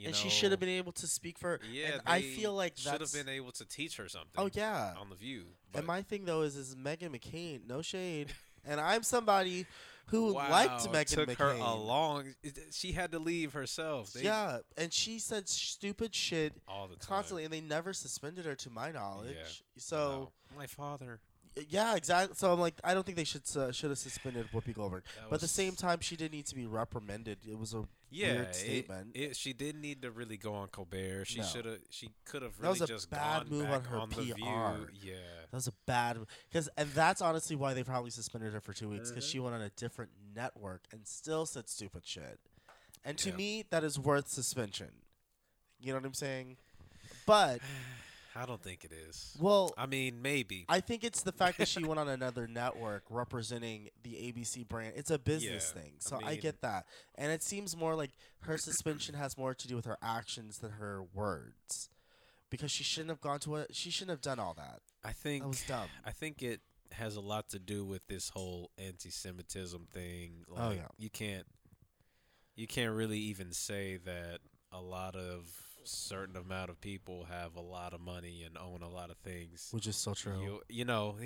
You 0.00 0.06
and 0.06 0.14
know, 0.14 0.18
she 0.18 0.30
should 0.30 0.50
have 0.50 0.60
been 0.60 0.68
able 0.70 0.92
to 0.92 1.06
speak 1.06 1.38
for. 1.38 1.60
Yeah, 1.70 1.92
and 1.94 2.02
I 2.06 2.22
feel 2.22 2.54
like 2.54 2.74
that 2.76 2.92
should 2.92 3.00
have 3.02 3.12
been 3.12 3.28
able 3.28 3.52
to 3.52 3.66
teach 3.66 3.96
her 3.98 4.08
something. 4.08 4.30
oh 4.38 4.48
yeah. 4.52 4.94
on 4.98 5.10
the 5.10 5.14
View. 5.16 5.44
But 5.72 5.80
And 5.80 5.86
my 5.86 6.00
thing 6.02 6.24
though 6.24 6.40
is 6.42 6.56
is 6.56 6.74
Meghan 6.74 7.10
McCain, 7.14 7.66
no 7.68 7.82
shade, 7.82 8.32
and 8.64 8.80
I'm 8.80 9.02
somebody 9.02 9.66
who 10.06 10.32
wow, 10.34 10.50
liked 10.50 10.86
it 10.86 10.90
Meghan 10.90 11.06
took 11.14 11.28
McCain. 11.28 11.36
her 11.36 11.50
a 11.50 11.74
long. 11.74 12.34
She 12.72 12.92
had 12.92 13.12
to 13.12 13.18
leave 13.18 13.52
herself. 13.52 14.12
They, 14.14 14.22
yeah, 14.22 14.58
and 14.78 14.90
she 14.92 15.18
said 15.18 15.48
stupid 15.48 16.14
shit 16.14 16.54
all 16.66 16.88
the 16.88 16.96
time. 16.96 17.06
constantly, 17.08 17.44
and 17.44 17.52
they 17.52 17.60
never 17.60 17.92
suspended 17.92 18.46
her, 18.46 18.54
to 18.56 18.70
my 18.70 18.90
knowledge. 18.92 19.36
Yeah. 19.36 19.44
So 19.76 19.98
Wow. 20.08 20.32
my 20.58 20.66
father. 20.66 21.20
Yeah, 21.68 21.96
exactly. 21.96 22.34
So 22.36 22.52
I'm 22.52 22.60
like, 22.60 22.74
I 22.84 22.94
don't 22.94 23.04
think 23.04 23.16
they 23.16 23.24
should 23.24 23.42
uh, 23.56 23.72
should 23.72 23.90
have 23.90 23.98
suspended 23.98 24.48
Whoopi 24.52 24.74
Goldberg. 24.74 25.02
That 25.16 25.28
But 25.30 25.34
at 25.36 25.40
the 25.40 25.48
same 25.48 25.74
time, 25.74 26.00
she 26.00 26.16
did 26.16 26.32
need 26.32 26.46
to 26.46 26.54
be 26.54 26.66
reprimanded. 26.66 27.38
It 27.48 27.58
was 27.58 27.74
a 27.74 27.84
yeah, 28.10 28.32
weird 28.34 28.54
statement. 28.54 29.10
It, 29.14 29.36
she 29.36 29.52
did 29.52 29.76
need 29.76 30.02
to 30.02 30.10
really 30.10 30.36
go 30.36 30.54
on 30.54 30.68
Colbert. 30.68 31.26
She 31.26 31.40
No. 31.40 31.44
should 31.46 31.64
have. 31.64 31.78
She 31.90 32.10
could 32.24 32.42
have 32.42 32.56
That 32.56 32.62
really 32.62 32.80
was 32.80 32.82
a 32.82 32.86
just 32.86 33.10
bad 33.10 33.50
move 33.50 33.68
on 33.70 33.84
her 33.84 33.96
on. 33.98 34.08
PR. 34.10 34.90
Yeah. 34.92 35.14
that 35.50 35.52
was 35.56 35.68
a 35.68 35.72
bad 35.86 36.18
because, 36.48 36.68
and 36.76 36.88
that's 36.90 37.20
honestly 37.20 37.56
why 37.56 37.74
they 37.74 37.82
probably 37.84 38.10
suspended 38.10 38.52
her 38.52 38.60
for 38.60 38.72
two 38.72 38.88
weeks 38.88 39.10
because 39.10 39.24
Mm-hmm. 39.24 39.30
she 39.32 39.40
went 39.40 39.54
on 39.54 39.60
a 39.62 39.70
different 39.70 40.10
network 40.34 40.82
and 40.92 41.06
still 41.06 41.46
said 41.46 41.68
stupid 41.68 42.06
shit. 42.06 42.38
And 43.04 43.16
to 43.18 43.30
Yeah. 43.30 43.36
me, 43.36 43.64
that 43.70 43.82
is 43.84 43.98
worth 43.98 44.28
suspension. 44.28 44.90
You 45.80 45.92
know 45.92 45.98
what 45.98 46.06
I'm 46.06 46.14
saying? 46.14 46.56
But 47.26 47.60
I 48.36 48.46
don't 48.46 48.62
think 48.62 48.84
it 48.84 48.92
is. 48.92 49.36
well, 49.40 49.72
I 49.76 49.86
mean, 49.86 50.22
maybe. 50.22 50.64
I 50.68 50.80
think 50.80 51.02
it's 51.04 51.22
the 51.22 51.32
fact 51.32 51.58
that 51.58 51.68
she 51.68 51.82
went 51.84 51.98
on 51.98 52.08
another 52.20 52.46
network 52.46 53.02
representing 53.10 53.88
the 54.02 54.12
ABC 54.12 54.66
brand. 54.68 54.92
It's 54.96 55.10
a 55.10 55.18
business 55.18 55.72
Yeah, 55.74 55.82
thing. 55.82 55.92
So 55.98 56.18
I, 56.24 56.30
mean- 56.32 56.40
get 56.40 56.60
that. 56.62 56.86
And 57.16 57.32
it 57.32 57.42
seems 57.42 57.76
more 57.76 57.94
like 57.94 58.10
her 58.40 58.56
suspension 58.56 59.14
has 59.16 59.36
more 59.36 59.54
to 59.54 59.68
do 59.68 59.74
with 59.76 59.84
her 59.86 59.98
actions 60.02 60.58
than 60.58 60.72
her 60.72 61.02
words. 61.12 61.90
Because 62.50 62.70
she 62.72 62.82
shouldn't 62.82 63.10
have 63.10 63.20
gone 63.20 63.38
to 63.40 63.56
it. 63.56 63.68
She 63.74 63.90
shouldn't 63.90 64.10
have 64.10 64.20
done 64.22 64.40
all 64.40 64.54
that. 64.54 64.80
I 65.04 65.12
think 65.12 65.42
That 65.44 65.48
was 65.48 65.62
dumb. 65.62 65.88
I 66.04 66.10
think 66.10 66.42
it 66.42 66.60
has 66.92 67.14
a 67.14 67.20
lot 67.20 67.48
to 67.50 67.60
do 67.60 67.84
with 67.84 68.06
this 68.08 68.30
whole 68.30 68.70
anti-Semitism 68.76 69.86
thing. 69.92 70.44
Oh, 70.50 70.54
like, 70.54 70.62
Oh, 70.64 70.70
yeah. 70.72 70.86
you 70.98 71.10
can't 71.10 71.46
you 72.56 72.66
can't 72.66 72.92
really 72.94 73.18
even 73.18 73.52
say 73.52 73.96
that 74.04 74.40
a 74.72 74.80
lot 74.80 75.14
of 75.16 75.46
certain 75.84 76.36
amount 76.36 76.70
of 76.70 76.80
people 76.80 77.24
have 77.30 77.56
a 77.56 77.60
lot 77.60 77.92
of 77.94 78.00
money 78.00 78.42
and 78.44 78.56
own 78.58 78.82
a 78.82 78.88
lot 78.88 79.10
of 79.10 79.16
things. 79.18 79.68
Which 79.72 79.86
is 79.86 79.96
so 79.96 80.14
true. 80.14 80.40
You 80.42 80.60
you 80.68 80.84
know, 80.84 81.16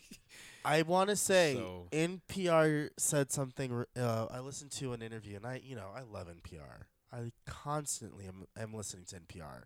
I 0.64 0.82
want 0.82 1.10
to 1.10 1.16
say 1.16 1.54
So- 1.54 1.88
NPR 1.92 2.90
said 2.98 3.32
something. 3.32 3.84
Uh, 3.96 4.26
I 4.30 4.40
listened 4.40 4.70
to 4.72 4.92
an 4.92 5.02
interview, 5.02 5.36
and 5.36 5.46
I, 5.46 5.60
you 5.64 5.74
know, 5.76 5.88
I 5.94 6.02
love 6.02 6.28
NPR. 6.28 6.84
I 7.12 7.32
constantly 7.46 8.26
am, 8.26 8.46
am 8.58 8.72
listening 8.72 9.04
to 9.08 9.16
NPR, 9.20 9.64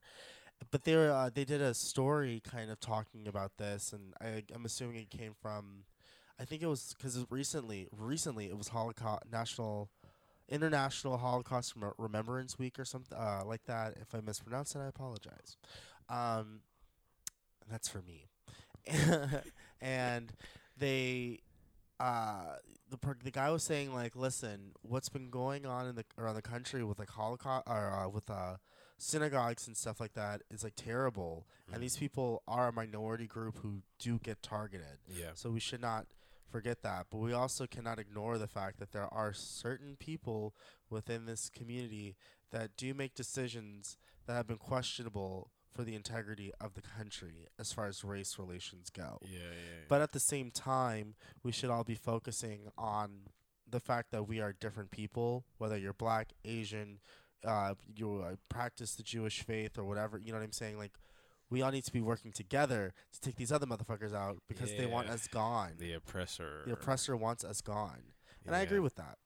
but 0.73 0.83
they 0.83 0.97
were, 0.97 1.11
uh, 1.13 1.31
they 1.33 1.45
did 1.45 1.61
a 1.61 1.75
story 1.75 2.43
kind 2.45 2.71
of 2.73 2.81
talking 2.81 3.29
about 3.29 3.53
this, 3.59 3.93
and 3.93 4.15
I, 4.21 4.43
I'm 4.53 4.65
assuming 4.65 4.97
it 4.97 5.11
came 5.11 5.33
from, 5.41 5.85
I 6.41 6.45
think 6.45 6.63
it 6.63 6.67
was 6.67 6.95
because 6.99 7.25
recently, 7.31 7.87
recently 7.97 8.47
it 8.47 8.59
was 8.59 8.69
Holocaust 8.69 9.25
National, 9.31 9.91
International 10.49 11.17
Holocaust 11.17 11.75
Rem- 11.77 11.93
Remembrance 11.99 12.59
Week 12.59 12.79
or 12.79 12.85
something 12.85 13.17
uh, 13.17 13.43
like 13.45 13.65
that. 13.65 13.95
If 14.01 14.15
I 14.15 14.21
mispronounced 14.21 14.75
it, 14.75 14.81
I 14.81 14.87
apologize. 14.87 15.57
Um, 16.09 16.61
that's 17.71 17.89
for 17.89 18.03
me, 18.03 18.29
and 19.81 20.33
they 20.79 21.41
uh 21.99 22.57
the 22.91 22.99
per- 22.99 23.17
the 23.25 23.31
guy 23.31 23.51
was 23.51 23.63
saying 23.63 23.93
like 23.95 24.15
listen 24.15 24.73
what's 24.83 25.09
been 25.09 25.31
going 25.31 25.65
on 25.65 25.87
in 25.89 25.95
the 25.95 26.05
around 26.19 26.35
the 26.35 26.43
country 26.43 26.85
with 26.85 26.99
like 26.99 27.09
holocaust 27.11 27.65
or 27.67 27.91
uh, 27.91 28.09
with 28.09 28.29
uh 28.31 28.57
synagogues 28.99 29.67
and 29.67 29.77
stuff 29.77 29.99
like 30.01 30.13
that 30.15 30.43
is 30.51 30.63
like 30.63 30.75
terrible 30.77 31.47
and 31.73 31.83
these 31.83 31.97
people 31.97 32.43
are 32.47 32.69
a 32.69 32.73
minority 32.73 33.27
group 33.27 33.59
who 33.63 33.83
do 33.99 34.19
get 34.23 34.43
targeted 34.43 34.99
yeah. 35.09 35.31
so 35.35 35.51
we 35.51 35.61
should 35.61 35.81
not 35.81 36.07
forget 36.51 36.83
that 36.83 37.07
but 37.11 37.19
we 37.19 37.33
also 37.33 37.67
cannot 37.67 37.99
ignore 37.99 38.39
the 38.39 38.47
fact 38.47 38.79
that 38.79 38.93
there 38.93 39.13
are 39.13 39.33
certain 39.33 39.97
people 39.99 40.55
within 40.91 41.27
this 41.27 41.49
community 41.49 42.17
that 42.53 42.77
do 42.77 42.95
make 42.95 43.15
decisions 43.15 43.97
that 44.27 44.35
have 44.35 44.47
been 44.47 44.57
questionable 44.57 45.51
for 45.73 45.83
the 45.85 45.95
integrity 45.95 46.51
of 46.61 46.75
the 46.75 46.81
country 46.81 47.47
as 47.59 47.73
far 47.73 47.87
as 47.87 48.03
race 48.03 48.39
relations 48.39 48.89
go 48.91 49.19
Yeah, 49.23 49.39
yeah. 49.41 49.85
but 49.89 50.01
at 50.01 50.13
the 50.13 50.21
same 50.21 50.51
time, 50.51 51.15
we 51.43 51.53
should 51.53 51.69
all 51.71 51.85
be 51.85 51.95
focusing 51.95 52.71
on 52.79 53.29
the 53.69 53.81
fact 53.81 54.11
that 54.13 54.27
we 54.27 54.41
are 54.41 54.53
different 54.53 54.91
people, 54.91 55.45
whether 55.59 55.77
you're 55.77 55.93
black, 55.93 56.33
Asian, 56.45 57.01
uh, 57.45 57.75
you 57.95 58.23
uh, 58.25 58.37
practice 58.49 58.95
the 58.95 59.03
Jewish 59.03 59.43
faith 59.43 59.77
or 59.77 59.85
whatever. 59.85 60.19
You 60.19 60.33
know 60.33 60.39
what 60.39 60.45
I'm 60.45 60.53
saying? 60.53 60.79
Like, 60.79 60.93
we 61.51 61.63
all 61.63 61.71
need 61.71 61.85
to 61.85 61.93
be 61.93 62.01
working 62.01 62.33
together 62.33 62.93
to 63.13 63.21
take 63.21 63.37
these 63.37 63.53
other 63.53 63.67
motherfuckers 63.67 64.15
out 64.15 64.39
because 64.49 64.71
they 64.75 64.87
want 64.87 65.09
us 65.09 65.27
gone. 65.29 65.73
the 65.79 65.93
oppressor. 65.93 66.63
The 66.67 66.73
oppressor 66.73 67.17
wants 67.17 67.45
us 67.45 67.61
gone, 67.61 68.03
and 68.47 68.55
I 68.55 68.61
agree 68.61 68.81
with 68.81 68.97
that. 68.97 69.19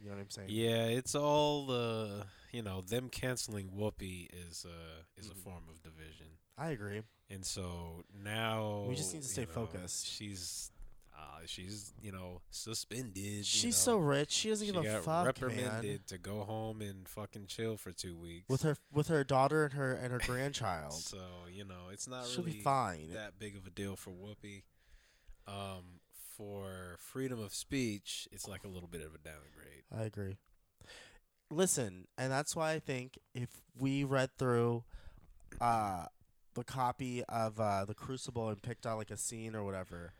You 0.00 0.10
know 0.10 0.16
what 0.16 0.22
I'm 0.22 0.30
saying? 0.30 0.48
Yeah, 0.50 0.84
it's 0.86 1.14
all 1.14 1.66
the 1.66 2.26
you 2.52 2.62
know 2.62 2.80
them 2.80 3.08
canceling 3.08 3.70
Whoopi 3.76 4.28
is 4.32 4.64
uh 4.64 5.02
is 5.16 5.28
Mhm. 5.28 5.32
a 5.32 5.34
form 5.34 5.64
of 5.68 5.82
division. 5.82 6.26
I 6.56 6.70
agree. 6.70 7.02
And 7.30 7.44
so 7.44 8.04
now 8.24 8.86
We 8.88 8.94
just 8.96 9.12
need 9.12 9.22
to 9.22 9.28
stay 9.28 9.44
know, 9.44 9.52
focused. 9.52 10.06
She's 10.06 10.70
uh, 11.18 11.40
she's 11.46 11.92
you 12.00 12.12
know 12.12 12.40
suspended. 12.50 13.16
you 13.16 13.42
She's 13.42 13.74
know. 13.86 13.92
so 13.92 13.96
rich. 13.98 14.30
She 14.30 14.48
doesn't 14.50 14.66
she 14.66 14.72
give 14.72 14.82
a 14.82 14.86
got 14.86 15.02
fuck, 15.04 15.26
reprimanded 15.26 15.84
man. 15.84 16.00
to 16.06 16.18
go 16.18 16.40
home 16.44 16.80
and 16.80 17.08
fucking 17.08 17.46
chill 17.48 17.76
for 17.76 17.90
two 17.90 18.16
weeks 18.16 18.48
With 18.48 18.62
her 18.62 18.76
with 18.92 19.08
her 19.08 19.24
daughter 19.24 19.64
and 19.64 19.72
her 19.74 19.92
and 19.94 20.12
her 20.12 20.20
grandchild. 20.24 20.92
So 21.02 21.18
you 21.52 21.64
know 21.64 21.88
it's 21.92 22.06
not 22.08 22.26
She'll 22.26 22.44
really 22.44 22.58
be 22.58 22.62
fine. 22.62 23.10
that 23.14 23.38
big 23.38 23.56
of 23.56 23.66
a 23.66 23.70
deal 23.70 23.96
for 23.96 24.10
Whoopi. 24.10 24.62
Um, 25.46 26.00
for 26.36 26.96
freedom 27.00 27.40
of 27.42 27.52
speech, 27.52 28.28
it's 28.30 28.46
like 28.46 28.62
a 28.64 28.68
little 28.68 28.88
bit 28.88 29.00
of 29.00 29.12
a 29.14 29.18
downgrade. 29.18 29.84
I 29.92 30.02
agree. 30.04 30.36
Listen, 31.50 32.06
and 32.18 32.30
that's 32.30 32.54
why 32.54 32.72
I 32.72 32.78
think 32.78 33.18
if 33.34 33.48
we 33.76 34.04
read 34.04 34.30
through 34.38 34.84
uh 35.60 36.04
the 36.54 36.62
copy 36.64 37.24
of 37.24 37.58
uh 37.58 37.84
the 37.86 37.94
Crucible 37.94 38.50
and 38.50 38.60
picked 38.62 38.86
out 38.86 38.98
like 38.98 39.10
a 39.10 39.16
scene 39.16 39.56
or 39.56 39.64
whatever, 39.64 40.12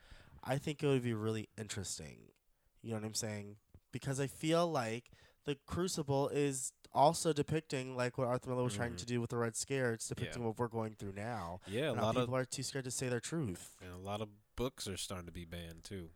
I 0.44 0.58
think 0.58 0.82
it 0.82 0.86
would 0.86 1.02
be 1.02 1.14
really 1.14 1.48
interesting. 1.58 2.18
You 2.82 2.90
know 2.90 2.96
what 2.96 3.04
I'm 3.06 3.14
saying? 3.14 3.56
Because 3.92 4.20
I 4.20 4.26
feel 4.26 4.70
like 4.70 5.10
the 5.44 5.56
Crucible 5.66 6.28
is 6.28 6.72
also 6.94 7.32
depicting 7.32 7.96
like 7.96 8.16
what 8.18 8.28
Arthur 8.28 8.50
Miller 8.50 8.62
was 8.64 8.74
trying 8.74 8.92
Mhm. 8.94 8.98
to 8.98 9.06
do 9.06 9.20
with 9.20 9.30
the 9.30 9.36
Red 9.36 9.56
Scare. 9.56 9.92
It's 9.92 10.08
depicting 10.08 10.44
what 10.44 10.58
we're 10.58 10.68
going 10.68 10.94
through 10.94 11.12
now. 11.12 11.60
Yeah, 11.66 11.90
a 11.90 11.92
lot 11.92 12.16
of 12.16 12.22
people 12.22 12.36
are 12.36 12.44
too 12.44 12.62
scared 12.62 12.84
to 12.84 12.90
say 12.90 13.08
their 13.08 13.20
truth. 13.20 13.76
and 13.82 13.92
a 13.92 13.98
lot 13.98 14.20
of 14.20 14.28
books 14.56 14.86
are 14.88 14.96
starting 14.96 15.26
to 15.26 15.32
be 15.32 15.44
banned 15.44 15.84
too. 15.84 16.10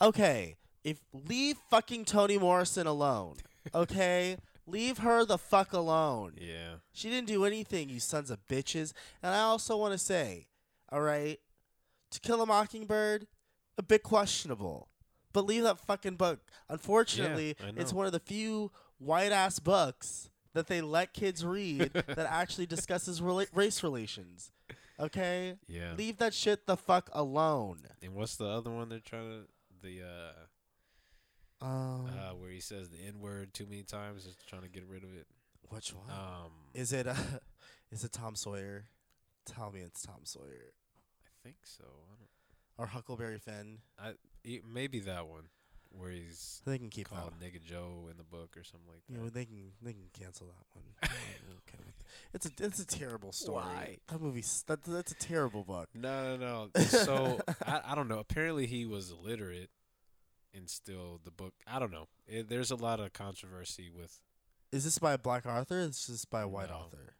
Okay, 0.00 0.56
if 0.84 0.98
leave 1.12 1.58
fucking 1.70 2.04
Toni 2.04 2.38
Morrison 2.38 2.86
alone. 2.86 3.36
Okay, 3.74 4.36
leave 4.66 4.98
her 4.98 5.24
the 5.24 5.38
fuck 5.38 5.72
alone. 5.72 6.34
Yeah, 6.40 6.76
She 6.92 7.10
didn't 7.10 7.28
do 7.28 7.44
anything, 7.44 7.88
you 7.88 8.00
sons 8.00 8.30
of 8.30 8.44
bitches. 8.46 8.92
And 9.22 9.34
I 9.34 9.40
also 9.40 9.76
want 9.76 9.92
to 9.92 9.98
say, 9.98 10.46
all 10.90 11.00
right, 11.02 11.40
To 12.10 12.20
Kill 12.20 12.40
a 12.40 12.46
Mockingbird, 12.46 13.26
a 13.78 13.82
bit 13.82 14.02
questionable, 14.02 14.88
but 15.32 15.46
leave 15.46 15.62
that 15.62 15.78
fucking 15.80 16.16
book. 16.16 16.40
Unfortunately, 16.68 17.56
I 17.62 17.72
it's 17.76 17.92
one 17.92 18.06
of 18.06 18.12
the 18.12 18.20
few 18.20 18.70
white 18.98 19.32
ass 19.32 19.58
books 19.60 20.28
that 20.54 20.66
they 20.66 20.80
let 20.80 21.14
kids 21.14 21.44
read 21.44 21.92
that 21.92 22.18
actually 22.28 22.66
discusses 22.66 23.20
rela- 23.20 23.46
race 23.54 23.82
relations. 23.82 24.50
Okay, 25.00 25.54
yeah. 25.68 25.94
leave 25.96 26.18
that 26.18 26.34
shit 26.34 26.66
the 26.66 26.76
fuck 26.76 27.08
alone. 27.12 27.78
And 28.02 28.14
what's 28.14 28.34
the 28.36 28.46
other 28.48 28.70
one 28.70 28.88
they're 28.88 28.98
trying 28.98 29.44
to 29.44 29.46
the 29.80 30.02
uh, 30.02 31.64
Um, 31.64 32.06
uh 32.06 32.34
where 32.34 32.50
he 32.50 32.58
says 32.60 32.88
the 32.88 32.98
N 33.06 33.20
word 33.20 33.54
too 33.54 33.66
many 33.66 33.84
times, 33.84 34.24
just 34.24 34.48
trying 34.48 34.62
to 34.62 34.68
get 34.68 34.84
rid 34.88 35.04
of 35.04 35.14
it. 35.14 35.26
which 35.68 35.94
one? 35.94 36.10
Um, 36.10 36.50
Is 36.74 36.92
it 36.92 37.06
uh, 37.06 37.14
is 37.92 38.02
it 38.02 38.10
Tom 38.12 38.34
Sawyer? 38.34 38.86
Tell 39.46 39.70
me 39.70 39.80
it's 39.80 40.02
Tom 40.02 40.20
Sawyer 40.24 40.72
I 41.24 41.30
think 41.44 41.58
so. 41.62 41.84
I 41.84 42.14
don't, 42.18 42.28
or 42.78 42.86
Huckleberry 42.86 43.38
Finn. 43.38 43.78
it, 44.44 44.62
maybe 44.66 45.00
that 45.00 45.26
one 45.26 45.48
where 45.90 46.10
he's 46.10 46.60
They 46.66 46.78
can 46.78 46.90
keep 46.90 47.08
called 47.08 47.32
that. 47.40 47.44
Nigga 47.44 47.62
Joe 47.62 48.08
in 48.10 48.16
the 48.18 48.22
book 48.24 48.56
or 48.56 48.62
something 48.64 48.88
like 48.88 49.00
that. 49.06 49.12
You 49.12 49.18
know, 49.20 49.28
they 49.30 49.44
can 49.46 49.72
they 49.82 49.92
can 49.92 50.08
cancel 50.18 50.46
that 50.46 50.64
one. 50.74 50.84
Okay. 51.68 51.84
It's 52.32 52.46
a 52.46 52.50
it's 52.60 52.78
a 52.78 52.86
terrible 52.86 53.32
story. 53.32 53.56
Why? 53.64 53.96
That 54.08 54.20
movie's 54.20 54.64
that, 54.66 54.82
that's 54.84 55.12
a 55.12 55.14
terrible 55.16 55.64
book. 55.64 55.88
No, 55.94 56.36
no, 56.36 56.68
no. 56.74 56.80
So 56.84 57.40
I, 57.66 57.80
I 57.88 57.94
don't 57.94 58.08
know. 58.08 58.18
Apparently, 58.18 58.66
he 58.66 58.86
was 58.86 59.10
illiterate, 59.10 59.68
and 60.54 60.68
still 60.70 61.20
the 61.24 61.30
book. 61.30 61.52
I 61.66 61.78
don't 61.78 61.90
know. 61.92 62.08
It, 62.26 62.48
there's 62.48 62.70
a 62.70 62.76
lot 62.76 63.00
of 63.00 63.12
controversy 63.12 63.90
with. 63.90 64.18
Is 64.72 64.84
this 64.84 64.98
by 64.98 65.12
a 65.14 65.18
black 65.18 65.46
author? 65.46 65.76
Or 65.80 65.82
is 65.82 66.06
this 66.06 66.24
by 66.24 66.42
a 66.42 66.48
white 66.48 66.68
No. 66.70 66.76
author? 66.76 67.14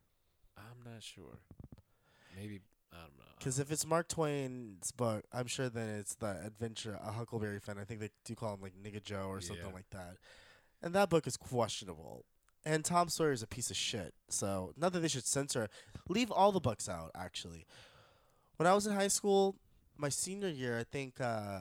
I'm 0.56 0.90
not 0.92 1.02
sure. 1.02 1.38
Maybe 2.36 2.60
I 2.92 2.96
don't 2.96 3.16
know. 3.18 3.24
Because 3.38 3.58
if 3.58 3.70
it's 3.70 3.86
Mark 3.86 4.08
Twain's 4.08 4.90
book, 4.92 5.24
I'm 5.32 5.46
sure 5.46 5.68
then 5.68 5.88
it's 5.88 6.14
the 6.16 6.40
Adventure 6.44 6.98
a 7.02 7.12
Huckleberry 7.12 7.60
Finn. 7.60 7.78
I 7.78 7.84
think 7.84 8.00
they 8.00 8.10
do 8.24 8.34
call 8.34 8.54
him 8.54 8.60
like 8.62 8.74
Nigga 8.74 9.02
Joe 9.02 9.28
or 9.28 9.40
something 9.40 9.66
Yeah. 9.66 9.72
like 9.72 9.90
that. 9.90 10.16
And 10.82 10.94
that 10.94 11.08
book 11.08 11.26
is 11.26 11.36
questionable. 11.36 12.24
And 12.64 12.84
Tom 12.84 13.08
Sawyer 13.08 13.32
is 13.32 13.42
a 13.42 13.46
piece 13.46 13.70
of 13.70 13.76
shit. 13.76 14.14
So 14.28 14.72
not 14.76 14.92
that 14.92 15.00
they 15.00 15.08
should 15.08 15.24
censor. 15.26 15.68
Leave 16.08 16.30
all 16.30 16.52
the 16.52 16.60
books 16.60 16.88
out. 16.88 17.10
Actually, 17.14 17.64
when 18.56 18.66
I 18.66 18.74
was 18.74 18.86
in 18.86 18.94
high 18.94 19.08
school, 19.08 19.56
my 19.96 20.08
senior 20.08 20.48
year, 20.48 20.78
I 20.78 20.84
think 20.84 21.20
uh, 21.20 21.60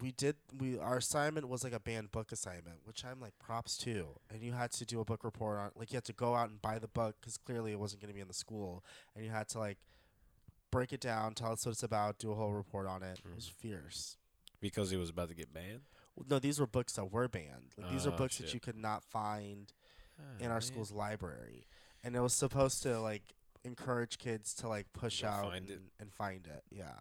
we 0.00 0.12
did 0.12 0.36
we 0.58 0.78
our 0.78 0.96
assignment 0.98 1.48
was 1.48 1.62
like 1.64 1.72
a 1.74 1.80
banned 1.80 2.10
book 2.12 2.32
assignment, 2.32 2.78
which 2.84 3.04
I'm 3.04 3.20
like 3.20 3.38
props 3.38 3.76
to. 3.78 4.18
And 4.30 4.42
you 4.42 4.52
had 4.52 4.72
to 4.72 4.84
do 4.86 5.00
a 5.00 5.04
book 5.04 5.24
report 5.24 5.58
on 5.58 5.70
like 5.76 5.92
you 5.92 5.96
had 5.96 6.04
to 6.04 6.12
go 6.14 6.34
out 6.34 6.48
and 6.50 6.60
buy 6.60 6.78
the 6.78 6.88
book 6.88 7.16
because 7.20 7.36
clearly 7.36 7.72
it 7.72 7.78
wasn't 7.78 8.00
going 8.02 8.08
to 8.08 8.14
be 8.14 8.20
in 8.20 8.28
the 8.28 8.34
school, 8.34 8.84
and 9.14 9.24
you 9.24 9.30
had 9.30 9.48
to 9.50 9.58
like 9.58 9.78
break 10.70 10.92
it 10.92 11.00
down, 11.00 11.34
tell 11.34 11.52
us 11.52 11.64
what 11.66 11.72
it's 11.72 11.82
about, 11.82 12.18
do 12.18 12.30
a 12.32 12.34
whole 12.34 12.52
report 12.52 12.86
on 12.86 13.02
it. 13.02 13.18
It 13.24 13.34
was 13.34 13.46
fierce. 13.48 14.16
because 14.60 14.90
he 14.90 14.96
was 14.96 15.10
about 15.10 15.28
to 15.28 15.34
get 15.34 15.52
banned. 15.52 15.82
Well, 16.16 16.26
No, 16.28 16.38
these 16.38 16.58
were 16.58 16.66
books 16.66 16.94
that 16.94 17.12
were 17.12 17.28
banned. 17.28 17.74
Like, 17.76 17.90
these 17.92 18.06
are 18.06 18.12
Oh, 18.12 18.16
books 18.16 18.38
that 18.38 18.52
you 18.52 18.60
could 18.60 18.76
not 18.76 19.04
find 19.04 19.72
Ah, 20.18 20.22
in 20.40 20.46
our 20.46 20.54
man. 20.54 20.60
school's 20.62 20.90
library, 20.90 21.66
and 22.02 22.16
it 22.16 22.20
was 22.20 22.34
supposed 22.34 22.82
to 22.82 22.98
like 23.00 23.34
encourage 23.64 24.18
kids 24.18 24.52
to 24.54 24.68
like 24.68 24.92
push 24.92 25.22
Go 25.22 25.28
out 25.28 25.44
find 25.52 25.70
and, 25.70 25.90
and 26.00 26.12
find 26.12 26.46
it. 26.48 26.64
Yeah. 26.70 26.98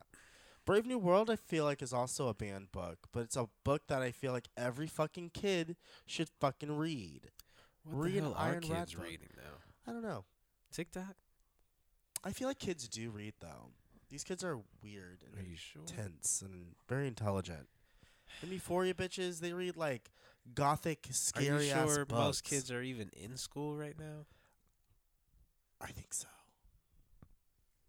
Brave 0.65 0.85
New 0.85 0.99
World, 0.99 1.29
I 1.31 1.35
feel 1.37 1.63
like, 1.63 1.81
is 1.81 1.93
also 1.93 2.27
a 2.27 2.33
banned 2.35 2.71
book, 2.71 3.07
but 3.13 3.21
it's 3.21 3.35
a 3.37 3.47
book 3.63 3.83
that 3.87 4.01
I 4.03 4.11
feel 4.11 4.33
like 4.33 4.49
every 4.57 4.85
fucking 4.87 5.31
kid 5.33 5.77
should 6.05 6.29
fucking 6.41 6.75
read. 6.77 7.31
What 7.83 8.03
read 8.03 8.15
the 8.15 8.19
hell 8.21 8.33
are 8.35 8.45
Iron 8.49 8.53
Rat 8.69 8.79
kids 8.87 8.93
book. 8.95 9.03
reading 9.05 9.29
now? 9.37 9.53
I 9.87 9.93
don't 9.93 10.03
know. 10.03 10.25
TikTok? 10.73 11.15
I 12.27 12.31
feel 12.31 12.49
like 12.49 12.59
kids 12.59 12.89
do 12.89 13.09
read 13.09 13.35
though. 13.39 13.71
These 14.09 14.25
kids 14.25 14.43
are 14.43 14.59
weird 14.83 15.23
and 15.25 15.33
Are 15.45 15.57
sure? 15.57 15.81
intense 15.81 16.41
and 16.41 16.75
very 16.89 17.07
intelligent. 17.07 17.67
And 18.41 18.51
before 18.51 18.85
you 18.85 18.93
bitches, 18.93 19.39
they 19.39 19.53
read 19.53 19.77
like 19.77 20.11
gothic, 20.53 21.07
scary 21.11 21.49
Are 21.49 21.61
you 21.61 21.71
ass 21.71 21.93
sure 21.95 22.05
books. 22.05 22.19
most 22.19 22.43
kids 22.43 22.69
are 22.69 22.81
even 22.81 23.09
in 23.13 23.37
school 23.37 23.77
right 23.77 23.97
now? 23.97 24.25
I 25.79 25.87
think 25.87 26.13
so. 26.13 26.27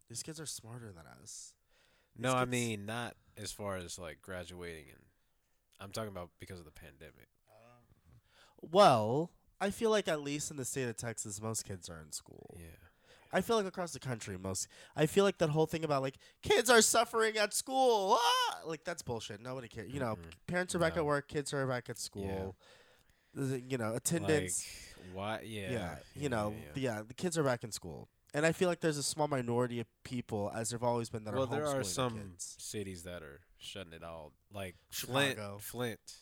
These 0.09 0.23
kids 0.23 0.39
are 0.39 0.47
smarter 0.47 0.93
than 0.93 1.05
us. 1.21 1.55
No, 2.17 2.33
I 2.33 2.45
mean 2.45 2.87
not 2.87 3.17
as 3.37 3.51
far 3.51 3.77
as 3.77 3.99
like 3.99 4.23
graduating 4.23 4.85
and 4.89 5.03
I'm 5.81 5.91
talking 5.91 6.11
about 6.11 6.31
because 6.39 6.61
of 6.61 6.65
the 6.65 6.71
pandemic. 6.71 7.29
Well, 8.61 9.31
I 9.61 9.71
feel 9.71 9.91
like 9.91 10.07
at 10.07 10.21
least 10.23 10.51
in 10.53 10.57
the 10.57 10.65
state 10.65 10.89
of 10.89 10.97
Texas, 10.97 11.41
most 11.43 11.65
kids 11.65 11.89
are 11.89 12.01
in 12.01 12.13
school. 12.13 12.57
Yeah. 12.57 12.88
I 13.33 13.41
feel 13.43 13.57
like 13.57 13.67
across 13.67 13.93
the 13.93 14.01
country, 14.01 14.39
most. 14.39 14.69
I 14.97 15.07
feel 15.07 15.25
like 15.25 15.39
that 15.39 15.51
whole 15.51 15.67
thing 15.67 15.85
about 15.85 16.03
like 16.03 16.17
kids 16.43 16.71
are 16.71 16.81
suffering 16.83 17.37
at 17.37 17.53
school, 17.55 18.19
ah! 18.21 18.61
like 18.65 18.85
that's 18.85 19.03
bullshit. 19.03 19.41
Nobody 19.41 19.69
cares. 19.69 19.93
You 19.93 20.01
know, 20.01 20.17
Mhm. 20.17 20.31
parents 20.47 20.75
are 20.75 20.79
back 20.79 20.97
No. 20.97 21.03
at 21.03 21.07
work, 21.07 21.29
kids 21.29 21.53
are 21.53 21.67
back 21.67 21.89
at 21.91 21.99
school. 21.99 22.57
The- 23.35 23.61
You 23.61 23.77
know, 23.79 23.95
attendance. 23.95 24.67
Like 24.97 25.15
why 25.15 25.41
yeah. 25.43 25.71
yeah, 25.71 25.99
you 26.15 26.29
know, 26.29 26.51
yeah. 26.57 26.73
the- 26.73 26.81
yeah, 26.81 27.03
the 27.03 27.15
kids 27.15 27.37
are 27.39 27.45
back 27.45 27.63
in 27.65 27.71
school, 27.73 28.09
and 28.35 28.45
I 28.47 28.53
feel 28.53 28.69
like 28.69 28.81
there's 28.81 28.99
a 28.99 29.03
small 29.03 29.29
minority 29.29 29.79
of 29.81 29.87
people, 30.05 30.51
as 30.55 30.71
there've 30.71 30.83
always 30.83 31.09
been, 31.11 31.25
that 31.25 31.35
well, 31.35 31.45
are 31.45 31.47
Well, 31.47 31.59
there 31.73 31.81
are 31.81 31.85
some 31.85 32.19
kids. 32.31 32.57
cities 32.59 33.03
that 33.05 33.23
are 33.23 33.41
shutting 33.59 33.93
it 33.93 34.03
all 34.03 34.33
like 34.51 34.77
Chicago. 34.91 35.59
Flint 35.59 36.01
Flint 36.01 36.17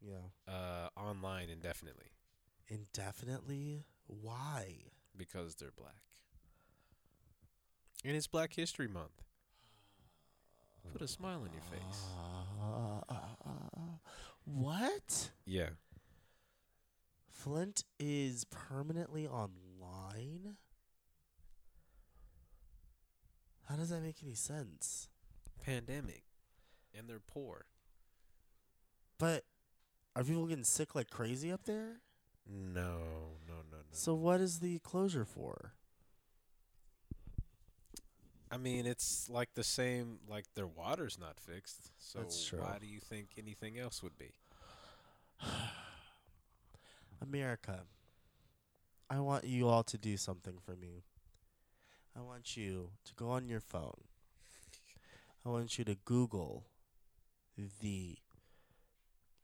Yeah, 0.00 0.52
uh 0.52 0.88
online 0.96 1.48
indefinitely 1.50 2.12
indefinitely. 2.68 3.84
Why? 4.06 4.92
because 5.16 5.56
they're 5.56 5.72
black. 5.72 5.96
And 8.04 8.16
it's 8.16 8.26
Black 8.26 8.54
History 8.54 8.88
Month. 8.88 9.22
Put 10.92 11.02
a 11.02 11.08
smile 11.08 11.42
on 11.42 11.50
your 11.52 11.62
face. 11.62 12.02
Uh, 12.62 13.14
what? 14.44 15.30
Yeah. 15.44 15.70
Flint 17.30 17.84
is 17.98 18.44
permanently 18.44 19.26
online? 19.26 20.56
How 23.68 23.76
does 23.76 23.90
that 23.90 24.02
make 24.02 24.16
any 24.22 24.34
sense? 24.34 25.08
Pandemic. 25.62 26.22
And 26.96 27.08
they're 27.08 27.20
poor. 27.20 27.66
But 29.18 29.44
are 30.16 30.24
people 30.24 30.46
getting 30.46 30.64
sick 30.64 30.94
like 30.94 31.10
crazy 31.10 31.52
up 31.52 31.64
there? 31.64 32.00
No, 32.48 32.98
no, 33.46 33.54
no, 33.70 33.76
no. 33.76 33.82
So 33.92 34.14
what 34.14 34.40
is 34.40 34.60
the 34.60 34.78
closure 34.78 35.26
for? 35.26 35.74
I 38.50 38.56
mean, 38.56 38.86
it's 38.86 39.28
like 39.28 39.50
the 39.54 39.64
same. 39.64 40.18
Like 40.28 40.44
their 40.54 40.66
water's 40.66 41.18
not 41.18 41.38
fixed. 41.38 41.90
So 41.98 42.20
That's 42.20 42.44
true. 42.44 42.60
why 42.60 42.78
do 42.80 42.86
you 42.86 43.00
think 43.00 43.30
anything 43.36 43.78
else 43.78 44.02
would 44.02 44.16
be? 44.18 44.32
America, 47.22 47.80
I 49.10 49.20
want 49.20 49.44
you 49.44 49.68
all 49.68 49.82
to 49.84 49.98
do 49.98 50.16
something 50.16 50.58
for 50.64 50.76
me. 50.76 51.04
I 52.16 52.20
want 52.20 52.56
you 52.56 52.90
to 53.04 53.14
go 53.14 53.30
on 53.30 53.48
your 53.48 53.60
phone. 53.60 54.02
I 55.44 55.50
want 55.50 55.78
you 55.78 55.84
to 55.84 55.96
Google 56.04 56.64
the 57.80 58.16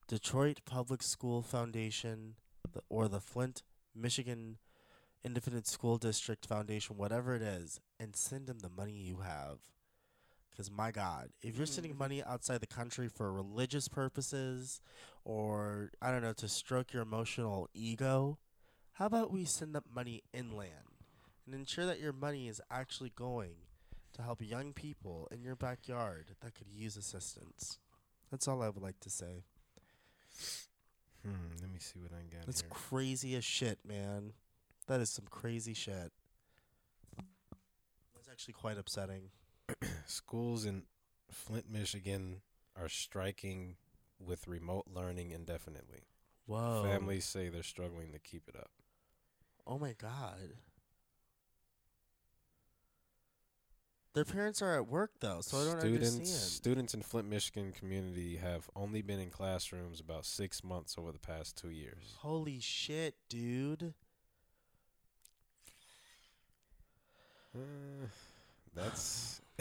Detroit 0.09 0.61
Public 0.65 1.03
School 1.03 1.43
Foundation 1.43 2.35
the, 2.73 2.81
or 2.89 3.09
the 3.09 3.21
Flint, 3.21 3.63
Michigan 3.95 4.59
independent 5.25 5.67
school 5.67 5.97
district, 5.99 6.47
foundation, 6.47 6.97
whatever 6.97 7.35
it 7.35 7.43
is, 7.43 7.81
and 7.99 8.15
send 8.15 8.47
them 8.47 8.59
the 8.61 8.69
money 8.69 8.93
you 8.93 9.19
have. 9.19 9.59
Because 10.51 10.71
my 10.71 10.91
God, 10.93 11.31
if 11.43 11.57
you're 11.57 11.67
sending 11.67 11.95
Mhm. 11.95 11.99
money 11.99 12.23
outside 12.23 12.59
the 12.61 12.67
country 12.67 13.09
for 13.09 13.33
religious 13.33 13.89
purposes, 13.89 14.81
or 15.25 15.91
I 16.01 16.11
don't 16.13 16.23
know, 16.23 16.33
to 16.35 16.49
stroke 16.49 16.93
your 16.93 17.03
emotional 17.03 17.69
ego, 17.75 18.39
how 18.93 19.07
about 19.07 19.33
we 19.33 19.45
send 19.45 19.75
up 19.77 19.87
money 19.91 20.23
inland 20.33 21.05
and 21.45 21.55
ensure 21.55 21.87
that 21.87 21.99
your 21.99 22.13
money 22.13 22.47
is 22.47 22.61
actually 22.71 23.11
going 23.11 23.57
to 24.13 24.23
help 24.23 24.41
young 24.41 24.73
people 24.73 25.27
in 25.33 25.43
your 25.43 25.57
backyard 25.57 26.37
that 26.41 26.55
could 26.55 26.69
use 26.71 26.97
assistance. 26.97 27.81
That's 28.31 28.47
all 28.47 28.63
I 28.63 28.69
would 28.69 28.83
like 28.83 29.01
to 29.01 29.11
say. 29.11 29.43
Hmm, 31.23 31.57
let 31.61 31.71
me 31.71 31.79
see 31.81 31.99
what 31.99 32.13
I 32.13 32.23
got 32.33 32.47
That's 32.47 32.61
here. 32.61 32.71
crazy 32.71 33.35
as 33.35 33.45
shit, 33.45 33.85
man. 33.85 34.35
That 34.87 35.01
is 35.01 35.11
some 35.11 35.27
crazy 35.31 35.75
shit. 35.75 36.13
That's 38.15 38.29
actually 38.31 38.55
quite 38.55 38.79
upsetting. 38.79 39.31
Schools 40.07 40.65
in 40.65 40.83
Flint, 41.31 41.71
Michigan 41.71 42.43
are 42.77 42.89
striking 42.89 43.77
with 44.19 44.47
remote 44.47 44.87
learning 44.93 45.31
indefinitely. 45.31 46.03
Whoa. 46.47 46.83
Families 46.85 47.25
say 47.25 47.49
they're 47.49 47.63
struggling 47.63 48.13
to 48.13 48.19
keep 48.19 48.49
it 48.49 48.57
up. 48.57 48.71
Oh 49.67 49.79
my 49.79 49.95
god. 49.99 50.53
Their 54.15 54.25
parents 54.25 54.63
are 54.63 54.77
at 54.77 54.87
work 54.87 55.11
though, 55.21 55.41
so 55.41 55.59
I 55.59 55.65
don't 55.65 55.81
students, 55.81 56.15
understand. 56.15 56.29
Students 56.29 56.95
in 56.95 57.03
Flint, 57.03 57.29
Michigan 57.29 57.73
community 57.73 58.37
have 58.37 58.71
only 58.77 59.03
been 59.03 59.19
in 59.19 59.29
classrooms 59.29 59.99
about 59.99 60.25
six 60.25 60.63
months 60.63 60.95
over 60.97 61.11
the 61.11 61.19
past 61.19 61.57
two 61.57 61.71
years. 61.71 62.15
Holy 62.19 62.61
shit, 62.61 63.17
dude. 63.29 63.95
Uh, 67.55 68.07
that's 68.75 69.41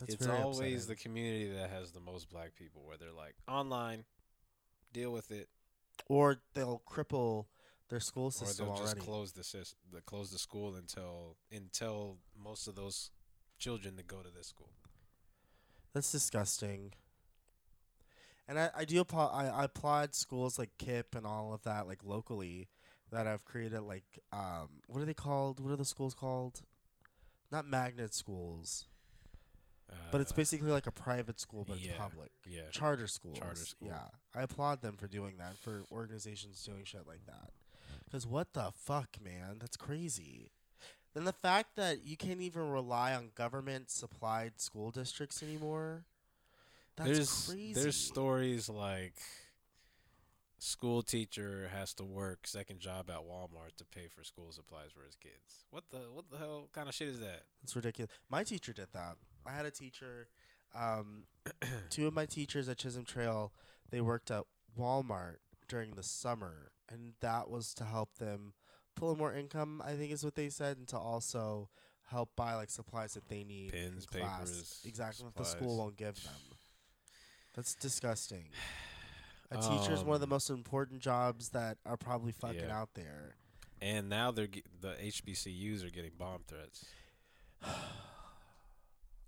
That's 0.00 0.14
it's 0.14 0.26
very 0.26 0.38
always 0.40 0.84
upsetting. 0.84 0.88
the 0.88 0.96
community 0.96 1.48
that 1.52 1.70
has 1.70 1.92
the 1.92 2.00
most 2.00 2.28
black 2.28 2.54
people 2.56 2.82
where 2.84 2.96
they're 2.96 3.12
like 3.12 3.34
online, 3.48 4.04
deal 4.92 5.12
with 5.12 5.30
it, 5.30 5.48
or 6.08 6.40
they'll 6.54 6.82
cripple 6.88 7.46
their 7.88 8.00
school 8.00 8.30
system 8.30 8.66
or 8.66 8.68
they'll 8.70 8.76
already. 8.84 8.94
just 9.00 9.06
close 9.06 9.32
the 9.32 9.42
sys- 9.42 9.74
the 9.92 10.00
close 10.00 10.30
the 10.32 10.38
school 10.38 10.74
until 10.74 11.36
until 11.52 12.18
most 12.36 12.66
of 12.66 12.74
those 12.74 13.10
children 13.58 13.94
that 13.96 14.06
go 14.08 14.18
to 14.22 14.30
this 14.36 14.48
school. 14.48 14.70
That's 15.94 16.10
disgusting. 16.10 16.92
And 18.48 18.58
I, 18.58 18.70
I 18.76 18.84
do 18.84 19.00
applaud 19.00 19.30
I, 19.32 19.46
I 19.48 19.64
applaud 19.64 20.14
schools 20.14 20.58
like 20.58 20.70
KIPP 20.78 21.14
and 21.16 21.24
all 21.24 21.54
of 21.54 21.62
that 21.62 21.86
like 21.86 22.00
locally 22.04 22.68
that 23.14 23.26
I've 23.26 23.44
created 23.44 23.80
like 23.80 24.04
um 24.32 24.68
what 24.86 25.00
are 25.00 25.04
they 25.06 25.14
called? 25.14 25.60
What 25.60 25.72
are 25.72 25.76
the 25.76 25.84
schools 25.84 26.14
called? 26.14 26.62
Not 27.50 27.66
magnet 27.66 28.14
schools, 28.14 28.86
but 30.10 30.20
it's 30.20 30.32
Uh, 30.32 30.36
basically 30.36 30.70
like 30.70 30.86
a 30.86 30.90
private 30.92 31.38
school 31.40 31.64
but 31.66 31.78
yeah. 31.80 31.90
it's 31.90 31.98
public. 31.98 32.30
yeah. 32.46 32.62
Charter 32.70 33.06
schools. 33.06 33.38
school. 33.68 33.88
Yeah. 33.88 34.08
I 34.34 34.42
applaud 34.42 34.82
them 34.82 34.96
for 34.96 35.06
doing 35.06 35.36
that 35.38 35.56
for 35.58 35.84
organizations 35.92 36.62
doing 36.64 36.84
shit 36.84 37.06
like 37.06 37.24
that. 37.26 37.50
Cuz 38.10 38.26
what 38.26 38.52
the 38.52 38.72
fuck, 38.74 39.20
man? 39.22 39.58
That's 39.60 39.76
crazy. 39.76 40.50
Then 41.14 41.24
the 41.24 41.32
fact 41.32 41.76
that 41.76 42.04
you 42.04 42.16
can't 42.16 42.40
even 42.40 42.68
rely 42.70 43.14
on 43.14 43.30
government 43.36 43.88
supplied 43.90 44.60
school 44.60 44.90
districts 44.90 45.42
anymore. 45.44 46.04
That's 46.96 47.10
there's 47.10 47.46
crazy. 47.48 47.72
there's 47.74 47.96
stories 47.96 48.68
like 48.68 49.14
school 50.64 51.02
teacher 51.02 51.70
has 51.72 51.92
to 51.94 52.04
work 52.04 52.46
second 52.46 52.80
job 52.80 53.10
at 53.10 53.18
Walmart 53.18 53.76
to 53.76 53.84
pay 53.84 54.08
for 54.08 54.24
school 54.24 54.50
supplies 54.50 54.90
for 54.90 55.04
his 55.04 55.14
kids. 55.14 55.66
What 55.70 55.84
the 55.90 55.98
what 56.12 56.30
the 56.30 56.38
hell 56.38 56.68
kind 56.72 56.88
of 56.88 56.94
shit 56.94 57.08
is 57.08 57.20
that? 57.20 57.42
It's 57.62 57.76
ridiculous. 57.76 58.10
My 58.30 58.44
teacher 58.44 58.72
did 58.72 58.88
that. 58.94 59.16
I 59.46 59.52
had 59.52 59.66
a 59.66 59.70
teacher. 59.70 60.28
Um, 60.74 61.24
two 61.90 62.06
of 62.06 62.14
my 62.14 62.26
teachers 62.26 62.68
at 62.68 62.78
Chisholm 62.78 63.04
Trail, 63.04 63.52
they 63.90 64.00
worked 64.00 64.30
at 64.30 64.44
Walmart 64.78 65.36
during 65.68 65.92
the 65.92 66.02
summer, 66.02 66.72
and 66.90 67.12
that 67.20 67.50
was 67.50 67.74
to 67.74 67.84
help 67.84 68.14
them 68.18 68.54
pull 68.96 69.12
in 69.12 69.18
more 69.18 69.34
income. 69.34 69.82
I 69.84 69.92
think 69.92 70.12
is 70.12 70.24
what 70.24 70.34
they 70.34 70.48
said, 70.48 70.78
and 70.78 70.88
to 70.88 70.96
also 70.96 71.68
help 72.06 72.30
buy 72.36 72.54
like 72.54 72.70
supplies 72.70 73.14
that 73.14 73.28
they 73.28 73.44
need. 73.44 73.72
Class. 73.72 74.06
papers, 74.40 74.80
exactly 74.86 75.26
what 75.26 75.36
the 75.36 75.44
school 75.44 75.76
won't 75.76 75.96
give 75.96 76.16
them. 76.22 76.56
That's 77.54 77.74
disgusting. 77.74 78.46
A 79.54 79.58
teacher 79.58 79.92
is 79.92 80.02
one 80.02 80.14
of 80.14 80.20
the 80.20 80.26
Um, 80.26 80.30
most 80.30 80.50
important 80.50 81.00
jobs 81.00 81.50
that 81.50 81.78
are 81.86 81.96
probably 81.96 82.32
fucking 82.32 82.60
yeah. 82.60 82.76
out 82.76 82.94
there. 82.94 83.36
And 83.80 84.08
now 84.08 84.30
they're 84.30 84.46
ge- 84.46 84.64
the 84.80 84.94
HBCUs 84.94 85.84
are 85.84 85.90
getting 85.90 86.12
bomb 86.16 86.42
threats 86.46 86.86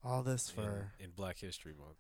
All 0.04 0.22
this 0.22 0.48
in, 0.50 0.54
for 0.54 0.92
in 1.00 1.10
Black 1.10 1.38
History 1.38 1.72
Month. 1.76 1.98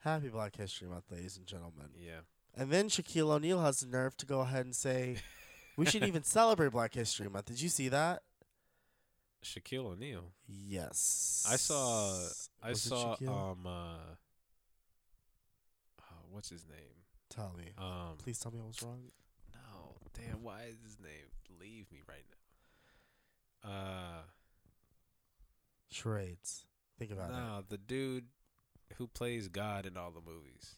Happy 0.00 0.28
Black 0.28 0.56
History 0.56 0.88
Month, 0.88 1.10
ladies 1.10 1.36
and 1.36 1.46
gentlemen. 1.46 1.88
Yeah. 1.96 2.20
And 2.54 2.70
then 2.70 2.88
Shaquille 2.88 3.30
O'Neal 3.30 3.60
has 3.62 3.80
the 3.80 3.86
nerve 3.86 4.16
to 4.18 4.26
go 4.26 4.40
ahead 4.40 4.66
and 4.66 4.76
say, 4.76 5.16
we 5.76 5.86
should 5.86 6.04
even 6.04 6.22
celebrate 6.22 6.72
Black 6.72 6.94
History 6.94 7.28
Month. 7.28 7.46
Did 7.46 7.60
you 7.62 7.68
see 7.68 7.88
that? 7.88 8.22
Shaquille 9.42 9.86
O'Neal. 9.86 10.32
Yes. 10.46 11.46
I 11.50 11.56
saw 11.56 12.18
I 12.62 12.70
Was 12.70 12.82
saw 12.82 13.12
um 13.20 13.66
uh 13.66 13.96
oh, 16.00 16.24
what's 16.30 16.48
his 16.50 16.64
name? 16.66 17.03
Tell 17.30 17.54
me. 17.56 17.72
Um 17.78 18.16
Please 18.18 18.38
tell 18.38 18.52
me 18.52 18.60
I 18.62 18.66
was 18.66 18.82
wrong. 18.82 19.10
No, 19.52 19.96
damn, 20.14 20.42
why 20.42 20.62
is 20.68 20.76
his 20.82 20.98
name 21.00 21.28
leave 21.60 21.90
me 21.92 22.00
right 22.08 22.24
now? 23.64 23.70
Uh 23.70 24.22
Charades. 25.90 26.66
Think 26.98 27.10
about 27.12 27.30
it. 27.30 27.32
no, 27.34 27.64
the 27.68 27.78
dude 27.78 28.26
who 28.96 29.06
plays 29.06 29.48
God 29.48 29.86
in 29.86 29.96
all 29.96 30.10
the 30.10 30.20
movies. 30.20 30.76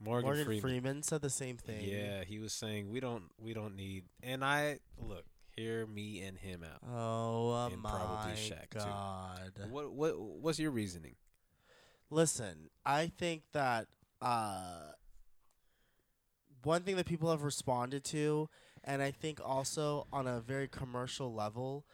Morgan, 0.00 0.26
Morgan 0.26 0.44
Freeman. 0.44 0.60
Freeman. 0.62 1.02
said 1.02 1.22
the 1.22 1.30
same 1.30 1.56
thing. 1.56 1.80
Yeah, 1.82 2.22
he 2.24 2.38
was 2.38 2.52
saying 2.52 2.88
we 2.90 3.00
don't 3.00 3.24
we 3.40 3.52
don't 3.52 3.74
need 3.76 4.04
and 4.22 4.44
I 4.44 4.78
look, 4.96 5.24
hear 5.56 5.86
me 5.86 6.20
and 6.22 6.38
him 6.38 6.62
out. 6.64 6.80
Oh 6.88 7.52
uh, 7.52 7.68
And 7.68 7.82
my 7.82 7.90
probably 7.90 8.32
Shaq, 8.34 8.70
too. 8.70 8.78
God. 8.78 9.52
What 9.70 9.92
what 9.92 10.18
what's 10.18 10.58
your 10.58 10.70
reasoning? 10.70 11.16
Listen, 12.10 12.70
I 12.86 13.10
think 13.18 13.42
that 13.52 13.88
uh, 14.22 14.92
one 16.68 16.82
thing 16.82 16.96
that 16.96 17.06
people 17.06 17.30
have 17.30 17.42
responded 17.42 18.04
to, 18.04 18.46
and 18.84 19.00
I 19.00 19.10
think 19.10 19.40
also 19.42 20.06
on 20.12 20.26
a 20.26 20.38
very 20.38 20.68
commercial 20.68 21.32
level, 21.32 21.86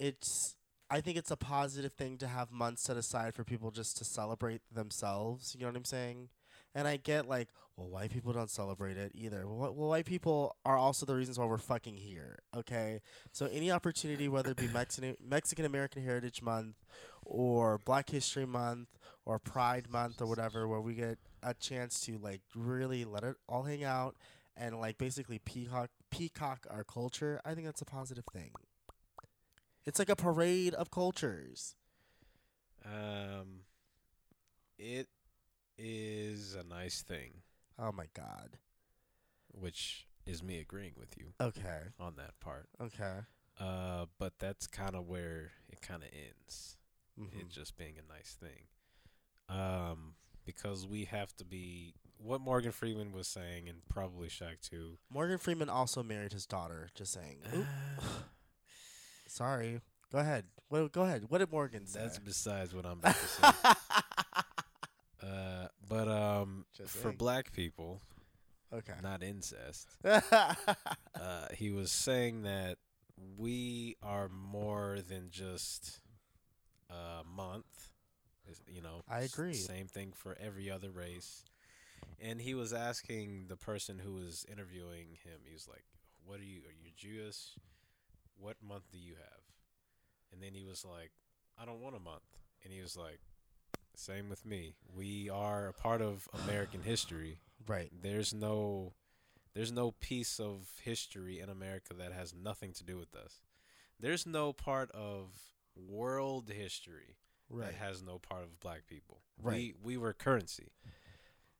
it's 0.00 0.56
I 0.90 1.00
think 1.00 1.16
it's 1.16 1.30
a 1.30 1.36
positive 1.36 1.92
thing 1.92 2.18
to 2.18 2.26
have 2.26 2.50
months 2.50 2.82
set 2.82 2.96
aside 2.96 3.34
for 3.34 3.44
people 3.44 3.70
just 3.70 3.96
to 3.98 4.04
celebrate 4.04 4.62
themselves. 4.70 5.54
You 5.54 5.60
know 5.60 5.68
what 5.68 5.76
I'm 5.76 5.84
saying? 5.84 6.28
And 6.74 6.88
I 6.88 6.96
get 6.96 7.28
like, 7.28 7.48
well, 7.76 7.88
white 7.88 8.10
people 8.10 8.32
don't 8.32 8.50
celebrate 8.50 8.96
it 8.96 9.12
either. 9.14 9.46
Well, 9.46 9.72
white 9.72 10.06
people 10.06 10.56
are 10.64 10.76
also 10.76 11.06
the 11.06 11.14
reasons 11.14 11.38
why 11.38 11.46
we're 11.46 11.58
fucking 11.58 11.96
here. 11.96 12.40
Okay, 12.56 13.02
so 13.30 13.46
any 13.46 13.70
opportunity, 13.70 14.28
whether 14.28 14.50
it 14.50 14.56
be 14.56 14.68
Mexican 14.68 15.16
Mexican 15.24 15.64
American 15.64 16.02
Heritage 16.02 16.42
Month, 16.42 16.74
or 17.24 17.78
Black 17.78 18.10
History 18.10 18.46
Month, 18.46 18.88
or 19.24 19.38
Pride 19.38 19.88
Month, 19.88 20.20
or 20.20 20.26
whatever, 20.26 20.66
where 20.66 20.80
we 20.80 20.94
get 20.94 21.18
a 21.46 21.54
chance 21.54 22.00
to 22.00 22.18
like 22.18 22.40
really 22.54 23.04
let 23.04 23.22
it 23.24 23.36
all 23.48 23.62
hang 23.62 23.84
out 23.84 24.16
and 24.56 24.78
like 24.80 24.98
basically 24.98 25.38
peacock 25.38 25.90
peacock 26.10 26.66
our 26.70 26.82
culture, 26.84 27.40
I 27.44 27.54
think 27.54 27.66
that's 27.66 27.80
a 27.82 27.86
positive 27.86 28.24
thing. 28.32 28.50
It's 29.84 29.98
like 29.98 30.08
a 30.08 30.16
parade 30.16 30.74
of 30.74 30.90
cultures. 30.90 31.76
Um 32.84 33.60
it 34.78 35.08
is 35.78 36.54
a 36.54 36.62
nice 36.62 37.02
thing, 37.02 37.42
Oh 37.78 37.92
my 37.92 38.06
god. 38.14 38.58
which 39.52 40.06
is 40.26 40.42
me 40.42 40.58
agreeing 40.58 40.94
with 40.98 41.16
you 41.16 41.32
Okay. 41.40 41.82
on 42.00 42.16
that 42.16 42.38
part. 42.40 42.68
Okay. 42.80 43.20
Uh, 43.58 44.06
but 44.18 44.34
that's 44.38 44.66
kind 44.66 44.94
of 44.94 45.06
where 45.06 45.52
it 45.68 45.80
kind 45.80 46.02
of 46.02 46.08
ends. 46.12 46.76
Mhm. 47.18 47.40
It 47.40 47.48
just 47.48 47.76
being 47.78 47.94
a 47.98 48.12
nice 48.12 48.36
thing. 48.38 48.66
Um, 49.48 50.14
because 50.46 50.86
we 50.86 51.04
have 51.04 51.34
to 51.36 51.44
be 51.44 51.94
what 52.18 52.40
Morgan 52.40 52.72
Freeman 52.72 53.12
was 53.12 53.28
saying, 53.28 53.68
and 53.68 53.78
probably 53.88 54.28
Shaq 54.28 54.60
too. 54.62 54.98
Morgan 55.10 55.38
Freeman 55.38 55.68
also 55.68 56.02
married 56.02 56.32
his 56.32 56.46
daughter. 56.46 56.88
Just 56.94 57.12
saying. 57.12 57.38
Sorry. 59.26 59.80
Go 60.12 60.18
ahead. 60.18 60.44
What? 60.68 60.92
Go 60.92 61.02
ahead. 61.02 61.24
What 61.28 61.38
did 61.38 61.50
Morgan 61.52 61.86
say? 61.86 62.00
That's 62.00 62.18
besides 62.18 62.74
what 62.74 62.86
I'm 62.86 62.98
about 62.98 63.14
to 63.16 63.26
say. 63.26 63.48
uh, 65.28 65.68
but 65.88 66.08
um, 66.08 66.64
Just 66.76 66.94
for 66.96 67.08
saying. 67.08 67.16
black 67.16 67.52
people, 67.52 68.00
okay. 68.72 68.94
not 69.02 69.22
incest. 69.22 69.88
Uh, 71.18 71.46
he 71.54 71.70
was 71.70 71.90
saying 71.90 72.42
that 72.42 72.76
we 73.38 73.96
are 74.02 74.28
more 74.28 74.98
than 75.08 75.28
just 75.30 76.00
a 76.90 77.24
month. 77.24 77.64
You 78.68 78.82
know, 78.82 79.02
I 79.08 79.20
agree. 79.20 79.54
Same 79.54 79.86
thing 79.86 80.12
for 80.14 80.36
every 80.40 80.70
other 80.70 80.90
race. 80.90 81.44
And 82.20 82.40
he 82.40 82.54
was 82.54 82.72
asking 82.72 83.46
the 83.48 83.56
person 83.56 83.98
who 83.98 84.14
was 84.14 84.46
interviewing 84.50 85.18
him. 85.24 85.40
He 85.44 85.52
was 85.52 85.68
like, 85.68 85.84
"What 86.24 86.40
are 86.40 86.44
you? 86.44 86.60
Are 86.60 86.72
you 86.72 86.90
Jewish? 86.96 87.56
what 88.38 88.56
month 88.66 88.84
do 88.92 88.98
you 88.98 89.14
have? 89.14 89.42
And 90.32 90.42
then 90.42 90.54
he 90.54 90.64
was 90.64 90.84
like, 90.84 91.12
I 91.58 91.64
don't 91.64 91.80
want 91.80 91.96
a 91.96 92.00
month. 92.00 92.22
And 92.62 92.72
he 92.72 92.80
was 92.80 92.96
like, 92.96 93.20
same 93.94 94.28
with 94.28 94.44
me. 94.44 94.74
We 94.94 95.30
are 95.30 95.68
a 95.68 95.72
part 95.72 96.02
of 96.02 96.28
American 96.44 96.82
history. 96.82 97.40
Right. 97.66 97.90
There's 98.00 98.32
no 98.32 98.92
there's 99.54 99.72
no 99.72 99.90
piece 99.90 100.38
of 100.38 100.68
history 100.84 101.40
in 101.40 101.48
America 101.48 101.94
that 101.94 102.12
has 102.12 102.32
nothing 102.32 102.72
to 102.74 102.84
do 102.84 102.96
with 102.96 103.16
us. 103.16 103.40
There's 103.98 104.24
no 104.24 104.52
part 104.52 104.88
of 104.92 105.30
world 105.74 106.48
history 106.48 107.16
Right. 107.48 107.66
that 107.66 107.74
has 107.76 108.02
no 108.02 108.18
part 108.18 108.42
of 108.42 108.58
black 108.60 108.86
people. 108.86 109.20
Right. 109.40 109.54
We 109.54 109.74
we 109.82 109.96
were 109.96 110.12
currency. 110.12 110.72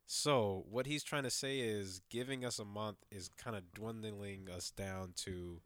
So 0.05 0.63
what 0.69 0.85
he's 0.85 1.03
trying 1.03 1.23
to 1.23 1.29
say 1.29 1.59
is 1.59 2.01
giving 2.09 2.45
us 2.45 2.59
a 2.59 2.65
month 2.65 2.97
is 3.11 3.29
kind 3.37 3.55
of 3.57 3.73
dwindling 3.73 4.47
us 4.49 4.71
down 4.71 5.13
to 5.17 5.61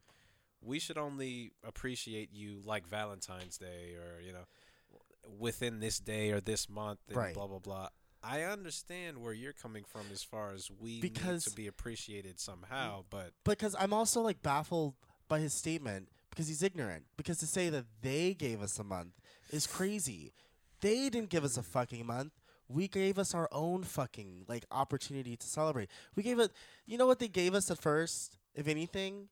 we 0.60 0.78
should 0.78 0.98
only 0.98 1.52
appreciate 1.64 2.30
you 2.32 2.60
like 2.64 2.86
Valentine's 2.86 3.56
Day 3.58 3.94
or 3.96 4.20
you 4.20 4.32
know 4.32 4.44
within 5.38 5.78
this 5.80 5.98
day 5.98 6.30
or 6.32 6.40
this 6.40 6.68
month 6.68 6.98
and 7.08 7.16
Right. 7.16 7.34
blah 7.34 7.46
blah 7.46 7.60
blah. 7.60 7.88
I 8.24 8.42
understand 8.42 9.18
where 9.18 9.32
you're 9.32 9.52
coming 9.52 9.82
from 9.84 10.02
as 10.12 10.22
far 10.22 10.52
as 10.52 10.70
we 10.70 11.00
Because- 11.00 11.46
need 11.46 11.50
to 11.50 11.56
be 11.56 11.66
appreciated 11.66 12.38
somehow, 12.38 13.02
mm, 13.02 13.06
but 13.10 13.32
because 13.44 13.74
I'm 13.78 13.92
also 13.92 14.20
like 14.22 14.42
baffled 14.42 14.94
by 15.28 15.40
his 15.40 15.54
statement 15.54 16.08
because 16.30 16.48
he's 16.48 16.62
ignorant. 16.62 17.06
Because 17.16 17.38
to 17.38 17.46
say 17.46 17.68
that 17.70 17.86
they 18.00 18.34
gave 18.34 18.60
us 18.62 18.78
a 18.78 18.84
month 18.84 19.14
is 19.52 19.66
crazy. 19.66 20.32
They 20.80 21.08
didn't 21.08 21.30
give 21.30 21.44
us 21.44 21.56
a 21.56 21.62
fucking 21.62 22.06
month. 22.06 22.32
We 22.68 22.88
gave 22.88 23.18
us 23.18 23.34
our 23.34 23.48
own 23.52 23.84
fucking 23.84 24.46
like 24.48 24.64
opportunity 24.70 25.36
to 25.36 25.46
celebrate. 25.46 25.90
We 26.16 26.22
gave 26.22 26.38
it. 26.38 26.50
You 26.86 26.98
know 26.98 27.06
what 27.06 27.18
they 27.18 27.28
gave 27.28 27.54
us 27.54 27.70
at 27.70 27.78
first? 27.78 28.36
If 28.54 28.66
anything, 28.66 29.28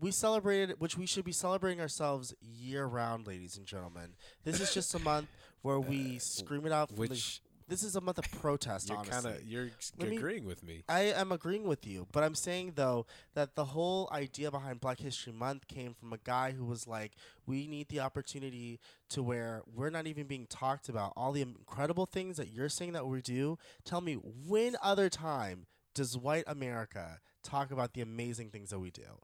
we 0.00 0.10
celebrated, 0.10 0.76
which 0.78 0.96
we 0.96 1.06
should 1.06 1.24
be 1.24 1.32
celebrating 1.32 1.80
ourselves 1.80 2.34
year 2.40 2.86
round, 2.86 3.26
ladies 3.26 3.56
and 3.56 3.66
gentlemen. 3.66 4.14
This 4.44 4.60
is 4.60 4.72
just 4.72 4.94
a 4.94 4.98
month 4.98 5.28
where 5.62 5.80
we 5.80 6.16
uh, 6.16 6.20
scream 6.20 6.66
it 6.66 6.72
out. 6.72 6.88
From 6.88 6.96
the, 6.96 7.00
which 7.00 7.40
this 7.68 7.82
is 7.82 7.96
a 7.96 8.00
month 8.00 8.18
of 8.18 8.30
protest. 8.40 8.88
you're 8.88 8.98
honestly, 8.98 9.22
kind 9.22 9.36
of 9.36 9.42
you're 9.44 9.70
me- 9.98 10.16
agreeing 10.16 10.44
with 10.44 10.62
me. 10.62 10.82
I 10.88 11.02
am 11.12 11.32
agreeing 11.32 11.64
with 11.64 11.86
you, 11.86 12.06
but 12.12 12.22
I'm 12.24 12.34
saying 12.34 12.72
though 12.76 13.06
that 13.34 13.54
the 13.54 13.64
whole 13.66 14.08
idea 14.12 14.50
behind 14.50 14.80
Black 14.80 14.98
History 15.00 15.32
Month 15.32 15.68
came 15.68 15.94
from 15.94 16.12
a 16.12 16.18
guy 16.18 16.52
who 16.52 16.64
was 16.64 16.86
like, 16.86 17.12
we 17.46 17.66
need 17.66 17.88
the 17.88 18.00
opportunity 18.00 18.80
to 19.10 19.22
where 19.22 19.62
we're 19.74 19.90
not 19.90 20.06
even 20.06 20.26
being 20.26 20.46
talked 20.46 20.88
about. 20.88 21.12
All 21.16 21.32
the 21.32 21.42
incredible 21.42 22.06
things 22.06 22.36
that 22.36 22.52
you're 22.52 22.68
saying 22.68 22.92
that 22.92 23.06
we 23.06 23.20
do. 23.22 23.58
Tell 23.84 24.00
me, 24.00 24.14
when 24.14 24.76
other 24.82 25.08
time 25.08 25.66
does 25.94 26.18
white 26.18 26.44
America 26.46 27.20
talk 27.42 27.70
about 27.70 27.94
the 27.94 28.00
amazing 28.00 28.50
things 28.50 28.70
that 28.70 28.80
we 28.80 28.90
do? 28.90 29.20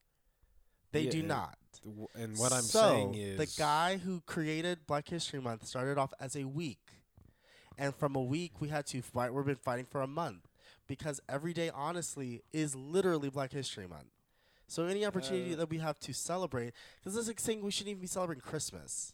They 0.93 1.03
Yeah, 1.03 1.11
do 1.11 1.23
not. 1.23 1.59
And 2.15 2.37
what 2.37 2.53
I'm 2.53 2.63
so, 2.63 2.81
saying 2.81 3.15
is 3.15 3.39
the 3.39 3.61
guy 3.61 3.99
who 3.99 4.23
created 4.27 4.87
Black 4.87 5.09
History 5.09 5.41
Month 5.41 5.67
started 5.67 5.99
off 5.99 6.13
as 6.21 6.37
a 6.37 6.45
week, 6.45 6.81
and 7.79 7.95
from 7.95 8.17
a 8.17 8.23
week 8.23 8.61
we 8.61 8.69
had 8.69 8.87
to 8.87 9.03
fight. 9.03 9.33
We've 9.33 9.45
been 9.45 9.57
fighting 9.57 9.87
for 9.91 10.03
a 10.03 10.07
month 10.07 10.47
because 10.87 11.21
every 11.29 11.53
day, 11.53 11.71
honestly, 11.73 12.43
is 12.53 12.75
literally 12.75 13.31
Black 13.31 13.53
History 13.53 13.87
Month. 13.87 14.09
So 14.67 14.85
any 14.87 15.05
opportunity 15.05 15.53
Uh, 15.55 15.57
that 15.57 15.71
we 15.71 15.79
have 15.79 15.99
to 16.01 16.13
celebrate, 16.15 16.73
because 16.99 17.17
it's 17.17 17.27
like 17.27 17.41
saying 17.41 17.63
we 17.63 17.71
shouldn't 17.71 17.91
even 17.91 18.01
be 18.01 18.07
celebrating 18.07 18.43
Christmas, 18.43 19.13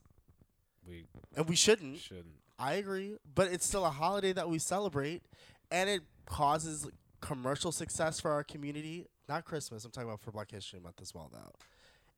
we 0.87 1.07
and 1.35 1.49
we 1.49 1.57
shouldn't. 1.57 1.99
shouldn't. 1.99 2.37
I 2.59 2.75
agree, 2.75 3.17
but 3.35 3.51
it's 3.53 3.67
still 3.67 3.85
a 3.87 3.91
holiday 3.91 4.33
that 4.33 4.49
we 4.49 4.59
celebrate, 4.59 5.23
and 5.71 5.89
it 5.89 6.03
causes 6.27 6.87
commercial 7.21 7.73
success 7.73 8.21
for 8.21 8.31
our 8.31 8.45
community. 8.45 9.07
Not 9.29 9.45
Christmas. 9.45 9.85
I'm 9.85 9.91
talking 9.91 10.09
about 10.09 10.21
for 10.21 10.31
Black 10.31 10.51
History 10.51 10.79
Month 10.81 11.01
as 11.01 11.15
well, 11.15 11.31
though. 11.33 11.53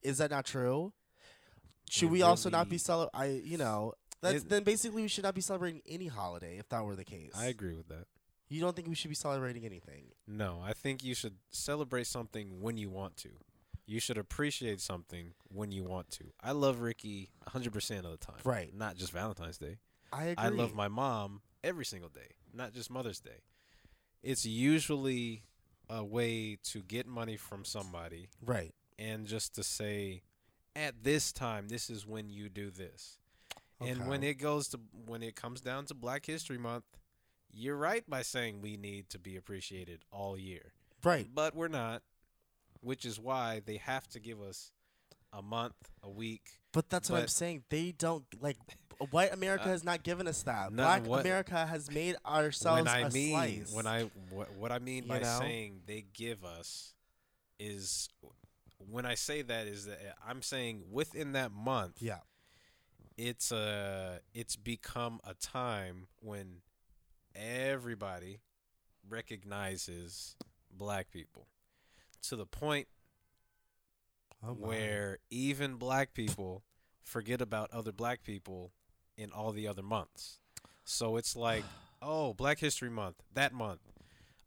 Is 0.03 0.19
that 0.19 0.31
not 0.31 0.45
true? 0.45 0.93
Should 1.89 2.07
It 2.09 2.11
we 2.11 2.23
also 2.23 2.51
not 2.51 2.65
be 2.69 2.73
really- 2.75 2.79
cele? 2.79 3.11
I 3.15 3.27
you 3.27 3.57
know 3.57 3.95
that's 4.21 4.43
It- 4.43 4.49
then 4.49 4.65
basically 4.65 5.03
we 5.03 5.09
should 5.09 5.25
not 5.25 5.35
be 5.35 5.41
celebrating 5.41 5.83
any 5.87 6.07
holiday 6.07 6.59
if 6.59 6.69
that 6.69 6.85
were 6.85 6.97
the 6.97 7.05
case. 7.05 7.33
I 7.35 7.47
agree 7.47 7.75
with 7.75 7.89
that. 7.89 8.07
You 8.49 8.61
don't 8.61 8.75
think 8.75 8.89
we 8.89 8.95
should 8.95 9.11
be 9.11 9.15
celebrating 9.15 9.65
anything? 9.67 10.13
No, 10.27 10.61
I 10.65 10.73
think 10.73 11.05
you 11.05 11.15
should 11.15 11.37
celebrate 11.51 12.07
something 12.07 12.61
when 12.61 12.79
you 12.79 12.89
want 12.89 13.17
to. 13.19 13.31
You 13.85 14.01
should 14.01 14.19
appreciate 14.19 14.81
something 14.81 15.35
when 15.49 15.71
you 15.71 15.85
want 15.85 16.11
to. 16.13 16.25
I 16.43 16.53
love 16.53 16.81
Ricky 16.81 17.31
100% 17.47 18.05
of 18.05 18.11
the 18.11 18.17
time. 18.17 18.41
Right. 18.45 18.75
Not 18.75 18.97
just 18.97 19.13
Valentine's 19.13 19.59
Day. 19.59 19.79
I 20.13 20.25
agree. 20.25 20.45
I 20.45 20.49
love 20.49 20.75
my 20.75 20.89
mom 20.89 21.43
every 21.63 21.85
single 21.85 22.09
day, 22.09 22.37
not 22.53 22.73
just 22.73 22.91
Mother's 22.91 23.21
Day. 23.21 23.43
It's 24.23 24.45
usually 24.45 25.45
a 25.89 26.05
way 26.05 26.57
to 26.63 26.83
get 26.83 27.07
money 27.07 27.37
from 27.37 27.65
somebody 27.65 28.29
right. 28.45 28.75
and 28.99 29.27
just 29.27 29.55
to 29.55 29.63
say 29.63 30.23
at 30.77 31.03
this 31.03 31.33
time 31.33 31.69
this 31.69 31.89
is 31.89 32.07
when 32.07 32.29
you 32.29 32.49
do 32.49 32.71
this. 32.71 33.19
And 33.81 34.07
when 34.09 34.23
it 34.23 34.35
goes 34.39 34.69
to 34.69 34.81
when 35.07 35.23
it 35.23 35.37
comes 35.37 35.61
down 35.61 35.87
to 35.87 35.95
Black 35.95 36.27
History 36.27 36.59
Month, 36.59 36.85
you're 37.53 37.77
right 37.77 38.09
by 38.09 38.23
saying 38.23 38.61
we 38.61 38.77
need 38.77 39.09
to 39.11 39.19
be 39.19 39.37
appreciated 39.37 40.01
all 40.11 40.37
year. 40.39 40.73
Right. 41.05 41.29
But 41.33 41.55
we're 41.55 41.69
not, 41.69 42.03
which 42.81 43.05
is 43.05 43.21
why 43.21 43.63
they 43.65 43.77
have 43.77 44.09
to 44.09 44.21
give 44.21 44.41
us 44.41 44.73
a 45.33 45.43
month, 45.43 45.75
a 46.03 46.11
week. 46.11 46.43
But 46.73 46.91
that's 46.91 47.09
what 47.11 47.21
I'm 47.23 47.29
saying. 47.29 47.65
They 47.71 47.93
don't 47.93 48.25
like 48.41 48.57
white 49.11 49.33
America 49.33 49.65
Uh, 49.65 49.69
has 49.69 49.85
not 49.85 50.03
given 50.03 50.27
us 50.27 50.43
that. 50.43 50.73
no, 50.73 50.83
Black 50.83 51.07
what- 51.07 51.21
America 51.21 51.65
has 51.67 51.91
made 51.91 52.17
ourselves 52.27 52.83
when 52.83 52.89
I 52.89 53.01
a 53.01 53.11
mean 53.11 53.31
slice. 53.31 53.73
when 53.73 53.87
I 53.87 54.11
what, 54.31 54.55
what 54.57 54.73
I 54.73 54.79
mean 54.81 55.05
You 55.05 55.09
by 55.09 55.21
know? 55.21 55.39
saying 55.41 55.83
they 55.87 56.05
give 56.13 56.45
us 56.45 56.95
is 57.61 58.09
when 58.91 59.07
I 59.07 59.15
say 59.15 59.43
that 59.43 59.67
is 59.67 59.87
that 59.87 59.99
I'm 60.27 60.43
saying 60.43 60.85
within 60.91 61.33
that 61.33 61.53
month 61.53 62.01
yeah. 62.01 62.19
It's 63.19 63.53
a 63.53 64.21
it's 64.33 64.57
become 64.57 65.21
a 65.25 65.35
time 65.35 66.07
when 66.21 66.63
everybody 67.35 68.41
recognizes 69.09 70.37
black 70.71 71.11
people 71.11 71.49
to 72.23 72.37
the 72.37 72.47
point 72.47 72.89
Oh 74.43 74.53
where 74.53 75.19
even 75.31 75.75
black 75.75 76.15
people 76.15 76.63
forget 77.03 77.41
about 77.41 77.73
other 77.73 77.93
black 77.93 78.23
people 78.23 78.73
in 79.17 79.33
all 79.33 79.51
the 79.53 79.67
other 79.67 79.83
months. 79.83 80.39
So 80.85 81.17
it's 81.17 81.35
like, 81.35 81.65
oh, 82.03 82.35
Black 82.35 82.61
History 82.61 82.91
Month, 82.91 83.17
that 83.35 83.53
month. 83.53 83.81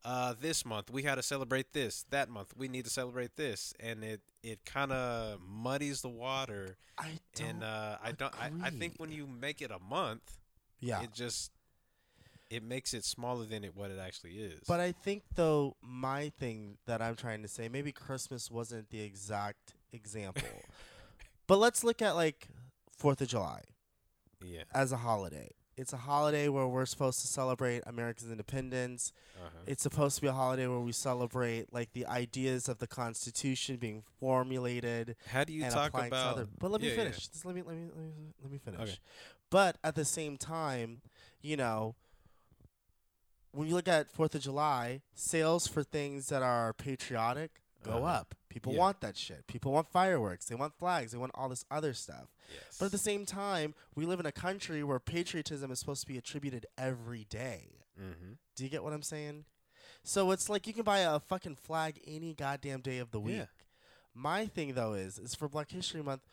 Uh, 0.04 0.34
this 0.40 0.66
month 0.66 0.90
we 0.90 1.04
had 1.04 1.16
to 1.16 1.24
celebrate 1.24 1.74
this. 1.74 2.06
That 2.10 2.30
month 2.30 2.54
we 2.58 2.68
need 2.68 2.86
to 2.86 2.92
celebrate 2.92 3.36
this, 3.36 3.74
and 3.80 4.04
it 4.04 4.22
it 4.44 4.66
kind 4.66 4.92
of 4.92 5.40
muddies 5.48 6.02
the 6.02 6.10
water. 6.10 6.78
I 6.98 7.20
don't. 7.36 7.48
and 7.48 7.64
uh, 7.64 7.98
I 8.04 8.12
don't. 8.12 8.34
I, 8.40 8.52
I 8.64 8.70
think 8.72 8.94
when 8.98 9.12
you 9.12 9.28
make 9.28 9.62
it 9.62 9.72
a 9.72 9.80
month, 9.80 10.40
yeah. 10.80 11.02
it 11.04 11.14
just 11.14 11.52
it 12.50 12.64
makes 12.64 12.94
it 12.94 13.06
smaller 13.06 13.46
than 13.46 13.64
it 13.64 13.76
what 13.76 13.92
it 13.92 14.00
actually 14.00 14.32
is. 14.32 14.60
But 14.68 14.80
I 14.80 14.92
think 14.92 15.24
though 15.36 15.78
my 15.82 16.30
thing 16.38 16.78
that 16.86 17.02
I'm 17.02 17.16
trying 17.16 17.42
to 17.44 17.48
say, 17.48 17.70
maybe 17.70 17.92
Christmas 17.92 18.52
wasn't 18.52 18.90
the 18.90 19.02
exact 19.02 19.74
example. 19.94 20.50
but 21.48 21.58
let's 21.60 21.84
look 21.84 22.02
at 22.02 22.16
like 22.16 22.48
Fourth 22.98 23.22
of 23.22 23.30
July 23.30 23.62
yeah, 24.44 24.64
as 24.74 24.92
a 24.92 24.98
holiday. 24.98 25.52
It's 25.78 25.94
a 25.94 25.98
holiday 25.98 26.48
where 26.50 26.68
we're 26.68 26.86
supposed 26.86 27.22
to 27.22 27.28
celebrate 27.28 27.82
America's 27.86 28.30
independence. 28.30 29.14
uh-huh. 29.38 29.50
It's 29.66 29.82
supposed 29.82 30.16
to 30.18 30.22
be 30.22 30.28
a 30.28 30.34
holiday 30.34 30.68
where 30.68 30.80
we 30.80 30.92
celebrate 30.92 31.72
like 31.74 31.94
the 31.94 32.06
ideas 32.06 32.68
of 32.70 32.78
the 32.80 32.88
Constitution 32.88 33.78
being 33.78 34.04
formulated 34.20 35.16
how 35.28 35.44
do 35.44 35.54
you 35.54 35.64
talk 35.70 35.90
about? 35.94 36.14
other. 36.14 36.48
But 36.60 36.72
let 36.72 36.82
me 36.82 36.88
Yeah, 36.88 36.94
yeah. 36.94 37.00
finish. 37.04 37.28
Just 37.30 37.46
let 37.46 37.56
me 37.56 37.62
let 37.66 37.76
me 37.76 37.84
let 37.96 38.04
me, 38.04 38.12
let 38.44 38.52
me 38.52 38.58
finish. 38.58 38.80
Okay. 38.82 38.98
But 39.50 39.78
at 39.84 39.96
the 39.96 40.06
same 40.06 40.38
time, 40.38 41.02
you 41.42 41.56
know, 41.58 41.96
when 43.54 43.68
you 43.68 43.74
look 43.74 43.88
at 43.88 44.12
Fourth 44.12 44.36
of 44.36 44.42
July, 44.42 45.02
sales 45.14 45.68
for 45.68 45.84
things 45.84 46.28
that 46.28 46.42
are 46.44 46.74
patriotic 46.74 47.62
go 47.84 47.92
Uh-huh. 47.94 48.06
up. 48.06 48.36
People 48.52 48.74
Yeah. 48.74 48.80
want 48.80 49.00
that 49.00 49.16
shit. 49.16 49.48
People 49.48 49.72
want 49.72 49.88
fireworks. 49.88 50.46
They 50.46 50.56
want 50.56 50.74
flags. 50.78 51.14
They 51.14 51.18
want 51.18 51.32
all 51.36 51.48
this 51.48 51.64
other 51.72 51.94
stuff. 51.94 52.28
Yes. 52.54 52.78
But 52.78 52.88
at 52.88 52.92
the 52.92 52.98
same 52.98 53.26
time, 53.26 53.74
we 53.96 54.06
live 54.06 54.20
in 54.20 54.26
a 54.26 54.32
country 54.34 54.84
where 54.84 55.00
patriotism 55.00 55.72
is 55.72 55.80
supposed 55.80 56.02
to 56.02 56.08
be 56.08 56.18
attributed 56.18 56.66
every 56.78 57.24
day. 57.24 57.86
mm-hmm. 57.98 58.34
Do 58.56 58.64
you 58.66 58.70
get 58.70 58.84
what 58.84 58.92
I'm 58.92 59.04
saying? 59.04 59.46
So 60.04 60.32
it's 60.32 60.50
like 60.50 60.68
you 60.68 60.74
can 60.74 60.84
buy 60.84 61.00
a 61.00 61.20
fucking 61.22 61.56
flag 61.56 62.02
any 62.06 62.34
goddamn 62.34 62.82
day 62.82 62.98
of 62.98 63.12
the 63.12 63.22
week. 63.22 63.38
Yeah. 63.38 63.46
My 64.14 64.48
thing 64.48 64.74
though 64.74 64.94
is 64.96 65.18
is 65.18 65.34
for 65.34 65.48
Black 65.48 65.72
History 65.72 66.04
Month, 66.04 66.24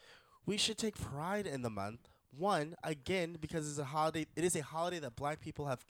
we 0.44 0.56
should 0.56 0.76
take 0.76 0.98
pride 0.98 1.46
in 1.46 1.62
the 1.62 1.70
month. 1.70 2.08
One, 2.36 2.74
again, 2.82 3.36
because 3.40 3.68
it's 3.70 3.78
a 3.78 3.84
holiday 3.84 4.26
it 4.34 4.42
is 4.42 4.56
a 4.56 4.62
holiday 4.62 4.98
that 4.98 5.14
black 5.14 5.40
people 5.40 5.66
have 5.66 5.84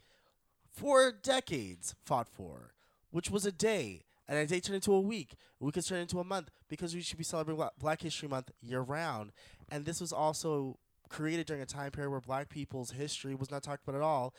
for 0.70 1.10
decades 1.10 1.94
fought 2.04 2.28
for, 2.28 2.74
which 3.10 3.30
was 3.30 3.46
a 3.46 3.52
day. 3.52 4.02
And 4.28 4.38
a 4.38 4.46
day 4.46 4.60
turned 4.60 4.74
into 4.76 4.92
a 4.92 5.00
week. 5.00 5.36
We 5.58 5.72
could 5.72 5.86
turn 5.86 6.00
into 6.00 6.20
a 6.20 6.24
month 6.24 6.50
because 6.68 6.94
we 6.94 7.00
should 7.00 7.16
be 7.18 7.24
celebrating 7.24 7.66
Black 7.78 8.02
History 8.02 8.28
Month 8.28 8.50
year 8.60 8.80
round. 8.80 9.32
And 9.70 9.84
this 9.86 10.00
was 10.00 10.12
also 10.12 10.78
created 11.08 11.46
during 11.46 11.62
a 11.62 11.66
time 11.66 11.90
period 11.90 12.10
where 12.10 12.20
black 12.20 12.50
people's 12.50 12.90
history 12.90 13.34
was 13.34 13.50
not 13.50 13.62
talked 13.62 13.82
about 13.82 13.96
at 13.96 14.02
all. 14.02 14.34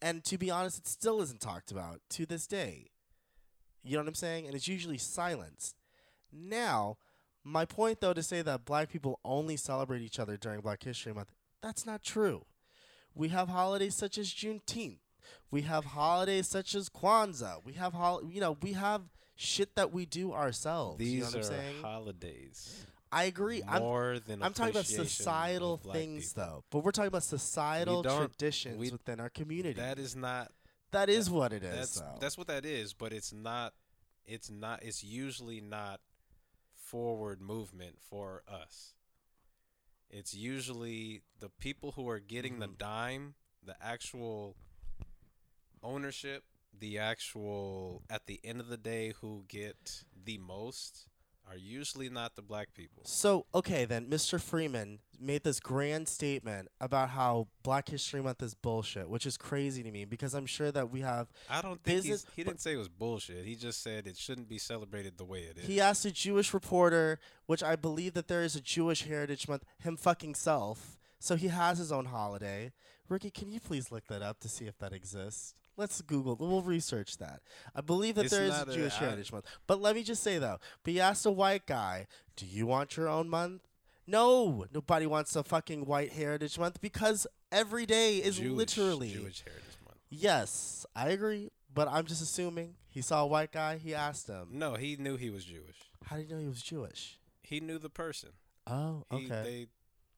And 0.00 0.24
to 0.24 0.38
be 0.38 0.50
honest, 0.50 0.78
it 0.78 0.86
still 0.86 1.20
isn't 1.20 1.40
talked 1.42 1.70
about 1.70 2.00
to 2.10 2.24
this 2.24 2.46
day. 2.46 2.86
You 3.82 3.96
know 3.96 4.02
what 4.02 4.08
I'm 4.08 4.14
saying? 4.14 4.46
And 4.46 4.54
it's 4.54 4.66
usually 4.66 4.96
silenced. 4.98 5.76
Now, 6.32 6.96
My 7.46 7.66
point, 7.66 8.00
though, 8.00 8.14
to 8.14 8.22
say 8.22 8.40
that 8.40 8.64
black 8.64 8.90
people 8.90 9.20
only 9.22 9.56
celebrate 9.56 10.00
each 10.00 10.18
other 10.18 10.38
during 10.38 10.60
Black 10.60 10.82
History 10.82 11.12
Month, 11.12 11.30
that's 11.62 11.84
not 11.84 12.02
true. 12.02 12.46
We 13.14 13.28
have 13.28 13.48
holidays 13.50 13.94
such 13.94 14.16
as 14.16 14.28
Juneteenth. 14.32 15.00
We 15.50 15.62
have 15.62 15.84
holidays 15.84 16.48
such 16.48 16.74
as 16.74 16.88
Kwanzaa. 16.88 17.62
We 17.62 17.74
have 17.74 17.92
hol- 17.92 18.24
you 18.24 18.40
know, 18.40 18.56
we 18.62 18.72
have 18.72 19.02
shit 19.36 19.74
that 19.76 19.92
we 19.92 20.06
do 20.06 20.32
ourselves. 20.32 21.00
you 21.00 21.20
know 21.20 21.26
These 21.26 21.34
what 21.34 21.34
I'm 21.34 21.40
are 21.40 21.44
saying? 21.44 21.82
holidays. 21.82 22.86
I 23.12 23.24
agree. 23.24 23.62
I'm 23.66 23.80
More 23.82 24.18
than 24.18 24.42
I'm 24.42 24.52
talking 24.52 24.72
about 24.72 24.86
societal 24.86 25.76
things 25.76 26.32
people. 26.32 26.44
though. 26.44 26.64
But 26.70 26.78
we're 26.84 26.90
talking 26.90 27.08
about 27.08 27.22
societal 27.22 28.02
traditions 28.02 28.78
we- 28.78 28.90
within 28.90 29.20
our 29.20 29.28
community. 29.30 29.80
That 29.80 29.98
is 30.00 30.16
not 30.16 30.50
that 30.90 31.08
is 31.08 31.28
what 31.30 31.52
it 31.52 31.62
is 31.64 31.76
that's 31.76 32.00
though. 32.00 32.18
that's 32.20 32.36
what 32.38 32.46
that 32.48 32.64
is, 32.64 32.92
but 32.92 33.12
it's 33.12 33.32
not 33.32 33.72
it's 34.26 34.50
not 34.50 34.82
it's 34.82 35.04
usually 35.04 35.60
not 35.60 36.00
forward 36.74 37.40
movement 37.40 37.96
for 38.00 38.42
us. 38.48 38.94
It's 40.10 40.34
usually 40.34 41.22
the 41.40 41.48
people 41.50 41.92
who 41.92 42.08
are 42.08 42.20
getting 42.20 42.58
the 42.60 42.68
Mhm. 42.68 42.78
dime, 42.78 43.34
the 43.62 43.76
actual 43.82 44.56
ownership, 45.82 46.44
the 46.80 46.98
actual 46.98 48.02
at 48.10 48.26
the 48.26 48.40
end 48.44 48.60
of 48.60 48.68
the 48.68 48.76
day 48.76 49.14
who 49.20 49.44
get 49.48 50.04
the 50.24 50.38
most 50.38 51.06
are 51.50 51.56
usually 51.56 52.08
not 52.08 52.36
the 52.36 52.42
black 52.42 52.72
people. 52.74 53.02
So, 53.04 53.44
okay, 53.54 53.84
then 53.84 54.06
Mr. 54.06 54.40
Freeman 54.40 55.00
made 55.20 55.44
this 55.44 55.60
grand 55.60 56.08
statement 56.08 56.68
about 56.80 57.10
how 57.10 57.48
Black 57.62 57.88
History 57.88 58.22
Month 58.22 58.42
is 58.42 58.54
bullshit, 58.54 59.08
which 59.10 59.26
is 59.26 59.36
crazy 59.36 59.82
to 59.82 59.90
me 59.90 60.04
because 60.06 60.34
I'm 60.34 60.46
sure 60.46 60.72
that 60.72 60.90
we 60.90 61.00
have. 61.00 61.28
I 61.50 61.60
don't 61.60 61.82
think 61.82 61.98
Business- 61.98 62.26
he 62.34 62.44
didn't 62.44 62.60
say 62.60 62.72
it 62.72 62.78
was 62.78 62.88
bullshit. 62.88 63.44
He 63.44 63.56
just 63.56 63.82
said 63.82 64.06
it 64.06 64.16
shouldn't 64.16 64.48
be 64.48 64.58
celebrated 64.58 65.18
the 65.18 65.24
way 65.24 65.40
it 65.40 65.58
is. 65.58 65.66
He 65.66 65.80
asked 65.80 66.04
a 66.06 66.10
Jewish 66.10 66.54
reporter, 66.54 67.18
which 67.46 67.62
I 67.62 67.76
believe 67.76 68.14
that 68.14 68.28
there 68.28 68.42
is 68.42 68.56
a 68.56 68.60
Jewish 68.60 69.02
Heritage 69.02 69.46
Month, 69.46 69.64
him 69.78 69.96
fucking 69.96 70.36
self. 70.36 70.98
So 71.18 71.36
he 71.36 71.48
has 71.48 71.78
his 71.78 71.92
own 71.92 72.06
holiday. 72.06 72.72
Ricky, 73.08 73.30
can 73.30 73.50
you 73.50 73.60
please 73.60 73.92
look 73.92 74.06
that 74.08 74.22
up 74.22 74.40
to 74.40 74.48
see 74.48 74.66
if 74.66 74.78
that 74.78 74.92
exists? 74.92 75.54
Let's 75.76 76.00
Google. 76.02 76.36
We'll 76.36 76.62
research 76.62 77.18
that. 77.18 77.40
I 77.74 77.80
believe 77.80 78.14
that 78.14 78.26
It's 78.26 78.34
there 78.34 78.44
is 78.44 78.54
a 78.54 78.58
not 78.58 78.68
a- 78.68 78.74
Jewish 78.74 78.94
Heritage 78.94 79.32
Month. 79.32 79.46
But 79.66 79.80
let 79.80 79.94
me 79.96 80.02
just 80.02 80.22
say 80.22 80.38
though, 80.38 80.58
but 80.82 80.92
he 80.92 81.00
asked 81.00 81.26
a 81.26 81.30
white 81.30 81.66
guy, 81.66 82.06
"Do 82.36 82.46
you 82.46 82.66
want 82.66 82.96
your 82.96 83.08
own 83.08 83.28
month?" 83.28 83.62
No, 84.06 84.66
nobody 84.72 85.06
wants 85.06 85.34
a 85.34 85.42
fucking 85.42 85.86
white 85.86 86.12
Heritage 86.12 86.58
Month 86.58 86.80
because 86.80 87.26
every 87.50 87.86
day 87.86 88.18
is 88.18 88.36
Jewish, 88.36 88.56
literally 88.56 89.12
Jewish 89.12 89.42
Heritage 89.42 89.78
Month. 89.84 89.98
Yes, 90.10 90.84
I 90.94 91.08
agree, 91.08 91.50
but 91.72 91.88
I'm 91.88 92.04
just 92.04 92.20
assuming 92.22 92.76
he 92.88 93.00
saw 93.00 93.22
a 93.22 93.26
white 93.26 93.50
guy. 93.50 93.78
He 93.78 93.94
asked 93.94 94.28
him, 94.28 94.48
No, 94.52 94.74
he 94.74 94.96
knew 94.96 95.16
he 95.16 95.30
was 95.30 95.44
Jewish. 95.44 95.76
"How 96.04 96.16
did 96.16 96.28
you 96.28 96.36
know 96.36 96.40
he 96.42 96.48
was 96.48 96.62
Jewish?" 96.62 97.18
He 97.42 97.60
knew 97.60 97.78
the 97.78 97.90
person. 97.90 98.30
Oh, 98.66 99.04
He, 99.10 99.16
okay. 99.26 99.42
They, 99.42 99.66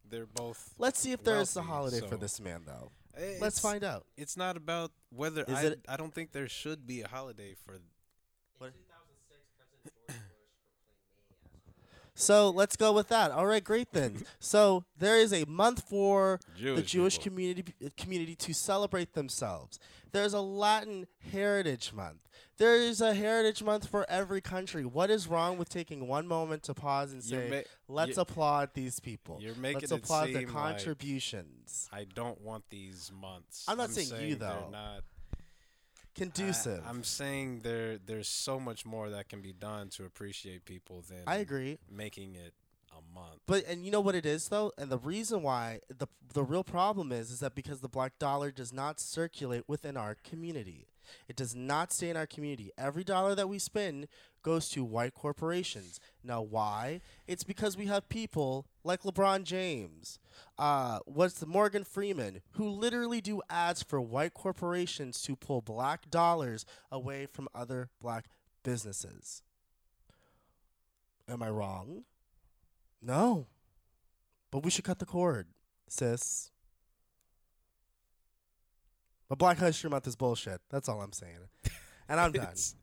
they're 0.09 0.27
both. 0.27 0.75
Let's 0.79 1.01
see 1.01 1.13
if 1.13 1.23
there 1.25 1.39
is 1.39 1.55
a 1.57 1.61
wealthy, 1.61 1.71
holiday 1.71 2.01
for 2.01 2.11
so- 2.11 2.17
this 2.17 2.41
man, 2.41 2.63
though. 2.67 2.91
It's- 3.17 3.41
Let's 3.41 3.59
find 3.59 3.83
out. 3.85 4.07
It's 4.17 4.37
not 4.37 4.57
about 4.57 4.93
whether 5.11 5.43
Is 5.45 5.55
I. 5.55 5.63
it- 5.65 5.85
I 5.89 5.97
don't 5.97 6.13
think 6.15 6.33
there 6.33 6.49
should 6.49 6.87
be 6.87 7.01
a 7.03 7.09
holiday 7.09 7.55
for. 7.55 7.79
What? 8.59 8.73
2006, 8.73 9.41
President 9.57 9.83
George 9.97 10.07
Bush 10.07 10.21
proclaimed 10.21 11.81
May 11.83 11.97
as 11.97 12.06
So 12.19 12.49
let's 12.49 12.77
go 12.77 12.93
with 12.93 13.09
that. 13.09 13.31
All 13.31 13.47
right, 13.47 13.63
great 13.63 13.93
then. 13.93 14.25
so 14.41 14.85
there 14.99 15.17
is 15.17 15.33
a 15.33 15.45
month 15.45 15.89
for 15.89 16.41
Jewish 16.59 16.77
the 16.77 16.83
Jewish 16.83 17.19
people. 17.19 17.31
community 17.31 17.75
community 17.97 18.35
to 18.37 18.55
celebrate 18.55 19.13
themselves. 19.13 19.79
There's 20.13 20.33
a 20.33 20.41
Latin 20.41 21.07
Heritage 21.31 21.93
Month. 21.93 22.21
There 22.57 22.75
is 22.75 23.03
a 23.03 23.13
Heritage 23.13 23.63
Month 23.63 23.87
for 23.89 24.07
every 24.09 24.41
country. 24.41 24.87
What 24.87 25.11
is 25.11 25.29
wrong 25.29 25.59
with 25.59 25.69
taking 25.69 26.09
one 26.09 26.27
moment 26.27 26.63
to 26.65 26.75
pause 26.75 27.13
and 27.13 27.23
say, 27.23 27.49
ma- 27.51 27.95
"Let's 27.95 28.17
applaud 28.17 28.71
these 28.73 28.99
people. 28.99 29.37
You're 29.43 29.55
making 29.57 29.81
Let's 29.81 29.93
it 29.93 29.99
applaud 29.99 30.29
their 30.29 30.47
seem 30.47 30.55
like 30.55 30.73
contributions." 30.73 31.91
I 31.93 32.05
don't 32.05 32.41
want 32.41 32.65
these 32.71 33.13
months. 33.13 33.67
I'm 33.69 33.77
not 33.77 33.91
saying 33.91 34.09
you, 34.23 34.37
they're 34.37 34.49
though. 34.49 34.71
Not 34.73 35.03
Conducive. 36.17 36.83
I, 36.87 36.91
am 36.91 37.05
saying 37.05 37.61
there. 37.63 37.99
There's 37.99 38.29
so 38.29 38.59
much 38.59 38.87
more 38.87 39.11
that 39.11 39.29
can 39.29 39.43
be 39.43 39.53
done 39.53 39.91
to 39.91 40.05
appreciate 40.05 40.65
people 40.65 41.05
than 41.09 41.23
I 41.27 41.37
agree. 41.37 41.79
making 41.91 42.35
it 42.35 42.55
a 42.93 43.15
month. 43.15 43.41
But 43.47 43.65
and 43.67 43.85
you 43.85 43.91
know 43.91 44.01
what 44.01 44.15
it 44.15 44.25
is 44.25 44.49
though, 44.49 44.73
and 44.79 44.91
the 44.91 44.99
reason 44.99 45.43
why 45.43 45.81
the 45.89 46.07
the 46.33 46.43
real 46.43 46.65
problem 46.65 47.13
is 47.13 47.31
is 47.31 47.41
that 47.41 47.55
because 47.55 47.81
the 47.81 47.89
black 47.89 48.19
dollar 48.19 48.51
does 48.51 48.73
not 48.73 48.99
circulate 48.99 49.65
within 49.69 49.97
our 49.97 50.17
community. 50.25 50.87
It 51.29 51.37
does 51.37 51.55
not 51.55 51.93
stay 51.93 52.11
in 52.11 52.17
our 52.17 52.27
community. 52.27 52.71
Every 52.77 53.05
dollar 53.05 53.35
that 53.35 53.49
we 53.49 53.59
spend 53.59 54.09
goes 54.43 54.69
to 54.71 54.85
white 54.85 55.15
corporations. 55.15 55.99
Now 56.23 56.41
why? 56.41 57.01
It's 57.27 57.43
because 57.43 57.77
we 57.77 57.87
have 57.87 58.09
people 58.09 58.67
like 58.85 59.03
LeBron 59.03 59.43
James, 59.43 60.21
uh, 60.57 61.01
what's 61.05 61.41
the 61.41 61.47
Morgan 61.47 61.83
Freeman, 61.83 62.43
who 62.53 62.69
literally 62.69 63.21
do 63.21 63.43
ads 63.51 63.83
for 63.83 64.01
white 64.01 64.35
corporations 64.35 65.21
to 65.23 65.35
pull 65.35 65.63
black 65.63 66.09
dollars 66.11 66.65
away 66.93 67.27
from 67.27 67.49
other 67.55 67.91
black 68.01 68.27
businesses. 68.63 69.43
Am 71.29 71.43
I 71.43 71.51
wrong? 71.51 72.05
No. 73.03 73.47
But 74.53 74.65
we 74.65 74.71
should 74.71 74.85
cut 74.85 75.01
the 75.01 75.07
cord, 75.07 75.49
sis. 75.89 76.53
But 79.29 79.39
Black 79.39 79.59
History 79.59 79.91
Month 79.91 80.07
is 80.07 80.17
bullshit. 80.17 80.61
That's 80.71 80.89
all 80.89 81.01
I'm 81.01 81.13
saying. 81.13 81.39
And 82.09 82.21
I'm 82.21 82.33
done. 82.33 82.49
It's, 82.53 82.75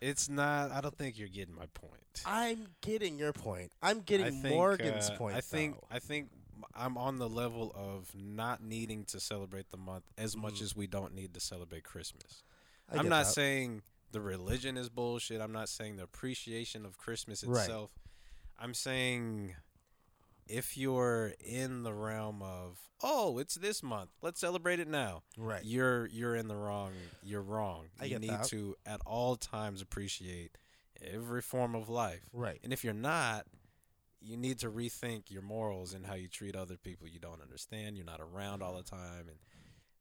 it's 0.00 0.28
not. 0.28 0.70
I 0.70 0.80
don't 0.80 0.96
think 0.96 1.18
you're 1.18 1.28
getting 1.28 1.54
my 1.54 1.66
point. 1.72 1.92
I'm 2.26 2.66
getting 2.82 3.18
your 3.18 3.32
point. 3.32 3.72
I'm 3.82 4.00
getting 4.00 4.42
think, 4.42 4.54
Morgan's 4.54 5.10
uh, 5.10 5.16
point. 5.16 5.36
I 5.36 5.40
think 5.40 5.74
though. 5.76 5.86
I 5.90 5.98
think 5.98 6.28
I'm 6.74 6.98
on 6.98 7.18
the 7.18 7.28
level 7.28 7.72
of 7.74 8.08
not 8.14 8.62
needing 8.62 9.04
to 9.06 9.20
celebrate 9.20 9.70
the 9.70 9.76
month 9.78 10.04
as 10.18 10.36
much 10.36 10.54
Mhm. 10.60 10.62
as 10.62 10.76
we 10.76 10.86
don't 10.86 11.14
need 11.14 11.32
to 11.34 11.40
celebrate 11.40 11.84
Christmas. 11.84 12.42
I 12.92 12.98
I'm 12.98 13.08
not 13.08 13.24
that. 13.24 13.32
saying 13.32 13.82
the 14.12 14.20
religion 14.20 14.76
is 14.76 14.88
bullshit. 14.90 15.40
I'm 15.40 15.52
not 15.52 15.68
saying 15.68 15.96
the 15.96 16.02
appreciation 16.04 16.84
of 16.84 16.98
Christmas 16.98 17.42
Right. 17.42 17.62
itself. 17.62 17.90
I'm 18.58 18.74
saying 18.74 19.56
if 20.46 20.76
you're 20.76 21.32
in 21.40 21.82
the 21.82 21.92
realm 21.92 22.42
of 22.42 22.78
oh, 23.02 23.38
it's 23.38 23.56
this 23.56 23.82
month, 23.82 24.10
let's 24.22 24.40
celebrate 24.40 24.80
it 24.80 24.88
now. 24.88 25.22
right. 25.36 25.62
You're 25.64 26.06
you're 26.06 26.34
in 26.36 26.48
the 26.48 26.56
wrong. 26.56 26.92
You're 27.22 27.42
wrong. 27.42 27.86
I 28.00 28.06
you 28.06 28.18
need 28.18 28.30
that. 28.30 28.44
to 28.48 28.76
at 28.86 29.00
all 29.04 29.36
times 29.36 29.82
appreciate 29.82 30.56
every 31.12 31.42
form 31.42 31.74
of 31.74 31.88
life. 31.88 32.22
Right. 32.32 32.60
And 32.64 32.72
if 32.72 32.84
you're 32.84 32.94
not, 32.94 33.46
you 34.20 34.36
need 34.36 34.58
to 34.60 34.70
rethink 34.70 35.30
your 35.30 35.42
morals 35.42 35.92
and 35.92 36.06
how 36.06 36.14
you 36.14 36.28
treat 36.28 36.56
other 36.56 36.76
people 36.76 37.06
you 37.08 37.18
don't 37.18 37.42
understand. 37.42 37.96
You're 37.96 38.06
not 38.06 38.20
around 38.20 38.62
all 38.62 38.74
the 38.76 38.82
time, 38.82 39.28
and 39.28 39.38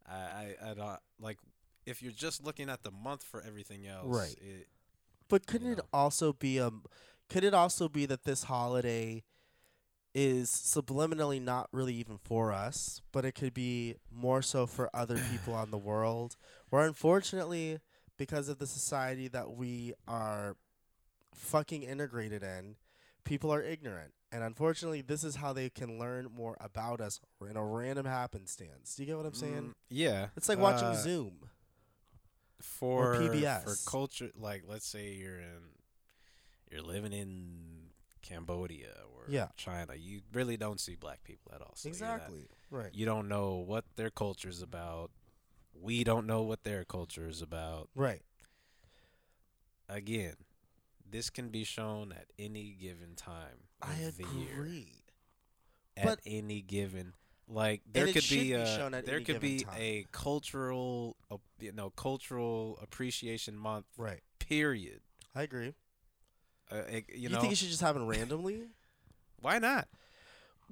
I, 0.08 0.66
I, 0.66 0.72
I 0.72 0.74
don't 0.74 1.00
like 1.20 1.38
if 1.86 2.02
you're 2.02 2.12
just 2.14 2.44
looking 2.44 2.70
at 2.70 2.84
the 2.84 2.92
month 2.92 3.24
for 3.24 3.42
everything 3.42 3.86
else. 3.86 4.06
Right. 4.08 4.36
It, 4.40 4.68
But 5.28 5.46
couldn't 5.48 5.72
it 5.72 5.78
know. 5.80 5.84
also 5.92 6.32
be 6.32 6.60
um, 6.60 6.84
a 6.86 7.34
could 7.34 7.44
it 7.44 7.54
also 7.54 7.90
be 7.90 8.06
that 8.06 8.24
this 8.24 8.44
holiday 8.44 9.24
is 10.16 10.50
subliminally 10.50 11.42
not 11.42 11.68
really 11.72 11.94
even 11.96 12.18
for 12.18 12.52
us, 12.54 13.02
but 13.12 13.26
it 13.26 13.34
could 13.34 13.54
be 13.54 13.96
more 14.12 14.42
so 14.42 14.68
for 14.68 14.90
other 14.94 15.18
people 15.32 15.54
on 15.54 15.72
the 15.72 15.78
world. 15.78 16.36
Where 16.70 16.86
unfortunately, 16.86 17.80
because 18.18 18.48
of 18.50 18.60
the 18.60 18.68
society 18.68 19.28
that 19.30 19.52
we 19.52 19.94
are 20.08 20.56
fucking 21.34 21.84
integrated 21.84 22.44
in, 22.44 22.76
people 23.24 23.52
are 23.54 23.62
ignorant. 23.64 24.14
And 24.32 24.44
unfortunately, 24.44 25.02
this 25.02 25.24
is 25.24 25.36
how 25.36 25.54
they 25.54 25.70
can 25.70 26.00
learn 26.00 26.28
more 26.36 26.58
about 26.60 27.00
us 27.02 27.20
in 27.48 27.56
a 27.56 27.64
random 27.64 28.06
happenstance. 28.08 28.96
Do 28.96 29.04
you 29.04 29.08
get 29.08 29.18
what 29.18 29.26
I'm 29.28 29.34
saying? 29.34 29.54
mm, 29.54 29.74
yeah, 29.90 30.28
It's 30.36 30.50
like 30.50 30.58
watching 30.58 30.88
uh, 30.88 30.96
Zoom. 30.96 31.34
for 32.60 33.16
PBS. 33.16 33.64
for 33.64 33.90
culture. 33.90 34.32
Like, 34.36 34.64
let's 34.68 34.88
say 34.88 35.14
you're 35.14 35.38
in, 35.40 35.60
you're 36.72 36.82
living 36.82 37.14
in 37.14 37.83
Cambodia 38.24 38.94
or 39.14 39.26
Yeah. 39.30 39.50
China. 39.56 39.94
You 39.96 40.22
really 40.34 40.58
don't 40.58 40.80
see 40.80 40.96
black 40.96 41.24
people 41.24 41.52
at 41.54 41.62
all. 41.62 41.74
So 41.76 41.90
you're 41.90 42.00
not- 42.00 42.16
exactly. 42.16 42.48
Right. 42.72 42.94
you 42.96 43.06
don't 43.06 43.28
know 43.28 43.58
what 43.58 43.86
their 43.98 44.10
culture 44.10 44.50
is 44.50 44.62
about. 44.64 45.12
We 45.76 46.04
don't 46.04 46.26
know 46.26 46.42
what 46.42 46.64
their 46.64 46.84
culture 46.86 47.28
is 47.28 47.42
about. 47.42 47.90
Right. 47.94 48.24
Again, 49.90 50.36
this 51.08 51.30
can 51.30 51.50
be 51.50 51.64
shown 51.64 52.12
at 52.12 52.28
any 52.40 52.72
given 52.72 53.16
time 53.16 53.68
I 53.82 53.96
of 54.00 54.18
the 54.18 54.24
year. 54.24 54.54
agree. 54.54 55.04
At 55.96 56.06
But- 56.06 56.20
any 56.26 56.62
given, 56.62 57.14
like 57.48 57.82
there 57.86 58.06
could 58.12 58.28
be, 58.30 58.40
be 58.46 58.54
a, 58.54 58.64
at 58.96 59.06
there 59.06 59.22
could 59.22 59.40
be 59.42 59.60
time. 59.60 59.76
a 59.78 60.06
cultural, 60.12 61.18
uh, 61.30 61.38
you 61.60 61.72
know, 61.74 61.92
cultural 61.92 62.80
appreciation 62.82 63.56
month. 63.58 63.86
Right. 63.98 64.22
Period. 64.40 65.02
I 65.36 65.44
agree. 65.44 65.76
Uh, 66.72 66.78
it- 66.90 67.06
you, 67.10 67.24
You, 67.24 67.30
know, 67.30 67.40
think 67.42 67.54
it 67.54 67.58
should 67.58 67.70
just 67.70 67.82
happen 67.82 68.08
randomly? 68.08 68.68
why 69.42 69.60
not? 69.60 69.88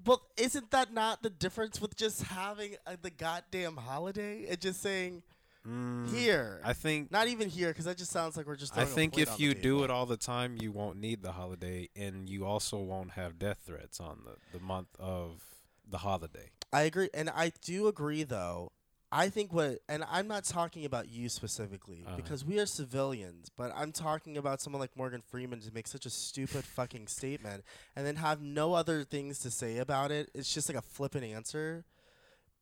Well, 0.05 0.22
isn't 0.38 0.72
that 0.72 0.93
not 0.93 1.22
the 1.22 1.30
difference 1.30 1.80
with 1.80 1.95
just 1.95 2.23
having 2.23 2.76
uh 2.88 2.95
the 3.01 3.11
goddamn 3.11 3.77
holiday 3.77 4.47
and 4.47 4.59
just 4.59 4.81
saying, 4.81 5.23
Mm, 5.68 6.11
here. 6.11 6.59
I 6.63 6.73
think 6.73 7.11
Not 7.11 7.27
even 7.27 7.47
here, 7.47 7.69
because 7.69 7.85
that 7.85 7.97
just 7.97 8.11
sounds 8.11 8.35
like 8.35 8.47
we're 8.47 8.55
just. 8.55 8.76
I 8.76 8.84
a 8.84 8.85
think 8.88 9.18
if 9.18 9.39
you 9.39 9.53
do 9.53 9.84
it 9.84 9.91
all 9.91 10.07
the 10.07 10.18
time, 10.18 10.57
you 10.59 10.72
won't 10.72 10.97
need 10.97 11.22
the 11.22 11.34
holiday, 11.34 11.89
and 11.95 12.27
you 12.27 12.45
also 12.45 12.77
won't 12.80 13.11
have 13.11 13.38
death 13.38 13.59
threats 13.65 13.99
on 13.99 14.22
the, 14.26 14.57
the 14.57 14.63
month 14.63 14.88
of 14.97 15.43
the 15.88 15.99
holiday. 15.99 16.49
I 16.73 16.81
agree, 16.84 17.09
and 17.13 17.30
I 17.30 17.51
do 17.63 17.88
agree 17.88 18.23
though. 18.23 18.72
I 19.13 19.27
think 19.29 19.51
what, 19.51 19.79
and 19.89 20.05
I'm 20.09 20.27
not 20.29 20.45
talking 20.45 20.85
about 20.85 21.09
you 21.09 21.27
specifically 21.27 22.03
Uh-huh. 22.07 22.15
because 22.15 22.45
we 22.45 22.59
are 22.59 22.65
civilians, 22.65 23.49
but 23.49 23.73
I'm 23.75 23.91
talking 23.91 24.38
about 24.38 24.61
someone 24.61 24.79
like 24.79 24.95
Morgan 24.95 25.21
Freeman 25.21 25.59
to 25.61 25.73
make 25.73 25.88
such 25.88 26.05
a 26.05 26.09
stupid 26.09 26.63
fucking 26.63 27.07
statement 27.07 27.65
and 27.95 28.05
then 28.07 28.15
have 28.15 28.41
no 28.41 28.73
other 28.73 29.03
things 29.03 29.39
to 29.39 29.51
say 29.51 29.79
about 29.79 30.11
it. 30.11 30.29
It's 30.33 30.53
just 30.53 30.69
like 30.69 30.77
a 30.77 30.81
flippant 30.81 31.25
answer. 31.25 31.83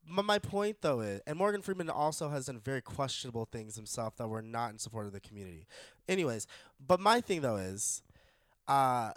M- 0.09 0.25
my 0.25 0.39
point 0.39 0.77
though 0.81 1.01
is, 1.01 1.21
and 1.27 1.37
Morgan 1.37 1.61
Freeman 1.61 1.87
also 1.89 2.29
has 2.29 2.47
done 2.47 2.59
very 2.59 2.81
questionable 2.81 3.45
things 3.45 3.75
himself 3.75 4.15
that 4.17 4.27
were 4.27 4.41
not 4.41 4.71
in 4.71 4.79
support 4.79 5.05
of 5.05 5.13
the 5.13 5.19
community. 5.19 5.67
Anyways, 6.07 6.47
but 6.79 6.99
my 6.99 7.21
thing 7.21 7.41
though 7.41 7.57
is, 7.57 8.01
uh, 8.67 9.11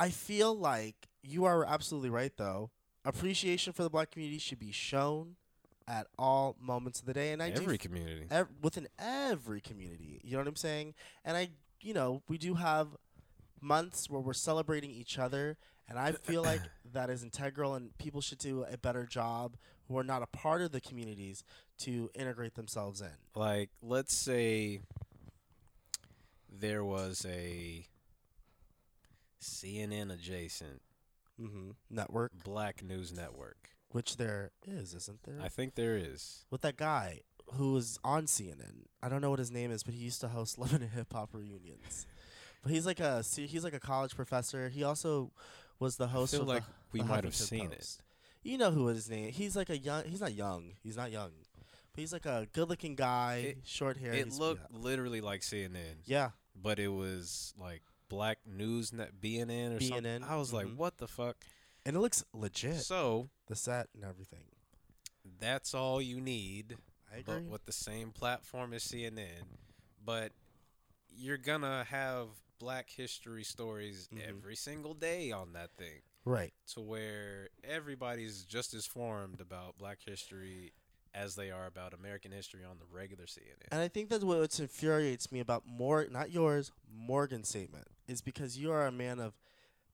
I 0.00 0.08
feel 0.10 0.54
like 0.56 1.08
you 1.22 1.44
are 1.44 1.66
absolutely 1.66 2.08
right 2.10 2.32
though. 2.36 2.70
Appreciation 3.08 3.72
for 3.72 3.82
the 3.82 3.90
black 3.90 4.10
community 4.10 4.38
should 4.38 4.58
be 4.58 4.70
shown 4.72 5.36
at 5.86 6.06
all 6.18 6.56
moments 6.60 7.00
of 7.00 7.06
the 7.06 7.14
day, 7.14 7.32
and 7.32 7.42
I 7.42 7.48
do 7.50 7.62
Every 7.62 7.78
community. 7.78 8.26
ev- 8.30 8.48
within 8.62 8.86
every 8.98 9.60
community. 9.60 10.20
You 10.22 10.32
know 10.32 10.38
what 10.38 10.48
I'm 10.48 10.56
saying? 10.56 10.94
And 11.24 11.36
I, 11.36 11.48
you 11.80 11.94
know, 11.94 12.22
we 12.28 12.36
do 12.36 12.54
have 12.54 12.88
months 13.60 14.10
where 14.10 14.20
we're 14.20 14.34
celebrating 14.34 14.90
each 14.90 15.18
other, 15.18 15.56
and 15.88 15.98
I 15.98 16.12
feel 16.12 16.42
like 16.42 16.60
that 16.92 17.08
is 17.08 17.22
integral, 17.24 17.74
and 17.74 17.96
people 17.96 18.20
should 18.20 18.38
do 18.38 18.66
a 18.70 18.76
better 18.76 19.06
job 19.06 19.56
who 19.88 19.96
are 19.96 20.04
not 20.04 20.22
a 20.22 20.26
part 20.26 20.60
of 20.60 20.72
the 20.72 20.80
communities 20.82 21.42
to 21.78 22.10
integrate 22.14 22.54
themselves 22.54 23.00
in. 23.00 23.08
Like, 23.34 23.70
let's 23.80 24.14
say 24.14 24.80
there 26.50 26.84
was 26.84 27.24
a 27.26 27.86
CNN 29.40 30.12
adjacent 30.12 30.82
Mm-hmm. 31.40 31.70
Network, 31.90 32.32
black 32.44 32.82
news 32.82 33.12
network. 33.12 33.70
which 33.90 34.16
there 34.16 34.50
is, 34.66 34.94
isn't 34.94 35.22
there? 35.24 35.38
I 35.42 35.48
think 35.48 35.74
there 35.74 35.96
is. 35.96 36.44
With 36.50 36.60
that 36.62 36.76
guy 36.76 37.20
who 37.54 37.72
was 37.72 37.98
on 38.04 38.26
CNN. 38.26 38.86
I 39.02 39.08
don't 39.08 39.20
know 39.22 39.30
what 39.30 39.38
his 39.38 39.50
name 39.50 39.70
is, 39.70 39.82
but 39.82 39.94
he 39.94 40.00
used 40.00 40.20
to 40.20 40.28
host 40.28 40.58
Lebanon 40.58 40.90
hip 40.90 41.12
hop 41.12 41.30
reunions. 41.32 42.06
But 42.62 42.72
he's 42.72 42.84
like 42.86 43.00
a 43.00 43.22
he's 43.22 43.64
like 43.64 43.74
a 43.74 43.80
college 43.80 44.14
professor. 44.16 44.68
He 44.68 44.82
also 44.84 45.30
was 45.78 45.96
the 45.96 46.08
host 46.08 46.32
feel 46.32 46.42
of 46.42 46.48
like 46.48 46.64
the, 46.66 46.72
we 46.92 47.00
the 47.00 47.06
might 47.06 47.24
have 47.24 47.32
Huffington 47.32 47.48
seen 47.48 47.72
it. 47.72 47.96
You 48.42 48.58
know 48.58 48.70
who 48.70 48.86
his 48.88 49.08
name? 49.08 49.30
He's 49.32 49.54
like 49.56 49.70
a 49.70 49.78
young. 49.78 50.04
He's 50.04 50.20
not 50.20 50.34
young. 50.34 50.72
He's 50.82 50.96
not 50.96 51.10
young, 51.12 51.30
but 51.92 52.00
he's 52.00 52.12
like 52.12 52.26
a 52.26 52.46
good-looking 52.52 52.94
guy, 52.96 53.54
It- 53.56 53.58
short 53.64 53.96
hair. 53.96 54.12
It 54.12 54.32
looked 54.32 54.72
literally 54.72 55.20
like 55.20 55.40
CNN, 55.42 56.02
yeah, 56.04 56.30
but 56.60 56.78
it 56.78 56.88
was 56.88 57.54
like 57.58 57.82
Black 58.08 58.38
News 58.46 58.92
Net 58.92 59.12
BNN 59.20 59.76
or 59.76 59.80
something. 59.80 60.22
I 60.24 60.36
was 60.36 60.52
like, 60.52 60.66
mhm. 60.66 60.76
what 60.76 60.98
the 60.98 61.08
fuck? 61.08 61.36
and 61.86 61.96
it 61.96 62.00
looks 62.00 62.24
legit. 62.34 62.80
So 62.82 63.28
the 63.46 63.56
set 63.56 63.88
and 63.94 64.04
everything. 64.04 64.44
that's 65.40 65.74
all 65.74 66.02
you 66.02 66.20
need, 66.20 66.76
I 67.12 67.22
but 67.24 67.36
agree. 67.38 67.48
with 67.50 67.64
the 67.66 67.72
same 67.72 68.10
platform 68.10 68.72
as 68.74 68.82
CNN. 68.84 69.44
But 70.04 70.32
you're 71.10 71.38
gonna 71.38 71.84
have 71.84 72.28
Black 72.58 72.90
History 72.90 73.44
stories 73.44 74.08
Mhm. 74.12 74.28
every 74.28 74.56
single 74.56 74.94
day 74.94 75.30
on 75.30 75.52
that 75.54 75.70
thing. 75.76 76.02
right. 76.24 76.52
to 76.66 76.80
where 76.82 77.48
everybody's 77.64 78.44
just 78.44 78.74
as 78.74 78.84
formed 78.84 79.40
about 79.40 79.78
Black 79.78 79.98
history 80.04 80.72
as 81.14 81.34
they 81.34 81.50
are 81.50 81.66
about 81.66 81.94
American 81.94 82.32
history 82.32 82.60
on 82.64 82.78
the 82.78 82.84
regular 82.90 83.24
CNN. 83.24 83.68
And 83.72 83.80
I 83.80 83.88
think 83.88 84.08
that's 84.08 84.24
what 84.24 84.58
infuriates 84.58 85.30
me 85.32 85.40
about 85.40 85.64
more, 85.66 86.06
not 86.10 86.30
yours, 86.30 86.72
Morgan's 86.92 87.48
statement, 87.48 87.86
is 88.06 88.20
because 88.20 88.56
you 88.58 88.70
are 88.72 88.86
a 88.86 88.92
man 88.92 89.18
of 89.20 89.34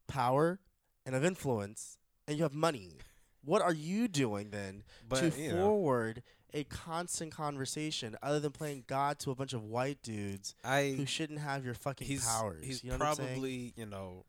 power 0.06 0.58
and 1.06 1.14
of 1.14 1.24
influence, 1.24 1.98
and 2.26 2.36
you 2.36 2.42
have 2.42 2.54
money. 2.54 2.98
What 3.44 3.62
are 3.62 3.74
you 3.74 4.08
doing 4.08 4.50
then 4.50 4.84
But 5.08 5.32
to 5.32 5.40
you 5.40 5.52
know, 5.52 5.66
forward 5.66 6.22
a 6.54 6.64
constant 6.64 7.32
conversation 7.32 8.16
other 8.22 8.40
than 8.40 8.52
playing 8.52 8.84
God 8.86 9.18
to 9.20 9.30
a 9.30 9.34
bunch 9.34 9.52
of 9.52 9.64
white 9.64 10.00
dudes 10.02 10.54
I 10.64 10.94
who 10.96 11.04
shouldn't 11.04 11.40
have 11.40 11.64
your 11.64 11.74
fucking 11.74 12.06
he's 12.06 12.24
powers? 12.24 12.64
he's 12.64 12.82
you 12.82 12.90
know 12.90 12.96
what 12.96 13.08
I'm 13.08 13.14
saying? 13.16 13.28
probably 13.28 13.72
you 13.76 13.86
know 13.86 14.24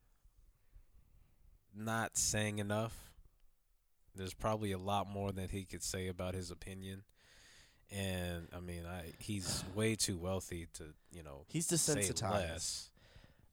not 1.75 2.17
saying 2.17 2.59
enough. 2.59 3.04
There's 4.15 4.33
probably 4.33 4.71
a 4.71 4.77
lot 4.77 5.07
more 5.09 5.31
that 5.31 5.51
he 5.51 5.63
could 5.65 5.83
say 5.83 6.07
about 6.07 6.33
his 6.33 6.51
opinion. 6.51 7.03
And 7.91 8.47
I 8.55 8.59
mean, 8.59 8.83
I 8.85 9.13
he's 9.19 9.63
way 9.75 9.95
too 9.95 10.17
wealthy 10.17 10.67
to, 10.75 10.93
you 11.11 11.23
know, 11.23 11.45
He's 11.47 11.67
desensitized. 11.67 12.89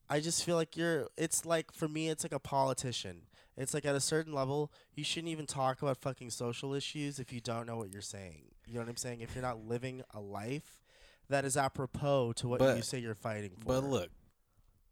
I 0.09 0.19
just 0.19 0.43
feel 0.43 0.55
like 0.55 0.75
you're. 0.75 1.07
It's 1.17 1.45
like 1.45 1.71
for 1.71 1.87
me, 1.87 2.09
it's 2.09 2.23
like 2.23 2.33
a 2.33 2.39
politician. 2.39 3.23
It's 3.55 3.73
like 3.73 3.85
at 3.85 3.95
a 3.95 3.99
certain 3.99 4.33
level, 4.33 4.71
you 4.95 5.03
shouldn't 5.03 5.29
even 5.29 5.45
talk 5.45 5.81
about 5.81 5.97
fucking 5.97 6.31
social 6.31 6.73
issues 6.73 7.19
if 7.19 7.31
you 7.31 7.39
don't 7.39 7.67
know 7.67 7.77
what 7.77 7.91
you're 7.91 8.01
saying. 8.01 8.45
You 8.65 8.75
know 8.75 8.79
what 8.81 8.89
I'm 8.89 8.97
saying? 8.97 9.21
If 9.21 9.35
you're 9.35 9.43
not 9.43 9.65
living 9.67 10.01
a 10.13 10.19
life 10.19 10.81
that 11.29 11.45
is 11.45 11.55
apropos 11.55 12.33
to 12.33 12.47
what 12.47 12.61
you 12.75 12.81
say 12.81 12.99
you're 12.99 13.15
fighting 13.15 13.51
for. 13.59 13.65
But 13.65 13.83
look, 13.83 14.09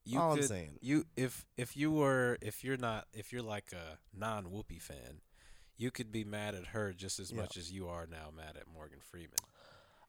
you 0.05 0.19
all 0.19 0.33
could 0.33 0.43
I'm 0.43 0.47
saying. 0.47 0.77
you 0.81 1.05
if 1.15 1.45
if 1.57 1.75
you 1.77 1.91
were 1.91 2.37
if 2.41 2.63
you're 2.63 2.77
not 2.77 3.07
if 3.13 3.31
you're 3.31 3.41
like 3.41 3.71
a 3.73 3.97
non 4.17 4.45
Whoopi 4.45 4.81
fan, 4.81 5.21
you 5.81 5.89
could 5.91 6.11
be 6.11 6.23
mad 6.23 6.53
at 6.55 6.67
her 6.67 6.93
just 6.93 7.19
as 7.19 7.31
Yeah. 7.31 7.41
much 7.41 7.57
as 7.57 7.71
you 7.71 7.87
are 7.87 8.05
now 8.05 8.29
mad 8.35 8.55
at 8.55 8.67
Morgan 8.71 8.99
Freeman. 9.01 9.31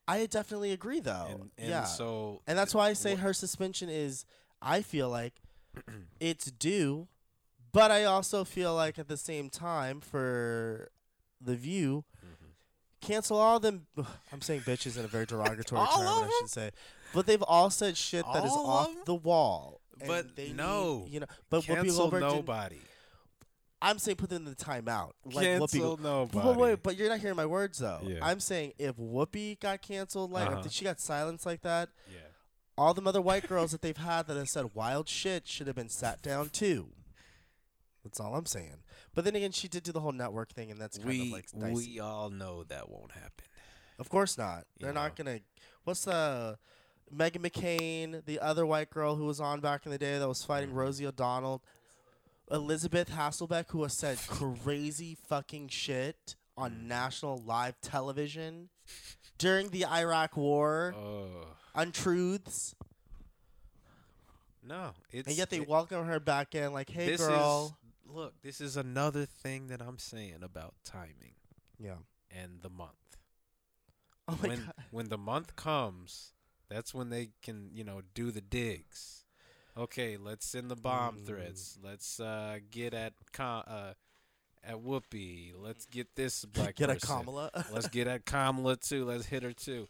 I 0.06 0.26
definitely 0.26 0.72
agree, 0.72 1.00
though. 1.00 1.26
and, 1.30 1.50
and 1.56 1.68
yeah, 1.70 1.84
so 1.84 2.42
and 2.46 2.58
that's 2.58 2.74
why 2.74 2.88
I 2.88 2.92
say 2.92 3.14
her 3.16 3.32
suspension 3.32 3.88
is. 3.88 4.24
I 4.60 4.82
feel 4.82 5.08
like 5.08 5.34
it's 6.20 6.50
due, 6.50 7.08
but 7.72 7.90
I 7.90 8.04
also 8.04 8.44
feel 8.44 8.74
like 8.74 8.98
at 8.98 9.08
the 9.08 9.16
same 9.16 9.48
time 9.50 10.00
for 10.00 10.90
the 11.40 11.56
View, 11.56 12.04
Mhm. 12.24 12.50
cancel 13.00 13.38
all 13.38 13.58
them. 13.58 13.86
I'm 14.32 14.40
saying 14.42 14.60
bitches 14.62 14.96
in 14.98 15.04
a 15.04 15.08
very 15.08 15.26
derogatory 15.26 15.80
All 15.80 15.86
term, 15.98 16.06
I 16.28 16.38
should 16.40 16.50
say, 16.50 16.70
but 17.14 17.26
they've 17.26 17.42
all 17.42 17.70
said 17.70 17.96
shit 17.96 18.24
that 18.34 18.44
is 18.44 18.52
All 18.52 18.66
off 18.66 18.88
of 18.90 18.96
'em? 18.96 19.02
the 19.06 19.14
wall. 19.14 19.80
But 20.06 20.34
they 20.36 20.52
no. 20.52 21.00
need, 21.04 21.12
you 21.12 21.20
know, 21.20 21.26
but 21.48 21.62
Whoopi 21.62 21.66
cancel 21.76 21.98
Goldberg. 22.10 22.22
didn't- 22.22 22.34
nobody. 22.36 22.80
I'm 23.82 23.98
saying 23.98 24.16
put 24.16 24.30
them 24.30 24.46
in 24.46 24.50
the 24.50 24.56
timeout. 24.56 25.10
Like 25.24 25.34
Whoopi. 25.46 25.58
cancel 25.58 25.80
Gold- 25.80 26.02
nobody. 26.02 26.32
But, 26.38 26.44
but 26.44 26.56
wait, 26.56 26.82
but 26.82 26.96
you're 26.96 27.08
not 27.08 27.18
hearing 27.20 27.36
my 27.36 27.46
words 27.46 27.78
though. 27.78 28.00
Yeah. 28.04 28.18
I'm 28.22 28.40
saying 28.40 28.72
if 28.78 28.96
Whoopi 28.96 29.58
got 29.60 29.82
canceled, 29.82 30.30
like 30.30 30.48
Uh-huh. 30.48 30.62
if 30.64 30.72
she 30.72 30.84
got 30.84 31.00
silenced 31.00 31.44
like 31.44 31.62
that, 31.62 31.88
yeah. 32.10 32.20
all 32.78 32.94
the 32.94 33.02
other 33.02 33.20
white 33.20 33.48
girls 33.48 33.72
that 33.72 33.82
they've 33.82 33.96
had 33.96 34.26
that 34.28 34.36
have 34.36 34.48
said 34.48 34.70
wild 34.74 35.08
shit 35.08 35.46
should 35.48 35.66
have 35.66 35.76
been 35.76 35.88
sat 35.88 36.22
down 36.22 36.48
too. 36.48 36.88
That's 38.04 38.18
all 38.18 38.34
I'm 38.34 38.46
saying. 38.46 38.78
But 39.14 39.24
then 39.24 39.36
again, 39.36 39.52
she 39.52 39.68
did 39.68 39.82
do 39.84 39.92
the 39.92 40.00
whole 40.00 40.12
network 40.12 40.52
thing, 40.52 40.70
and 40.70 40.80
that's 40.80 40.96
kind 40.98 41.08
we 41.08 41.22
of 41.26 41.32
like 41.32 41.46
dicey. 41.52 41.74
we 41.74 42.00
all 42.00 42.30
know 42.30 42.64
that 42.64 42.88
won't 42.90 43.12
happen. 43.12 43.44
Of 43.98 44.08
course 44.08 44.36
not. 44.36 44.64
They're 44.80 44.90
You 44.90 44.94
not 44.94 45.14
gonna. 45.16 45.40
What's 45.84 46.04
the 46.06 46.58
Meghan 47.14 47.46
McCain, 47.46 48.24
the 48.24 48.40
other 48.40 48.64
white 48.66 48.90
girl 48.90 49.16
who 49.16 49.26
was 49.26 49.38
on 49.40 49.60
back 49.60 49.84
in 49.86 49.92
the 49.92 49.98
day 49.98 50.18
that 50.18 50.26
was 50.26 50.42
fighting 50.42 50.70
Mhm. 50.70 50.74
Rosie 50.76 51.06
O'Donnell, 51.06 51.62
Elisabeth 52.52 53.10
Hasselbeck, 53.10 53.70
who 53.70 53.82
has 53.82 53.94
said 53.94 54.18
crazy 54.28 55.14
fucking 55.14 55.68
shit 55.68 56.36
on 56.56 56.72
Mm. 56.72 56.82
national 56.84 57.38
live 57.38 57.80
television 57.80 58.68
during 59.38 59.70
the 59.70 59.86
Iraq 59.86 60.36
War, 60.36 60.94
Oh 60.94 61.56
untruths, 61.74 62.74
no! 64.62 64.92
It's 65.10 65.26
and 65.28 65.36
yet 65.36 65.50
they 65.50 65.58
it- 65.58 65.68
welcome 65.68 66.04
her 66.06 66.20
back 66.20 66.54
in 66.54 66.72
like, 66.72 66.90
"Hey, 66.90 67.06
this 67.06 67.20
girl." 67.20 67.78
Is, 68.06 68.10
look, 68.14 68.42
this 68.42 68.60
is 68.60 68.76
another 68.76 69.24
thing 69.26 69.68
that 69.68 69.80
I'm 69.80 69.98
saying 69.98 70.42
about 70.42 70.74
timing 70.84 71.34
yeah. 71.78 71.96
and 72.30 72.60
the 72.62 72.68
month. 72.70 72.90
Oh 74.28 74.38
my 74.42 74.48
when 74.48 74.64
god. 74.66 74.74
when 74.90 75.08
the 75.08 75.18
month 75.18 75.56
comes, 75.56 76.32
that's 76.68 76.92
when 76.94 77.08
they 77.10 77.30
can 77.42 77.70
you 77.72 77.82
know 77.82 78.02
do 78.14 78.30
the 78.30 78.40
digs. 78.42 79.21
Okay, 79.76 80.16
let's 80.18 80.44
send 80.46 80.70
the 80.70 80.76
bomb 80.76 81.18
Mm. 81.18 81.26
threats. 81.26 81.78
Let's 81.82 82.20
uh, 82.20 82.58
get 82.70 82.92
at 82.94 83.14
Com- 83.32 83.64
uh, 83.66 83.94
at 84.62 84.76
Whoopi. 84.76 85.52
Let's 85.56 85.86
get 85.86 86.14
this 86.14 86.44
black 86.52 86.76
Get 86.76 86.90
a 86.90 86.94
person. 86.94 87.08
Kamala. 87.08 87.50
Let's 87.72 87.88
get 87.88 88.06
at 88.06 88.26
Kamala 88.26 88.76
too. 88.76 89.04
Let's 89.04 89.26
hit 89.26 89.42
her 89.42 89.52
too. 89.52 89.88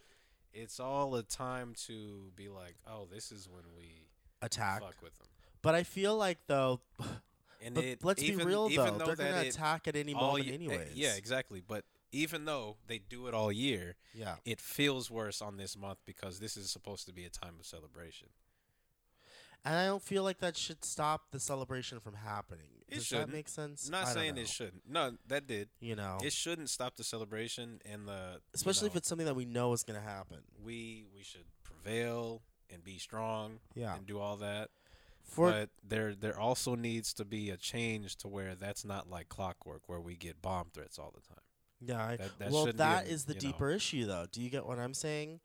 It's 0.52 0.78
all 0.80 1.14
a 1.16 1.22
time 1.22 1.74
to 1.86 2.30
be 2.36 2.48
like, 2.48 2.76
oh, 2.86 3.06
this 3.12 3.32
is 3.32 3.48
when 3.48 3.64
we 3.76 4.06
attack. 4.40 4.80
fuck 4.82 5.02
with 5.02 5.16
them. 5.18 5.28
But 5.62 5.74
I 5.74 5.82
feel 5.82 6.16
like 6.16 6.38
though, 6.46 6.80
And 7.64 7.74
but 7.76 7.84
it, 7.84 8.04
let's 8.04 8.22
even, 8.22 8.38
be 8.40 8.44
real 8.44 8.68
though, 8.68 8.90
though 8.98 9.04
they're 9.06 9.16
gonna 9.16 9.40
attack 9.42 9.86
at 9.88 9.94
any 9.96 10.14
moment 10.14 10.48
eh, 10.48 10.52
anyways. 10.52 10.94
Yeah, 10.94 11.14
exactly. 11.14 11.62
But 11.66 11.84
even 12.10 12.44
though 12.44 12.76
they 12.88 12.98
do 12.98 13.26
it 13.28 13.34
all 13.34 13.52
year, 13.52 13.94
Yeah. 14.14 14.34
it 14.44 14.60
feels 14.60 15.10
worse 15.10 15.40
on 15.40 15.56
this 15.58 15.76
month 15.76 15.98
because 16.04 16.40
this 16.40 16.56
is 16.56 16.70
supposed 16.70 17.06
to 17.06 17.12
be 17.12 17.24
a 17.24 17.30
time 17.30 17.54
of 17.60 17.64
celebration. 17.66 18.28
And 19.64 19.74
I 19.76 19.86
don't 19.86 20.02
feel 20.02 20.22
like 20.22 20.38
that 20.38 20.56
should 20.56 20.84
stop 20.84 21.30
the 21.30 21.40
celebration 21.40 22.00
from 22.00 22.14
happening. 22.14 22.66
It 22.88 22.96
Does 22.96 23.06
shouldn't. 23.06 23.28
that 23.28 23.32
make 23.36 23.48
sense? 23.48 23.86
I'm 23.86 23.92
not 23.92 24.06
I 24.08 24.12
saying 24.12 24.36
it 24.36 24.48
shouldn't. 24.48 24.82
No, 24.88 25.12
that 25.28 25.46
did. 25.46 25.68
You 25.80 25.96
know, 25.96 26.18
It 26.22 26.32
shouldn't 26.32 26.68
stop 26.68 26.96
the 26.96 27.04
celebration 27.04 27.80
and 27.90 28.06
the 28.06 28.32
you 28.34 28.40
especially 28.54 28.88
if 28.88 28.96
it's 28.96 29.08
something 29.08 29.26
that 29.26 29.34
we 29.36 29.44
know 29.46 29.72
is 29.72 29.82
going 29.82 29.98
to 29.98 30.04
happen. 30.06 30.38
we 30.62 31.06
we 31.14 31.22
should 31.22 31.44
prevail 31.64 32.42
and 32.70 32.84
be 32.84 32.98
strong 32.98 33.60
Yeah. 33.74 33.94
and 33.96 34.06
do 34.06 34.18
all 34.18 34.36
that. 34.38 34.68
For 35.24 35.50
but 35.50 35.70
there 35.86 36.14
there 36.14 36.38
also 36.38 36.74
needs 36.74 37.14
to 37.14 37.24
be 37.24 37.48
a 37.50 37.56
change 37.56 38.16
to 38.16 38.28
where 38.28 38.54
that's 38.54 38.84
not 38.84 39.08
like 39.08 39.28
clockwork 39.30 39.88
where 39.88 40.00
we 40.00 40.16
get 40.16 40.42
bomb 40.42 40.68
threats 40.74 40.98
all 40.98 41.12
the 41.14 41.22
time. 41.22 41.44
yeah, 41.80 42.04
I, 42.04 42.16
That, 42.16 42.38
that 42.40 42.50
well, 42.50 42.66
that 42.66 43.06
a- 43.06 43.08
is 43.10 43.24
the 43.24 43.32
you 43.34 43.40
know, 43.40 43.52
deeper 43.52 43.70
issue, 43.70 44.04
though. 44.04 44.26
Do 44.30 44.42
you 44.42 44.50
get 44.50 44.66
what 44.66 44.78
I'm 44.78 44.92
saying? 44.94 45.40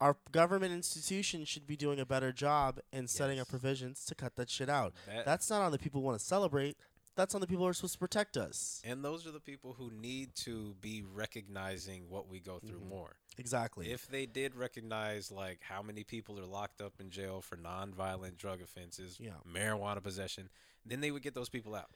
Our 0.00 0.16
government 0.30 0.72
institutions 0.74 1.48
should 1.48 1.66
be 1.66 1.76
doing 1.76 1.98
a 2.00 2.04
better 2.06 2.30
job 2.32 2.80
in 2.92 3.08
setting 3.08 3.40
up 3.40 3.48
provisions 3.48 4.04
to 4.06 4.14
cut 4.14 4.36
that 4.36 4.50
shit 4.50 4.68
out. 4.68 4.94
that- 5.06 5.24
That's 5.24 5.48
not 5.48 5.62
on 5.62 5.72
the 5.72 5.78
people 5.78 6.00
who 6.00 6.06
want 6.06 6.18
to 6.18 6.24
celebrate. 6.24 6.76
That's 7.14 7.34
on 7.34 7.40
the 7.40 7.46
people 7.46 7.64
who 7.64 7.70
are 7.70 7.74
supposed 7.74 7.94
to 7.94 7.98
protect 7.98 8.36
us. 8.36 8.82
and 8.84 9.02
those 9.02 9.26
are 9.26 9.30
the 9.30 9.40
people 9.40 9.72
who 9.72 9.90
need 9.90 10.34
to 10.34 10.74
be 10.82 11.02
recognizing 11.02 12.10
what 12.10 12.28
we 12.28 12.40
go 12.40 12.58
through 12.60 12.80
Mhm. 12.80 12.88
more. 12.88 13.16
Exactly. 13.38 13.90
If 13.90 14.06
they 14.06 14.26
did 14.26 14.54
recognize 14.54 15.30
like 15.30 15.62
how 15.62 15.80
many 15.82 16.04
people 16.04 16.38
are 16.38 16.44
locked 16.44 16.82
up 16.82 17.00
in 17.00 17.08
jail 17.10 17.40
for 17.40 17.56
non-violent 17.56 18.36
drug 18.36 18.60
offenses, 18.60 19.18
Yeah. 19.18 19.38
marijuana 19.46 20.02
possession, 20.02 20.50
then 20.84 21.00
they 21.00 21.10
would 21.10 21.22
get 21.22 21.32
those 21.32 21.48
people 21.48 21.74
out. 21.74 21.90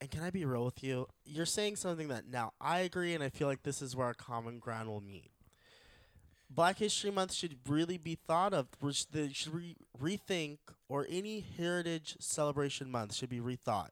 And 0.00 0.10
can 0.10 0.22
I 0.22 0.30
be 0.30 0.46
real 0.46 0.64
with 0.64 0.82
you? 0.82 1.06
You're 1.26 1.44
saying 1.44 1.76
something 1.76 2.08
that 2.08 2.26
now 2.26 2.54
I 2.58 2.78
agree, 2.80 3.12
and 3.14 3.22
I 3.22 3.28
feel 3.28 3.46
like 3.46 3.62
this 3.64 3.82
is 3.82 3.94
where 3.94 4.06
our 4.06 4.14
common 4.14 4.58
ground 4.58 4.88
will 4.88 5.02
meet. 5.02 5.30
Black 6.50 6.78
History 6.78 7.10
Month 7.12 7.32
should 7.32 7.58
really 7.68 7.96
be 7.96 8.16
thought 8.16 8.52
of. 8.52 8.66
They 9.12 9.32
should 9.32 9.54
re- 9.54 9.76
rethink, 10.00 10.58
or 10.88 11.06
any 11.08 11.44
heritage 11.56 12.16
celebration 12.18 12.90
month 12.90 13.14
should 13.14 13.28
be 13.28 13.38
rethought, 13.40 13.90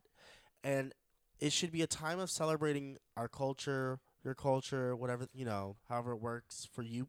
and 0.65 0.93
it 1.39 1.53
should 1.53 1.71
be 1.71 1.83
a 1.83 1.87
time 1.87 2.19
of 2.19 2.31
celebrating 2.31 2.99
our 3.17 3.29
culture, 3.29 4.01
your 4.25 4.35
culture, 4.35 4.97
whatever 4.97 5.29
you 5.33 5.45
know, 5.45 5.77
however 5.89 6.13
it 6.13 6.21
works 6.21 6.67
for 6.73 6.83
you. 6.83 7.09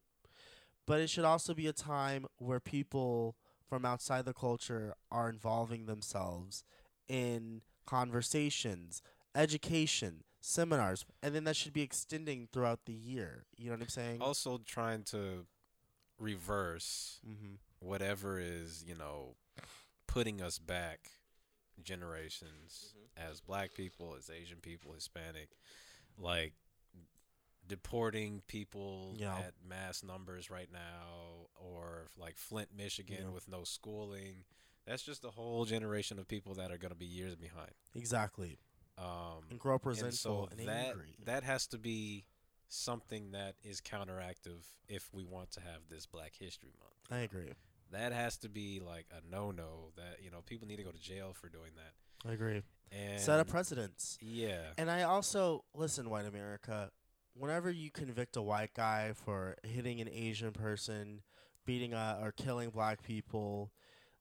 But 0.86 1.02
it 1.02 1.10
should 1.10 1.26
also 1.26 1.54
be 1.54 1.68
a 1.68 1.74
time 1.74 2.28
where 2.38 2.60
people 2.60 3.36
from 3.68 3.86
outside 3.86 4.26
the 4.26 4.34
culture 4.34 4.94
are 5.12 5.30
involving 5.30 5.86
themselves 5.86 6.64
in 7.08 7.62
conversations, 7.86 9.02
education, 9.36 10.24
seminars, 10.42 11.06
and 11.22 11.36
then 11.36 11.44
that 11.46 11.56
should 11.56 11.74
be 11.74 11.82
extending 11.82 12.48
throughout 12.52 12.86
the 12.86 12.94
year. 12.94 13.46
You 13.58 13.68
know 13.68 13.74
what 13.74 13.82
I'm 13.84 13.90
saying? 13.90 14.22
Also 14.22 14.60
trying 14.66 15.04
to 15.06 15.46
reverse 16.20 17.20
mm-hmm. 17.28 17.56
whatever 17.80 18.40
is, 18.40 18.84
you 18.88 18.96
know, 18.96 19.36
putting 20.08 20.42
us 20.42 20.60
back 20.60 21.12
generations 21.84 22.94
Mm-hmm. 22.96 23.32
as 23.32 23.42
black 23.42 23.74
people, 23.74 24.16
as 24.18 24.30
Asian 24.30 24.60
people, 24.60 24.94
Hispanic, 24.94 25.50
like 26.18 26.54
deporting 27.68 28.42
people 28.48 29.16
Yeah. 29.18 29.38
at 29.38 29.54
mass 29.68 30.04
numbers 30.04 30.50
right 30.50 30.72
now, 30.72 31.48
or 31.56 32.08
like 32.18 32.38
Flint, 32.38 32.70
Michigan, 32.76 33.26
Yeah. 33.26 33.30
with 33.30 33.48
no 33.48 33.64
schooling. 33.64 34.46
That's 34.86 35.04
just 35.04 35.24
a 35.24 35.30
whole 35.30 35.66
generation 35.66 36.18
of 36.18 36.28
people 36.28 36.56
that 36.56 36.72
are 36.72 36.78
going 36.78 36.92
to 36.92 36.98
be 36.98 37.06
years 37.06 37.36
behind. 37.36 37.72
Exactly. 37.94 38.58
Um, 39.00 39.44
And 39.50 39.60
grow 39.60 39.76
up 39.76 39.84
and 39.86 39.92
resentful 39.92 40.50
so 40.50 40.58
and, 40.58 40.68
that 40.68 40.88
angry. 40.90 41.16
that 41.26 41.44
has 41.44 41.68
to 41.68 41.78
be 41.78 42.26
something 42.68 43.32
that 43.32 43.56
is 43.64 43.82
counteractive 43.82 44.66
if 44.88 45.14
we 45.14 45.24
want 45.24 45.52
to 45.52 45.62
have 45.62 45.82
this 45.90 46.06
Black 46.06 46.34
History 46.38 46.72
Month. 46.80 46.94
I 47.10 47.24
agree. 47.24 47.54
That 47.92 48.12
has 48.12 48.38
to 48.40 48.50
be 48.50 48.80
like 48.86 49.06
a 49.12 49.22
no-no. 49.32 49.92
That 49.96 50.18
you 50.24 50.30
know 50.32 50.42
people 50.46 50.68
need 50.68 50.76
to 50.78 50.84
go 50.84 50.92
to 50.92 51.00
jail 51.02 51.34
for 51.34 51.50
doing 51.50 51.72
that. 51.78 52.30
I 52.30 52.34
agree. 52.34 52.62
And 52.92 53.22
Set 53.22 53.40
a 53.40 53.46
precedence. 53.46 54.18
Yeah, 54.22 54.62
And 54.78 54.90
I 54.90 55.04
also 55.04 55.64
listen, 55.76 56.10
white 56.10 56.26
America. 56.26 56.92
Whenever 57.36 57.70
you 57.72 57.92
convict 57.92 58.36
a 58.36 58.42
white 58.42 58.74
guy 58.74 59.14
for 59.14 59.56
hitting 59.64 60.02
an 60.02 60.10
Asian 60.12 60.52
person, 60.52 61.22
beating 61.66 61.94
a, 61.94 62.20
or 62.22 62.32
killing 62.34 62.70
black 62.72 63.02
people, 63.04 63.72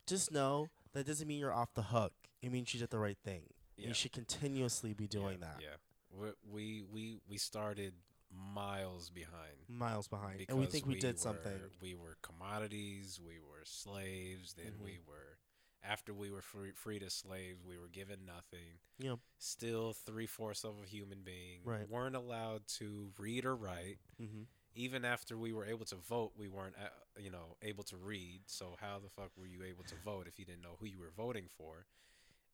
just 0.06 0.30
know 0.30 0.68
that 0.92 1.06
doesn't 1.06 1.26
mean 1.26 1.40
you're 1.40 1.52
off 1.52 1.74
the 1.74 1.82
hook. 1.82 2.12
It 2.42 2.52
means 2.52 2.72
you 2.72 2.78
did 2.80 2.90
the 2.90 2.98
right 2.98 3.18
thing. 3.24 3.42
Yeah. 3.78 3.88
You 3.88 3.94
should 3.94 4.12
continuously 4.12 4.92
be 4.92 5.06
doing 5.06 5.38
yeah, 5.40 5.46
that. 5.46 5.56
Yeah, 5.60 6.20
we 6.20 6.28
we 6.50 6.82
we 6.92 7.20
we 7.28 7.38
started 7.38 7.94
miles 8.30 9.10
behind. 9.10 9.56
Miles 9.68 10.08
behind, 10.08 10.44
and 10.48 10.58
we 10.58 10.66
think 10.66 10.86
we, 10.86 10.98
did 10.98 11.18
something. 11.18 11.52
We 11.80 11.94
were 11.94 12.16
commodities. 12.22 13.20
We 13.24 13.38
were 13.38 13.64
slaves. 13.64 14.54
Then 14.54 14.74
Mhm. 14.78 14.84
we 14.84 14.98
were, 15.06 15.38
after 15.82 16.12
we 16.12 16.30
were 16.30 16.42
free, 16.42 16.72
freed 16.72 17.02
as 17.02 17.14
slaves, 17.14 17.62
we 17.64 17.78
were 17.78 17.88
given 17.88 18.26
nothing. 18.26 18.80
Yeah. 18.98 19.16
Still 19.38 19.92
three 19.92 20.26
fourths 20.26 20.64
of 20.64 20.74
a 20.82 20.86
human 20.86 21.22
being. 21.22 21.62
Right. 21.64 21.88
weren't 21.88 22.16
allowed 22.16 22.66
to 22.78 23.12
read 23.18 23.44
or 23.44 23.56
write. 23.56 23.98
Mm-hmm. 24.20 24.42
Even 24.74 25.04
after 25.04 25.36
we 25.36 25.52
were 25.52 25.64
able 25.64 25.86
to 25.86 25.96
vote, 25.96 26.32
we 26.36 26.48
weren't, 26.48 26.76
uh, 26.76 26.88
you 27.18 27.30
know, 27.30 27.56
able 27.62 27.82
to 27.84 27.96
read. 27.96 28.42
So 28.46 28.76
how 28.80 28.98
the 29.00 29.08
fuck 29.08 29.30
were 29.36 29.46
you 29.46 29.62
able 29.64 29.82
to 29.84 29.94
vote 30.04 30.28
if 30.28 30.38
you 30.38 30.44
didn't 30.44 30.62
know 30.62 30.76
who 30.78 30.86
you 30.86 31.00
were 31.00 31.10
voting 31.16 31.48
for? 31.48 31.86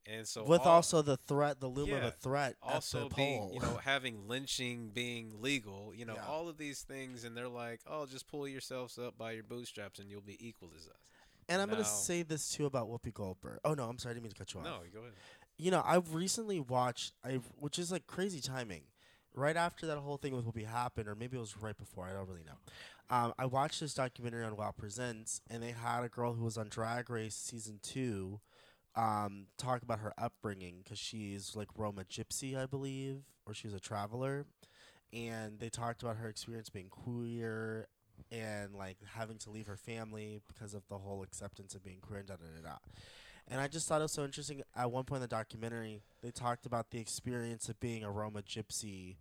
And 0.07 0.27
so 0.27 0.43
With 0.43 0.61
all- 0.61 0.67
also 0.73 1.01
the 1.01 1.17
threat, 1.17 1.59
the 1.59 1.67
loom 1.67 1.91
of 1.91 2.03
a 2.03 2.11
threat 2.11 2.55
also 2.61 3.09
being, 3.09 3.51
you 3.53 3.59
know, 3.59 3.77
having 3.77 4.27
lynching 4.27 4.89
being 4.89 5.41
legal, 5.41 5.93
you 5.95 6.05
know, 6.05 6.13
Yeah. 6.15 6.27
all 6.27 6.47
of 6.47 6.57
these 6.57 6.83
things, 6.83 7.23
and 7.23 7.35
they're 7.35 7.47
like, 7.49 7.81
oh, 7.87 8.05
just 8.05 8.27
pull 8.27 8.47
yourselves 8.47 8.99
up 8.99 9.17
by 9.17 9.31
your 9.31 9.43
bootstraps 9.43 9.97
and 9.99 10.09
you'll 10.11 10.21
be 10.21 10.37
equal 10.47 10.69
as 10.75 10.87
us. 10.87 10.93
and 11.47 11.61
I'm 11.61 11.69
gonna 11.69 11.85
say 11.85 12.23
this 12.23 12.49
too 12.51 12.65
about 12.65 12.87
Whoopi 12.87 13.13
Goldberg. 13.13 13.59
Oh 13.63 13.73
no, 13.75 13.87
I'm 13.87 13.97
sorry, 13.99 14.11
I 14.11 14.13
didn't 14.15 14.23
mean 14.23 14.31
to 14.33 14.37
cut 14.37 14.53
you 14.53 14.59
off. 14.61 14.65
No, 14.65 14.79
go 14.93 15.01
ahead. 15.01 15.13
you 15.57 15.69
know, 15.71 15.81
I've 15.85 16.13
recently 16.13 16.59
watched, 16.59 17.13
I 17.23 17.35
which 17.59 17.77
is 17.79 17.91
like 17.91 18.05
crazy 18.07 18.41
timing. 18.41 18.83
Right 19.33 19.57
after 19.57 19.85
that 19.87 19.97
whole 19.97 20.17
thing 20.17 20.33
with 20.35 20.45
Whoopi 20.45 20.65
happened, 20.65 21.07
or 21.09 21.15
maybe 21.15 21.35
it 21.37 21.41
was 21.41 21.57
right 21.57 21.77
before. 21.77 22.05
I 22.07 22.13
don't 22.13 22.27
really 22.27 22.43
know. 22.45 22.57
Um, 23.09 23.33
I 23.37 23.45
watched 23.45 23.79
this 23.81 23.93
documentary 23.93 24.43
on 24.45 24.55
Wow 24.55 24.71
Presents, 24.71 25.41
and 25.49 25.61
they 25.61 25.71
had 25.71 26.03
a 26.03 26.09
girl 26.09 26.33
who 26.33 26.43
was 26.45 26.57
on 26.57 26.69
Drag 26.69 27.09
Race 27.09 27.35
season 27.35 27.79
two, 27.83 28.39
um, 28.95 29.47
talk 29.57 29.81
about 29.81 29.99
her 29.99 30.13
upbringing 30.17 30.81
because 30.83 30.99
she's 30.99 31.55
like 31.55 31.67
Roma 31.75 32.03
Gypsy, 32.03 32.57
I 32.57 32.65
believe, 32.65 33.23
or 33.45 33.53
she's 33.53 33.73
a 33.73 33.79
traveler, 33.79 34.45
and 35.13 35.59
they 35.59 35.69
talked 35.69 36.03
about 36.03 36.17
her 36.17 36.29
experience 36.29 36.69
being 36.69 36.89
queer 36.89 37.87
and 38.31 38.73
like 38.73 38.97
having 39.15 39.37
to 39.37 39.49
leave 39.49 39.67
her 39.67 39.77
family 39.77 40.41
because 40.47 40.73
of 40.73 40.87
the 40.87 40.97
whole 40.97 41.23
acceptance 41.23 41.75
of 41.75 41.83
being 41.83 41.99
queer 41.99 42.19
and 42.19 42.27
da 42.27 42.35
da 42.35 42.45
da 42.61 42.69
da. 42.69 42.77
And 43.47 43.61
I 43.61 43.67
just 43.67 43.87
thought 43.87 44.01
it 44.01 44.05
was 44.05 44.13
so 44.13 44.23
interesting. 44.23 44.63
At 44.75 44.91
one 44.91 45.03
point 45.03 45.17
in 45.17 45.21
the 45.21 45.27
documentary, 45.27 46.01
they 46.23 46.31
talked 46.31 46.65
about 46.65 46.89
the 46.89 46.99
experience 46.99 47.69
of 47.69 47.79
being 47.79 48.03
a 48.03 48.09
Roma 48.09 48.41
gypsy 48.41 49.17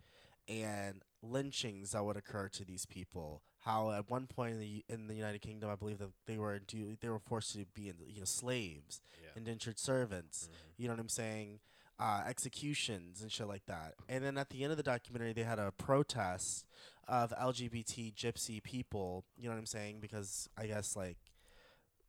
and 0.49 1.03
lynchings 1.23 1.93
that 1.93 2.05
would 2.05 2.17
occur 2.17 2.49
to 2.49 2.65
these 2.65 2.87
people. 2.87 3.43
How 3.65 3.93
at 3.93 4.11
one 4.11 4.27
point 4.27 4.53
in 4.55 4.61
the 4.61 4.85
in 4.89 5.07
the 5.07 5.15
United 5.15 5.41
Kingdom, 5.41 5.71
I 5.71 5.75
believe 5.77 5.99
that 5.99 6.11
they 6.27 6.37
were 6.37 6.59
do, 6.59 6.97
they 7.01 7.09
were 7.09 7.19
forced 7.19 7.53
to 7.55 7.65
be 7.75 7.83
you 8.09 8.19
know 8.21 8.25
slaves, 8.25 9.01
Yeah. 9.23 9.31
indentured 9.37 9.79
servants. 9.79 10.49
Mhm. 10.51 10.57
You 10.77 10.89
know 10.89 10.95
what 10.95 11.01
I'm 11.01 11.09
saying? 11.09 11.61
Uh, 11.99 12.25
executions 12.27 13.23
and 13.23 13.31
shit 13.33 13.47
like 13.47 13.65
that. 13.67 13.95
And 14.09 14.23
then 14.25 14.37
at 14.37 14.51
the 14.51 14.65
end 14.65 14.73
of 14.73 14.77
the 14.77 14.83
documentary, 14.83 15.33
they 15.33 15.45
had 15.45 15.59
a 15.61 15.71
protest 15.73 16.67
of 17.09 17.33
LGBT 17.33 18.13
gypsy 18.15 18.63
people. 18.63 19.25
You 19.37 19.45
know 19.45 19.51
what 19.51 19.59
I'm 19.61 19.67
saying? 19.67 20.01
Because 20.01 20.49
I 20.59 20.67
guess 20.67 20.95
like 20.97 21.17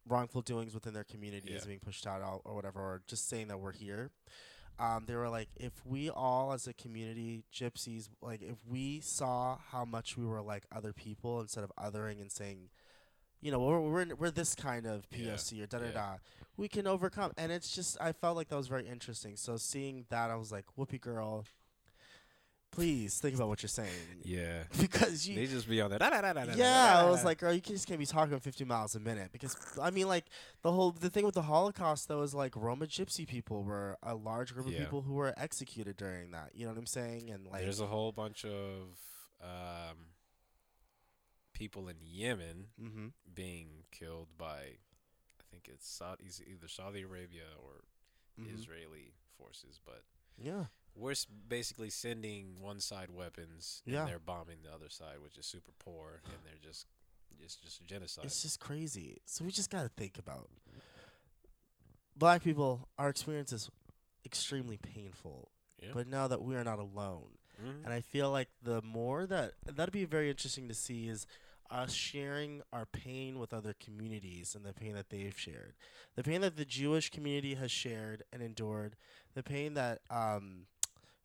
wrongful 0.07 0.41
doings 0.41 0.73
within 0.73 0.94
their 0.94 1.03
community 1.06 1.53
is 1.53 1.64
Yeah. 1.64 1.68
being 1.68 1.80
pushed 1.80 2.06
out 2.06 2.41
or 2.44 2.53
whatever, 2.53 2.80
or 2.82 3.02
just 3.07 3.27
saying 3.30 3.48
that 3.48 3.60
we're 3.60 3.72
here. 3.72 4.11
Um, 4.80 5.06
they 5.07 5.15
were 5.15 5.30
like, 5.30 5.49
if 5.56 5.72
we 5.85 6.10
all 6.10 6.52
as 6.52 6.68
a 6.68 6.73
community, 6.73 7.43
gypsies, 7.53 8.10
like 8.22 8.41
if 8.41 8.57
we 8.68 8.99
saw 9.02 9.57
how 9.72 9.85
much 9.85 10.18
we 10.18 10.26
were 10.26 10.41
like 10.41 10.65
other 10.76 10.91
people 10.93 11.39
instead 11.41 11.64
of 11.64 11.72
othering 11.80 12.19
and 12.19 12.31
saying, 12.31 12.69
you 13.41 13.52
know, 13.52 13.60
we're 13.60 13.80
we're, 13.80 14.15
we're 14.15 14.31
this 14.31 14.56
kind 14.56 14.85
of 14.85 15.06
Yeah, 15.11 15.34
POC 15.34 15.64
or 15.64 15.68
da 15.68 15.77
da 15.80 15.85
yeah. 15.85 15.91
da, 15.91 16.15
we 16.57 16.68
can 16.68 16.88
overcome. 16.88 17.31
And 17.38 17.52
it's 17.52 17.73
just, 17.73 17.97
I 18.02 18.11
felt 18.11 18.35
like 18.35 18.49
that 18.49 18.57
was 18.57 18.68
very 18.68 18.88
interesting. 18.88 19.35
So 19.38 19.56
seeing 19.57 20.06
that, 20.10 20.30
I 20.31 20.35
was 20.35 20.52
like, 20.52 20.65
Whoopi 20.77 20.99
girl, 20.99 21.45
please 22.76 23.19
think 23.19 23.35
about 23.35 23.47
what 23.47 23.64
you're 23.64 23.69
saying. 23.69 23.89
Yeah. 24.23 24.64
Because 24.80 25.27
you, 25.27 25.35
They 25.35 25.47
just 25.47 25.68
be 25.68 25.81
on 25.81 25.89
that. 25.91 25.99
"Da, 25.99 26.10
da, 26.10 26.22
da, 26.22 26.34
da, 26.34 26.45
da, 26.45 26.52
da, 26.52 26.57
yeah, 26.57 26.99
I 26.99 27.10
was 27.10 27.23
like, 27.23 27.39
girl, 27.39 27.53
you 27.53 27.61
just 27.61 27.88
can't 27.88 27.99
be 27.99 28.06
talking 28.06 28.39
50 28.39 28.65
miles 28.65 28.95
a 28.95 28.99
minute 28.99 29.31
because 29.31 29.56
I 29.81 29.89
mean, 29.89 30.07
like 30.07 30.26
the 30.61 30.72
whole 30.72 30.91
the 30.91 31.10
thing 31.10 31.26
with 31.26 31.35
the 31.35 31.41
Holocaust 31.43 32.07
though 32.07 32.22
is 32.22 32.34
like 32.34 32.56
Roma 32.56 32.85
Gypsy 32.85 33.27
people 33.27 33.64
were 33.64 33.97
a 34.03 34.15
large 34.15 34.53
group 34.53 34.68
of 34.68 34.73
Yeah. 34.73 34.80
people 34.80 35.02
who 35.02 35.14
were 35.14 35.34
executed 35.38 35.97
during 35.97 36.31
that. 36.31 36.52
You 36.53 36.65
know 36.65 36.72
what 36.72 36.80
I'm 36.80 36.85
saying? 36.85 37.30
And 37.31 37.47
like, 37.47 37.61
There's 37.61 37.80
a 37.80 37.88
whole 37.88 38.11
bunch 38.11 38.45
of 38.45 38.97
um, 39.41 39.97
people 41.53 41.88
in 41.88 41.97
Yemen 42.02 42.68
mm-hmm, 42.81 43.07
being 43.34 43.85
killed 43.91 44.27
by, 44.38 44.57
I 45.39 45.43
think 45.52 45.69
it's 45.72 45.88
Saudi, 45.89 46.26
either 46.45 46.68
Saudi 46.68 47.02
Arabia 47.02 47.43
or 47.64 47.84
mm-hmm. 48.39 48.53
Israeli 48.56 49.14
forces, 49.38 49.80
but 49.84 50.03
yeah, 50.38 50.65
we're 50.96 51.14
basically 51.48 51.90
sending 51.90 52.60
one 52.62 52.80
side 52.80 53.10
weapons 53.12 53.82
Yeah. 53.86 54.02
and 54.02 54.10
they're 54.10 54.20
bombing 54.20 54.60
the 54.64 54.74
other 54.74 54.90
side, 54.90 55.18
which 55.22 55.38
is 55.38 55.46
super 55.46 55.72
poor, 55.78 56.22
and 56.26 56.34
they're 56.46 56.62
just 56.62 56.88
it's 57.42 57.56
just 57.58 57.86
genocide. 57.86 58.26
it's 58.26 58.42
just 58.42 58.60
crazy. 58.60 59.22
So 59.26 59.44
we 59.46 59.52
just 59.52 59.70
got 59.70 59.84
to 59.84 59.90
think 59.90 60.18
about 60.18 60.50
black 62.16 62.44
people, 62.44 62.88
our 62.98 63.10
experience 63.10 63.52
is 63.52 63.70
extremely 64.26 64.78
painful. 64.78 65.52
Yeah. 65.82 65.90
But 65.94 66.08
now 66.08 66.28
that 66.28 66.42
we 66.42 66.56
are 66.56 66.64
not 66.64 66.80
alone, 66.80 67.38
Mhm. 67.62 67.84
and 67.84 67.94
I 67.94 68.02
feel 68.02 68.32
like 68.32 68.50
the 68.62 68.82
more 68.82 69.26
that 69.28 69.56
that'd 69.66 69.92
be 69.94 70.06
very 70.06 70.30
interesting 70.30 70.68
to 70.70 70.74
see 70.74 71.08
is 71.08 71.28
us 71.70 71.94
sharing 71.94 72.62
our 72.72 72.86
pain 72.86 73.40
with 73.40 73.52
other 73.52 73.74
communities 73.74 74.56
and 74.56 74.64
the 74.66 74.74
pain 74.74 74.94
that 74.94 75.10
they've 75.10 75.38
shared, 75.38 75.76
the 76.16 76.24
pain 76.24 76.42
that 76.42 76.56
the 76.56 76.66
Jewish 76.66 77.10
community 77.10 77.56
has 77.56 77.72
shared 77.72 78.24
and 78.32 78.42
endured, 78.42 78.96
the 79.34 79.44
pain 79.44 79.74
that 79.74 80.02
um, 80.10 80.68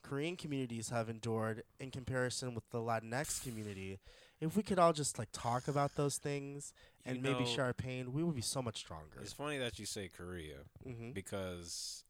Korean 0.03 0.37
communities 0.37 0.89
have 0.91 1.09
endured 1.09 1.63
in 1.79 1.91
comparison 1.91 2.55
with 2.55 2.69
the 2.71 2.79
Latinx 2.79 3.43
community. 3.43 3.99
If 4.41 4.57
we 4.57 4.63
could 4.63 4.79
all 4.79 4.93
just 4.93 5.19
like 5.19 5.29
talk 5.33 5.69
about 5.69 5.95
those 5.97 6.17
things 6.17 6.73
You 7.05 7.13
and 7.13 7.23
maybe 7.23 7.41
know, 7.41 7.47
share 7.47 7.65
our 7.67 7.75
pain, 7.75 8.13
we 8.13 8.23
would 8.25 8.35
be 8.35 8.41
so 8.41 8.63
much 8.63 8.79
stronger. 8.79 9.19
It's 9.21 9.33
funny 9.35 9.59
that 9.59 9.79
you 9.79 9.87
say 9.87 10.09
Korea 10.09 10.57
Mm-hmm. 10.89 11.11
because 11.13 12.05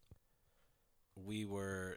we 1.17 1.45
were. 1.45 1.97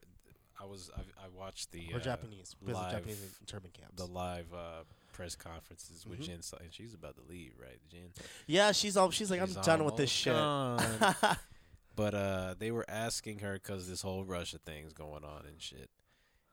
I 0.62 0.66
was. 0.66 0.90
I, 0.96 1.02
I 1.26 1.28
watched 1.38 1.72
the 1.72 1.88
Or 1.94 1.98
uh, 1.98 2.00
Japanese, 2.00 2.56
because 2.60 2.76
live- 2.82 2.92
Japanese 2.92 3.38
internment 3.42 3.74
camps. 3.74 3.96
the 3.96 4.06
live 4.06 4.48
uh, 4.54 4.84
press 5.12 5.36
conferences 5.36 6.06
with 6.08 6.20
Mhm. 6.20 6.26
Jen, 6.26 6.40
and 6.62 6.72
she's 6.74 6.94
about 6.94 7.16
to 7.16 7.22
leave, 7.30 7.54
right, 7.60 7.80
Jen? 7.92 8.10
yeah, 8.48 8.72
she's 8.72 8.98
all 8.98 9.10
she's 9.12 9.30
like, 9.32 9.40
She's 9.46 9.56
I'm 9.58 9.64
done 9.64 9.84
with 9.86 9.98
this 9.98 10.10
shit. 10.10 10.34
But 11.96 12.14
uh, 12.16 12.56
they 12.58 12.72
were 12.72 12.86
asking 12.90 13.40
her 13.40 13.54
because 13.54 13.88
this 13.88 14.02
whole 14.02 14.24
Russia 14.24 14.58
thing's 14.58 14.94
going 14.94 15.24
on 15.24 15.46
and 15.46 15.62
shit, 15.62 15.90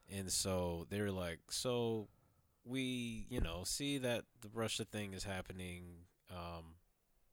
and 0.09 0.31
so 0.31 0.87
they 0.91 1.01
were 1.01 1.11
like, 1.13 1.39
"So 1.51 2.09
we, 2.65 3.27
you 3.31 3.41
know, 3.41 3.63
see 3.65 3.99
that 3.99 4.25
the 4.43 4.51
Russia 4.53 4.85
thing 4.85 5.15
is 5.15 5.25
happening, 5.25 6.05
um, 6.31 6.75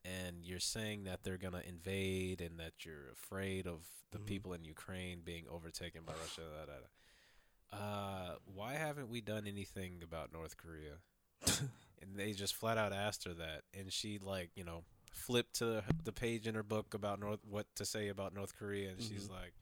and 0.05 0.45
you're 0.45 0.59
saying 0.59 1.03
that 1.03 1.23
they're 1.23 1.37
gonna 1.37 1.63
invade 1.67 2.39
and 2.39 2.57
that 2.59 2.85
you're 2.85 3.09
afraid 3.11 3.67
of 3.67 3.81
the 4.11 4.19
Mhm. 4.19 4.25
people 4.25 4.53
in 4.53 4.63
Ukraine 4.63 5.19
being 5.21 5.45
overtaken 5.49 6.03
by 6.05 6.13
Russia. 6.13 6.43
Da, 6.43 6.65
da, 6.65 6.79
da. 6.79 7.77
Uh, 7.77 8.37
why 8.45 8.75
haven't 8.75 9.09
we 9.09 9.19
done 9.19 9.45
anything 9.45 10.01
about 10.01 10.31
North 10.31 10.55
Korea? 10.55 10.99
and 12.01 12.15
they 12.15 12.31
just 12.31 12.55
flat 12.55 12.77
out 12.77 12.93
asked 12.93 13.25
her 13.25 13.33
that, 13.33 13.65
and 13.73 13.91
she 13.91 14.17
like, 14.17 14.51
you 14.55 14.63
know, 14.63 14.85
flipped 15.11 15.55
to 15.55 15.83
the 16.03 16.11
page 16.11 16.47
in 16.47 16.55
her 16.55 16.63
book 16.63 16.93
about 16.93 17.19
North 17.19 17.39
what 17.49 17.67
to 17.75 17.85
say 17.85 18.07
about 18.09 18.33
North 18.33 18.55
Korea, 18.57 18.89
and 18.91 19.01
she's 19.01 19.27
Mhm. 19.27 19.31
like. 19.31 19.53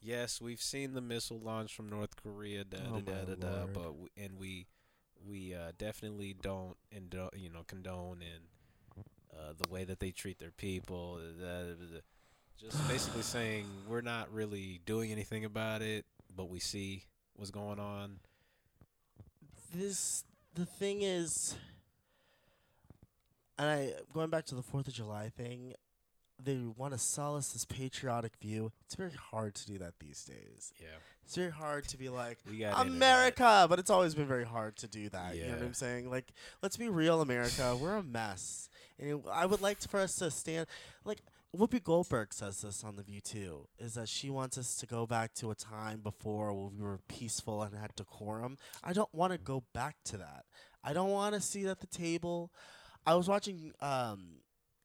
Yes, 0.00 0.40
we've 0.40 0.60
seen 0.62 0.92
the 0.92 1.00
missile 1.00 1.40
launch 1.40 1.74
from 1.74 1.88
North 1.88 2.14
Korea, 2.16 2.64
da 2.64 2.78
Oh 2.92 3.00
da 3.00 3.24
da 3.24 3.24
da, 3.24 3.34
da 3.34 3.66
but 3.66 3.84
w- 3.84 4.08
and 4.16 4.38
we 4.38 4.66
we 5.26 5.54
uh, 5.54 5.72
definitely 5.78 6.34
don't 6.34 6.76
indo- 6.90 7.30
you 7.34 7.48
know 7.48 7.62
condone 7.64 8.20
in 8.22 8.42
uh, 9.38 9.52
the 9.56 9.68
way 9.70 9.84
that 9.84 10.00
they 10.00 10.10
treat 10.12 10.38
their 10.38 10.50
people. 10.52 11.18
da, 11.18 11.62
da, 11.62 11.74
da, 11.74 11.94
da. 11.94 12.00
Just 12.58 12.76
basically 12.88 13.22
saying 13.22 13.66
we're 13.88 14.02
not 14.02 14.30
really 14.32 14.80
doing 14.84 15.10
anything 15.10 15.44
about 15.44 15.80
it, 15.82 16.04
but 16.34 16.50
we 16.50 16.60
see 16.60 17.04
what's 17.34 17.50
going 17.50 17.80
on. 17.80 18.20
this 19.72 20.24
the 20.54 20.66
thing 20.66 21.02
is 21.02 21.56
and 23.58 23.68
I 23.68 23.92
going 24.12 24.30
back 24.30 24.44
to 24.46 24.54
the 24.54 24.62
Fourth 24.62 24.88
of 24.88 24.94
July 24.94 25.30
thing, 25.36 25.74
they 26.42 26.58
want 26.76 26.92
to 26.92 26.98
sell 26.98 27.36
us 27.36 27.52
this 27.52 27.64
patriotic 27.64 28.32
view. 28.40 28.72
It's 28.84 28.94
very 28.96 29.12
hard 29.30 29.54
to 29.56 29.66
do 29.66 29.78
that 29.78 29.94
these 30.00 30.24
days. 30.24 30.72
Yeah, 30.80 30.88
It's 31.24 31.36
very 31.36 31.52
hard 31.52 31.86
to 31.88 31.96
be 31.96 32.08
like 32.08 32.38
got 32.44 32.52
internet. 32.52 32.86
America, 32.86 33.66
but 33.68 33.78
it's 33.78 33.90
always 33.90 34.14
been 34.14 34.26
very 34.26 34.44
hard 34.44 34.76
to 34.78 34.88
do 34.88 35.08
that. 35.10 35.36
Yeah. 35.36 35.42
You 35.42 35.48
know 35.50 35.56
what. 35.58 35.64
I'm 35.66 35.74
saying? 35.74 36.10
Like, 36.10 36.32
let's 36.62 36.76
be 36.76 36.88
real, 36.88 37.20
America. 37.20 37.76
We're 37.80 37.96
a 37.96 38.02
mess, 38.02 38.68
and 38.98 39.22
I 39.32 39.46
would 39.46 39.60
like 39.60 39.80
for 39.88 40.00
us 40.00 40.16
to 40.16 40.30
stand. 40.30 40.66
Like 41.04 41.20
Whoopi 41.56 41.82
Goldberg 41.82 42.34
says 42.34 42.62
this 42.62 42.82
on 42.82 42.96
the 42.96 43.04
View 43.04 43.20
too, 43.20 43.68
is 43.78 43.94
that 43.94 44.08
she 44.08 44.28
wants 44.28 44.58
us 44.58 44.74
to 44.76 44.86
go 44.86 45.06
back 45.06 45.34
to 45.34 45.52
a 45.52 45.54
time 45.54 46.00
before 46.00 46.52
when 46.52 46.76
we 46.76 46.82
were 46.82 46.98
peaceful 47.06 47.62
and 47.62 47.76
had 47.76 47.94
decorum. 47.94 48.56
I 48.82 48.92
don't 48.92 49.14
want 49.14 49.32
to 49.32 49.38
go 49.38 49.62
back 49.72 49.96
to 50.06 50.16
that. 50.16 50.46
I 50.82 50.92
don't 50.92 51.10
want 51.10 51.34
to 51.36 51.40
see 51.40 51.66
at 51.68 51.78
the 51.80 51.86
table. 51.86 52.50
I 53.06 53.14
was 53.14 53.28
watching 53.28 53.72
um 53.80 54.40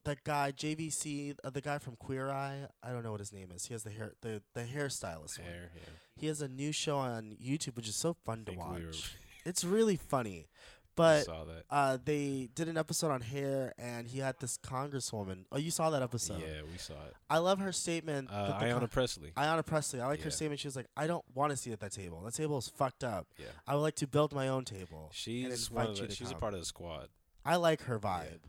that 0.05 0.23
guy 0.23 0.51
JVN, 0.51 1.35
uh, 1.43 1.49
the 1.49 1.61
guy 1.61 1.77
from 1.77 1.95
Queer 1.97 2.29
Eye. 2.29 2.67
I 2.81 2.91
don't 2.91 3.03
know 3.03 3.11
what 3.11 3.19
his 3.19 3.33
name 3.33 3.51
is. 3.53 3.65
He 3.65 3.73
has 3.73 3.83
the 3.83 3.91
hair, 3.91 4.13
the 4.21 4.41
the 4.53 4.61
hairstylist 4.63 5.39
one. 5.39 5.47
Hair, 5.47 5.71
yeah. 5.75 5.81
He 6.15 6.27
has 6.27 6.41
a 6.41 6.47
new 6.47 6.71
show 6.71 6.97
on 6.97 7.35
YouTube, 7.41 7.75
which 7.75 7.87
is 7.87 7.95
so 7.95 8.13
fun 8.25 8.39
to 8.45 8.51
Think 8.51 8.59
watch. 8.59 8.79
we 8.79 8.85
were- 8.85 8.91
It's 9.45 9.63
really 9.63 9.95
funny, 9.95 10.47
I 10.49 10.91
but 10.97 11.25
saw 11.25 11.45
that. 11.45 11.63
uh, 11.69 11.97
they 12.03 12.49
did 12.53 12.67
an 12.67 12.77
episode 12.77 13.09
on 13.09 13.21
hair, 13.21 13.73
and 13.77 14.05
he 14.05 14.19
had 14.19 14.35
this 14.39 14.57
congresswoman. 14.57 15.45
Oh, 15.51 15.57
you 15.57 15.71
saw 15.71 15.89
that 15.91 16.01
episode? 16.03 16.41
yeah, 16.41 16.61
we 16.69 16.77
saw 16.77 16.93
it. 17.07 17.13
I 17.29 17.37
love 17.37 17.59
her 17.59 17.71
statement. 17.71 18.29
Uh, 18.29 18.47
that 18.49 18.59
the 18.59 18.65
Ayanna 18.65 18.79
con- 18.79 18.87
Pressley. 18.89 19.31
Ayanna 19.37 19.65
Pressley. 19.65 20.01
I 20.01 20.07
like 20.07 20.19
her 20.21 20.29
Yeah. 20.29 20.35
statement. 20.35 20.59
She 20.59 20.67
was 20.67 20.75
like, 20.75 20.87
"I 20.97 21.07
don't 21.07 21.23
want 21.33 21.51
to 21.51 21.57
see 21.57 21.71
at 21.71 21.79
that 21.79 21.93
table. 21.93 22.21
That 22.21 22.33
table 22.33 22.57
is 22.57 22.67
fucked 22.67 23.03
up. 23.05 23.27
Yeah, 23.37 23.45
I 23.65 23.75
would 23.75 23.81
like 23.81 23.95
to 23.95 24.07
build 24.07 24.33
my 24.33 24.49
own 24.49 24.65
table." 24.65 25.09
she's 25.13 25.45
invite 25.69 25.71
one 25.71 25.85
of 25.91 25.95
you 25.95 26.01
the, 26.03 26.07
to 26.09 26.15
she's 26.15 26.29
a 26.29 26.33
come. 26.33 26.39
part 26.41 26.53
of 26.53 26.59
the 26.59 26.65
squad. 26.65 27.07
I 27.45 27.55
like 27.55 27.83
her 27.83 27.99
vibe. 27.99 28.39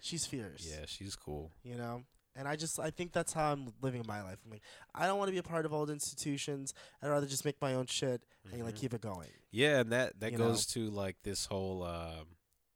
She's 0.00 0.26
fierce. 0.26 0.66
Yeah, 0.68 0.84
she's 0.86 1.14
cool. 1.16 1.50
you 1.62 1.76
know 1.76 2.02
and 2.34 2.48
i 2.48 2.56
just 2.56 2.80
i 2.80 2.88
think 2.88 3.12
that's 3.12 3.34
how 3.34 3.52
i'm 3.52 3.74
living 3.82 4.02
my 4.08 4.22
life 4.22 4.38
i'm 4.42 4.50
like 4.50 4.62
i 4.94 5.06
don't 5.06 5.18
want 5.18 5.28
to 5.28 5.32
be 5.32 5.36
a 5.38 5.42
part 5.42 5.66
of 5.66 5.74
old 5.74 5.90
institutions 5.90 6.72
i'd 7.02 7.10
rather 7.10 7.26
just 7.26 7.44
make 7.44 7.60
my 7.60 7.74
own 7.74 7.84
shit 7.84 8.22
and 8.50 8.64
like 8.64 8.74
Mhm. 8.74 8.78
keep 8.78 8.94
it 8.94 9.02
going 9.02 9.28
Yeah, 9.50 9.80
and 9.80 9.92
that 9.92 10.18
that 10.20 10.32
You 10.32 10.38
goes 10.38 10.64
to 10.68 10.88
like 10.88 11.16
this 11.24 11.44
whole 11.44 11.82
um, 11.82 12.28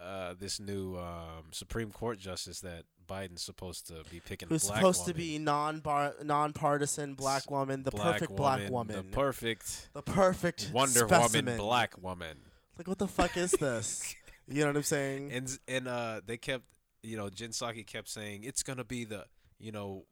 uh, 0.01 0.35
this 0.39 0.59
new 0.59 0.95
um, 0.97 1.45
Supreme 1.51 1.91
Court 1.91 2.19
justice 2.19 2.61
that 2.61 2.83
Biden's 3.07 3.41
supposed 3.41 3.87
to 3.87 4.03
be 4.11 4.19
picking. 4.19 4.47
who's 4.47 4.65
black 4.67 4.77
supposed 4.77 5.05
to 5.07 5.13
be 5.15 5.39
non-bar 5.39 6.13
non-partisan 6.23 7.15
black 7.15 7.49
woman 7.49 7.81
the 7.83 7.89
Black 7.91 8.13
perfect 8.19 8.35
black 8.35 8.69
woman 8.69 8.95
the 8.95 9.03
perfect 9.03 9.89
the 9.93 10.03
perfect 10.03 10.69
Wonder 10.71 10.99
specimen. 10.99 11.45
Woman, 11.45 11.57
black 11.57 11.97
woman. 12.01 12.37
like 12.77 12.87
what 12.87 12.99
the 12.99 13.07
fuck 13.07 13.35
is 13.37 13.51
this 13.53 14.15
you 14.49 14.61
know 14.61 14.67
what 14.67 14.77
i'm 14.77 14.83
saying 14.83 15.31
And 15.31 15.59
and 15.67 15.87
uh, 15.87 16.21
they 16.25 16.37
kept, 16.37 16.65
you 17.03 17.17
know, 17.17 17.29
Jen 17.29 17.49
Psaki 17.49 17.85
kept 17.85 18.09
saying 18.09 18.43
it's 18.43 18.63
gonna 18.63 18.83
be 18.83 19.05
the, 19.05 19.25
you 19.59 19.71
know, 19.71 20.05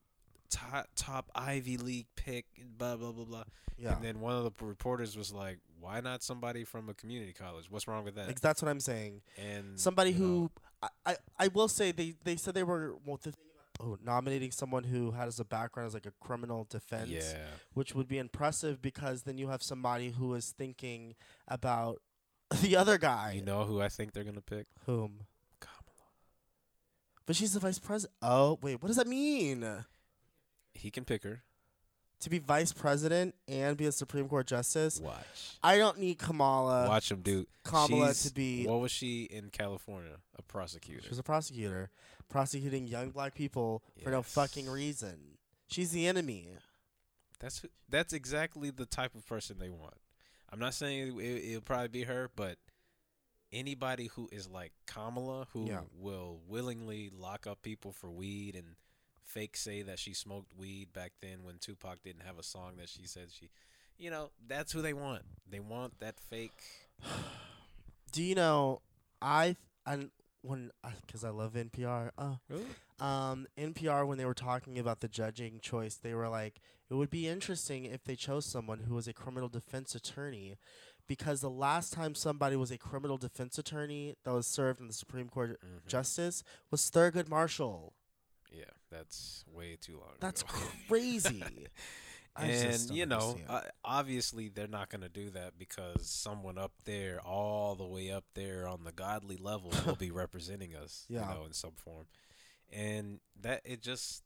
top 0.49 0.88
top 0.95 1.30
Ivy 1.35 1.77
League 1.77 2.07
pick, 2.15 2.45
and 2.59 2.77
blah 2.77 2.95
blah 2.95 3.11
blah 3.11 3.26
blah. 3.26 3.43
yeah 3.77 3.95
And 3.95 4.03
then 4.03 4.19
one 4.22 4.34
of 4.34 4.43
the 4.43 4.65
reporters 4.65 5.18
was 5.18 5.34
like, 5.34 5.59
"Why 5.80 5.99
not 5.99 6.23
somebody 6.23 6.64
from 6.64 6.88
a 6.89 6.93
community 6.93 7.34
college? 7.34 7.65
What's 7.69 7.88
wrong 7.88 8.05
with 8.05 8.15
that?" 8.15 8.27
like 8.27 8.39
that's 8.39 8.61
what 8.61 8.69
i'm 8.69 8.80
saying 8.80 9.22
and 9.38 9.80
somebody 9.80 10.11
know, 10.11 10.18
who 10.18 10.51
I, 10.81 10.88
I 11.05 11.15
i 11.39 11.47
will 11.49 11.68
say 11.68 11.91
they 11.91 12.14
they 12.23 12.35
said 12.38 12.53
they 12.53 12.64
were 12.64 12.95
well, 13.05 13.19
the 13.22 13.34
oh 13.80 13.97
nominating 14.03 14.51
someone 14.51 14.84
who 14.85 15.11
has 15.11 15.39
a 15.39 15.45
background 15.45 15.88
as 15.88 15.93
like 15.93 16.05
a 16.05 16.14
criminal 16.26 16.65
defense 16.69 17.09
yeah, 17.09 17.38
which 17.73 17.93
would 17.93 18.07
be 18.07 18.18
impressive 18.18 18.81
because 18.81 19.23
then 19.23 19.38
you 19.38 19.49
have 19.49 19.61
somebody 19.61 20.11
who 20.11 20.34
is 20.34 20.51
thinking 20.57 21.15
about 21.47 22.01
the 22.61 22.76
other 22.76 22.98
guy. 22.98 23.34
you 23.36 23.41
know 23.41 23.64
who 23.65 23.82
I 23.82 23.90
think 23.90 24.14
they're 24.14 24.24
gonna 24.24 24.41
pick? 24.41 24.68
whom? 24.86 25.22
Kamala. 25.60 26.07
But 27.26 27.36
she's 27.36 27.53
the 27.53 27.60
vice 27.60 27.80
president. 27.80 28.14
Oh 28.22 28.57
wait, 28.61 28.82
what 28.82 28.88
does 28.88 28.98
that 28.98 29.07
mean? 29.07 29.65
He 30.74 30.91
can 30.91 31.03
pick 31.06 31.24
her. 31.24 31.44
To 32.22 32.30
be 32.32 32.40
vice 32.40 32.74
president 32.74 33.36
and 33.48 33.78
be 33.78 33.86
a 33.86 33.91
Supreme 33.91 34.28
Court 34.28 34.48
justice? 34.48 34.99
Watch. 34.99 35.57
I 35.64 35.78
don't 35.78 35.99
need 35.99 36.18
Kamala. 36.18 36.88
Watch 36.88 37.11
him 37.11 37.22
do. 37.22 37.45
Kamala 37.64 38.07
She's- 38.07 38.24
to 38.24 38.34
be. 38.34 38.65
What 38.65 38.80
was 38.80 38.91
she 38.91 39.24
in 39.24 39.49
California? 39.52 40.18
A 40.36 40.41
prosecutor. 40.41 41.03
She 41.03 41.10
was 41.10 41.19
a 41.19 41.24
prosecutor, 41.24 41.91
prosecuting 42.28 42.88
young 42.88 43.11
black 43.11 43.36
people 43.36 43.84
for 44.03 44.10
no 44.10 44.24
fucking 44.24 44.68
reason. 44.68 45.38
She's 45.68 45.91
the 45.91 46.07
enemy. 46.07 46.49
That's 47.40 47.64
that's 47.88 48.14
exactly 48.14 48.72
the 48.72 48.88
type 48.88 49.14
of 49.14 49.28
person 49.28 49.57
they 49.60 49.69
want. 49.69 49.94
I'm 50.52 50.60
not 50.60 50.74
saying 50.74 51.19
it, 51.19 51.24
it'll 51.49 51.61
probably 51.61 51.90
be 51.90 52.03
her, 52.03 52.30
but 52.36 52.57
anybody 53.52 54.07
who 54.07 54.30
is 54.32 54.48
like 54.49 54.72
Kamala, 54.86 55.48
who 55.53 55.68
Yeah. 55.68 55.82
will 55.94 56.40
willingly 56.48 57.10
lock 57.10 57.48
up 57.48 57.61
people 57.61 57.91
for 57.91 58.10
weed 58.11 58.56
and 58.56 58.76
fake 59.24 59.57
say 59.57 59.82
that 59.82 59.99
she 59.99 60.14
smoked 60.14 60.56
weed 60.56 60.94
back 60.94 61.11
then 61.22 61.44
when 61.44 61.57
Tupac 61.60 62.02
didn't 62.03 62.24
have 62.24 62.40
a 62.40 62.44
song 62.44 62.78
that 62.78 62.90
she 62.90 63.06
said 63.06 63.28
she, 63.32 63.49
you 63.98 64.10
know, 64.10 64.32
that's 64.48 64.72
who 64.72 64.82
they 64.82 64.94
want. 64.94 65.24
They 65.49 65.60
want 65.60 65.99
that 65.99 66.19
fake. 66.19 66.64
Do 68.11 68.24
you 68.24 68.36
know? 68.36 68.82
I 69.22 69.56
and 69.86 70.11
when 70.41 70.72
because 71.06 71.24
I 71.24 71.30
love 71.30 71.53
NPR. 71.53 72.11
Uh, 72.18 72.36
Really? 72.49 72.65
um, 72.99 73.48
NPR 73.57 74.07
when 74.07 74.18
they 74.18 74.26
were 74.26 74.34
talking 74.34 74.80
about 74.80 75.02
the 75.02 75.07
judging 75.07 75.60
choice, 75.60 75.95
they 75.95 76.14
were 76.14 76.30
like, 76.30 76.61
it 76.89 76.93
would 76.95 77.09
be 77.09 77.27
interesting 77.27 77.85
if 77.85 78.03
they 78.03 78.15
chose 78.15 78.45
someone 78.45 78.80
who 78.88 78.95
was 78.95 79.07
a 79.07 79.14
criminal 79.14 79.49
defense 79.49 79.93
attorney, 79.95 80.55
because 81.07 81.41
the 81.41 81.49
last 81.49 81.93
time 81.93 82.15
somebody 82.15 82.55
was 82.55 82.72
a 82.72 82.77
criminal 82.77 83.18
defense 83.18 83.57
attorney 83.57 84.15
that 84.23 84.34
was 84.34 84.47
served 84.47 84.80
in 84.80 84.88
the 84.88 84.93
Supreme 84.93 85.30
Court 85.30 85.59
Mhm. 85.61 85.88
justice 85.88 86.43
was 86.72 86.89
Thurgood 86.91 87.27
Marshall. 87.30 87.93
Yeah, 88.51 88.65
that's 88.89 89.43
way 89.47 89.76
too 89.76 89.99
long. 89.99 90.15
That's 90.19 90.41
ago. 90.41 90.51
crazy. 90.88 91.43
And 92.35 92.91
you 92.91 93.05
know, 93.07 93.39
uh, 93.49 93.61
obviously 93.84 94.47
they're 94.49 94.68
not 94.68 94.89
going 94.89 95.01
to 95.01 95.09
do 95.09 95.31
that 95.31 95.57
because 95.57 96.07
someone 96.07 96.57
up 96.59 96.72
there, 96.85 97.19
all 97.22 97.73
the 97.76 97.85
way 97.85 98.11
up 98.11 98.26
there 98.35 98.68
on 98.68 98.84
the 98.84 98.91
godly 98.91 99.38
level, 99.38 99.73
will 99.85 99.95
be 99.95 100.11
representing 100.23 100.76
us, 100.76 101.05
Yeah. 101.09 101.27
you 101.27 101.34
know, 101.39 101.45
in 101.45 101.53
some 101.53 101.72
form. 101.73 102.05
And 102.72 103.22
that 103.41 103.61
it 103.65 103.81
just 103.81 104.23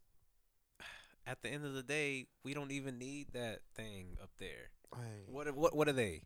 at 1.27 1.41
the 1.41 1.49
end 1.49 1.65
of 1.65 1.73
the 1.73 1.84
day, 1.84 2.27
we 2.43 2.53
don't 2.53 2.72
even 2.72 2.98
need 2.98 3.27
that 3.34 3.60
thing 3.76 4.18
up 4.22 4.31
there. 4.39 4.69
I- 4.93 4.98
What 5.27 5.48
are- 5.48 5.53
what 5.53 5.76
what 5.76 5.88
are 5.88 5.93
they? 5.93 6.23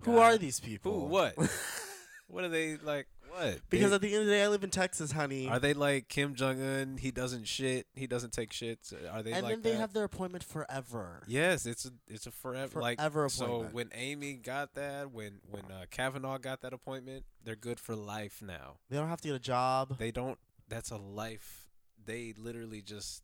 Who 0.00 0.14
God. 0.16 0.20
are 0.34 0.38
these 0.38 0.60
people? 0.60 0.92
Who? 1.00 1.06
What? 1.06 1.34
what 2.28 2.44
are 2.44 2.48
they 2.48 2.76
like? 2.76 3.06
What? 3.28 3.60
because 3.68 3.90
They- 3.90 3.94
at 3.96 4.00
the 4.00 4.12
end 4.12 4.20
of 4.22 4.26
the 4.26 4.32
day, 4.32 4.44
I 4.44 4.48
live 4.48 4.62
in 4.64 4.70
Texas, 4.70 5.12
honey. 5.12 5.48
are 5.48 5.58
they 5.58 5.74
like 5.74 6.08
Kim 6.08 6.34
Jong 6.34 6.60
Un? 6.62 6.96
He 6.98 7.10
doesn't 7.10 7.44
shit. 7.46 7.86
He 7.94 8.06
doesn't 8.06 8.32
take 8.32 8.50
shits. 8.50 8.92
Are 9.12 9.22
they 9.22 9.32
and 9.32 9.42
like 9.42 9.54
then 9.54 9.62
they 9.62 9.72
that? 9.72 9.78
have 9.78 9.92
their 9.92 10.04
appointment 10.04 10.44
forever. 10.44 11.22
Yes, 11.26 11.66
it's 11.66 11.84
a 11.84 11.90
it's 12.06 12.26
a 12.26 12.30
forever, 12.30 12.80
like 12.80 12.98
Forever 12.98 13.28
so 13.28 13.68
when 13.72 13.90
Amy 13.94 14.34
got 14.34 14.74
that, 14.74 15.10
when 15.10 15.40
when 15.50 15.64
uh, 15.64 15.86
Kavanaugh 15.90 16.38
got 16.38 16.60
that 16.62 16.72
appointment, 16.72 17.24
they're 17.44 17.56
good 17.56 17.80
for 17.80 17.96
life 17.96 18.40
now. 18.40 18.76
They 18.88 18.96
don't 18.96 19.08
have 19.08 19.20
to 19.22 19.28
get 19.28 19.34
a 19.36 19.40
job. 19.40 19.98
They 19.98 20.10
don't. 20.12 20.38
That's 20.68 20.90
a 20.90 20.96
life. 20.98 21.68
They 22.04 22.32
literally 22.38 22.82
just 22.82 23.22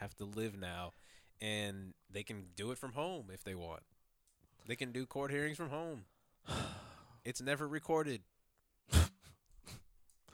have 0.00 0.14
to 0.16 0.24
live 0.24 0.58
now, 0.58 0.92
and 1.40 1.94
they 2.10 2.22
can 2.22 2.46
do 2.56 2.70
it 2.70 2.78
from 2.78 2.92
home 2.92 3.26
if 3.32 3.44
they 3.44 3.54
want. 3.54 3.82
They 4.66 4.76
can 4.76 4.92
do 4.92 5.06
court 5.06 5.30
hearings 5.30 5.56
from 5.56 5.70
home. 5.70 6.04
It's 7.22 7.42
never 7.42 7.68
recorded. 7.68 8.22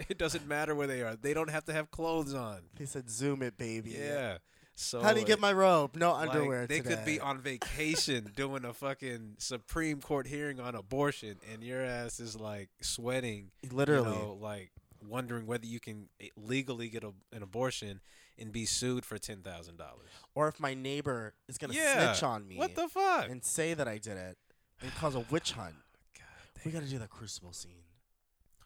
it 0.08 0.16
doesn't 0.16 0.46
matter 0.46 0.72
where 0.72 0.86
they 0.86 1.02
are. 1.02 1.16
They 1.16 1.34
don't 1.34 1.50
have 1.50 1.64
to 1.64 1.72
have 1.72 1.90
clothes 1.90 2.32
on. 2.32 2.60
He 2.78 2.86
said, 2.86 3.10
"Zoom 3.10 3.42
it, 3.42 3.58
baby." 3.58 3.96
Yeah. 3.98 4.38
So 4.76 5.00
How 5.00 5.12
do 5.12 5.18
you 5.18 5.26
get 5.26 5.40
my 5.40 5.52
robe? 5.52 5.96
No 5.96 6.12
like, 6.12 6.28
underwear 6.28 6.66
they 6.68 6.80
today. 6.80 6.94
could 6.94 7.04
be 7.04 7.18
on 7.18 7.40
vacation 7.40 8.30
doing 8.36 8.64
a 8.64 8.72
fucking 8.72 9.34
Supreme 9.38 10.00
Court 10.00 10.28
hearing 10.28 10.60
on 10.60 10.76
abortion, 10.76 11.38
and 11.52 11.64
your 11.64 11.82
ass 11.82 12.20
is 12.20 12.38
like 12.38 12.68
sweating, 12.82 13.50
literally. 13.72 14.12
you 14.12 14.14
know, 14.14 14.38
like 14.40 14.70
wondering 15.02 15.46
whether 15.46 15.66
you 15.66 15.80
can 15.80 16.08
eh, 16.20 16.28
legally 16.36 16.88
get 16.88 17.04
a, 17.04 17.12
an 17.32 17.42
abortion 17.42 18.00
and 18.38 18.52
be 18.52 18.64
sued 18.64 19.04
for 19.04 19.18
ten 19.18 19.42
thousand 19.42 19.76
dollars. 19.78 20.08
or 20.34 20.48
if 20.48 20.60
my 20.60 20.74
neighbor 20.74 21.34
is 21.48 21.58
gonna 21.58 21.72
Yeah. 21.74 22.12
snitch 22.12 22.22
on 22.22 22.46
me 22.46 22.56
What 22.56 22.74
the 22.74 22.88
fuck? 22.88 23.28
and 23.28 23.44
say 23.44 23.74
that 23.74 23.88
I 23.88 23.98
did 23.98 24.16
it 24.16 24.36
and 24.82 24.92
cause 24.94 25.14
a 25.14 25.20
witch 25.20 25.52
hunt. 25.58 25.76
God 26.14 26.64
We 26.64 26.70
got 26.72 26.82
to 26.82 26.88
do 26.88 26.98
that 26.98 27.10
crucible 27.10 27.52
scene. 27.52 27.84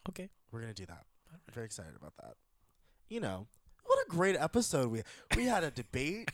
Okay. 0.09 0.29
We're 0.51 0.61
gonna 0.61 0.73
do 0.73 0.85
that. 0.87 1.05
I'm 1.31 1.39
very 1.53 1.65
excited 1.65 1.95
about 1.95 2.13
that. 2.17 2.35
You 3.07 3.19
know, 3.21 3.47
what 3.85 4.05
a 4.05 4.09
great 4.09 4.35
episode 4.35 4.89
we 4.91 5.03
we 5.35 5.45
had 5.45 5.63
a 5.63 5.71
debate. 5.71 6.29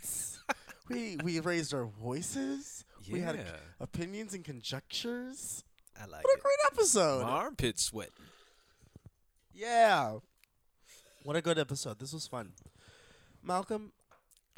we 0.89 1.17
we 1.23 1.39
raised 1.39 1.73
our 1.73 1.85
voices. 1.85 2.83
We 3.11 3.19
had 3.21 3.35
Yeah. 3.35 3.57
opinions 3.79 4.33
and 4.33 4.43
conjectures. 4.43 5.63
I 5.99 6.05
like 6.05 6.21
it. 6.21 6.25
What 6.25 6.33
a 6.35 6.37
it. 6.37 6.43
great 6.43 6.59
episode! 6.71 7.21
My 7.23 7.29
armpit 7.29 7.79
sweat. 7.79 8.09
Yeah. 9.53 10.19
What 11.23 11.35
a 11.35 11.41
good 11.41 11.57
episode. 11.59 11.99
This 11.99 12.13
was 12.13 12.27
fun. 12.27 12.53
Malcolm, 13.47 13.93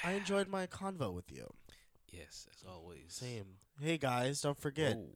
I 0.03 0.13
enjoyed 0.19 0.47
my 0.49 0.65
convo 0.67 1.13
with 1.13 1.31
you. 1.31 1.47
Yes, 2.11 2.47
as 2.51 2.65
always. 2.67 3.05
Same. 3.07 3.45
Hey 3.79 3.97
guys, 3.97 4.41
don't 4.41 4.59
forget. 4.59 4.97
Whoa. 4.97 5.11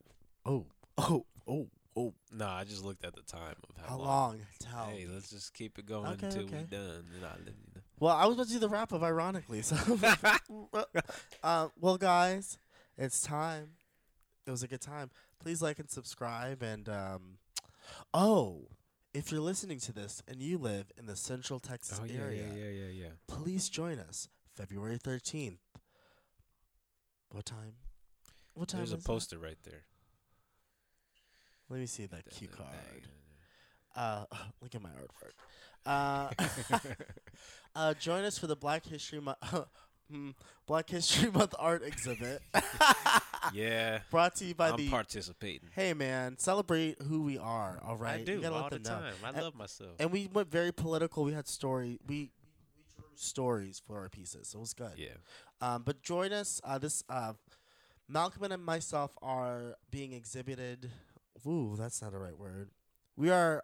Oh, 0.46 0.66
oh, 0.98 1.26
oh, 1.48 1.68
oh. 1.98 2.14
Nah, 2.32 2.58
I 2.58 2.64
just 2.66 2.86
looked 2.86 3.04
at 3.04 3.16
the 3.16 3.24
time 3.24 3.56
of 3.68 3.84
how, 3.84 3.98
How 3.98 3.98
long? 3.98 4.40
Tell 4.60 4.86
Hey, 4.86 5.08
let's 5.12 5.30
just 5.32 5.54
keep 5.54 5.80
it 5.80 5.88
going 5.88 6.06
Okay, 6.14 6.28
until 6.28 6.44
okay. 6.44 6.58
we're 6.58 6.78
done. 6.78 7.06
And 7.16 7.26
I'll 7.26 7.32
let 7.40 7.48
you 7.48 7.68
know. 7.76 7.82
Well, 8.00 8.16
I 8.16 8.26
was 8.26 8.36
about 8.36 8.48
to 8.48 8.54
do 8.54 8.60
the 8.60 8.70
wrap 8.70 8.94
up, 8.94 9.02
ironically. 9.02 9.64
So, 9.64 9.76
uh, 11.44 11.68
well, 11.80 11.98
guys, 11.98 12.60
it's 12.98 13.22
time. 13.22 13.70
It 14.46 14.52
was 14.52 14.62
a 14.62 14.68
good 14.68 14.82
time. 14.82 15.10
Please 15.40 15.62
like 15.62 15.80
and 15.80 15.90
subscribe. 15.90 16.62
And 16.62 16.88
um, 16.90 17.38
oh, 18.14 18.68
if 19.14 19.32
you're 19.32 19.42
listening 19.42 19.80
to 19.80 19.94
this 19.94 20.22
and 20.28 20.42
you 20.42 20.58
live 20.58 20.92
in 20.98 21.06
the 21.06 21.16
Central 21.16 21.60
Texas 21.60 22.00
Oh 22.02 22.06
yeah, 22.06 22.20
area, 22.20 22.44
yeah, 22.48 22.64
yeah, 22.64 22.70
yeah, 22.70 23.03
yeah. 23.03 23.03
Please 23.44 23.70
join 23.70 24.00
us 24.00 24.30
February 24.56 24.98
13th. 24.98 25.58
What 27.32 27.46
time? 27.46 27.74
What 28.54 28.70
time 28.70 28.80
There's 28.80 28.94
a 28.94 28.98
is 28.98 29.04
that? 29.04 29.08
poster 29.08 29.38
right 29.38 29.58
there. 29.64 29.84
Let 31.70 31.80
me 31.80 31.86
see 31.88 32.06
that 32.06 32.24
cue 32.30 32.48
card. 32.48 32.70
Uh, 33.96 34.26
look 34.62 34.76
at 34.76 34.82
my 34.82 34.90
artwork. 34.90 35.34
Uh, 35.86 36.30
uh, 37.76 37.94
join 37.96 38.24
us 38.24 38.38
for 38.38 38.48
the 38.48 38.56
Black 38.56 38.86
History 38.86 39.20
Month. 39.20 39.38
Black 40.68 40.90
History 40.90 41.32
Month 41.32 41.56
art 41.58 41.84
exhibit 41.84 42.42
yeah, 43.54 44.00
brought 44.12 44.36
to 44.36 44.46
you 44.46 44.54
by 44.54 44.70
I'm 44.70 44.78
the. 44.78 44.90
participating. 44.90 45.70
hey 45.74 45.94
man, 45.94 46.38
celebrate 46.38 47.02
who 47.02 47.24
we 47.24 47.38
are. 47.40 47.82
All 47.84 47.96
right, 47.98 48.16
I 48.16 48.18
You 48.20 48.26
do 48.26 48.42
gotta 48.42 48.56
all 48.56 48.62
let 48.64 48.72
the 48.74 48.80
them 48.80 48.94
know. 48.94 49.00
time. 49.06 49.14
I 49.24 49.30
And- 49.30 49.42
love 49.42 49.56
myself. 49.56 49.92
And 50.00 50.12
we 50.12 50.30
went 50.32 50.52
very 50.52 50.72
political. 50.72 51.24
We 51.24 51.34
had 51.34 51.48
story. 51.48 52.00
We 52.08 52.16
we 52.16 52.20
drew 52.26 52.43
stories 53.20 53.82
for 53.86 53.98
our 54.00 54.10
pieces. 54.10 54.50
So 54.50 54.60
it 54.60 54.62
was 54.62 54.74
good. 54.74 54.94
yeah, 54.98 55.16
Um, 55.62 55.84
but 55.84 56.02
join 56.02 56.32
us. 56.34 56.60
Uh, 56.64 56.78
this 56.78 57.04
uh, 57.10 57.34
Malcolm 58.08 58.44
and 58.52 58.64
myself 58.64 59.18
are 59.22 59.76
being 59.92 60.14
exhibited. 60.14 60.90
Ooh, 61.48 61.76
that's 61.78 62.02
not 62.02 62.12
the 62.12 62.20
right 62.20 62.38
word. 62.38 62.70
We 63.16 63.30
are 63.30 63.64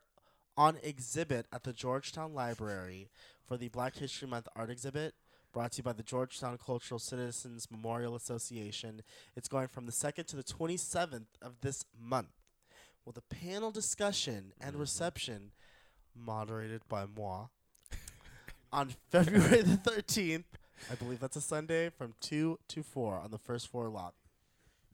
on 0.58 0.78
exhibit 0.84 1.48
at 1.54 1.64
the 1.64 1.74
Georgetown 1.74 2.34
Library 2.34 3.10
for 3.48 3.58
the 3.58 3.70
Black 3.70 3.96
History 3.98 4.28
Month 4.28 4.48
art 4.56 4.70
exhibit. 4.70 5.16
Brought 5.52 5.72
to 5.74 5.78
you 5.78 5.84
by 5.84 5.94
the 5.94 6.04
Georgetown 6.04 6.58
Cultural 6.64 7.00
Citizens 7.00 7.68
Memorial 7.72 8.16
Association. 8.16 9.02
It's 9.36 9.48
going 9.48 9.68
from 9.68 9.88
the 9.88 9.92
2nd 9.92 10.26
to 10.28 10.36
the 10.36 10.44
27th 10.44 11.26
of 11.42 11.62
this 11.62 11.86
month 12.00 12.28
with 13.06 13.18
a 13.18 13.22
panel 13.22 13.72
discussion 13.72 14.54
and 14.62 14.76
Mhm. 14.76 14.80
reception 14.80 15.52
moderated 16.16 16.82
by 16.88 17.06
moi 17.08 17.48
on 18.72 18.94
February 19.10 19.62
the 19.62 19.78
13th. 19.78 20.44
I 20.92 20.96
believe 20.96 21.20
that's 21.20 21.36
a 21.36 21.42
Sunday 21.42 21.90
from 21.90 22.14
2 22.22 22.58
to 22.70 22.84
4 22.84 23.20
on 23.20 23.32
the 23.32 23.38
first 23.38 23.68
floor 23.70 23.90
lot. 23.90 24.14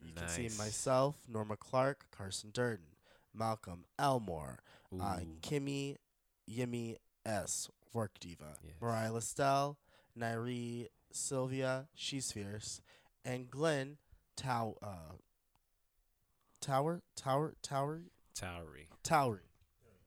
You 0.04 0.12
can 0.14 0.28
see 0.28 0.48
myself, 0.58 1.16
Norma 1.28 1.56
Clark, 1.56 2.06
Carson 2.16 2.50
Durden, 2.52 2.86
Malcolm 3.34 3.84
Elmore, 3.98 4.58
uh, 5.00 5.18
Kimmy 5.42 5.96
Yimmy 6.50 6.96
S, 7.24 7.68
Work 7.92 8.18
Diva, 8.20 8.56
Yes. 8.64 8.74
Mariah 8.80 9.10
Lestelle, 9.10 9.76
Nairi 10.18 10.88
Sylvia, 11.12 11.88
She's 11.94 12.30
Fierce, 12.30 12.80
and 13.24 13.50
Glenn 13.50 13.96
Tow 14.36 14.76
uh, 14.82 15.14
Tower 16.60 17.02
Tower 17.16 17.54
Tower 17.62 18.02
Towery. 18.34 18.88
Towery. 19.02 19.40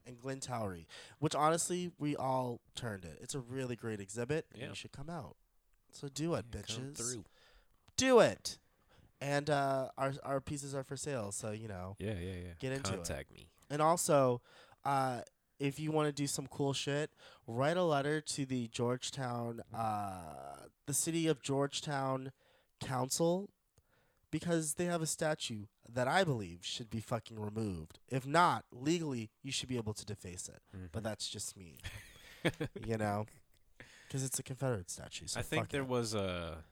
And 0.10 0.20
Glenn 0.20 0.40
Towery. 0.40 0.88
Which 1.20 1.36
honestly 1.36 1.92
we 1.98 2.16
all 2.16 2.60
turned 2.76 3.06
it. 3.06 3.18
It's 3.22 3.36
a 3.36 3.40
really 3.40 3.76
great 3.76 4.00
exhibit 4.02 4.46
and 4.52 4.62
Yeah. 4.62 4.70
you 4.70 4.76
should 4.76 4.92
come 4.92 5.10
out. 5.10 5.36
So 5.92 6.08
do 6.08 6.34
it, 6.36 6.46
Yeah, 6.54 6.62
come 6.68 6.84
bitches. 6.86 6.98
through. 6.98 7.26
Do 7.96 8.20
it. 8.20 8.58
And 9.22 9.50
uh, 9.50 9.90
our 9.98 10.14
our 10.24 10.40
pieces 10.42 10.74
are 10.74 10.84
for 10.84 10.96
sale, 10.96 11.32
so 11.32 11.52
you 11.52 11.68
know. 11.68 11.96
Yeah, 12.00 12.14
yeah, 12.14 12.34
yeah. 12.46 12.54
Get 12.60 12.72
into 12.72 12.92
it. 12.94 12.96
Contact 12.96 13.32
me. 13.32 13.50
And 13.70 13.82
also, 13.82 14.42
uh, 14.86 15.22
if 15.60 15.78
you 15.80 15.92
want 15.92 16.08
to 16.08 16.14
do 16.14 16.26
some 16.26 16.48
cool 16.48 16.72
shit, 16.72 17.12
write 17.46 17.76
a 17.76 17.84
letter 17.84 18.22
to 18.22 18.46
the 18.46 18.70
Georgetown, 18.70 19.62
uh, 19.74 20.68
the 20.86 20.94
city 20.94 21.28
of 21.28 21.42
Georgetown 21.42 22.32
Council, 22.80 23.50
because 24.32 24.76
they 24.76 24.86
have 24.86 25.02
a 25.02 25.08
statue 25.08 25.66
that 25.92 26.08
I 26.08 26.24
believe 26.24 26.60
should 26.64 26.90
be 26.90 27.00
fucking 27.00 27.40
removed. 27.40 28.00
If 28.08 28.26
not, 28.28 28.66
legally, 28.72 29.30
you 29.44 29.52
should 29.52 29.70
be 29.70 29.78
able 29.78 29.94
to 29.94 30.06
deface 30.06 30.48
it. 30.50 30.62
But 30.92 31.02
Mhm. 31.02 31.04
that's 31.04 31.28
just 31.30 31.58
me, 31.58 31.78
you 32.86 32.98
know, 32.98 33.26
because 34.08 34.24
it's 34.24 34.40
a 34.40 34.44
Confederate 34.44 34.90
statue. 34.90 35.28
So 35.28 35.40
I 35.40 35.44
think 35.44 35.70
there 35.70 35.82
it. 35.82 35.88
was 35.88 36.14
a 36.14 36.64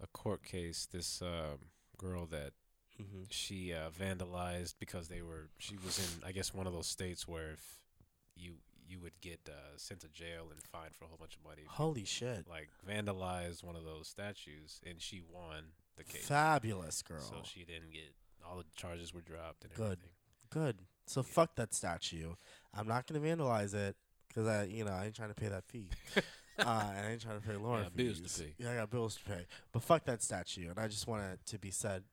a 0.00 0.06
court 0.08 0.42
case. 0.42 0.86
This 0.86 1.22
um, 1.22 1.70
girl 1.96 2.26
that 2.26 2.52
Mhm. 3.00 3.26
she 3.30 3.72
uh, 3.72 3.90
vandalized 3.90 4.74
because 4.78 5.08
they 5.08 5.22
were 5.22 5.50
she 5.58 5.76
was 5.76 5.98
in 5.98 6.24
I 6.24 6.32
guess 6.32 6.52
one 6.54 6.66
of 6.66 6.72
those 6.72 6.86
states 6.88 7.26
where 7.26 7.50
if 7.52 7.80
you 8.36 8.58
you 8.86 9.00
would 9.00 9.18
get 9.20 9.48
uh, 9.48 9.76
sent 9.78 10.00
to 10.00 10.08
jail 10.08 10.48
and 10.50 10.62
fined 10.62 10.94
for 10.94 11.04
a 11.06 11.08
whole 11.08 11.16
bunch 11.16 11.36
of 11.36 11.42
money. 11.42 11.62
Holy 11.66 12.04
shit! 12.04 12.46
Like 12.48 12.68
vandalized 12.86 13.62
one 13.64 13.76
of 13.76 13.84
those 13.84 14.08
statues 14.08 14.80
and 14.84 15.00
she 15.00 15.20
won 15.22 15.72
the 15.96 16.04
case. 16.04 16.26
Fabulous 16.26 17.02
girl. 17.02 17.20
So 17.20 17.36
she 17.44 17.60
didn't 17.64 17.92
get 17.92 18.14
all 18.48 18.56
the 18.58 18.64
charges 18.76 19.14
were 19.14 19.20
dropped 19.22 19.64
and 19.64 19.72
Good. 19.74 19.84
everything. 19.84 20.10
Good. 20.50 20.76
So 21.06 21.22
fuck 21.22 21.54
that 21.56 21.74
statue. 21.74 22.34
I'm 22.72 22.86
not 22.86 23.06
gonna 23.06 23.20
vandalize 23.20 23.74
it 23.74 23.96
because 24.28 24.46
I, 24.46 24.64
you 24.64 24.84
know, 24.84 24.92
I 24.92 25.06
ain't 25.06 25.14
trying 25.14 25.28
to 25.30 25.34
pay 25.34 25.48
that 25.48 25.64
fee. 25.66 25.88
uh, 26.16 26.22
and 26.58 27.06
I 27.06 27.10
ain't 27.12 27.20
trying 27.22 27.40
to 27.40 27.46
pay 27.46 27.56
Lauren 27.56 27.84
Yeah, 27.96 28.04
bills 28.04 28.20
to 28.20 28.42
pay. 28.42 28.54
Yeah, 28.58 28.72
I 28.72 28.76
got 28.76 28.90
bills 28.90 29.16
to 29.16 29.24
pay. 29.24 29.46
But 29.72 29.82
fuck 29.82 30.04
that 30.06 30.22
statue, 30.22 30.70
and 30.70 30.78
I 30.78 30.88
just 30.88 31.06
want 31.06 31.24
it 31.24 31.40
to 31.46 31.58
be 31.58 31.70
said. 31.70 32.04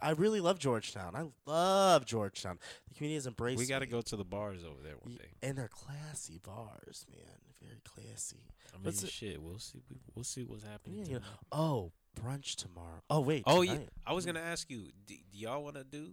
I 0.00 0.10
really 0.10 0.40
love 0.40 0.60
Georgetown. 0.60 1.16
I 1.16 1.24
love 1.50 2.06
Georgetown. 2.06 2.58
The 2.88 2.94
community 2.94 3.16
has 3.16 3.26
embraced. 3.26 3.58
We 3.58 3.66
got 3.66 3.80
to 3.80 3.86
go 3.86 4.00
to 4.00 4.16
the 4.16 4.24
bars 4.24 4.62
over 4.62 4.80
there 4.80 4.94
one 5.00 5.16
day. 5.16 5.30
And 5.42 5.58
they're 5.58 5.66
classy 5.68 6.38
bars, 6.38 7.04
man. 7.10 7.26
Very 7.60 7.80
classy. 7.84 8.44
I 8.72 8.76
mean, 8.76 8.84
What's 8.84 9.02
it- 9.02 9.10
shit. 9.10 9.42
We'll 9.42 9.58
see. 9.58 9.82
we- 9.90 9.96
We'll 10.14 10.22
see 10.24 10.44
what's 10.44 10.62
happening. 10.62 11.00
Yeah, 11.00 11.04
you 11.06 11.14
know. 11.14 11.24
Oh, 11.50 11.92
brunch 12.20 12.56
tomorrow. 12.56 13.02
Oh 13.10 13.20
wait. 13.20 13.44
Oh 13.46 13.62
yeah. 13.62 13.78
I 14.06 14.12
was 14.12 14.26
gonna 14.26 14.40
ask 14.40 14.70
you. 14.70 14.90
Do, 15.06 15.14
do 15.14 15.38
y'all 15.38 15.62
want 15.62 15.76
to 15.76 15.84
do 15.84 16.12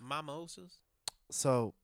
mimosas? 0.00 0.78
So, 1.30 1.74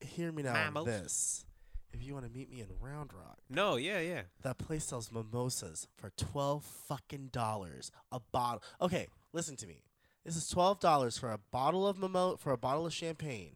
hear 0.00 0.30
me 0.32 0.42
now 0.42 0.54
on 0.54 0.66
Mimosas. 0.74 1.00
this. 1.02 1.44
if 1.92 2.02
you 2.04 2.12
want 2.14 2.26
to 2.26 2.30
meet 2.32 2.50
me 2.50 2.60
in 2.60 2.66
Round 2.80 3.12
Rock, 3.12 3.38
No, 3.48 3.76
yeah, 3.76 4.00
yeah. 4.00 4.22
that 4.42 4.58
place 4.58 4.84
sells 4.84 5.10
mimosas 5.10 5.88
for 5.96 6.10
twelve 6.16 6.64
fucking 6.88 7.28
dollars 7.32 7.90
a 8.12 8.20
bottle. 8.32 8.62
Okay, 8.80 9.08
listen 9.32 9.56
to 9.56 9.66
me. 9.66 9.82
This 10.24 10.36
is 10.36 10.48
twelve 10.48 10.80
dollars 10.80 11.16
for 11.16 11.32
a 11.32 11.38
bottle 11.50 11.86
of 11.86 11.96
mimo 11.96 12.38
for 12.38 12.52
a 12.52 12.58
bottle 12.58 12.86
of 12.86 12.92
champagne. 12.92 13.54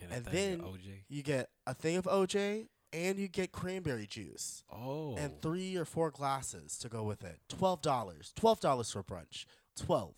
And, 0.00 0.12
And 0.12 0.24
then- 0.26 0.60
OJ. 0.60 1.04
You 1.08 1.22
get 1.22 1.48
a 1.66 1.72
thing 1.74 1.96
of 1.96 2.04
OJ 2.04 2.66
and 2.94 3.18
you 3.18 3.26
get 3.28 3.50
cranberry 3.52 4.06
juice 4.06 4.62
Oh, 4.72 5.16
and 5.16 5.32
three 5.42 5.76
or 5.76 5.84
four 5.84 6.10
glasses 6.10 6.78
to 6.78 6.88
go 6.88 7.02
with 7.02 7.24
it. 7.24 7.38
Twelve 7.48 7.82
dollars. 7.82 8.32
Twelve 8.36 8.60
dollars 8.60 8.90
for 8.92 9.02
brunch. 9.02 9.44
Twelve. 9.76 10.14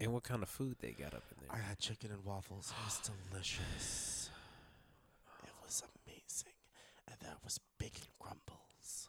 and 0.00 0.12
what 0.12 0.22
kind 0.22 0.42
of 0.42 0.48
food 0.48 0.76
they 0.80 0.92
got 0.92 1.12
up 1.14 1.22
in 1.30 1.36
there? 1.46 1.56
I 1.56 1.62
had 1.68 1.78
chicken 1.78 2.10
and 2.10 2.24
waffles. 2.24 2.72
It 2.80 2.84
was 2.84 3.10
delicious. 3.30 4.30
It 5.44 5.50
was 5.62 5.82
amazing. 6.06 6.54
And 7.06 7.16
there 7.20 7.36
was 7.44 7.60
bacon 7.78 8.06
crumbles. 8.18 9.08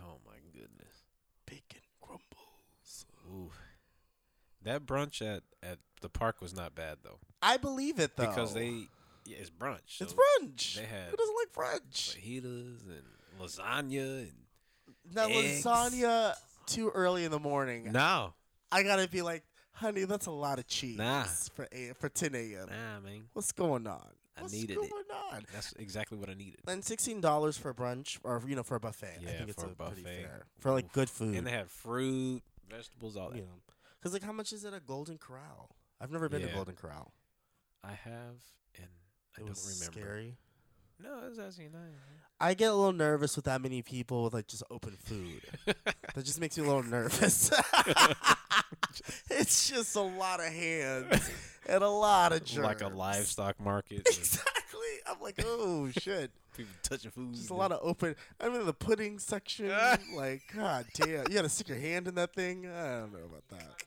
Oh 0.00 0.18
my 0.26 0.36
goodness. 0.52 1.04
Bacon 1.46 1.82
crumbles. 2.00 3.06
Ooh. 3.30 3.50
That 4.64 4.86
brunch 4.86 5.20
at 5.20 5.42
at 5.62 5.78
the 6.00 6.08
park 6.08 6.40
was 6.40 6.54
not 6.54 6.74
bad 6.74 6.98
though, 7.04 7.18
I 7.42 7.56
believe 7.56 7.98
it 7.98 8.16
though. 8.16 8.26
because 8.26 8.54
they 8.54 8.86
yeah, 9.24 9.36
it's 9.40 9.50
brunch. 9.50 10.00
it's 10.00 10.14
brunch. 10.14 10.76
they 10.76 10.84
had 10.84 11.10
Who 11.10 11.16
doesn't 11.16 11.36
like 11.36 11.52
brunch? 11.52 12.16
fajitas 12.16 12.82
and 12.86 13.04
lasagna 13.40 14.20
and 14.22 14.32
Now 15.14 15.26
eggs. 15.28 15.64
lasagna 15.64 16.34
too 16.66 16.90
early 16.90 17.24
in 17.24 17.30
the 17.30 17.38
morning. 17.40 17.92
no, 17.92 18.34
I 18.70 18.82
gotta 18.82 19.08
be 19.08 19.22
like, 19.22 19.42
honey, 19.72 20.04
that's 20.04 20.26
a 20.26 20.30
lot 20.30 20.58
of 20.58 20.66
cheese 20.66 20.96
Nah. 20.98 21.24
for 21.54 21.66
a- 21.72 21.92
for 21.94 22.08
10 22.08 22.34
a.m. 22.34 22.68
nah, 22.68 23.00
man. 23.00 23.28
What's 23.32 23.52
going 23.52 23.86
on? 23.86 24.08
I 24.36 24.42
What's 24.42 24.54
needed 24.54 24.76
going 24.76 24.88
it. 24.88 25.12
on? 25.34 25.44
That's 25.52 25.72
exactly 25.74 26.16
what 26.16 26.30
I 26.30 26.34
needed. 26.34 26.60
And 26.66 26.82
sixteen 26.82 27.20
dollars 27.20 27.58
for 27.58 27.74
brunch, 27.74 28.18
or 28.24 28.42
you 28.46 28.56
know, 28.56 28.62
for 28.62 28.76
a 28.76 28.80
buffet. 28.80 29.18
I 29.18 29.22
Yeah, 29.30 29.36
think 29.38 29.50
it's 29.50 29.62
for 29.62 29.68
a 29.68 29.72
a 29.72 29.74
pretty 29.74 30.02
buffet. 30.02 30.22
fair 30.22 30.46
for 30.58 30.70
like 30.72 30.90
good 30.92 31.10
food. 31.10 31.36
And 31.36 31.46
they 31.46 31.50
had 31.50 31.68
fruit, 31.70 32.42
vegetables, 32.70 33.14
all 33.16 33.28
that. 33.28 33.36
you 33.36 33.42
know, 33.42 33.60
because 34.00 34.14
like, 34.14 34.22
how 34.22 34.32
much 34.32 34.54
is 34.54 34.64
it 34.64 34.72
at 34.72 34.86
Golden 34.86 35.18
Corral? 35.18 35.76
I've 36.00 36.10
never 36.10 36.30
been 36.30 36.40
to 36.40 36.46
Yeah. 36.48 36.54
Golden 36.54 36.74
Corral. 36.74 37.12
I 37.84 37.92
have, 37.92 38.36
I 39.36 39.40
It 39.40 39.44
don't 39.44 39.48
was 39.50 39.80
remember. 39.80 40.00
scary. 40.00 40.36
No, 41.02 41.18
it 41.24 41.30
was 41.30 41.38
actually 41.38 41.68
nice. 41.72 41.98
I 42.40 42.54
get 42.54 42.70
a 42.70 42.74
little 42.74 42.92
nervous 42.92 43.34
with 43.36 43.44
that 43.46 43.60
many 43.60 43.82
people 43.82 44.24
with 44.24 44.34
like 44.34 44.46
just 44.46 44.62
open 44.70 44.96
food. 45.04 45.40
that 45.66 46.24
just 46.24 46.40
makes 46.40 46.56
me 46.58 46.64
a 46.64 46.66
little 46.66 46.82
nervous. 46.82 47.50
it's 49.30 49.68
just 49.68 49.96
a 49.96 50.00
lot 50.00 50.40
of 50.40 50.46
hands 50.46 51.30
and 51.68 51.82
a 51.82 51.88
lot 51.88 52.32
of 52.32 52.44
germs. 52.44 52.64
like 52.66 52.80
a 52.82 52.88
livestock 52.88 53.58
market. 53.60 54.02
Exactly. 54.06 54.98
I'm 55.08 55.20
like, 55.20 55.40
oh 55.44 55.90
shit. 55.90 56.30
people 56.56 56.72
touching 56.82 57.10
food. 57.10 57.34
Just 57.34 57.50
a 57.50 57.54
lot 57.54 57.70
of 57.72 57.78
open. 57.82 58.16
I'm 58.40 58.54
in 58.54 58.66
the 58.66 58.72
pudding 58.72 59.18
section. 59.18 59.70
like, 60.16 60.42
god 60.54 60.86
damn, 60.94 61.08
you 61.28 61.34
gotta 61.34 61.48
stick 61.48 61.68
your 61.68 61.78
hand 61.78 62.08
in 62.08 62.14
that 62.16 62.34
thing. 62.34 62.66
I 62.66 63.00
don't 63.00 63.12
know 63.12 63.24
about 63.26 63.46
that. 63.50 63.82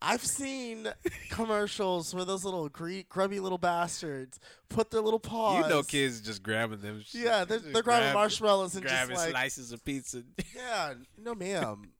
I've 0.00 0.24
seen 0.24 0.88
commercials 1.30 2.14
where 2.14 2.24
those 2.24 2.44
little 2.44 2.68
gre- 2.68 3.00
grubby 3.08 3.40
little 3.40 3.58
bastards 3.58 4.38
put 4.68 4.90
their 4.90 5.00
little 5.00 5.18
paws. 5.18 5.64
You 5.64 5.70
know, 5.70 5.82
kids 5.82 6.20
just 6.20 6.42
grabbing 6.42 6.80
them. 6.80 7.02
Yeah, 7.10 7.44
they're, 7.44 7.58
they're 7.58 7.82
grabbing 7.82 8.06
grab- 8.06 8.14
marshmallows 8.14 8.76
and 8.76 8.86
just 8.86 9.10
like, 9.10 9.30
slices 9.30 9.72
of 9.72 9.84
pizza. 9.84 10.22
yeah, 10.56 10.94
no, 11.16 11.34
ma'am, 11.34 11.90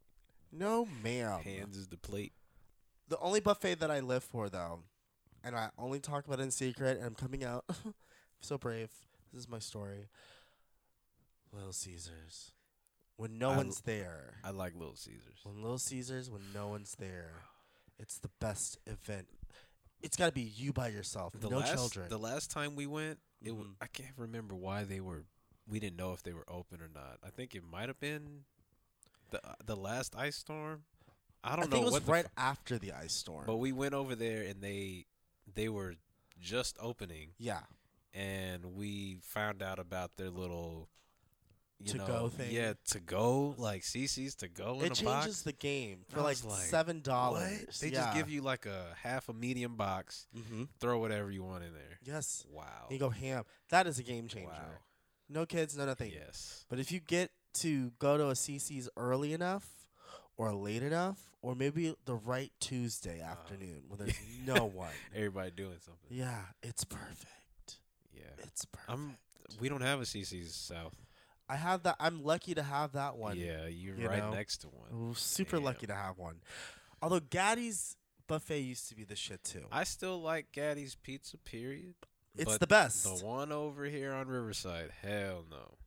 no, 0.52 0.86
ma'am. 1.02 1.40
Hands 1.40 1.76
is 1.76 1.88
the 1.88 1.96
plate. 1.96 2.32
The 3.08 3.18
only 3.18 3.40
buffet 3.40 3.80
that 3.80 3.90
I 3.90 4.00
live 4.00 4.22
for, 4.22 4.48
though, 4.48 4.80
and 5.42 5.56
I 5.56 5.70
only 5.78 5.98
talk 5.98 6.26
about 6.26 6.38
it 6.38 6.44
in 6.44 6.50
secret, 6.50 6.98
and 6.98 7.06
I'm 7.06 7.14
coming 7.14 7.42
out 7.42 7.64
so 8.40 8.58
brave. 8.58 8.90
This 9.32 9.42
is 9.42 9.48
my 9.48 9.58
story. 9.58 10.08
Little 11.52 11.72
Caesars. 11.72 12.52
When 13.16 13.38
no 13.38 13.50
I 13.50 13.56
one's 13.56 13.80
there. 13.80 14.34
I 14.44 14.50
like 14.50 14.74
Little 14.76 14.94
Caesars. 14.94 15.40
When 15.42 15.60
Little 15.60 15.78
Caesars, 15.78 16.30
when 16.30 16.42
no 16.54 16.68
one's 16.68 16.94
there, 17.00 17.32
it's 17.98 18.18
the 18.18 18.30
best 18.40 18.78
event. 18.86 19.26
It's 20.02 20.16
got 20.16 20.26
to 20.26 20.32
be 20.32 20.42
you 20.42 20.72
by 20.72 20.88
yourself, 20.88 21.32
The 21.38 21.48
no 21.50 21.58
last, 21.58 21.72
children. 21.74 22.08
The 22.08 22.18
last 22.18 22.50
time 22.50 22.76
we 22.76 22.86
went, 22.86 23.18
it 23.42 23.52
wa- 23.52 23.64
Mhm. 23.64 23.74
I 23.80 23.86
can't 23.88 24.16
remember 24.16 24.54
why 24.54 24.84
they 24.84 25.00
were. 25.00 25.24
We 25.66 25.80
didn't 25.80 25.96
know 25.96 26.12
if 26.12 26.22
they 26.22 26.32
were 26.32 26.48
open 26.48 26.80
or 26.80 26.88
not. 26.88 27.18
I 27.22 27.30
think 27.30 27.54
it 27.54 27.62
might 27.64 27.88
have 27.88 28.00
been 28.00 28.44
the 29.30 29.44
uh, 29.46 29.54
the 29.64 29.76
last 29.76 30.14
ice 30.16 30.36
storm. 30.36 30.84
I 31.44 31.52
I 31.52 31.56
don't 31.56 31.70
think 31.70 31.82
know 31.82 31.88
it 31.88 31.92
was 31.92 32.02
right 32.08 32.26
after 32.36 32.78
the 32.78 32.92
ice 32.92 33.12
storm. 33.12 33.44
but 33.46 33.56
we 33.56 33.72
went 33.72 33.94
over 33.94 34.14
there 34.14 34.42
and 34.44 34.62
they 34.62 35.06
they 35.52 35.68
were 35.68 35.96
just 36.40 36.76
opening 36.80 37.34
yeah, 37.38 37.62
and 38.14 38.74
we 38.76 39.18
found 39.22 39.62
out 39.62 39.78
about 39.78 40.16
their 40.16 40.30
little 40.30 40.88
you 41.80 41.92
To 41.92 41.98
know, 41.98 42.06
go 42.06 42.28
thing. 42.28 42.50
Yeah, 42.52 42.72
to 42.88 43.00
go 43.00 43.54
like 43.56 43.82
CC's 43.82 44.34
to 44.36 44.48
go 44.48 44.80
in 44.80 44.86
it 44.86 44.92
a 44.92 44.94
changes 44.94 45.04
box. 45.04 45.42
the 45.42 45.52
game 45.52 46.00
for 46.08 46.22
like, 46.22 46.42
like, 46.44 46.58
seven 46.66 47.00
dollars. 47.00 47.78
They 47.80 47.90
just 47.90 48.14
give 48.14 48.28
you 48.28 48.42
like 48.42 48.66
a 48.66 48.86
half 49.02 49.28
a 49.28 49.32
medium 49.32 49.76
box. 49.76 50.26
hmm 50.34 50.64
Throw 50.80 50.98
whatever 50.98 51.30
you 51.30 51.42
want 51.44 51.64
in 51.64 51.72
there. 51.72 51.98
Yes, 52.04 52.44
Wow. 52.50 52.86
you 52.90 52.98
go 52.98 53.10
ham. 53.10 53.44
That 53.70 53.86
is 53.86 53.98
a 53.98 54.02
game 54.02 54.26
changer. 54.28 54.48
Wow. 54.50 54.78
No 55.28 55.46
kids, 55.46 55.76
no 55.76 55.84
nothing. 55.86 56.10
Yes. 56.12 56.64
But 56.68 56.78
if 56.80 56.90
you 56.90 57.00
get 57.00 57.30
to 57.54 57.92
go 57.98 58.16
to 58.16 58.28
a 58.28 58.32
CC's 58.34 58.88
early 58.96 59.32
enough 59.32 59.68
or 60.36 60.52
late 60.54 60.82
enough, 60.82 61.18
or 61.42 61.54
maybe 61.54 61.94
the 62.06 62.14
right 62.16 62.50
Tuesday 62.60 63.20
Uh, 63.20 63.26
afternoon 63.26 63.82
when 63.88 63.98
there's 63.98 64.16
no 64.44 64.64
one, 64.66 64.90
Everybody 65.14 65.50
doing 65.52 65.78
something. 65.84 66.08
yeah, 66.10 66.40
it's 66.62 66.82
perfect. 66.84 67.78
Yeah. 68.12 68.22
It's 68.38 68.64
perfect. 68.64 68.90
I'm. 68.90 69.16
We 69.60 69.68
don't 69.68 69.82
have 69.82 70.00
a 70.00 70.04
CC's 70.04 70.54
South. 70.54 70.94
I 71.48 71.56
have 71.56 71.82
that. 71.84 71.96
I'm 71.98 72.22
lucky 72.22 72.54
to 72.54 72.62
have 72.62 72.92
that 72.92 73.16
one. 73.16 73.38
Yeah, 73.38 73.66
you're 73.66 73.96
you 73.96 74.08
right 74.08 74.18
know? 74.18 74.32
next 74.32 74.58
to 74.58 74.68
one. 74.68 75.14
Super 75.14 75.56
Damn. 75.56 75.64
lucky 75.64 75.86
to 75.86 75.94
have 75.94 76.18
one. 76.18 76.36
Although 77.00 77.20
Gatti's 77.20 77.96
buffet 78.26 78.60
used 78.60 78.88
to 78.90 78.94
be 78.94 79.04
the 79.04 79.16
shit 79.16 79.42
too. 79.44 79.64
I 79.72 79.84
still 79.84 80.20
like 80.20 80.52
Gatti's 80.52 80.94
Pizza. 80.94 81.38
Period. 81.38 81.94
it's 82.36 82.58
the 82.58 82.66
best. 82.66 83.04
The 83.04 83.24
one 83.24 83.50
over 83.52 83.84
here 83.84 84.12
on 84.12 84.28
Riverside, 84.28 84.90
hell 85.02 85.44
no. 85.50 85.78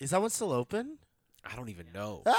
Is 0.00 0.10
that 0.10 0.20
one 0.20 0.30
still 0.30 0.52
open? 0.52 0.98
I 1.44 1.56
don't 1.56 1.68
even 1.68 1.86
know. 1.94 2.22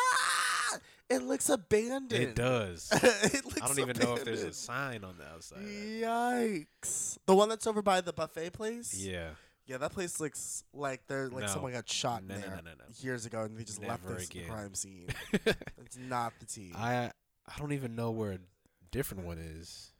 Ah! 0.69 0.79
It 1.09 1.23
looks 1.23 1.47
abandoned. 1.47 2.11
It 2.21 2.35
does. 2.35 2.89
it 2.93 3.45
looks 3.45 3.61
I 3.61 3.67
don't 3.67 3.79
even 3.79 3.97
know 3.97 4.15
if 4.15 4.25
there's 4.25 4.43
a 4.43 4.51
sign 4.51 5.05
on 5.05 5.17
the 5.17 5.25
outside. 5.25 5.63
Yikes! 5.63 7.17
The 7.25 7.33
one 7.33 7.47
that's 7.47 7.65
over 7.65 7.81
by 7.81 8.01
the 8.01 8.11
buffet 8.11 8.51
place. 8.51 8.93
Yeah. 8.93 9.29
Yeah, 9.67 9.77
that 9.79 9.91
place 9.91 10.19
looks 10.19 10.63
like 10.73 11.01
they're 11.07 11.29
like 11.29 11.41
No. 11.45 11.47
someone 11.47 11.73
got 11.73 11.89
shot 11.89 12.23
No, 12.23 12.35
no, 12.35 12.41
there 12.41 12.49
no, 12.51 12.55
no, 12.57 12.71
no. 12.77 12.85
years 12.99 13.25
ago, 13.25 13.41
and 13.43 13.57
they 13.57 13.63
just 13.63 13.81
left 13.81 14.03
Never 14.03 14.15
this 14.17 14.29
again. 14.29 14.47
crime 14.47 14.73
scene. 14.73 15.07
it's 15.33 15.97
not 15.97 16.33
the 16.39 16.45
tea. 16.45 16.71
I 16.75 17.11
I 17.45 17.59
don't 17.59 17.73
even 17.73 17.95
know 17.95 18.11
where 18.11 18.31
a 18.33 18.39
different 18.91 19.25
one 19.25 19.37
is. 19.37 19.91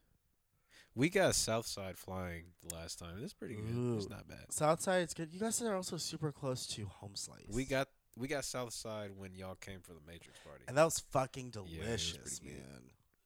We 0.96 1.10
got 1.10 1.36
Southside 1.36 1.98
flying 1.98 2.46
the 2.68 2.74
last 2.74 2.98
time. 2.98 3.20
It's 3.22 3.34
pretty 3.34 3.56
good. 3.56 3.66
It's 3.98 4.06
Ooh. 4.08 4.10
not 4.10 4.28
bad. 4.28 4.52
Southside 4.52 5.04
is 5.04 5.14
good. 5.14 5.32
You 5.32 5.40
guys 5.40 5.62
are 5.62 5.76
also 5.76 5.98
super 5.98 6.32
close 6.32 6.66
to 6.68 6.86
Home 6.86 7.16
Slice. 7.16 7.46
We 7.52 7.66
got 7.66 7.88
we 8.16 8.28
got 8.28 8.46
Southside 8.46 9.12
when 9.16 9.36
y'all 9.36 9.56
came 9.56 9.82
for 9.82 9.94
the 9.94 10.00
Matrix 10.08 10.40
party. 10.44 10.64
and 10.68 10.76
that 10.78 10.86
was 10.86 11.00
fucking 11.12 11.50
it 11.50 11.58
was 11.58 11.70
delicious, 11.72 12.40
pretty 12.40 12.56
good. 12.56 12.64
man. 12.72 12.82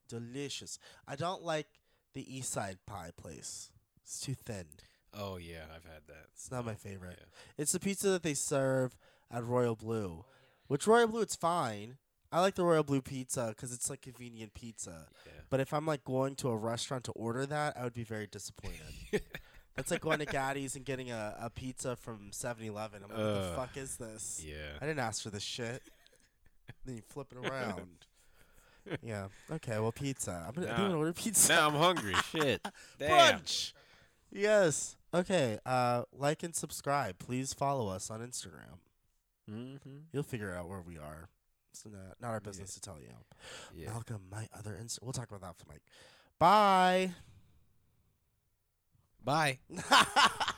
Delicious. 0.09 0.79
I 1.07 1.15
don't 1.15 1.43
like 1.43 1.67
the 2.13 2.35
East 2.37 2.51
Side 2.51 2.79
Pie 2.85 3.11
place. 3.15 3.71
It's 4.03 4.19
too 4.19 4.33
thin. 4.33 4.65
Oh 5.13 5.37
yeah, 5.37 5.63
I've 5.75 5.83
had 5.85 6.03
that. 6.07 6.27
It's 6.33 6.51
not 6.51 6.65
my 6.65 6.75
favorite. 6.75 7.17
yeah. 7.19 7.25
It's 7.57 7.71
the 7.73 7.79
pizza 7.79 8.09
that 8.09 8.23
they 8.23 8.33
serve 8.33 8.97
at 9.29 9.43
Royal 9.45 9.75
Blue, 9.75 10.25
which 10.67 10.87
Royal 10.87 11.07
Blue 11.07 11.21
it's 11.21 11.35
fine. 11.35 11.97
I 12.31 12.39
like 12.39 12.55
the 12.55 12.63
Royal 12.63 12.83
Blue 12.83 13.01
pizza 13.01 13.47
because 13.49 13.73
it's 13.73 13.89
like 13.89 14.01
convenient 14.01 14.53
pizza. 14.53 15.07
Yeah. 15.25 15.33
But 15.49 15.59
if 15.59 15.73
I'm 15.73 15.85
like 15.85 16.05
going 16.05 16.35
to 16.35 16.47
a 16.49 16.55
restaurant 16.55 17.03
to 17.05 17.11
order 17.11 17.45
that, 17.45 17.75
I 17.77 17.83
would 17.83 17.93
be 17.93 18.05
very 18.05 18.25
disappointed. 18.27 18.79
That's 19.75 19.91
like 19.91 20.01
going 20.01 20.19
to 20.19 20.25
Gatti's 20.25 20.75
and 20.77 20.85
getting 20.85 21.11
a, 21.11 21.35
a 21.41 21.49
pizza 21.49 21.95
from 21.97 22.29
7-Eleven. 22.31 23.03
I'm 23.03 23.09
like, 23.09 23.17
what 23.17 23.41
the 23.49 23.53
fuck 23.55 23.77
is 23.77 23.97
this? 23.97 24.41
Yeah. 24.45 24.77
I 24.81 24.85
didn't 24.85 24.99
ask 24.99 25.23
for 25.23 25.29
this 25.29 25.43
shit. 25.43 25.81
then 26.85 26.95
you 26.97 27.01
flip 27.07 27.33
it 27.33 27.49
around. 27.49 28.05
yeah. 29.03 29.27
Okay. 29.51 29.79
Well, 29.79 29.91
pizza. 29.91 30.45
I'm 30.47 30.53
gonna, 30.53 30.67
Nah. 30.77 30.87
to 30.89 30.95
order 30.95 31.13
pizza. 31.13 31.53
now 31.53 31.67
I'm 31.67 31.75
hungry. 31.75 32.15
Shit. 32.31 32.65
Damn. 32.97 33.39
Brunch. 33.39 33.73
Yes. 34.31 34.95
Okay. 35.13 35.59
Uh, 35.65 36.03
like 36.13 36.43
and 36.43 36.55
subscribe. 36.55 37.19
Please 37.19 37.53
follow 37.53 37.89
us 37.89 38.09
on 38.09 38.21
Instagram. 38.21 38.79
Mm-hmm. 39.49 39.89
You'll 40.13 40.23
figure 40.23 40.53
out 40.53 40.69
where 40.69 40.81
we 40.81 40.97
are. 40.97 41.29
It's 41.73 41.85
not, 41.85 41.93
not 42.21 42.27
our 42.29 42.33
Yeah. 42.35 42.39
business 42.39 42.73
to 42.75 42.81
tell 42.81 42.99
you. 42.99 43.07
Yeah. 43.75 43.89
Malcolm, 43.89 44.21
my 44.31 44.47
other 44.57 44.77
Insta. 44.81 44.99
We'll 45.01 45.13
talk 45.13 45.29
about 45.29 45.41
that 45.41 45.57
for 45.57 45.65
Mike. 45.69 45.81
Bye. 46.39 47.11
Bye. 49.23 49.59